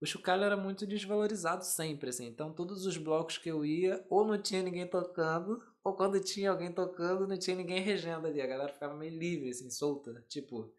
o 0.01 0.05
chocalho 0.05 0.43
era 0.43 0.55
muito 0.55 0.87
desvalorizado 0.87 1.65
sempre, 1.65 2.09
assim. 2.09 2.27
Então, 2.27 2.53
todos 2.53 2.85
os 2.85 2.97
blocos 2.97 3.37
que 3.37 3.49
eu 3.49 3.65
ia, 3.65 4.05
ou 4.09 4.25
não 4.25 4.41
tinha 4.41 4.63
ninguém 4.63 4.87
tocando, 4.87 5.61
ou 5.83 5.93
quando 5.95 6.19
tinha 6.23 6.51
alguém 6.51 6.71
tocando, 6.73 7.27
não 7.27 7.37
tinha 7.37 7.55
ninguém 7.55 7.81
regendo 7.81 8.27
ali. 8.27 8.41
A 8.41 8.47
galera 8.47 8.71
ficava 8.73 8.95
meio 8.95 9.17
livre, 9.17 9.49
assim, 9.49 9.69
solta. 9.69 10.23
Tipo, 10.29 10.73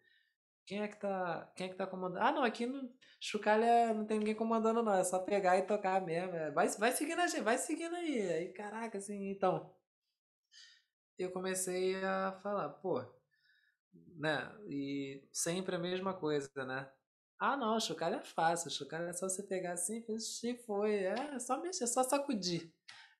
quem 0.65 0.81
é 0.81 0.87
que 0.87 0.99
tá, 0.99 1.51
quem 1.55 1.67
é 1.67 1.69
que 1.69 1.75
tá 1.75 1.85
comandando? 1.87 2.25
Ah, 2.25 2.31
não, 2.31 2.43
aqui 2.43 2.65
no 2.65 2.91
chocalho 3.19 3.63
é, 3.63 3.93
não 3.93 4.05
tem 4.05 4.19
ninguém 4.19 4.35
comandando, 4.35 4.81
não. 4.83 4.93
É 4.93 5.03
só 5.03 5.19
pegar 5.19 5.57
e 5.57 5.63
tocar 5.63 6.01
mesmo. 6.05 6.35
É, 6.35 6.51
vai, 6.51 6.67
vai 6.69 6.91
seguindo 6.91 7.19
a 7.21 7.27
gente, 7.27 7.43
vai 7.43 7.57
seguindo 7.57 7.95
aí. 7.95 8.21
Aí, 8.31 8.53
caraca, 8.53 8.97
assim, 8.97 9.29
então. 9.29 9.75
Eu 11.17 11.31
comecei 11.31 11.95
a 12.03 12.31
falar, 12.41 12.69
pô, 12.69 13.03
né? 14.17 14.51
E 14.67 15.23
sempre 15.31 15.75
a 15.75 15.79
mesma 15.79 16.13
coisa, 16.13 16.49
né? 16.65 16.89
Ah, 17.43 17.57
não, 17.57 17.79
chocalho 17.79 18.17
é 18.17 18.21
fácil. 18.21 18.69
Chocalho 18.69 19.07
é 19.07 19.13
só 19.13 19.27
você 19.27 19.41
pegar 19.41 19.73
assim 19.73 20.05
e 20.43 20.57
foi. 20.59 20.93
É 21.05 21.39
só 21.39 21.59
mexer, 21.59 21.85
é 21.85 21.87
só 21.87 22.03
sacudir. 22.03 22.71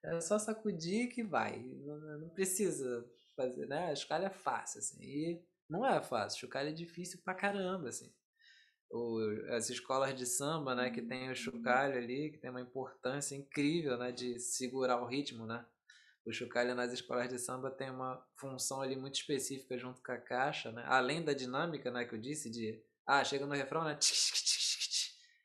É 0.04 0.22
só 0.22 0.38
sacudir 0.38 1.10
que 1.10 1.24
vai. 1.24 1.58
Não, 1.60 2.20
não 2.20 2.30
precisa 2.30 3.04
fazer, 3.36 3.66
né? 3.66 3.96
Chocalho 3.96 4.26
é 4.26 4.30
fácil, 4.30 4.78
assim. 4.78 5.02
E 5.02 5.44
não 5.68 5.84
é 5.84 6.00
fácil. 6.04 6.40
Chocalho 6.40 6.70
é 6.70 6.72
difícil 6.72 7.20
pra 7.24 7.34
caramba, 7.34 7.90
assim. 7.90 8.14
O, 8.92 9.18
as 9.50 9.72
escolas 9.72 10.14
de 10.16 10.28
samba, 10.28 10.76
né, 10.76 10.92
que 10.92 11.02
tem 11.02 11.32
o 11.32 11.36
chocalho 11.36 11.98
ali, 11.98 12.30
que 12.32 12.38
tem 12.38 12.52
uma 12.52 12.62
importância 12.62 13.36
incrível, 13.36 13.98
né, 13.98 14.12
de 14.12 14.40
segurar 14.40 15.02
o 15.02 15.08
ritmo, 15.08 15.48
né? 15.48 15.66
O 16.26 16.32
chocalho 16.32 16.76
nas 16.76 16.94
escolas 16.94 17.28
de 17.28 17.40
samba 17.40 17.72
tem 17.72 17.90
uma 17.90 18.24
função 18.36 18.82
ali 18.82 18.96
muito 18.96 19.16
específica 19.16 19.80
junto 19.80 20.04
com 20.04 20.12
a 20.12 20.18
caixa, 20.18 20.72
né? 20.72 20.84
Além 20.86 21.24
da 21.24 21.34
dinâmica, 21.34 21.90
né, 21.90 22.06
que 22.06 22.14
eu 22.14 22.20
disse 22.20 22.52
de 22.52 22.84
ah, 23.06 23.24
chega 23.24 23.46
no 23.46 23.56
refrão, 23.56 23.84
né? 23.84 23.98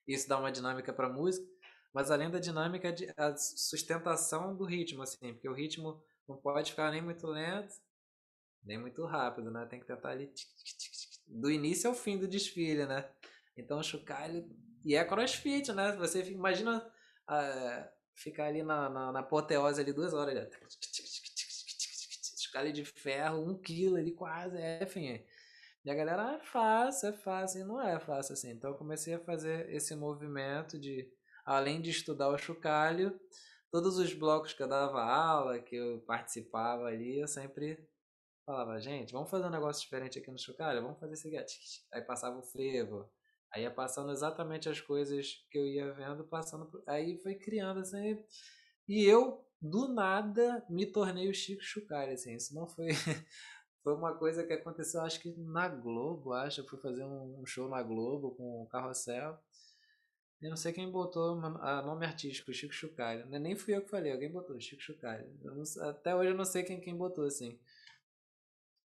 Isso 0.06 0.28
dá 0.28 0.38
uma 0.38 0.52
dinâmica 0.52 0.92
para 0.92 1.06
a 1.06 1.12
música. 1.12 1.46
Mas 1.92 2.10
além 2.10 2.30
da 2.30 2.38
dinâmica, 2.38 2.94
a 3.16 3.36
sustentação 3.36 4.54
do 4.54 4.64
ritmo, 4.64 5.02
assim, 5.02 5.32
porque 5.32 5.48
o 5.48 5.54
ritmo 5.54 6.02
não 6.28 6.36
pode 6.36 6.70
ficar 6.70 6.90
nem 6.90 7.00
muito 7.00 7.26
lento, 7.26 7.74
nem 8.62 8.78
muito 8.78 9.04
rápido, 9.04 9.50
né? 9.50 9.64
Tem 9.66 9.80
que 9.80 9.86
tentar 9.86 10.10
ali 10.10 10.30
do 11.26 11.50
início 11.50 11.88
ao 11.88 11.96
fim 11.96 12.18
do 12.18 12.28
desfile, 12.28 12.84
né? 12.86 13.08
Então 13.56 13.78
o 13.78 13.82
chocalho. 13.82 14.48
E 14.84 14.94
é 14.94 15.04
crossfit, 15.04 15.72
né? 15.72 15.92
Você 15.96 16.22
imagina 16.30 16.86
uh, 17.28 17.88
ficar 18.14 18.46
ali 18.46 18.62
na, 18.62 18.88
na, 18.88 19.12
na 19.12 19.20
apoteose 19.20 19.80
ali 19.80 19.92
duas 19.92 20.12
horas. 20.12 20.48
Chocalho 22.38 22.72
de 22.72 22.84
ferro, 22.84 23.48
um 23.48 23.58
quilo 23.58 23.96
ali 23.96 24.12
quase. 24.12 24.56
É, 24.58 24.82
enfim. 24.82 25.24
E 25.86 25.90
a 25.90 25.94
galera, 25.94 26.30
ah, 26.30 26.34
é 26.34 26.40
fácil, 26.40 27.10
é 27.10 27.12
fácil. 27.12 27.60
E 27.60 27.64
não 27.64 27.80
é 27.80 28.00
fácil 28.00 28.32
assim. 28.32 28.50
Então 28.50 28.70
eu 28.70 28.76
comecei 28.76 29.14
a 29.14 29.20
fazer 29.20 29.72
esse 29.72 29.94
movimento 29.94 30.80
de, 30.80 31.08
além 31.44 31.80
de 31.80 31.90
estudar 31.90 32.28
o 32.28 32.36
chocalho, 32.36 33.16
todos 33.70 33.96
os 33.96 34.12
blocos 34.12 34.52
que 34.52 34.60
eu 34.60 34.68
dava 34.68 35.00
aula, 35.00 35.60
que 35.60 35.76
eu 35.76 36.00
participava 36.00 36.86
ali, 36.86 37.20
eu 37.20 37.28
sempre 37.28 37.88
falava, 38.44 38.80
gente, 38.80 39.12
vamos 39.12 39.30
fazer 39.30 39.46
um 39.46 39.50
negócio 39.50 39.80
diferente 39.80 40.18
aqui 40.18 40.28
no 40.28 40.38
chocalho? 40.38 40.82
Vamos 40.82 40.98
fazer 40.98 41.14
isso 41.14 41.28
aqui. 41.28 41.36
Aí 41.92 42.02
passava 42.02 42.36
o 42.36 42.42
frevo. 42.42 43.08
Aí 43.54 43.62
ia 43.62 43.70
passando 43.70 44.10
exatamente 44.10 44.68
as 44.68 44.80
coisas 44.80 45.34
que 45.52 45.56
eu 45.56 45.66
ia 45.68 45.92
vendo, 45.92 46.24
passando. 46.24 46.68
Aí 46.88 47.16
foi 47.18 47.36
criando 47.36 47.78
assim. 47.78 48.18
E 48.88 49.04
eu, 49.04 49.46
do 49.62 49.86
nada, 49.86 50.66
me 50.68 50.84
tornei 50.84 51.30
o 51.30 51.34
Chico 51.34 51.62
Chucalho, 51.62 52.12
assim. 52.12 52.34
Isso 52.34 52.52
não 52.56 52.66
foi 52.66 52.88
foi 53.86 53.94
uma 53.94 54.12
coisa 54.16 54.42
que 54.42 54.52
aconteceu, 54.52 55.00
acho 55.02 55.20
que 55.20 55.32
na 55.38 55.68
Globo, 55.68 56.32
acho. 56.32 56.60
Eu 56.60 56.66
fui 56.66 56.76
fazer 56.76 57.04
um 57.04 57.46
show 57.46 57.68
na 57.68 57.80
Globo 57.84 58.32
com 58.32 58.64
o 58.64 58.66
Carrossel. 58.66 59.38
Eu 60.42 60.50
não 60.50 60.56
sei 60.56 60.72
quem 60.72 60.90
botou 60.90 61.38
a 61.38 61.82
nome 61.82 62.04
artístico, 62.04 62.52
Chico 62.52 62.72
Chucalho. 62.72 63.24
Nem 63.26 63.54
fui 63.54 63.76
eu 63.76 63.82
que 63.82 63.88
falei, 63.88 64.10
alguém 64.10 64.28
botou 64.28 64.58
Chico 64.58 64.82
Chucalho. 64.82 65.30
até 65.82 66.16
hoje 66.16 66.30
eu 66.30 66.34
não 66.34 66.44
sei 66.44 66.64
quem, 66.64 66.80
quem 66.80 66.96
botou, 66.96 67.26
assim. 67.26 67.60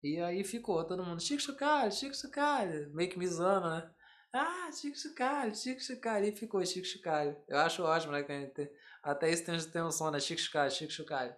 E 0.00 0.20
aí 0.20 0.44
ficou 0.44 0.84
todo 0.84 1.04
mundo, 1.04 1.20
Chico 1.20 1.42
Chucalho, 1.42 1.90
Chico 1.90 2.14
Chucalho. 2.14 2.88
Meio 2.94 3.10
que 3.10 3.18
me 3.18 3.26
zoando, 3.26 3.70
né? 3.70 3.92
Ah, 4.32 4.70
Chico 4.70 4.96
Chucalho, 4.96 5.56
Chico 5.56 5.82
Chucalho. 5.82 6.26
E 6.26 6.36
ficou 6.36 6.64
Chico 6.64 6.86
Chucalho. 6.86 7.36
Eu 7.48 7.58
acho 7.58 7.82
ótimo, 7.82 8.12
né? 8.12 8.24
Até 9.02 9.28
isso 9.28 9.44
tem, 9.44 9.58
tem 9.58 9.82
um 9.82 9.90
som, 9.90 10.12
né? 10.12 10.20
Chico 10.20 10.40
Chucalho, 10.40 10.70
Chico 10.70 10.92
Chucalho. 10.92 11.34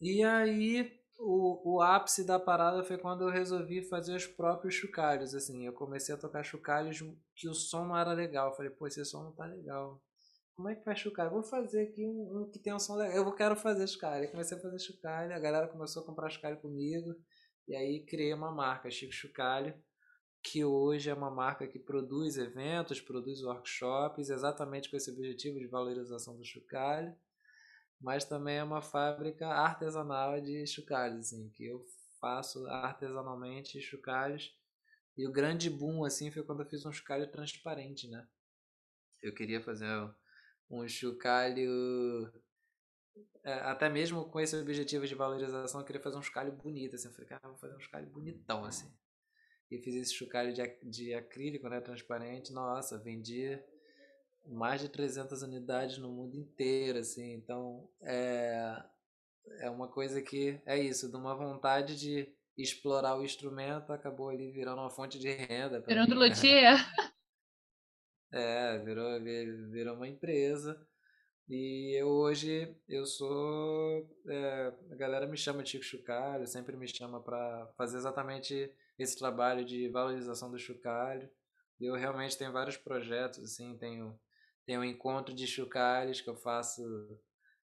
E 0.00 0.22
aí 0.22 0.99
o, 1.20 1.74
o 1.76 1.82
ápice 1.82 2.24
da 2.24 2.38
parada 2.38 2.82
foi 2.82 2.96
quando 2.96 3.22
eu 3.22 3.30
resolvi 3.30 3.82
fazer 3.82 4.14
os 4.14 4.26
próprios 4.26 4.74
chocalhos, 4.74 5.34
assim. 5.34 5.66
Eu 5.66 5.72
comecei 5.72 6.14
a 6.14 6.18
tocar 6.18 6.42
chocalhos 6.42 7.02
que 7.34 7.48
o 7.48 7.54
som 7.54 7.84
não 7.84 7.96
era 7.96 8.12
legal. 8.12 8.48
Eu 8.48 8.56
falei, 8.56 8.70
pô, 8.70 8.86
esse 8.86 9.04
som 9.04 9.24
não 9.24 9.32
tá 9.32 9.44
legal. 9.44 10.02
Como 10.56 10.68
é 10.68 10.74
que 10.74 10.82
faz 10.82 10.98
chocalho? 10.98 11.30
Vou 11.30 11.42
fazer 11.42 11.82
aqui 11.82 12.06
um, 12.06 12.42
um, 12.42 12.50
que 12.50 12.58
tem 12.58 12.74
um 12.74 12.78
som 12.78 12.96
legal. 12.96 13.16
Eu 13.16 13.32
quero 13.32 13.54
fazer 13.54 13.86
chocalho. 13.86 14.24
Eu 14.24 14.30
comecei 14.30 14.56
a 14.56 14.60
fazer 14.60 14.78
chocalho, 14.78 15.34
a 15.34 15.38
galera 15.38 15.68
começou 15.68 16.02
a 16.02 16.06
comprar 16.06 16.30
chocalho 16.30 16.56
comigo. 16.58 17.14
E 17.68 17.76
aí 17.76 18.04
criei 18.04 18.32
uma 18.32 18.50
marca, 18.50 18.90
Chico 18.90 19.12
Chocalho, 19.12 19.74
que 20.42 20.64
hoje 20.64 21.10
é 21.10 21.14
uma 21.14 21.30
marca 21.30 21.66
que 21.68 21.78
produz 21.78 22.36
eventos, 22.36 23.00
produz 23.00 23.42
workshops, 23.42 24.30
exatamente 24.30 24.90
com 24.90 24.96
esse 24.96 25.10
objetivo 25.10 25.58
de 25.58 25.66
valorização 25.66 26.36
do 26.36 26.44
chocalho 26.44 27.14
mas 28.00 28.24
também 28.24 28.56
é 28.56 28.64
uma 28.64 28.82
fábrica 28.82 29.46
artesanal 29.48 30.40
de 30.40 30.66
chocalhos, 30.66 31.26
assim, 31.26 31.50
que 31.50 31.66
eu 31.66 31.84
faço 32.20 32.66
artesanalmente 32.68 33.80
chocalhos. 33.80 34.56
E 35.16 35.26
o 35.26 35.32
grande 35.32 35.68
boom, 35.70 36.04
assim, 36.04 36.30
foi 36.30 36.42
quando 36.42 36.62
eu 36.62 36.66
fiz 36.68 36.84
um 36.86 36.92
chocalho 36.92 37.30
transparente, 37.30 38.08
né? 38.08 38.26
Eu 39.22 39.34
queria 39.34 39.60
fazer 39.62 39.86
um 40.70 40.88
chocalho... 40.88 42.32
É, 43.44 43.54
até 43.54 43.88
mesmo 43.88 44.24
com 44.30 44.40
esse 44.40 44.56
objetivo 44.56 45.06
de 45.06 45.14
valorização, 45.14 45.80
eu 45.80 45.86
queria 45.86 46.02
fazer 46.02 46.16
um 46.16 46.22
chocalho 46.22 46.52
bonito, 46.52 46.94
assim. 46.96 47.08
Eu 47.08 47.14
falei, 47.14 47.28
cara, 47.28 47.48
vou 47.48 47.58
fazer 47.58 47.76
um 47.76 47.80
chocalho 47.80 48.08
bonitão, 48.10 48.64
assim. 48.64 48.90
e 49.70 49.78
fiz 49.78 49.94
esse 49.94 50.14
chocalho 50.14 50.52
de, 50.52 50.62
de 50.84 51.14
acrílico, 51.14 51.68
né, 51.68 51.80
transparente. 51.80 52.52
Nossa, 52.52 52.98
vendi 52.98 53.58
mais 54.46 54.80
de 54.80 54.88
300 54.88 55.42
unidades 55.42 55.98
no 55.98 56.10
mundo 56.10 56.36
inteiro, 56.36 56.98
assim. 56.98 57.34
Então, 57.34 57.88
é, 58.02 58.82
é 59.60 59.70
uma 59.70 59.88
coisa 59.88 60.20
que 60.20 60.60
é 60.66 60.78
isso, 60.78 61.10
de 61.10 61.16
uma 61.16 61.34
vontade 61.34 61.96
de 61.96 62.28
explorar 62.56 63.16
o 63.16 63.24
instrumento, 63.24 63.92
acabou 63.92 64.28
ali 64.28 64.50
virando 64.50 64.80
uma 64.80 64.90
fonte 64.90 65.18
de 65.18 65.30
renda. 65.30 65.80
Virando 65.80 66.14
mim. 66.16 66.28
luthier? 66.28 66.76
É, 68.32 68.78
virou, 68.78 69.20
virou 69.72 69.96
uma 69.96 70.06
empresa. 70.06 70.80
E 71.48 72.00
eu 72.00 72.06
hoje, 72.06 72.72
eu 72.88 73.04
sou. 73.04 74.08
É, 74.28 74.72
a 74.92 74.94
galera 74.94 75.26
me 75.26 75.36
chama 75.36 75.64
de 75.64 75.70
Chico 75.70 75.84
Chucalho, 75.84 76.46
sempre 76.46 76.76
me 76.76 76.86
chama 76.86 77.20
para 77.20 77.66
fazer 77.76 77.96
exatamente 77.96 78.72
esse 78.96 79.18
trabalho 79.18 79.64
de 79.64 79.88
valorização 79.88 80.48
do 80.48 80.60
chocalho. 80.60 81.28
Eu 81.80 81.96
realmente 81.96 82.38
tenho 82.38 82.52
vários 82.52 82.76
projetos, 82.76 83.42
assim, 83.42 83.76
tenho, 83.78 84.16
tenho 84.70 84.82
um 84.82 84.84
encontro 84.84 85.34
de 85.34 85.48
chocalhos 85.48 86.20
que 86.20 86.30
eu 86.30 86.36
faço 86.36 86.80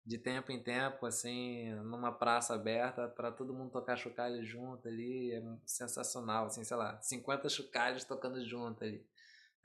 de 0.05 0.17
tempo 0.17 0.53
em 0.53 0.63
tempo, 0.63 1.05
assim, 1.05 1.69
numa 1.83 2.13
praça 2.13 2.53
aberta, 2.53 3.09
para 3.09 3.29
todo 3.29 3.53
mundo 3.53 3.71
tocar 3.71 3.97
chocalho 3.97 4.41
junto 4.41 4.87
ali, 4.87 5.33
é 5.33 5.43
sensacional, 5.65 6.45
assim, 6.45 6.63
sei 6.63 6.77
lá, 6.77 6.97
50 7.01 7.49
chocalhos 7.49 8.05
tocando 8.05 8.41
junto 8.47 8.85
ali, 8.85 9.05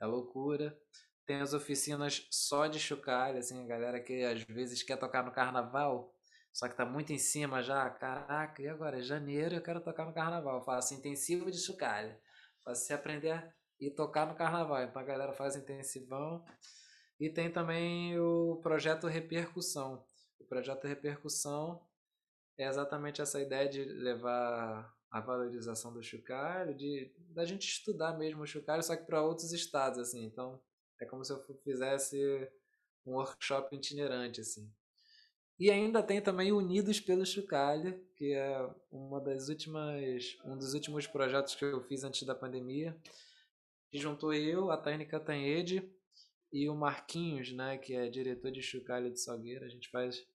é 0.01 0.05
loucura. 0.05 0.77
Tem 1.25 1.39
as 1.39 1.53
oficinas 1.53 2.27
só 2.29 2.67
de 2.67 2.77
chocalho, 2.77 3.37
assim, 3.37 3.63
a 3.63 3.67
galera 3.67 4.01
que 4.01 4.21
às 4.25 4.43
vezes 4.43 4.83
quer 4.83 4.97
tocar 4.97 5.23
no 5.23 5.31
carnaval, 5.31 6.13
só 6.51 6.67
que 6.67 6.75
tá 6.75 6.85
muito 6.85 7.13
em 7.13 7.17
cima 7.17 7.63
já, 7.63 7.89
caraca, 7.89 8.61
e 8.61 8.67
agora? 8.67 8.99
É 8.99 9.01
janeiro 9.01 9.55
eu 9.55 9.63
quero 9.63 9.79
tocar 9.79 10.05
no 10.05 10.13
carnaval, 10.13 10.61
faço 10.65 10.93
intensivo 10.93 11.49
de 11.49 11.57
chocalho, 11.57 12.13
faço 12.65 12.83
você 12.83 12.93
aprender 12.93 13.55
e 13.79 13.89
tocar 13.89 14.27
no 14.27 14.35
carnaval, 14.35 14.83
então 14.83 15.01
a 15.01 15.05
galera 15.05 15.31
faz 15.31 15.55
intensivão, 15.55 16.43
e 17.19 17.29
tem 17.29 17.51
também 17.51 18.19
o 18.19 18.59
projeto 18.63 19.07
Repercussão, 19.07 20.05
o 20.39 20.45
projeto 20.45 20.87
Repercussão 20.87 21.81
é 22.57 22.67
exatamente 22.67 23.21
essa 23.21 23.41
ideia 23.41 23.67
de 23.67 23.83
levar 23.83 24.93
a 25.11 25.19
valorização 25.19 25.91
do 25.91 26.03
chocalho, 26.03 26.75
de 26.75 27.11
da 27.29 27.43
gente 27.45 27.67
estudar 27.67 28.17
mesmo 28.17 28.43
o 28.43 28.47
chocalho, 28.47 28.83
só 28.83 28.95
que 28.95 29.05
para 29.05 29.23
outros 29.23 29.51
estados, 29.51 29.97
assim. 29.97 30.25
Então, 30.25 30.61
é 30.99 31.05
como 31.05 31.23
se 31.23 31.33
eu 31.33 31.41
fizesse 31.63 32.17
um 33.05 33.13
workshop 33.13 33.75
itinerante, 33.75 34.41
assim. 34.41 34.71
E 35.57 35.69
ainda 35.69 36.01
tem 36.01 36.21
também 36.21 36.51
Unidos 36.51 37.01
pelo 37.01 37.25
Chocalho, 37.25 37.99
que 38.15 38.33
é 38.33 38.69
uma 38.91 39.19
das 39.19 39.49
últimas, 39.49 40.37
um 40.45 40.57
dos 40.57 40.73
últimos 40.73 41.05
projetos 41.05 41.55
que 41.55 41.65
eu 41.65 41.81
fiz 41.81 42.03
antes 42.03 42.25
da 42.25 42.33
pandemia, 42.33 42.95
que 43.89 43.97
juntou 43.97 44.33
eu, 44.33 44.71
a 44.71 44.77
Taine 44.77 45.05
Catanhede 45.05 45.91
e 46.51 46.69
o 46.69 46.75
Marquinhos, 46.75 47.51
né, 47.53 47.77
que 47.77 47.93
é 47.93 48.09
diretor 48.09 48.51
de 48.51 48.61
Chocalho 48.61 49.11
de 49.11 49.19
Salgueira. 49.19 49.65
A 49.65 49.69
gente 49.69 49.89
faz 49.89 50.25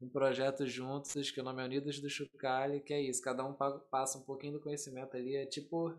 um 0.00 0.08
projeto 0.08 0.66
juntos, 0.66 1.30
que 1.30 1.40
o 1.40 1.44
nome 1.44 1.62
é 1.62 1.64
Unidos 1.64 2.00
do 2.00 2.10
Chocalho, 2.10 2.80
que 2.82 2.92
é 2.92 3.00
isso, 3.00 3.22
cada 3.22 3.44
um 3.44 3.54
passa 3.90 4.18
um 4.18 4.22
pouquinho 4.22 4.54
do 4.54 4.60
conhecimento 4.60 5.16
ali, 5.16 5.36
é 5.36 5.46
tipo 5.46 5.94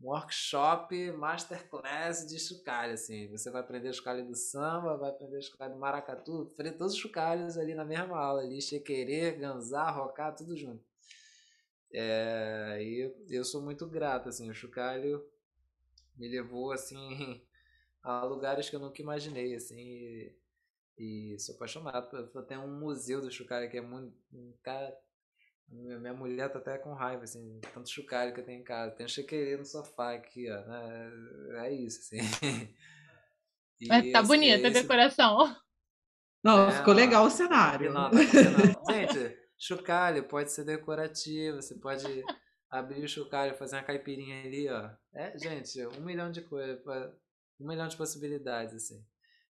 um 0.00 0.08
workshop 0.08 1.12
masterclass 1.12 2.26
de 2.26 2.38
chocalho, 2.38 2.94
assim. 2.94 3.28
Você 3.28 3.50
vai 3.50 3.60
aprender 3.62 3.92
chocalho 3.92 4.26
do 4.26 4.34
samba, 4.34 4.96
vai 4.96 5.10
aprender 5.10 5.40
chocalho 5.42 5.74
do 5.74 5.78
maracatu, 5.78 6.52
todos 6.76 6.94
os 6.94 6.98
chocalhos 6.98 7.56
ali 7.56 7.74
na 7.74 7.84
mesma 7.84 8.18
aula, 8.18 8.42
ali, 8.42 8.60
chequerê, 8.60 9.32
ganzá, 9.32 9.90
rocá, 9.90 10.30
tudo 10.32 10.56
junto. 10.56 10.84
É, 11.92 12.78
e 12.82 13.12
eu 13.30 13.44
sou 13.44 13.62
muito 13.62 13.86
grato, 13.86 14.28
assim, 14.28 14.50
o 14.50 14.54
chocalho 14.54 15.24
me 16.16 16.28
levou, 16.28 16.72
assim, 16.72 17.40
a 18.04 18.24
lugares 18.24 18.68
que 18.68 18.76
eu 18.76 18.80
nunca 18.80 19.00
imaginei, 19.00 19.54
assim, 19.54 19.80
e, 19.80 20.36
e 20.98 21.38
sou 21.38 21.54
apaixonado. 21.56 22.28
Tem 22.46 22.58
um 22.58 22.78
museu 22.78 23.20
do 23.20 23.30
chocalho 23.30 23.70
que 23.70 23.78
é 23.78 23.80
muito... 23.80 24.14
Cara, 24.62 24.94
minha 25.68 26.12
mulher 26.12 26.52
tá 26.52 26.58
até 26.58 26.78
com 26.78 26.92
raiva, 26.92 27.24
assim, 27.24 27.60
tanto 27.72 27.88
chocalho 27.88 28.34
que 28.34 28.40
eu 28.40 28.44
tenho 28.44 28.60
em 28.60 28.64
casa. 28.64 28.94
Tem 28.94 29.06
um 29.06 29.08
chequeirê 29.08 29.56
no 29.56 29.64
sofá 29.64 30.14
aqui, 30.14 30.50
ó, 30.50 30.60
né? 30.66 31.12
É 31.64 31.72
isso, 31.72 32.00
assim. 32.00 32.18
E 33.80 33.88
Mas 33.88 34.12
tá 34.12 34.20
esse, 34.20 34.28
bonita 34.28 34.68
esse... 34.68 34.78
a 34.78 34.82
decoração. 34.82 35.56
Não, 36.42 36.68
é, 36.68 36.72
ficou 36.72 36.94
legal 36.94 37.26
o 37.26 37.30
cenário. 37.30 37.92
Não, 37.92 38.08
tá 38.08 38.92
Gente, 38.92 39.36
chocalho 39.58 40.28
pode 40.28 40.52
ser 40.52 40.64
decorativo, 40.64 41.60
você 41.60 41.74
pode 41.74 42.24
abrir 42.70 43.04
o 43.04 43.08
chocalho, 43.08 43.56
fazer 43.56 43.76
uma 43.76 43.82
caipirinha 43.82 44.42
ali, 44.44 44.68
ó. 44.68 44.90
É, 45.12 45.36
gente, 45.38 45.84
um 45.98 46.04
milhão 46.04 46.30
de 46.30 46.42
coisas, 46.42 46.80
um 47.60 47.66
milhão 47.66 47.88
de 47.88 47.96
possibilidades, 47.96 48.74
assim. 48.74 49.04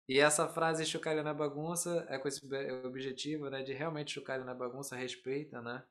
E 0.09 0.21
essa 0.21 0.47
frase 0.49 0.85
chocalho 0.85 1.23
na 1.23 1.33
bagunça 1.33 2.07
é 2.09 2.19
com 2.19 2.29
esse 2.29 2.41
objetivo, 2.85 3.49
né, 3.49 3.63
de 3.63 3.73
realmente 3.73 4.13
chocalho 4.13 4.45
na 4.45 4.55
bagunça 4.55 4.97
respeita, 4.97 5.63
né? 5.63 5.83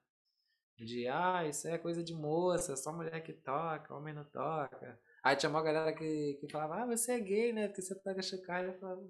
De, 0.78 1.08
ah, 1.08 1.46
isso 1.48 1.68
é 1.68 1.78
coisa 1.78 2.04
de 2.04 2.14
moça, 2.14 2.76
só 2.76 2.92
mulher 2.92 3.22
que 3.24 3.34
toca, 3.34 3.94
homem 3.94 4.14
não 4.14 4.24
toca. 4.26 5.00
Aí 5.24 5.36
tinha 5.36 5.50
uma 5.50 5.62
galera 5.62 5.94
que, 5.94 6.38
que 6.40 6.52
falava, 6.52 6.84
ah, 6.84 6.86
você 6.86 7.14
é 7.14 7.20
gay, 7.20 7.54
né? 7.54 7.68
Porque 7.68 7.82
você 7.82 7.96
toca 7.96 8.22
chocalho. 8.22 8.72
Eu 8.72 8.80
falava, 8.80 9.08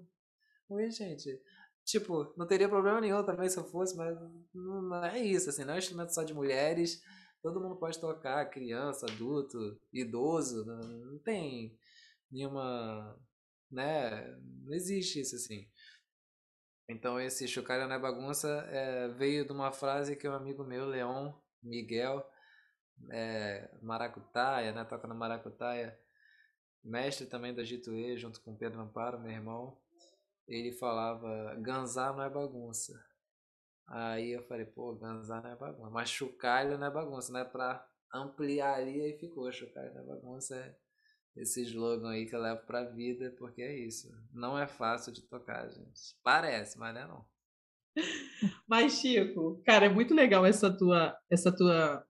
oi, 0.68 0.90
gente. 0.90 1.40
Tipo, 1.84 2.32
não 2.36 2.46
teria 2.46 2.68
problema 2.68 3.00
nenhum 3.00 3.24
também 3.24 3.48
se 3.48 3.58
eu 3.58 3.64
fosse, 3.64 3.96
mas 3.96 4.16
não, 4.54 4.82
não 4.82 5.04
é 5.04 5.18
isso, 5.18 5.50
assim, 5.50 5.64
não 5.64 5.72
é 5.74 5.76
um 5.76 5.78
instrumento 5.78 6.14
só 6.14 6.22
de 6.22 6.32
mulheres. 6.32 7.02
Todo 7.42 7.60
mundo 7.60 7.76
pode 7.76 8.00
tocar, 8.00 8.48
criança, 8.48 9.06
adulto, 9.06 9.78
idoso, 9.92 10.64
não, 10.64 10.80
não 10.80 11.18
tem 11.18 11.76
nenhuma, 12.34 13.18
né? 13.70 14.36
Não 14.64 14.74
existe 14.74 15.20
isso, 15.20 15.36
assim. 15.36 15.68
Então 16.88 17.18
esse 17.18 17.48
chocalho 17.48 17.88
na 17.88 17.98
bagunça 17.98 18.48
é, 18.70 19.08
veio 19.08 19.46
de 19.46 19.52
uma 19.52 19.72
frase 19.72 20.16
que 20.16 20.28
um 20.28 20.34
amigo 20.34 20.64
meu, 20.64 20.86
Leon, 20.86 21.32
Miguel 21.62 22.28
é, 23.10 23.70
Maracutaia, 23.82 24.72
né? 24.72 24.84
Toca 24.84 25.08
na 25.08 25.14
Maracutaia, 25.14 25.98
mestre 26.82 27.26
também 27.26 27.54
da 27.54 27.64
Gituê, 27.64 28.16
junto 28.16 28.40
com 28.42 28.56
Pedro 28.56 28.80
Amparo, 28.80 29.20
meu 29.20 29.32
irmão. 29.32 29.78
Ele 30.46 30.72
falava: 30.72 31.54
Ganzar 31.56 32.14
não 32.14 32.22
é 32.22 32.30
bagunça. 32.30 32.92
Aí 33.86 34.32
eu 34.32 34.42
falei: 34.44 34.66
pô, 34.66 34.94
Ganzar 34.94 35.42
não 35.42 35.50
é 35.50 35.56
bagunça. 35.56 35.90
Mas 35.90 36.10
chocalho 36.10 36.78
não 36.78 36.86
é 36.86 36.90
bagunça, 36.90 37.32
né? 37.32 37.44
Pra 37.44 37.86
ampliar 38.12 38.74
ali, 38.74 39.00
aí 39.00 39.18
ficou: 39.18 39.50
chocalho 39.52 39.94
não 39.94 40.02
é 40.02 40.04
bagunça. 40.04 40.56
É 40.56 40.76
esse 41.36 41.62
slogan 41.62 42.10
aí 42.10 42.26
que 42.26 42.34
eu 42.34 42.40
levo 42.40 42.64
pra 42.66 42.84
vida, 42.84 43.34
porque 43.38 43.62
é 43.62 43.76
isso. 43.78 44.08
Não 44.32 44.58
é 44.58 44.66
fácil 44.66 45.12
de 45.12 45.22
tocar, 45.22 45.68
gente. 45.68 46.14
Parece, 46.22 46.78
mas 46.78 46.94
não 46.94 47.00
é 47.00 47.06
não. 47.06 47.24
Mas, 48.66 48.94
Chico, 48.94 49.62
cara, 49.64 49.86
é 49.86 49.88
muito 49.88 50.12
legal 50.12 50.44
essa 50.44 50.68
tua, 50.76 51.16
essa 51.30 51.54
tua 51.54 52.04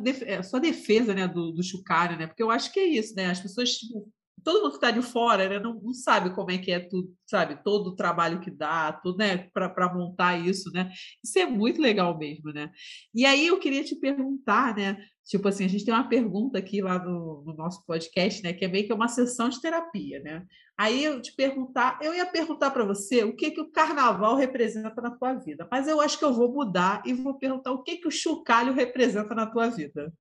Defe, 0.00 0.24
é, 0.24 0.42
sua 0.42 0.58
defesa 0.58 1.12
né, 1.12 1.28
do, 1.28 1.52
do 1.52 1.62
Chucalho, 1.62 2.16
né? 2.16 2.26
Porque 2.26 2.42
eu 2.42 2.50
acho 2.50 2.72
que 2.72 2.80
é 2.80 2.86
isso, 2.86 3.14
né? 3.14 3.26
As 3.26 3.38
pessoas, 3.38 3.72
tipo, 3.72 4.10
todo 4.46 4.62
mundo 4.62 4.70
que 4.70 4.76
está 4.76 4.92
de 4.92 5.02
fora 5.02 5.48
né, 5.48 5.58
não, 5.58 5.74
não, 5.74 5.92
sabe 5.92 6.32
como 6.32 6.52
é 6.52 6.58
que 6.58 6.70
é 6.70 6.78
tudo, 6.78 7.12
sabe? 7.26 7.60
Todo 7.64 7.88
o 7.88 7.96
trabalho 7.96 8.38
que 8.40 8.48
dá, 8.48 8.92
tudo, 8.92 9.18
né? 9.18 9.50
Para 9.52 9.92
montar 9.92 10.38
isso, 10.38 10.70
né? 10.70 10.88
Isso 11.22 11.36
é 11.36 11.46
muito 11.46 11.82
legal 11.82 12.16
mesmo, 12.16 12.52
né? 12.52 12.70
E 13.12 13.26
aí 13.26 13.48
eu 13.48 13.58
queria 13.58 13.82
te 13.82 13.96
perguntar, 13.96 14.76
né? 14.76 15.04
Tipo 15.24 15.48
assim, 15.48 15.64
a 15.64 15.68
gente 15.68 15.84
tem 15.84 15.92
uma 15.92 16.08
pergunta 16.08 16.58
aqui 16.58 16.80
lá 16.80 16.96
no, 16.96 17.42
no, 17.44 17.56
nosso 17.56 17.84
podcast, 17.84 18.40
né? 18.44 18.52
Que 18.52 18.66
é 18.66 18.68
meio 18.68 18.86
que 18.86 18.92
uma 18.92 19.08
sessão 19.08 19.48
de 19.48 19.60
terapia, 19.60 20.20
né? 20.20 20.46
Aí 20.78 21.02
eu 21.02 21.20
te 21.20 21.34
perguntar, 21.34 21.98
eu 22.00 22.14
ia 22.14 22.24
perguntar 22.24 22.70
para 22.70 22.84
você 22.84 23.24
o 23.24 23.34
que 23.34 23.50
que 23.50 23.60
o 23.60 23.72
carnaval 23.72 24.36
representa 24.36 25.02
na 25.02 25.10
tua 25.10 25.34
vida, 25.34 25.66
mas 25.72 25.88
eu 25.88 26.00
acho 26.00 26.20
que 26.20 26.24
eu 26.24 26.32
vou 26.32 26.52
mudar 26.52 27.02
e 27.04 27.12
vou 27.12 27.36
perguntar 27.36 27.72
o 27.72 27.82
que 27.82 27.96
que 27.96 28.06
o 28.06 28.12
chocalho 28.12 28.72
representa 28.72 29.34
na 29.34 29.46
tua 29.46 29.68
vida. 29.68 30.12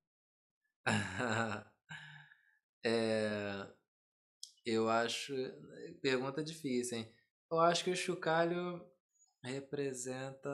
é, 2.84 3.68
eu 4.66 4.90
acho, 4.90 5.34
pergunta 6.02 6.44
difícil, 6.44 6.98
hein? 7.00 7.12
Eu 7.52 7.60
acho 7.60 7.84
que 7.84 7.92
o 7.92 7.96
chocalho 7.96 8.82
representa, 9.44 10.50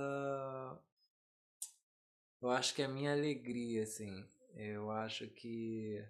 eu 2.41 2.49
acho 2.49 2.73
que 2.73 2.81
é 2.81 2.85
a 2.85 2.89
minha 2.89 3.11
alegria, 3.11 3.83
assim. 3.83 4.25
Eu 4.55 4.91
acho 4.91 5.27
que 5.27 6.03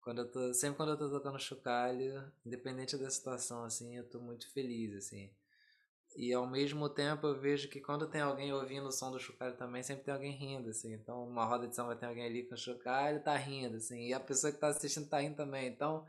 quando 0.00 0.18
eu 0.22 0.30
tô, 0.30 0.54
sempre 0.54 0.76
quando 0.76 0.90
eu 0.90 0.98
tô 0.98 1.10
tocando 1.10 1.38
chocalho, 1.38 2.30
independente 2.44 2.96
da 2.96 3.10
situação, 3.10 3.64
assim, 3.64 3.96
eu 3.96 4.08
tô 4.08 4.20
muito 4.20 4.50
feliz, 4.52 4.94
assim. 4.94 5.30
E 6.16 6.32
ao 6.32 6.46
mesmo 6.46 6.88
tempo 6.88 7.26
eu 7.26 7.38
vejo 7.40 7.68
que 7.68 7.80
quando 7.80 8.08
tem 8.08 8.20
alguém 8.22 8.52
ouvindo 8.52 8.88
o 8.88 8.92
som 8.92 9.10
do 9.12 9.20
chocalho 9.20 9.56
também, 9.56 9.82
sempre 9.82 10.04
tem 10.04 10.14
alguém 10.14 10.32
rindo, 10.32 10.70
assim. 10.70 10.94
Então, 10.94 11.24
uma 11.28 11.44
roda 11.44 11.68
de 11.68 11.76
samba 11.76 11.96
tem 11.96 12.08
alguém 12.08 12.26
ali 12.26 12.44
com 12.44 12.56
chocalho, 12.56 13.22
tá 13.22 13.36
rindo, 13.36 13.76
assim. 13.76 14.08
E 14.08 14.14
a 14.14 14.20
pessoa 14.20 14.52
que 14.52 14.58
tá 14.60 14.68
assistindo 14.68 15.08
tá 15.08 15.20
rindo 15.20 15.36
também. 15.36 15.68
Então, 15.68 16.06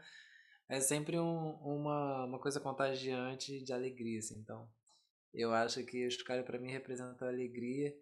é 0.70 0.80
sempre 0.80 1.20
um, 1.20 1.52
uma, 1.56 2.26
uma 2.26 2.40
coisa 2.40 2.60
contagiante 2.60 3.64
de 3.64 3.74
alegria, 3.74 4.20
assim. 4.20 4.40
Então, 4.40 4.70
eu 5.34 5.54
acho 5.54 5.84
que 5.86 6.06
o 6.06 6.12
chocalho 6.12 6.44
para 6.44 6.60
mim 6.60 6.72
representa 6.72 7.28
alegria, 7.28 7.96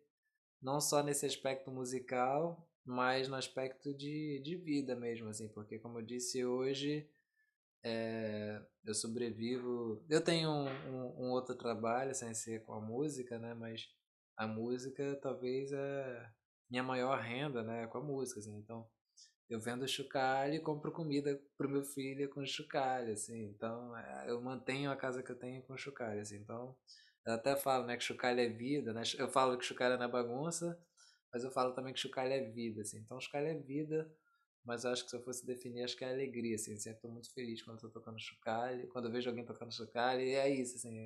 não 0.62 0.80
só 0.80 1.04
nesse 1.04 1.26
aspecto 1.26 1.72
musical, 1.72 2.68
mas 2.84 3.28
no 3.28 3.36
aspecto 3.36 3.94
de, 3.94 4.42
de 4.44 4.56
vida 4.56 4.96
mesmo, 4.96 5.30
assim, 5.30 5.48
porque 5.50 5.80
como 5.80 6.00
eu 6.00 6.06
disse 6.06 6.46
hoje, 6.46 7.10
é, 7.84 8.60
eu 8.84 8.96
sobrevivo. 8.96 10.04
Eu 10.10 10.24
tenho 10.24 10.50
um, 10.50 10.66
um, 10.68 11.26
um, 11.26 11.32
outro 11.32 11.56
trabalho 11.56 12.16
sem 12.16 12.34
ser 12.34 12.64
com 12.64 12.74
a 12.74 12.82
música, 12.82 13.38
né? 13.38 13.54
Mas 13.54 13.88
a 14.36 14.48
música 14.48 15.16
talvez 15.22 15.72
é 15.72 16.32
minha 16.68 16.82
maior 16.82 17.20
renda, 17.20 17.62
né? 17.64 17.86
Com 17.88 18.00
a 18.00 18.04
música, 18.04 18.40
assim. 18.40 18.58
Então, 18.58 18.90
eu 19.50 19.60
vendo 19.60 19.88
chocalho 19.88 20.56
e 20.56 20.60
compro 20.60 20.92
comida 20.92 21.40
pro 21.58 21.70
meu 21.70 21.84
filho 21.84 22.30
com 22.30 22.46
chocalho, 22.46 23.14
assim. 23.14 23.44
Então, 23.46 23.96
é, 23.98 24.30
eu 24.30 24.42
mantenho 24.42 24.92
a 24.92 24.96
casa 24.96 25.22
que 25.22 25.32
eu 25.32 25.36
tenho 25.36 25.62
com 25.64 25.78
chocalho, 25.78 26.22
assim. 26.22 26.38
Então, 26.38 26.76
eu 27.26 27.34
até 27.34 27.56
falo, 27.56 27.86
né, 27.86 27.98
que 27.98 28.04
chocalho 28.04 28.40
é 28.40 28.48
vida, 28.50 28.94
né? 28.94 29.04
Eu 29.18 29.30
falo 29.30 29.58
que 29.58 29.66
chocalho 29.66 29.96
é 29.96 29.98
na 29.98 30.08
bagunça, 30.08 30.80
mas 31.32 31.44
eu 31.44 31.52
falo 31.52 31.74
também 31.74 31.94
que 31.94 32.00
chocalho 32.00 32.34
é 32.34 32.42
vida, 32.42 32.82
assim. 32.82 33.00
Então, 33.00 33.20
chocalho 33.20 33.48
é 33.48 33.56
vida, 33.56 34.12
mas 34.64 34.84
eu 34.84 34.92
acho 34.92 35.04
que 35.04 35.12
se 35.12 35.16
eu 35.16 35.24
fosse 35.24 35.46
definir, 35.46 35.84
acho 35.84 35.96
que 35.96 36.04
é 36.06 36.10
alegria, 36.12 36.56
assim. 36.56 36.76
Sempre 36.78 37.02
tô 37.02 37.10
muito 37.10 37.32
feliz 37.34 37.62
quando 37.62 37.80
tô 37.80 37.90
tocando 37.90 38.20
chocalho, 38.20 38.88
quando 38.90 39.06
eu 39.06 39.12
vejo 39.12 39.30
alguém 39.30 39.46
tocando 39.46 39.74
chocalho, 39.74 40.22
e 40.22 40.34
é 40.34 40.50
isso, 40.50 40.76
assim. 40.78 40.98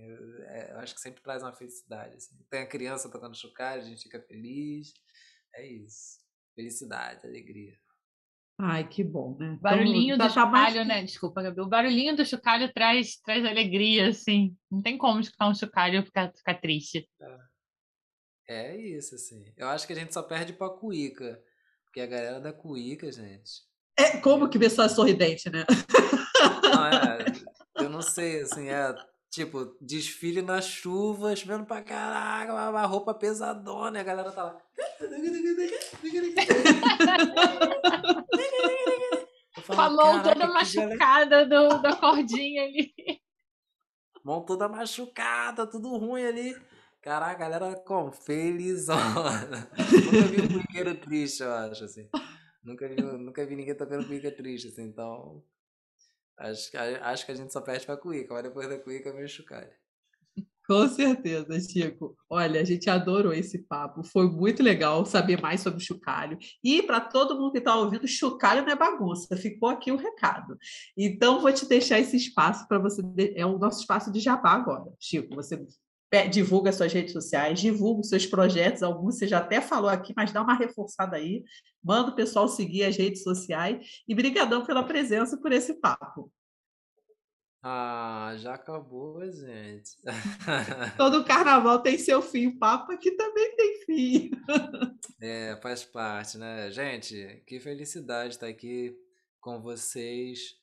É, 0.48 0.72
eu 0.74 0.80
acho 0.80 0.95
que 0.95 1.02
sempre 1.02 1.22
traz 1.22 1.44
uma 1.44 1.53
felicidade, 1.53 2.16
assim. 2.16 2.38
Tem 2.49 2.61
a 2.61 2.68
criança 2.68 3.11
tocando 3.11 3.36
chocalho, 3.36 3.82
a 3.82 3.86
gente 3.86 4.03
fica 4.03 4.22
feliz. 4.22 4.94
É 5.53 5.66
isso. 5.66 6.20
Felicidade, 6.56 7.26
alegria. 7.28 7.78
Ai, 8.61 8.86
que 8.86 9.06
bom, 9.06 9.38
né? 9.40 9.53
O 9.53 9.61
barulhinho 9.61 10.15
então, 10.15 10.27
do 10.27 10.34
tá, 10.34 10.41
chocalho, 10.41 10.52
tá 10.52 10.73
mais... 10.73 10.88
né? 10.88 11.03
Desculpa, 11.03 11.41
Gabi. 11.41 11.61
O 11.61 11.68
barulhinho 11.68 12.14
do 12.14 12.26
chocalho 12.26 12.69
traz, 12.73 13.15
traz 13.15 13.45
alegria, 13.45 14.10
assim. 14.10 14.53
Não 14.69 14.81
tem 14.81 14.98
como 14.98 15.22
escutar 15.22 15.48
um 15.48 15.56
chocalho 15.56 15.99
e 15.99 16.06
ficar, 16.06 16.30
ficar 16.36 16.56
triste. 16.56 17.10
É. 18.49 18.73
é 18.73 18.77
isso, 18.77 19.15
assim. 19.15 19.45
Eu 19.56 19.69
acho 19.69 19.88
que 19.88 19.94
a 19.94 19.95
gente 19.95 20.14
só 20.14 20.22
perde 20.22 20.52
pra 20.52 20.69
cuíca. 20.69 21.41
Porque 21.86 22.02
a 22.02 22.06
galera 22.06 22.41
da 22.41 22.52
cuíca, 22.52 23.10
gente. 23.10 23.61
É 23.98 24.18
como 24.18 24.49
que 24.49 24.60
pessoa 24.60 24.88
é 24.88 24.90
sorridente, 24.90 25.49
né? 25.49 25.64
Não, 26.64 26.86
é. 26.86 27.26
Eu 27.81 27.90
não 27.90 28.02
sei, 28.02 28.41
assim, 28.41 28.68
é 28.68 28.94
tipo, 29.31 29.77
desfile 29.80 30.41
na 30.41 30.60
chuva, 30.60 31.34
chovendo 31.34 31.65
pra 31.65 31.81
caraca, 31.81 32.69
uma 32.69 32.86
roupa 32.86 33.14
pesadona, 33.14 33.98
e 33.98 34.02
a 34.02 34.03
galera 34.03 34.31
tá 34.31 34.44
lá. 34.44 34.61
Com 39.75 39.81
a 39.81 39.89
mão 39.89 40.23
toda 40.23 40.47
machucada 40.47 41.45
do, 41.45 41.81
da 41.81 41.95
cordinha 41.95 42.63
ali. 42.63 42.91
Mão 44.23 44.43
toda 44.43 44.67
machucada, 44.67 45.67
tudo 45.67 45.95
ruim 45.97 46.25
ali. 46.25 46.55
Caraca, 47.01 47.31
a 47.45 47.49
galera 47.49 47.75
com 47.81 48.11
felizona. 48.11 49.69
nunca 49.77 50.27
vi 50.27 50.41
um 50.41 50.47
cuiqueiro 50.47 50.95
triste, 50.99 51.43
eu 51.43 51.53
acho, 51.53 51.85
assim. 51.85 52.09
Nunca 52.63 52.87
vi, 52.87 53.01
nunca 53.01 53.45
vi 53.45 53.55
ninguém 53.55 53.75
tocando 53.75 54.05
cuica 54.05 54.31
triste, 54.31 54.67
assim, 54.67 54.83
então. 54.83 55.43
Acho, 56.37 56.71
acho 57.01 57.25
que 57.25 57.31
a 57.31 57.35
gente 57.35 57.53
só 57.53 57.61
perde 57.61 57.85
pra 57.85 57.95
cuica, 57.95 58.33
mas 58.33 58.43
depois 58.43 58.67
da 58.67 58.77
cuica 58.79 59.13
vem 59.13 59.23
o 59.23 59.29
chocalho. 59.29 59.71
Com 60.69 60.87
certeza, 60.87 61.59
Chico. 61.59 62.15
Olha, 62.29 62.61
a 62.61 62.63
gente 62.63 62.91
adorou 62.91 63.33
esse 63.33 63.57
papo. 63.57 64.03
Foi 64.03 64.29
muito 64.29 64.61
legal 64.61 65.03
saber 65.03 65.41
mais 65.41 65.61
sobre 65.61 65.79
o 65.79 65.83
chocalho. 65.83 66.37
E 66.63 66.83
para 66.83 67.01
todo 67.01 67.35
mundo 67.39 67.51
que 67.51 67.57
está 67.57 67.75
ouvindo, 67.75 68.07
chocalho 68.07 68.61
não 68.61 68.71
é 68.71 68.75
bagunça. 68.75 69.35
Ficou 69.35 69.67
aqui 69.67 69.91
o 69.91 69.95
recado. 69.95 70.55
Então, 70.95 71.41
vou 71.41 71.51
te 71.51 71.67
deixar 71.67 71.97
esse 71.97 72.15
espaço 72.15 72.67
para 72.67 72.77
você. 72.77 73.01
É 73.35 73.43
o 73.47 73.57
nosso 73.57 73.79
espaço 73.79 74.11
de 74.11 74.19
jabá 74.19 74.51
agora. 74.51 74.93
Chico, 74.99 75.33
você 75.33 75.59
divulga 76.29 76.71
suas 76.71 76.93
redes 76.93 77.13
sociais, 77.13 77.59
divulga 77.59 78.03
seus 78.03 78.27
projetos, 78.27 78.83
alguns 78.83 79.17
você 79.17 79.27
já 79.27 79.39
até 79.39 79.61
falou 79.61 79.89
aqui, 79.89 80.13
mas 80.15 80.31
dá 80.31 80.43
uma 80.43 80.55
reforçada 80.55 81.17
aí, 81.17 81.43
manda 81.83 82.11
o 82.11 82.15
pessoal 82.15 82.47
seguir 82.47 82.83
as 82.83 82.95
redes 82.95 83.23
sociais 83.23 84.01
e 84.07 84.13
brigadão 84.13 84.63
pela 84.63 84.83
presença 84.83 85.35
por 85.35 85.51
esse 85.51 85.79
papo. 85.79 86.31
Ah, 87.61 88.34
já 88.38 88.53
acabou, 88.53 89.22
gente. 89.31 89.98
Todo 90.98 91.26
carnaval 91.26 91.81
tem 91.81 91.98
seu 91.98 92.22
fim, 92.22 92.48
o 92.48 92.57
papo 92.57 92.94
aqui 92.94 93.11
também 93.11 93.56
tem 93.56 93.86
fim. 93.86 94.31
É, 95.22 95.60
faz 95.61 95.84
parte, 95.84 96.38
né? 96.38 96.72
Gente, 96.72 97.44
que 97.45 97.60
felicidade 97.60 98.36
estar 98.36 98.48
aqui 98.48 98.98
com 99.41 99.61
vocês. 99.61 100.57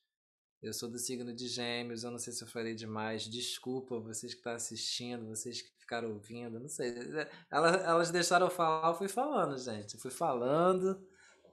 Eu 0.63 0.73
sou 0.73 0.91
do 0.91 0.99
signo 0.99 1.35
de 1.35 1.47
Gêmeos, 1.49 2.03
eu 2.03 2.11
não 2.11 2.19
sei 2.19 2.33
se 2.33 2.43
eu 2.43 2.49
falei 2.49 2.75
demais. 2.75 3.25
Desculpa 3.29 4.01
vocês 4.01 4.33
que 4.33 4.41
estão 4.41 4.55
assistindo, 4.55 5.29
vocês 5.29 5.61
que 5.61 5.69
ficaram 5.79 6.13
ouvindo, 6.15 6.59
não 6.59 6.69
sei. 6.69 6.95
Elas, 7.51 7.85
elas 7.85 8.11
deixaram 8.11 8.47
eu 8.47 8.51
falar, 8.51 8.89
eu 8.89 8.95
fui 8.95 9.09
falando, 9.09 9.59
gente. 9.59 9.95
Eu 9.95 10.01
fui 10.01 10.11
falando, 10.11 10.99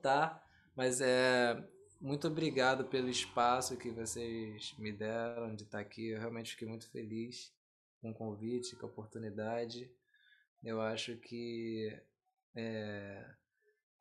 tá? 0.00 0.42
Mas 0.74 1.02
é, 1.02 1.62
muito 2.04 2.28
obrigado 2.28 2.84
pelo 2.84 3.08
espaço 3.08 3.78
que 3.78 3.90
vocês 3.90 4.74
me 4.76 4.92
deram 4.92 5.54
de 5.54 5.62
estar 5.62 5.80
aqui. 5.80 6.08
Eu 6.08 6.18
realmente 6.18 6.50
fiquei 6.50 6.68
muito 6.68 6.86
feliz 6.90 7.50
com 8.02 8.10
o 8.10 8.14
convite, 8.14 8.76
com 8.76 8.84
a 8.84 8.90
oportunidade. 8.90 9.90
Eu 10.62 10.82
acho 10.82 11.16
que 11.16 11.98
é, 12.54 13.24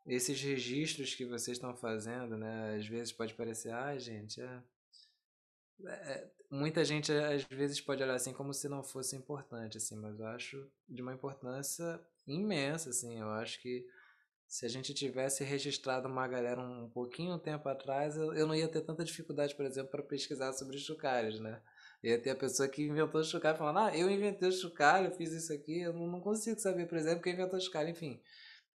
esses 0.06 0.42
registros 0.42 1.16
que 1.16 1.26
vocês 1.26 1.56
estão 1.56 1.74
fazendo, 1.78 2.36
né? 2.36 2.76
Às 2.76 2.86
vezes 2.86 3.14
pode 3.14 3.34
parecer, 3.36 3.72
ah, 3.72 3.98
gente, 3.98 4.42
é, 4.42 4.62
é, 5.86 6.30
muita 6.52 6.84
gente 6.84 7.10
às 7.10 7.46
vezes 7.46 7.80
pode 7.80 8.04
olhar 8.04 8.16
assim 8.16 8.34
como 8.34 8.54
se 8.54 8.68
não 8.68 8.84
fosse 8.84 9.16
importante, 9.16 9.78
assim, 9.78 9.96
mas 9.96 10.20
eu 10.20 10.28
acho 10.28 10.70
de 10.90 11.02
uma 11.02 11.14
importância 11.14 12.02
imensa, 12.28 12.90
assim. 12.90 13.18
Eu 13.18 13.30
acho 13.30 13.62
que 13.62 13.88
se 14.54 14.68
a 14.68 14.70
gente 14.70 14.94
tivesse 14.94 15.44
registrado 15.44 16.08
uma 16.08 16.28
galera 16.28 16.62
um 16.62 16.88
pouquinho 16.88 17.40
tempo 17.40 17.68
atrás, 17.68 18.16
eu, 18.16 18.36
eu 18.36 18.46
não 18.46 18.54
ia 18.54 18.68
ter 18.68 18.82
tanta 18.82 19.04
dificuldade, 19.04 19.56
por 19.56 19.66
exemplo, 19.66 19.90
para 19.90 20.04
pesquisar 20.04 20.54
sobre 20.54 20.78
chocalhos, 20.78 21.40
né? 21.40 21.60
Ia 22.04 22.22
ter 22.22 22.30
a 22.30 22.36
pessoa 22.36 22.70
que 22.70 22.84
inventou 22.84 23.20
o 23.20 23.24
chocalho 23.24 23.58
falando, 23.58 23.80
ah, 23.80 23.98
eu 23.98 24.08
inventei 24.12 24.48
o 24.48 24.52
chocalho, 24.52 25.12
fiz 25.16 25.32
isso 25.32 25.52
aqui, 25.52 25.80
eu 25.82 25.92
não, 25.92 26.22
consigo 26.22 26.60
saber, 26.60 26.86
por 26.88 27.00
exemplo, 27.00 27.24
quem 27.24 27.34
inventou 27.34 27.58
o 27.58 27.62
chocalho. 27.62 27.90
Enfim, 27.90 28.22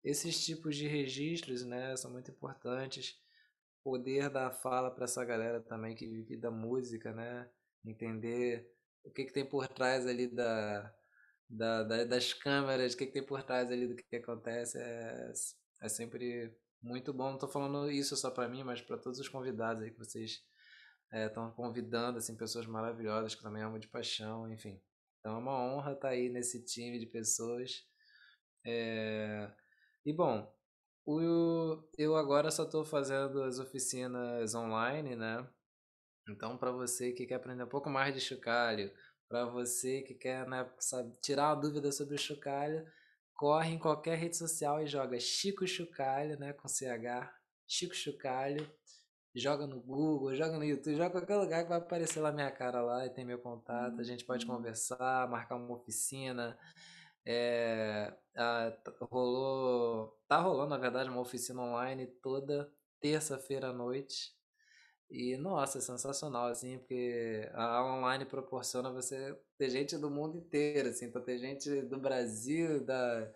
esses 0.05 0.45
tipos 0.45 0.77
de 0.77 0.87
registros, 0.87 1.65
né, 1.65 1.97
são 1.97 2.13
muito 2.13 2.31
importantes. 2.31 3.21
Poder 3.83 4.31
dar 4.31 4.53
fala 4.53 4.93
para 4.93 5.07
essa 5.07 5.25
galera 5.25 5.61
também 5.61 5.97
que 5.97 6.07
vive 6.07 6.37
da 6.37 6.53
música, 6.53 7.13
né? 7.13 7.51
Entender 7.85 8.71
o 9.03 9.11
que, 9.11 9.25
que 9.25 9.33
tem 9.33 9.45
por 9.45 9.67
trás 9.67 10.07
ali 10.07 10.29
da, 10.29 10.95
da, 11.51 11.83
da 11.83 12.05
das 12.05 12.33
câmeras, 12.33 12.95
o 12.95 12.97
que, 12.97 13.07
que 13.07 13.13
tem 13.13 13.27
por 13.27 13.43
trás 13.43 13.73
ali 13.73 13.89
do 13.89 13.97
que, 13.97 14.05
que 14.05 14.17
acontece. 14.17 14.79
É, 14.79 15.33
é 15.81 15.89
sempre 15.89 16.55
muito 16.83 17.13
bom. 17.13 17.33
Não 17.33 17.39
tô 17.39 17.49
falando 17.49 17.91
isso 17.91 18.17
só 18.17 18.31
para 18.31 18.49
mim, 18.49 18.63
mas 18.63 18.81
para 18.81 18.99
todos 18.99 19.19
os 19.19 19.29
convidados 19.29 19.83
aí 19.83 19.91
que 19.91 19.99
vocês 19.99 20.43
estão 21.13 21.49
é, 21.49 21.53
convidando, 21.53 22.19
assim, 22.19 22.37
pessoas 22.37 22.67
maravilhosas 22.67 23.35
que 23.35 23.43
também 23.43 23.63
amam 23.63 23.79
de 23.79 23.89
paixão, 23.89 24.51
enfim. 24.51 24.81
Então 25.21 25.37
é 25.37 25.39
uma 25.39 25.59
honra 25.59 25.93
estar 25.93 26.09
tá 26.09 26.15
aí 26.15 26.29
nesse 26.29 26.65
time 26.65 26.99
de 26.99 27.07
pessoas. 27.07 27.87
É... 28.67 29.51
E 30.05 30.13
bom, 30.13 30.53
o, 31.07 31.83
eu 31.99 32.17
agora 32.17 32.51
só 32.51 32.65
estou 32.65 32.85
fazendo 32.85 33.43
as 33.43 33.59
oficinas 33.59 34.55
online, 34.55 35.17
né? 35.17 35.47
Então, 36.29 36.57
para 36.57 36.71
você 36.71 37.13
que 37.13 37.27
quer 37.27 37.35
aprender 37.35 37.65
um 37.65 37.69
pouco 37.69 37.91
mais 37.91 38.15
de 38.15 38.21
chocalho, 38.21 38.91
para 39.29 39.45
você 39.45 40.03
que 40.03 40.15
quer 40.15 40.47
né, 40.49 40.71
sabe, 40.79 41.15
tirar 41.21 41.55
uma 41.55 41.61
dúvida 41.61 41.93
sobre 41.93 42.15
o 42.15 42.19
chocalho, 42.19 42.87
corre 43.35 43.71
em 43.73 43.79
qualquer 43.79 44.17
rede 44.17 44.37
social 44.37 44.83
e 44.83 44.87
joga 44.87 45.19
Chico 45.19 45.67
Chocalho, 45.67 46.39
né, 46.39 46.53
com 46.53 46.69
CH, 46.69 47.33
Chico 47.67 47.95
Chocalho, 47.95 48.69
joga 49.35 49.67
no 49.67 49.81
Google, 49.81 50.35
joga 50.35 50.57
no 50.57 50.65
YouTube, 50.65 50.97
joga 50.97 51.09
em 51.09 51.13
qualquer 51.13 51.37
lugar 51.37 51.63
que 51.65 51.69
vai 51.69 51.79
aparecer 51.79 52.21
lá 52.21 52.31
minha 52.31 52.51
cara 52.51 52.81
lá 52.81 53.05
e 53.05 53.11
tem 53.11 53.25
meu 53.25 53.39
contato, 53.39 54.01
a 54.01 54.05
gente 54.05 54.25
pode 54.25 54.47
uhum. 54.47 54.57
conversar, 54.57 55.29
marcar 55.29 55.57
uma 55.57 55.75
oficina. 55.75 56.57
É, 57.27 58.15
a, 58.37 58.73
rolou, 59.01 60.19
tá 60.29 60.39
rolando 60.39 60.71
na 60.71 60.79
verdade 60.79 61.09
uma 61.09 61.23
oficina 61.23 61.63
online 61.63 62.07
toda 62.07 62.71
terça-feira 63.01 63.69
à 63.69 63.73
noite. 63.73 64.35
E 65.17 65.37
nossa, 65.37 65.79
é 65.79 65.81
sensacional, 65.81 66.49
assim, 66.49 66.77
porque 66.77 67.49
a 67.53 67.65
aula 67.77 67.99
online 67.99 68.25
proporciona 68.25 68.91
você 68.91 69.39
ter 69.57 69.71
gente 69.71 69.97
do 69.97 70.11
mundo 70.11 70.37
inteiro, 70.37 70.89
assim, 70.89 71.05
então 71.05 71.23
tem 71.23 71.39
gente 71.39 71.83
do 71.83 72.01
Brasil, 72.01 72.85
da, 72.85 73.33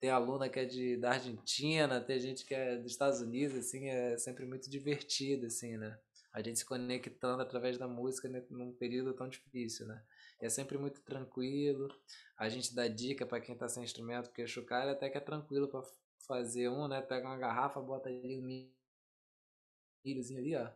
tem 0.00 0.10
aluna 0.10 0.48
que 0.48 0.58
é 0.58 0.64
de, 0.64 0.96
da 0.96 1.12
Argentina, 1.12 2.00
tem 2.00 2.18
gente 2.18 2.44
que 2.44 2.52
é 2.52 2.76
dos 2.78 2.90
Estados 2.90 3.20
Unidos, 3.20 3.56
assim, 3.58 3.88
é 3.88 4.18
sempre 4.18 4.44
muito 4.44 4.68
divertido, 4.68 5.46
assim, 5.46 5.76
né? 5.76 5.96
A 6.32 6.42
gente 6.42 6.58
se 6.58 6.64
conectando 6.64 7.42
através 7.42 7.78
da 7.78 7.86
música 7.86 8.28
num 8.50 8.72
período 8.72 9.14
tão 9.14 9.28
difícil, 9.28 9.86
né? 9.86 10.02
é 10.40 10.48
sempre 10.48 10.78
muito 10.78 11.00
tranquilo. 11.02 11.88
A 12.36 12.48
gente 12.48 12.74
dá 12.74 12.88
dica 12.88 13.24
para 13.24 13.40
quem 13.40 13.54
está 13.54 13.68
sem 13.68 13.84
instrumento, 13.84 14.30
porque 14.30 14.42
o 14.42 14.74
até 14.74 15.08
que 15.08 15.18
é 15.18 15.20
tranquilo 15.20 15.68
para 15.68 15.82
fazer 16.26 16.68
um, 16.68 16.88
né? 16.88 17.00
Pega 17.00 17.28
uma 17.28 17.38
garrafa, 17.38 17.80
bota 17.80 18.08
ali 18.08 18.36
um 18.36 18.72
milhozinho 20.04 20.40
ali, 20.40 20.56
ó 20.56 20.70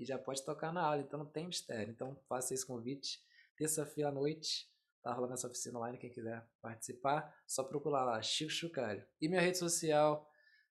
e 0.00 0.04
já 0.06 0.18
pode 0.18 0.44
tocar 0.44 0.72
na 0.72 0.82
aula, 0.82 1.02
então 1.02 1.18
não 1.20 1.26
tem 1.26 1.46
mistério. 1.46 1.92
Então 1.92 2.16
faça 2.28 2.54
esse 2.54 2.66
convite. 2.66 3.20
Terça-feira 3.56 4.10
à 4.10 4.12
noite, 4.12 4.68
tá 5.02 5.12
rolando 5.12 5.34
essa 5.34 5.46
oficina 5.48 5.78
online, 5.78 5.98
quem 5.98 6.10
quiser 6.10 6.44
participar, 6.62 7.34
só 7.46 7.64
procurar 7.64 8.04
lá, 8.04 8.22
Chico 8.22 8.50
Chucalho. 8.50 9.04
E 9.20 9.28
minha 9.28 9.40
rede 9.40 9.58
social 9.58 10.26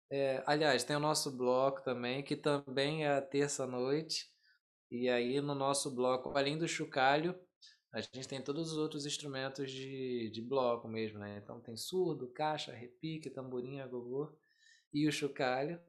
É, 0.10 0.44
aliás, 0.46 0.84
tem 0.84 0.96
o 0.96 1.00
nosso 1.00 1.32
bloco 1.36 1.82
também, 1.84 2.24
que 2.24 2.36
também 2.36 3.06
é 3.08 3.20
terça-noite. 3.22 4.30
E 4.92 5.10
aí 5.10 5.42
no 5.42 5.56
nosso 5.56 5.94
bloco, 5.96 6.38
além 6.38 6.58
do 6.58 6.68
chocalho, 6.68 7.36
a 7.94 8.02
gente 8.02 8.28
tem 8.28 8.42
todos 8.42 8.72
os 8.72 8.78
outros 8.78 9.06
instrumentos 9.06 9.72
de, 9.72 10.30
de 10.32 10.42
bloco 10.42 10.88
mesmo, 10.88 11.20
né? 11.20 11.40
Então 11.44 11.60
tem 11.62 11.76
surdo, 11.78 12.28
caixa, 12.34 12.74
repique, 12.74 13.30
tamborim, 13.30 13.80
agogô 13.82 14.38
e 14.94 15.08
o 15.08 15.12
chocalho. 15.12 15.80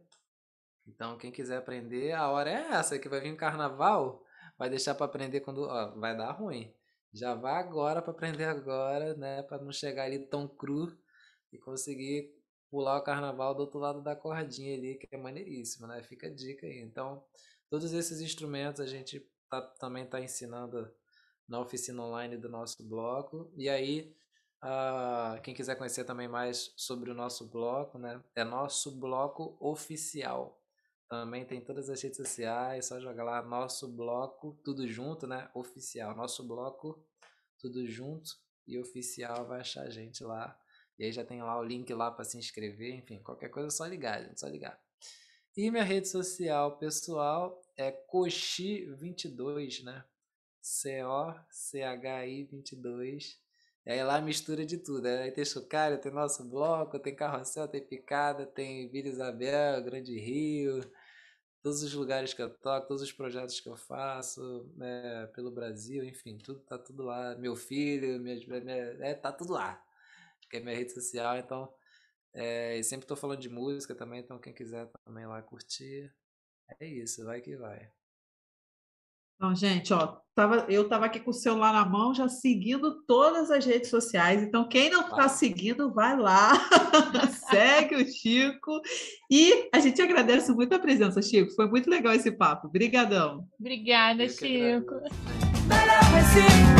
Então 0.86 1.18
quem 1.18 1.32
quiser 1.32 1.58
aprender, 1.58 2.12
a 2.12 2.28
hora 2.30 2.50
é 2.50 2.72
essa, 2.72 2.98
que 2.98 3.08
vai 3.08 3.20
vir 3.20 3.32
o 3.32 3.36
carnaval, 3.36 4.24
vai 4.58 4.70
deixar 4.70 4.94
para 4.94 5.06
aprender 5.06 5.40
quando, 5.40 5.62
ó, 5.62 5.90
vai 5.98 6.16
dar 6.16 6.32
ruim. 6.32 6.72
Já 7.12 7.34
vai 7.34 7.54
agora 7.54 8.02
para 8.02 8.12
aprender 8.12 8.44
agora, 8.44 9.14
né, 9.14 9.42
para 9.42 9.58
não 9.58 9.72
chegar 9.72 10.04
ali 10.04 10.18
tão 10.18 10.46
cru 10.46 10.96
e 11.52 11.58
conseguir 11.58 12.36
pular 12.70 12.98
o 12.98 13.02
carnaval 13.02 13.54
do 13.54 13.60
outro 13.60 13.78
lado 13.78 14.02
da 14.02 14.14
cordinha 14.14 14.76
ali, 14.76 14.96
que 14.96 15.08
é 15.10 15.16
maneiríssimo, 15.18 15.86
né? 15.86 16.02
Fica 16.02 16.26
a 16.26 16.30
dica 16.30 16.66
aí. 16.66 16.80
Então, 16.80 17.24
todos 17.70 17.92
esses 17.92 18.20
instrumentos 18.20 18.80
a 18.80 18.86
gente 18.86 19.26
tá, 19.48 19.62
também 19.62 20.04
está 20.04 20.20
ensinando 20.20 20.90
na 21.48 21.60
oficina 21.60 22.02
online 22.02 22.36
do 22.36 22.48
nosso 22.48 22.86
bloco. 22.86 23.50
E 23.56 23.68
aí, 23.68 24.14
uh, 24.62 25.40
quem 25.42 25.54
quiser 25.54 25.76
conhecer 25.76 26.04
também 26.04 26.28
mais 26.28 26.72
sobre 26.76 27.10
o 27.10 27.14
nosso 27.14 27.48
bloco, 27.48 27.98
né? 27.98 28.22
É 28.34 28.44
nosso 28.44 28.98
bloco 28.98 29.56
oficial. 29.60 30.60
Também 31.08 31.46
tem 31.46 31.60
todas 31.60 31.88
as 31.88 32.02
redes 32.02 32.16
sociais, 32.16 32.86
só 32.86 32.98
jogar 33.00 33.22
lá 33.22 33.40
nosso 33.42 33.86
bloco, 33.86 34.58
tudo 34.64 34.88
junto, 34.88 35.24
né? 35.26 35.48
Oficial. 35.54 36.16
Nosso 36.16 36.42
bloco, 36.46 37.04
tudo 37.58 37.86
junto 37.86 38.30
e 38.66 38.78
oficial 38.78 39.46
vai 39.46 39.60
achar 39.60 39.82
a 39.82 39.90
gente 39.90 40.24
lá. 40.24 40.58
E 40.98 41.04
aí 41.04 41.12
já 41.12 41.24
tem 41.24 41.42
lá 41.42 41.58
o 41.58 41.62
link 41.62 41.92
lá 41.94 42.10
para 42.10 42.24
se 42.24 42.38
inscrever, 42.38 42.94
enfim, 42.94 43.22
qualquer 43.22 43.50
coisa 43.50 43.68
é 43.68 43.70
só 43.70 43.86
ligar, 43.86 44.24
gente, 44.24 44.40
só 44.40 44.48
ligar. 44.48 44.80
E 45.56 45.70
minha 45.70 45.84
rede 45.84 46.08
social 46.08 46.76
pessoal 46.78 47.62
é 47.76 47.92
Cochi22, 48.12 49.84
né? 49.84 50.04
C-O-C-H-I-22. 50.60 53.46
E 53.86 53.90
aí 53.90 54.02
lá 54.02 54.20
mistura 54.20 54.66
de 54.66 54.78
tudo. 54.78 55.02
Né? 55.02 55.22
Aí 55.22 55.30
tem 55.30 55.44
chocalho, 55.44 56.00
tem 56.00 56.12
nosso 56.12 56.44
bloco, 56.44 56.98
tem 56.98 57.14
carrossel, 57.14 57.68
tem 57.68 57.80
picada, 57.80 58.44
tem 58.44 58.88
Vila 58.90 59.08
Isabel, 59.08 59.84
Grande 59.84 60.18
Rio, 60.18 60.80
todos 61.66 61.82
os 61.82 61.92
lugares 61.94 62.32
que 62.32 62.40
eu 62.40 62.48
toco, 62.48 62.86
todos 62.86 63.02
os 63.02 63.10
projetos 63.10 63.58
que 63.58 63.68
eu 63.68 63.76
faço 63.76 64.70
né, 64.76 65.26
pelo 65.34 65.50
Brasil, 65.50 66.04
enfim, 66.04 66.38
tudo 66.38 66.60
tá 66.60 66.78
tudo 66.78 67.02
lá. 67.02 67.34
Meu 67.34 67.56
filho, 67.56 68.20
minha, 68.20 68.36
minha, 68.46 68.76
é, 69.00 69.14
tá 69.14 69.32
tudo 69.32 69.52
lá 69.52 69.82
que 70.48 70.58
é 70.58 70.60
minha 70.60 70.76
rede 70.76 70.92
social, 70.92 71.36
então 71.36 71.74
é, 72.32 72.80
sempre 72.84 73.02
estou 73.02 73.16
falando 73.16 73.40
de 73.40 73.48
música 73.48 73.96
também, 73.96 74.20
então 74.20 74.38
quem 74.38 74.52
quiser 74.52 74.88
também 75.04 75.26
lá 75.26 75.42
curtir, 75.42 76.14
é 76.78 76.86
isso, 76.86 77.24
vai 77.24 77.40
que 77.40 77.56
vai. 77.56 77.90
Então, 79.36 79.54
gente, 79.54 79.92
ó, 79.92 80.16
tava, 80.34 80.64
eu 80.68 80.88
tava 80.88 81.04
aqui 81.06 81.20
com 81.20 81.30
o 81.30 81.34
celular 81.34 81.72
na 81.72 81.84
mão, 81.84 82.14
já 82.14 82.26
seguindo 82.26 83.02
todas 83.06 83.50
as 83.50 83.66
redes 83.66 83.90
sociais. 83.90 84.42
Então, 84.42 84.66
quem 84.66 84.88
não 84.88 85.02
está 85.02 85.28
seguindo, 85.28 85.92
vai 85.92 86.16
lá, 86.16 86.52
segue 87.50 87.96
o 87.96 88.06
Chico. 88.06 88.80
E 89.30 89.68
a 89.72 89.78
gente 89.78 90.00
agradece 90.00 90.52
muito 90.52 90.74
a 90.74 90.78
presença, 90.78 91.20
Chico. 91.20 91.54
Foi 91.54 91.68
muito 91.68 91.90
legal 91.90 92.14
esse 92.14 92.32
papo. 92.32 92.66
Obrigadão. 92.66 93.46
Obrigada, 93.60 94.26
Chico. 94.26 94.94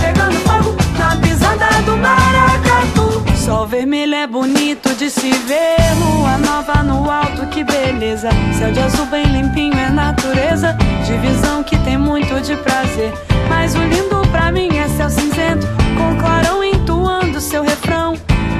Pegando 0.00 0.36
fogo 0.40 0.76
na 0.98 1.20
pisada 1.20 1.82
do 1.84 1.96
maracatu. 1.96 3.15
Sol 3.46 3.64
vermelho 3.64 4.12
é 4.12 4.26
bonito 4.26 4.92
de 4.96 5.08
se 5.08 5.30
ver. 5.30 5.76
Lua 6.00 6.36
nova 6.36 6.82
no 6.82 7.08
alto, 7.08 7.48
que 7.48 7.62
beleza. 7.62 8.28
Céu 8.58 8.72
de 8.72 8.80
azul 8.80 9.06
bem 9.06 9.24
limpinho 9.24 9.78
é 9.78 9.88
natureza. 9.88 10.76
Divisão 11.06 11.62
que 11.62 11.78
tem 11.84 11.96
muito 11.96 12.40
de 12.40 12.56
prazer. 12.56 13.12
Mas 13.48 13.76
o 13.76 13.82
lindo 13.84 14.28
pra 14.32 14.50
mim 14.50 14.66
é 14.76 14.88
céu 14.88 15.08
cinzento. 15.08 15.64
Com 15.96 16.18
clarão 16.20 16.64
entoando 16.64 17.40
seu 17.40 17.62
refrão. 17.62 18.14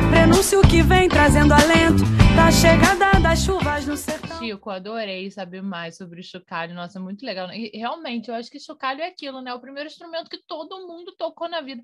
Prenúncio 0.09 0.63
que 0.63 0.83
vem 0.83 1.09
trazendo 1.09 1.53
alento 1.53 2.05
da 2.37 2.53
chegada 2.53 3.19
das 3.19 3.41
chuvas 3.41 3.89
no 3.89 3.97
sertão. 3.97 4.39
Chico, 4.39 4.71
adorei 4.71 5.29
saber 5.33 5.63
mais 5.63 5.97
sobre 5.97 6.21
o 6.21 6.23
chocalho. 6.23 6.77
Nossa, 6.77 7.01
muito 7.01 7.27
legal. 7.27 7.53
E 7.53 7.73
realmente, 7.75 8.29
eu 8.29 8.37
acho 8.37 8.49
que 8.49 8.61
chocalho 8.61 9.01
é 9.01 9.09
aquilo, 9.09 9.41
né? 9.41 9.53
O 9.53 9.59
primeiro 9.59 9.89
instrumento 9.89 10.31
que 10.31 10.39
todo 10.47 10.87
mundo 10.87 11.11
tocou 11.19 11.49
na 11.49 11.61
vida. 11.61 11.83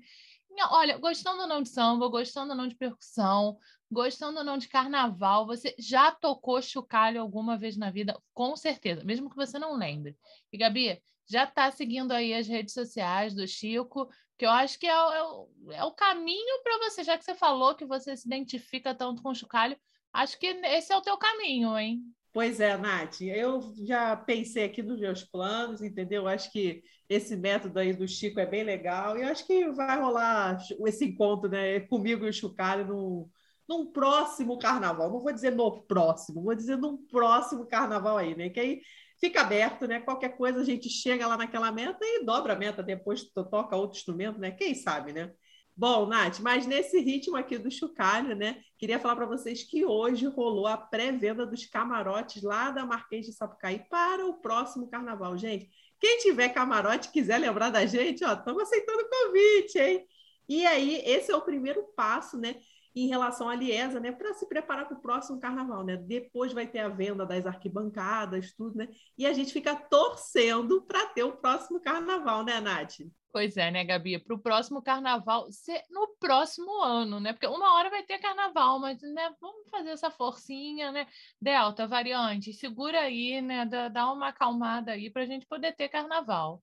Olha, 0.69 0.97
gostando 0.97 1.41
ou 1.41 1.47
não 1.47 1.61
de 1.61 1.69
samba, 1.69 2.07
gostando 2.07 2.51
ou 2.51 2.57
não 2.57 2.67
de 2.67 2.75
percussão, 2.75 3.57
gostando 3.91 4.39
ou 4.39 4.43
não 4.43 4.57
de 4.57 4.67
carnaval, 4.67 5.45
você 5.45 5.75
já 5.77 6.11
tocou 6.11 6.61
chocalho 6.61 7.21
alguma 7.21 7.57
vez 7.57 7.77
na 7.77 7.91
vida? 7.91 8.19
Com 8.33 8.55
certeza, 8.55 9.03
mesmo 9.03 9.29
que 9.29 9.35
você 9.35 9.57
não 9.59 9.75
lembre. 9.75 10.17
E, 10.51 10.57
Gabi, 10.57 11.01
já 11.25 11.43
está 11.45 11.71
seguindo 11.71 12.11
aí 12.11 12.33
as 12.33 12.47
redes 12.47 12.73
sociais 12.73 13.33
do 13.33 13.47
Chico, 13.47 14.09
que 14.37 14.45
eu 14.45 14.51
acho 14.51 14.77
que 14.79 14.87
é, 14.87 14.91
é, 14.91 15.75
é 15.75 15.83
o 15.83 15.91
caminho 15.91 16.61
para 16.63 16.77
você, 16.79 17.03
já 17.03 17.17
que 17.17 17.23
você 17.23 17.35
falou 17.35 17.75
que 17.75 17.85
você 17.85 18.15
se 18.17 18.27
identifica 18.27 18.93
tanto 18.93 19.21
com 19.21 19.33
chocalho, 19.33 19.79
acho 20.11 20.37
que 20.37 20.47
esse 20.47 20.91
é 20.91 20.97
o 20.97 21.01
teu 21.01 21.17
caminho, 21.17 21.77
hein? 21.77 22.03
Pois 22.33 22.59
é, 22.59 22.75
Nath, 22.75 23.21
eu 23.21 23.61
já 23.85 24.15
pensei 24.17 24.63
aqui 24.63 24.81
nos 24.81 24.99
meus 24.99 25.23
planos, 25.23 25.83
entendeu? 25.83 26.27
Acho 26.27 26.51
que 26.51 26.81
esse 27.07 27.35
método 27.35 27.77
aí 27.77 27.93
do 27.93 28.07
Chico 28.07 28.39
é 28.39 28.45
bem 28.45 28.63
legal 28.63 29.15
e 29.15 29.23
acho 29.23 29.45
que 29.45 29.69
vai 29.69 30.01
rolar 30.01 30.57
esse 30.87 31.05
encontro 31.05 31.47
né, 31.47 31.81
comigo 31.81 32.25
e 32.25 32.29
o 32.29 32.33
Chucalho 32.33 32.87
num, 32.87 33.29
num 33.69 33.91
próximo 33.91 34.57
carnaval. 34.57 35.11
Não 35.11 35.19
vou 35.19 35.31
dizer 35.31 35.51
no 35.51 35.83
próximo, 35.83 36.41
vou 36.41 36.55
dizer 36.55 36.75
num 36.75 36.97
próximo 37.05 37.67
carnaval 37.67 38.17
aí, 38.17 38.35
né? 38.35 38.49
Que 38.49 38.59
aí 38.59 38.81
fica 39.19 39.41
aberto, 39.41 39.87
né? 39.87 39.99
Qualquer 39.99 40.35
coisa 40.35 40.61
a 40.61 40.65
gente 40.65 40.89
chega 40.89 41.27
lá 41.27 41.37
naquela 41.37 41.71
meta 41.71 41.99
e 42.01 42.25
dobra 42.25 42.53
a 42.53 42.55
meta, 42.55 42.81
depois 42.81 43.25
toca 43.31 43.75
outro 43.75 43.99
instrumento, 43.99 44.39
né? 44.39 44.49
Quem 44.49 44.73
sabe, 44.73 45.13
né? 45.13 45.31
Bom, 45.75 46.05
Nath, 46.05 46.39
mas 46.39 46.67
nesse 46.67 46.99
ritmo 46.99 47.35
aqui 47.35 47.57
do 47.57 47.71
chocalho, 47.71 48.35
né? 48.35 48.61
Queria 48.77 48.99
falar 48.99 49.15
para 49.15 49.25
vocês 49.25 49.63
que 49.63 49.83
hoje 49.83 50.27
rolou 50.27 50.67
a 50.67 50.77
pré-venda 50.77 51.47
dos 51.47 51.65
camarotes 51.65 52.43
lá 52.43 52.69
da 52.69 52.85
Marquês 52.85 53.25
de 53.25 53.33
Sapucaí 53.33 53.79
para 53.89 54.23
o 54.23 54.35
próximo 54.35 54.87
carnaval. 54.87 55.35
Gente, 55.35 55.67
quem 55.99 56.19
tiver 56.19 56.49
camarote 56.49 57.11
quiser 57.11 57.39
lembrar 57.39 57.71
da 57.71 57.87
gente, 57.87 58.23
ó, 58.23 58.33
estamos 58.33 58.61
aceitando 58.61 59.01
o 59.01 59.09
convite, 59.09 59.79
hein? 59.79 60.07
E 60.47 60.63
aí, 60.63 61.01
esse 61.05 61.31
é 61.31 61.35
o 61.35 61.41
primeiro 61.41 61.83
passo, 61.95 62.37
né? 62.37 62.55
Em 62.95 63.07
relação 63.07 63.49
à 63.49 63.55
Liesa, 63.55 63.99
né? 63.99 64.11
Para 64.11 64.33
se 64.33 64.47
preparar 64.47 64.87
para 64.87 64.97
o 64.97 65.01
próximo 65.01 65.39
carnaval, 65.39 65.83
né? 65.83 65.97
Depois 65.97 66.53
vai 66.53 66.67
ter 66.67 66.79
a 66.79 66.89
venda 66.89 67.25
das 67.25 67.45
arquibancadas, 67.45 68.53
tudo, 68.53 68.77
né? 68.77 68.87
E 69.17 69.25
a 69.25 69.33
gente 69.33 69.51
fica 69.51 69.75
torcendo 69.75 70.81
para 70.83 71.05
ter 71.07 71.23
o 71.23 71.37
próximo 71.37 71.79
carnaval, 71.79 72.43
né, 72.43 72.59
Nath? 72.59 72.99
Pois 73.33 73.57
é, 73.57 73.71
né, 73.71 73.83
Gabi? 73.83 74.19
Para 74.19 74.35
o 74.35 74.39
próximo 74.39 74.79
carnaval 74.79 75.51
ser 75.51 75.81
no 75.89 76.07
próximo 76.19 76.71
ano, 76.83 77.19
né? 77.19 77.33
Porque 77.33 77.47
uma 77.47 77.73
hora 77.73 77.89
vai 77.89 78.03
ter 78.03 78.19
carnaval, 78.19 78.79
mas 78.79 79.01
né, 79.01 79.33
vamos 79.41 79.67
fazer 79.71 79.89
essa 79.89 80.11
forcinha, 80.11 80.91
né? 80.91 81.07
Delta, 81.41 81.87
variante, 81.87 82.53
segura 82.53 82.99
aí, 82.99 83.41
né? 83.41 83.65
Dá, 83.91 84.11
uma 84.13 84.27
acalmada 84.27 84.91
aí 84.91 85.09
para 85.09 85.23
a 85.23 85.25
gente 85.25 85.47
poder 85.47 85.75
ter 85.75 85.89
carnaval. 85.89 86.61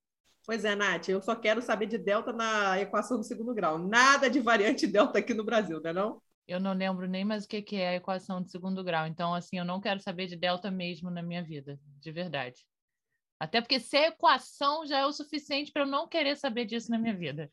Pois 0.51 0.65
é, 0.65 0.75
Nath, 0.75 1.09
eu 1.09 1.23
só 1.23 1.37
quero 1.37 1.63
saber 1.63 1.87
de 1.87 1.97
delta 1.97 2.33
na 2.33 2.77
equação 2.81 3.17
do 3.17 3.23
segundo 3.23 3.55
grau. 3.55 3.79
Nada 3.79 4.29
de 4.29 4.41
variante 4.41 4.85
delta 4.91 5.21
aqui 5.21 5.33
no 5.33 5.45
Brasil, 5.45 5.81
não 5.81 5.91
é 5.91 5.93
não? 5.93 6.23
Eu 6.45 6.59
não 6.59 6.73
lembro 6.73 7.07
nem 7.07 7.25
mais 7.25 7.45
o 7.45 7.49
que 7.49 7.77
é 7.77 7.91
a 7.91 7.95
equação 7.95 8.43
de 8.43 8.51
segundo 8.51 8.83
grau. 8.83 9.07
Então, 9.07 9.33
assim, 9.33 9.59
eu 9.59 9.65
não 9.65 9.81
quero 9.81 10.01
saber 10.01 10.27
de 10.27 10.35
delta 10.35 10.69
mesmo 10.69 11.09
na 11.09 11.23
minha 11.23 11.41
vida, 11.41 11.79
de 12.01 12.11
verdade. 12.11 12.67
Até 13.39 13.61
porque 13.61 13.79
ser 13.79 14.09
equação 14.09 14.85
já 14.85 14.99
é 14.99 15.07
o 15.07 15.13
suficiente 15.13 15.71
para 15.71 15.83
eu 15.83 15.87
não 15.87 16.09
querer 16.09 16.35
saber 16.37 16.65
disso 16.65 16.91
na 16.91 16.99
minha 16.99 17.15
vida. 17.15 17.49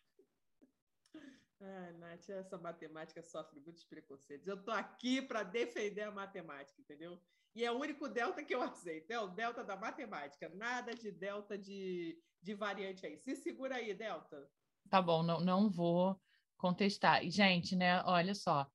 Ah, 1.61 1.91
Nath, 1.99 2.27
essa 2.31 2.57
matemática 2.57 3.21
sofre 3.21 3.59
muitos 3.59 3.83
preconceitos. 3.83 4.47
Eu 4.47 4.55
estou 4.55 4.73
aqui 4.73 5.21
para 5.21 5.43
defender 5.43 6.01
a 6.01 6.11
matemática, 6.11 6.81
entendeu? 6.81 7.21
E 7.53 7.63
é 7.63 7.71
o 7.71 7.77
único 7.79 8.07
delta 8.07 8.43
que 8.43 8.55
eu 8.55 8.61
aceito, 8.63 9.11
é 9.11 9.19
o 9.19 9.27
delta 9.27 9.63
da 9.63 9.75
matemática. 9.75 10.49
Nada 10.49 10.95
de 10.95 11.11
delta 11.11 11.55
de, 11.55 12.19
de 12.41 12.53
variante 12.53 13.05
aí. 13.05 13.17
Se 13.17 13.35
segura 13.35 13.75
aí, 13.75 13.93
delta. 13.93 14.49
Tá 14.89 15.01
bom, 15.01 15.23
não, 15.23 15.39
não 15.39 15.69
vou 15.69 16.19
contestar. 16.57 17.23
E, 17.25 17.29
gente, 17.29 17.75
né, 17.75 18.01
olha 18.05 18.33
só. 18.33 18.67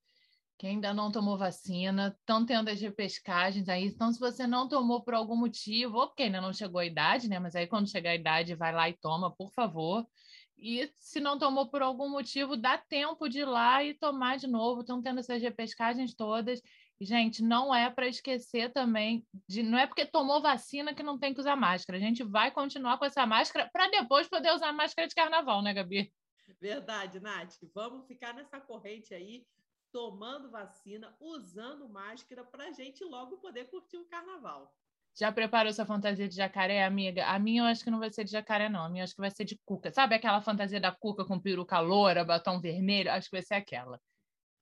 Quem 0.58 0.76
ainda 0.76 0.94
não 0.94 1.10
tomou 1.10 1.36
vacina, 1.36 2.16
estão 2.20 2.46
tendo 2.46 2.68
as 2.68 2.80
repescagens 2.80 3.68
aí. 3.68 3.86
Então, 3.86 4.12
se 4.12 4.20
você 4.20 4.46
não 4.46 4.68
tomou 4.68 5.02
por 5.02 5.12
algum 5.14 5.34
motivo, 5.34 5.96
ou 5.98 6.06
porque 6.06 6.22
ainda 6.22 6.40
não 6.40 6.52
chegou 6.52 6.78
a 6.80 6.86
idade, 6.86 7.28
né? 7.28 7.38
Mas 7.40 7.56
aí 7.56 7.66
quando 7.66 7.90
chegar 7.90 8.10
a 8.10 8.14
idade, 8.14 8.54
vai 8.54 8.72
lá 8.72 8.88
e 8.88 8.92
toma, 8.92 9.34
por 9.34 9.50
favor. 9.52 10.06
E 10.62 10.88
se 10.96 11.18
não 11.18 11.36
tomou 11.36 11.68
por 11.68 11.82
algum 11.82 12.08
motivo, 12.08 12.56
dá 12.56 12.78
tempo 12.78 13.28
de 13.28 13.40
ir 13.40 13.44
lá 13.44 13.82
e 13.82 13.94
tomar 13.94 14.38
de 14.38 14.46
novo. 14.46 14.82
Estão 14.82 15.02
tendo 15.02 15.18
essas 15.18 15.42
repescagens 15.42 16.14
todas. 16.14 16.62
Gente, 17.00 17.42
não 17.42 17.74
é 17.74 17.90
para 17.90 18.06
esquecer 18.06 18.72
também, 18.72 19.26
de, 19.48 19.60
não 19.60 19.76
é 19.76 19.88
porque 19.88 20.06
tomou 20.06 20.40
vacina 20.40 20.94
que 20.94 21.02
não 21.02 21.18
tem 21.18 21.34
que 21.34 21.40
usar 21.40 21.56
máscara. 21.56 21.98
A 21.98 22.00
gente 22.00 22.22
vai 22.22 22.52
continuar 22.52 22.96
com 22.96 23.04
essa 23.04 23.26
máscara 23.26 23.68
para 23.72 23.90
depois 23.90 24.28
poder 24.28 24.52
usar 24.52 24.72
máscara 24.72 25.08
de 25.08 25.16
carnaval, 25.16 25.62
né, 25.62 25.74
Gabi? 25.74 26.12
Verdade, 26.60 27.18
Nath. 27.18 27.56
Vamos 27.74 28.06
ficar 28.06 28.32
nessa 28.32 28.60
corrente 28.60 29.12
aí 29.12 29.44
tomando 29.90 30.48
vacina, 30.48 31.12
usando 31.20 31.88
máscara, 31.88 32.44
para 32.44 32.68
a 32.68 32.72
gente 32.72 33.02
logo 33.02 33.38
poder 33.38 33.64
curtir 33.64 33.96
o 33.96 34.06
carnaval. 34.06 34.72
Já 35.14 35.30
preparou 35.30 35.72
sua 35.72 35.84
fantasia 35.84 36.26
de 36.28 36.34
jacaré, 36.34 36.84
amiga? 36.84 37.26
A 37.26 37.38
minha 37.38 37.62
eu 37.62 37.66
acho 37.66 37.84
que 37.84 37.90
não 37.90 37.98
vai 37.98 38.10
ser 38.10 38.24
de 38.24 38.30
jacaré, 38.30 38.68
não. 38.68 38.84
A 38.84 38.88
minha 38.88 39.02
eu 39.02 39.04
acho 39.04 39.14
que 39.14 39.20
vai 39.20 39.30
ser 39.30 39.44
de 39.44 39.58
cuca. 39.64 39.90
Sabe 39.92 40.14
aquela 40.14 40.40
fantasia 40.40 40.80
da 40.80 40.90
cuca 40.90 41.24
com 41.24 41.38
peruca 41.38 41.78
loura, 41.80 42.24
batom 42.24 42.60
vermelho? 42.60 43.10
Acho 43.10 43.28
que 43.28 43.36
vai 43.36 43.42
ser 43.42 43.54
aquela. 43.54 44.00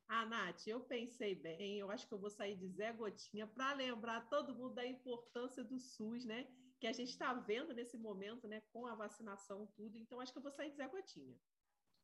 Ah, 0.09 0.27
Nath, 0.27 0.66
eu 0.66 0.81
pensei 0.81 1.36
bem. 1.36 1.78
Eu 1.78 1.89
acho 1.89 2.06
que 2.09 2.12
eu 2.12 2.18
vou 2.18 2.31
sair 2.31 2.56
de 2.56 2.68
Zé 2.68 2.93
Gotinha 2.93 3.47
para 3.47 3.72
lembrar 3.74 4.28
todo 4.28 4.52
mundo 4.56 4.74
da 4.74 4.85
importância 4.85 5.62
do 5.62 5.78
SUS, 5.78 6.24
né? 6.24 6.48
Que 6.81 6.89
a 6.89 6.93
gente 6.93 7.10
está 7.10 7.32
vendo 7.32 7.72
nesse 7.72 7.97
momento, 7.97 8.48
né? 8.48 8.60
Com 8.72 8.89
a 8.89 8.94
vacinação, 8.97 9.68
tudo. 9.77 9.97
Então, 9.97 10.20
acho 10.20 10.32
que 10.32 10.39
eu 10.39 10.43
vou 10.43 10.51
sair 10.51 10.70
de 10.70 10.77
Zé 10.78 10.89
Gotinha. 10.89 11.36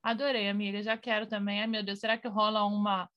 Adorei, 0.04 0.48
amiga. 0.48 0.80
Já 0.84 0.96
quero 0.96 1.26
também. 1.26 1.60
Ai, 1.60 1.66
meu 1.66 1.82
Deus, 1.82 1.98
será 1.98 2.16
que 2.16 2.28
rola 2.28 2.64
uma 2.64 3.10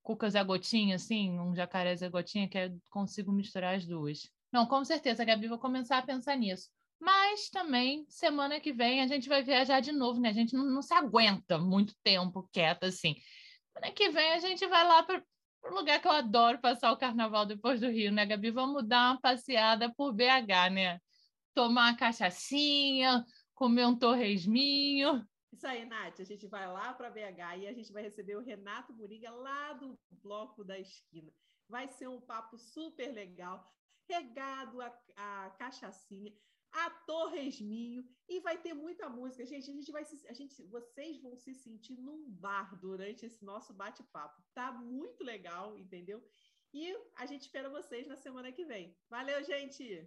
cuca 0.00 0.30
Zé 0.30 0.44
Gotinha, 0.44 0.94
assim? 0.94 1.40
Um 1.40 1.52
jacaré 1.56 1.96
Zé 1.96 2.08
Gotinha, 2.08 2.48
que 2.48 2.56
eu 2.56 2.80
consigo 2.88 3.32
misturar 3.32 3.74
as 3.74 3.84
duas? 3.84 4.30
Não, 4.52 4.66
com 4.66 4.84
certeza, 4.84 5.24
Gabi, 5.24 5.48
vou 5.48 5.58
começar 5.58 5.98
a 5.98 6.02
pensar 6.02 6.36
nisso. 6.36 6.70
Mas 6.98 7.50
também, 7.50 8.06
semana 8.08 8.58
que 8.60 8.72
vem, 8.72 9.02
a 9.02 9.06
gente 9.06 9.28
vai 9.28 9.42
viajar 9.42 9.80
de 9.80 9.92
novo, 9.92 10.20
né? 10.20 10.30
A 10.30 10.32
gente 10.32 10.54
não, 10.54 10.64
não 10.64 10.82
se 10.82 10.94
aguenta 10.94 11.58
muito 11.58 11.94
tempo 12.02 12.48
quieta 12.52 12.86
assim. 12.86 13.14
Semana 13.72 13.92
que 13.92 14.08
vem 14.08 14.32
a 14.32 14.38
gente 14.38 14.66
vai 14.66 14.86
lá 14.86 15.02
para 15.02 15.22
o 15.64 15.74
lugar 15.74 16.00
que 16.00 16.08
eu 16.08 16.12
adoro 16.12 16.60
passar 16.60 16.92
o 16.92 16.96
carnaval 16.96 17.44
depois 17.44 17.80
do 17.80 17.90
Rio, 17.90 18.12
né, 18.12 18.24
Gabi? 18.24 18.50
Vamos 18.50 18.86
dar 18.86 19.12
uma 19.12 19.20
passeada 19.20 19.92
por 19.94 20.12
BH, 20.12 20.70
né? 20.72 21.00
Tomar 21.54 21.90
uma 21.90 21.96
cachaçinha, 21.96 23.24
comer 23.54 23.86
um 23.86 23.98
torresminho. 23.98 25.26
Isso 25.52 25.66
aí, 25.66 25.84
Nath. 25.84 26.20
A 26.20 26.24
gente 26.24 26.46
vai 26.46 26.66
lá 26.66 26.92
para 26.92 27.10
BH 27.10 27.58
e 27.58 27.66
a 27.66 27.72
gente 27.72 27.92
vai 27.92 28.02
receber 28.02 28.36
o 28.36 28.42
Renato 28.42 28.92
Moringa 28.94 29.30
lá 29.30 29.72
do 29.72 29.98
Bloco 30.10 30.64
da 30.64 30.78
Esquina. 30.78 31.32
Vai 31.68 31.88
ser 31.88 32.08
um 32.08 32.20
papo 32.20 32.58
super 32.58 33.12
legal 33.12 33.75
regado 34.08 34.80
a, 34.80 34.92
a 35.16 35.50
cachaçinha, 35.58 36.32
a 36.72 36.90
torresminho 36.90 38.04
e 38.28 38.40
vai 38.40 38.58
ter 38.58 38.74
muita 38.74 39.08
música. 39.08 39.46
Gente, 39.46 39.70
a 39.70 39.72
gente 39.72 39.90
vai 39.90 40.04
se, 40.04 40.26
a 40.28 40.32
gente, 40.32 40.62
vocês 40.64 41.20
vão 41.20 41.36
se 41.36 41.54
sentir 41.54 41.96
num 41.96 42.28
bar 42.28 42.78
durante 42.80 43.24
esse 43.24 43.44
nosso 43.44 43.72
bate-papo. 43.72 44.42
Tá 44.54 44.72
muito 44.72 45.24
legal, 45.24 45.78
entendeu? 45.78 46.22
E 46.74 46.94
a 47.16 47.24
gente 47.24 47.42
espera 47.42 47.70
vocês 47.70 48.06
na 48.06 48.16
semana 48.16 48.52
que 48.52 48.64
vem. 48.64 48.94
Valeu, 49.08 49.42
gente! 49.44 50.06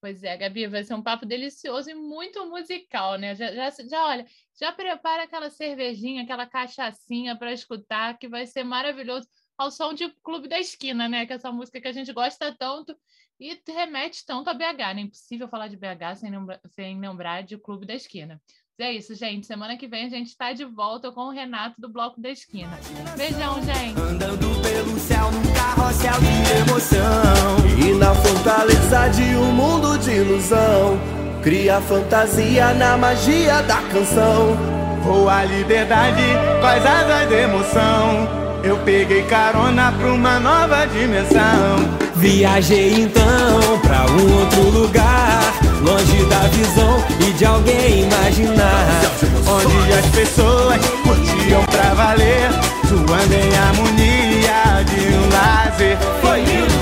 Pois 0.00 0.22
é, 0.22 0.36
Gabi, 0.36 0.68
vai 0.68 0.84
ser 0.84 0.94
um 0.94 1.02
papo 1.02 1.26
delicioso 1.26 1.90
e 1.90 1.94
muito 1.94 2.44
musical, 2.46 3.18
né? 3.18 3.34
Já, 3.34 3.52
já, 3.52 3.70
já 3.70 4.06
olha, 4.06 4.26
já 4.58 4.72
prepara 4.72 5.24
aquela 5.24 5.50
cervejinha, 5.50 6.22
aquela 6.22 6.46
cachaçinha 6.46 7.36
para 7.36 7.52
escutar, 7.52 8.16
que 8.16 8.28
vai 8.28 8.46
ser 8.46 8.62
maravilhoso 8.62 9.28
ao 9.58 9.70
som 9.72 9.92
de 9.92 10.08
Clube 10.22 10.48
da 10.48 10.58
Esquina, 10.60 11.08
né? 11.08 11.26
Que 11.26 11.32
é 11.32 11.36
essa 11.36 11.50
música 11.50 11.80
que 11.80 11.88
a 11.88 11.92
gente 11.92 12.12
gosta 12.12 12.54
tanto 12.56 12.96
e 13.40 13.60
remete 13.66 14.24
tanto 14.24 14.48
a 14.48 14.54
BH, 14.54 14.94
né? 14.94 15.00
Impossível 15.00 15.48
falar 15.48 15.66
de 15.66 15.76
BH 15.76 16.16
sem 16.16 16.30
lembrar, 16.30 16.60
sem 16.70 17.00
lembrar 17.00 17.42
de 17.42 17.58
Clube 17.58 17.84
da 17.84 17.94
Esquina. 17.94 18.40
É 18.80 18.92
isso, 18.92 19.12
gente. 19.12 19.44
Semana 19.44 19.76
que 19.76 19.88
vem 19.88 20.06
a 20.06 20.08
gente 20.08 20.28
está 20.28 20.52
de 20.52 20.64
volta 20.64 21.10
com 21.10 21.22
o 21.22 21.30
Renato 21.30 21.80
do 21.80 21.88
Bloco 21.88 22.20
da 22.20 22.30
Esquina. 22.30 22.78
Beijão, 23.16 23.60
gente. 23.64 24.00
Andando 24.00 24.62
pelo 24.62 24.96
céu 25.00 25.32
num 25.32 25.52
carrossel 25.52 26.12
de 26.20 26.70
emoção. 26.70 27.84
E 27.84 27.98
na 27.98 28.14
fortaleza 28.14 29.08
de 29.08 29.36
um 29.36 29.52
mundo 29.52 29.98
de 29.98 30.12
ilusão. 30.12 30.96
Cria 31.42 31.80
fantasia 31.80 32.72
na 32.74 32.96
magia 32.96 33.62
da 33.62 33.82
canção. 33.88 34.54
Voa 35.02 35.38
a 35.38 35.44
liberdade 35.44 36.22
as 36.62 36.86
asas 36.86 37.28
de 37.28 37.34
emoção. 37.34 38.47
Eu 38.62 38.76
peguei 38.78 39.22
carona 39.22 39.92
pra 39.92 40.12
uma 40.12 40.40
nova 40.40 40.86
dimensão. 40.86 41.98
Viajei 42.16 43.02
então 43.02 43.78
pra 43.80 44.06
um 44.10 44.40
outro 44.40 44.62
lugar, 44.70 45.54
longe 45.80 46.24
da 46.24 46.40
visão 46.48 47.04
e 47.20 47.32
de 47.32 47.44
alguém 47.44 48.02
imaginar. 48.02 49.00
Onde 49.46 49.92
as 49.92 50.06
pessoas 50.06 50.80
curtiam 51.04 51.64
pra 51.66 51.94
valer, 51.94 52.50
suando 52.88 53.34
em 53.34 53.56
harmonia 53.56 54.84
de 54.84 55.14
um 55.14 55.28
lazer. 55.32 55.96
Foi 56.20 56.40
lindo, 56.40 56.77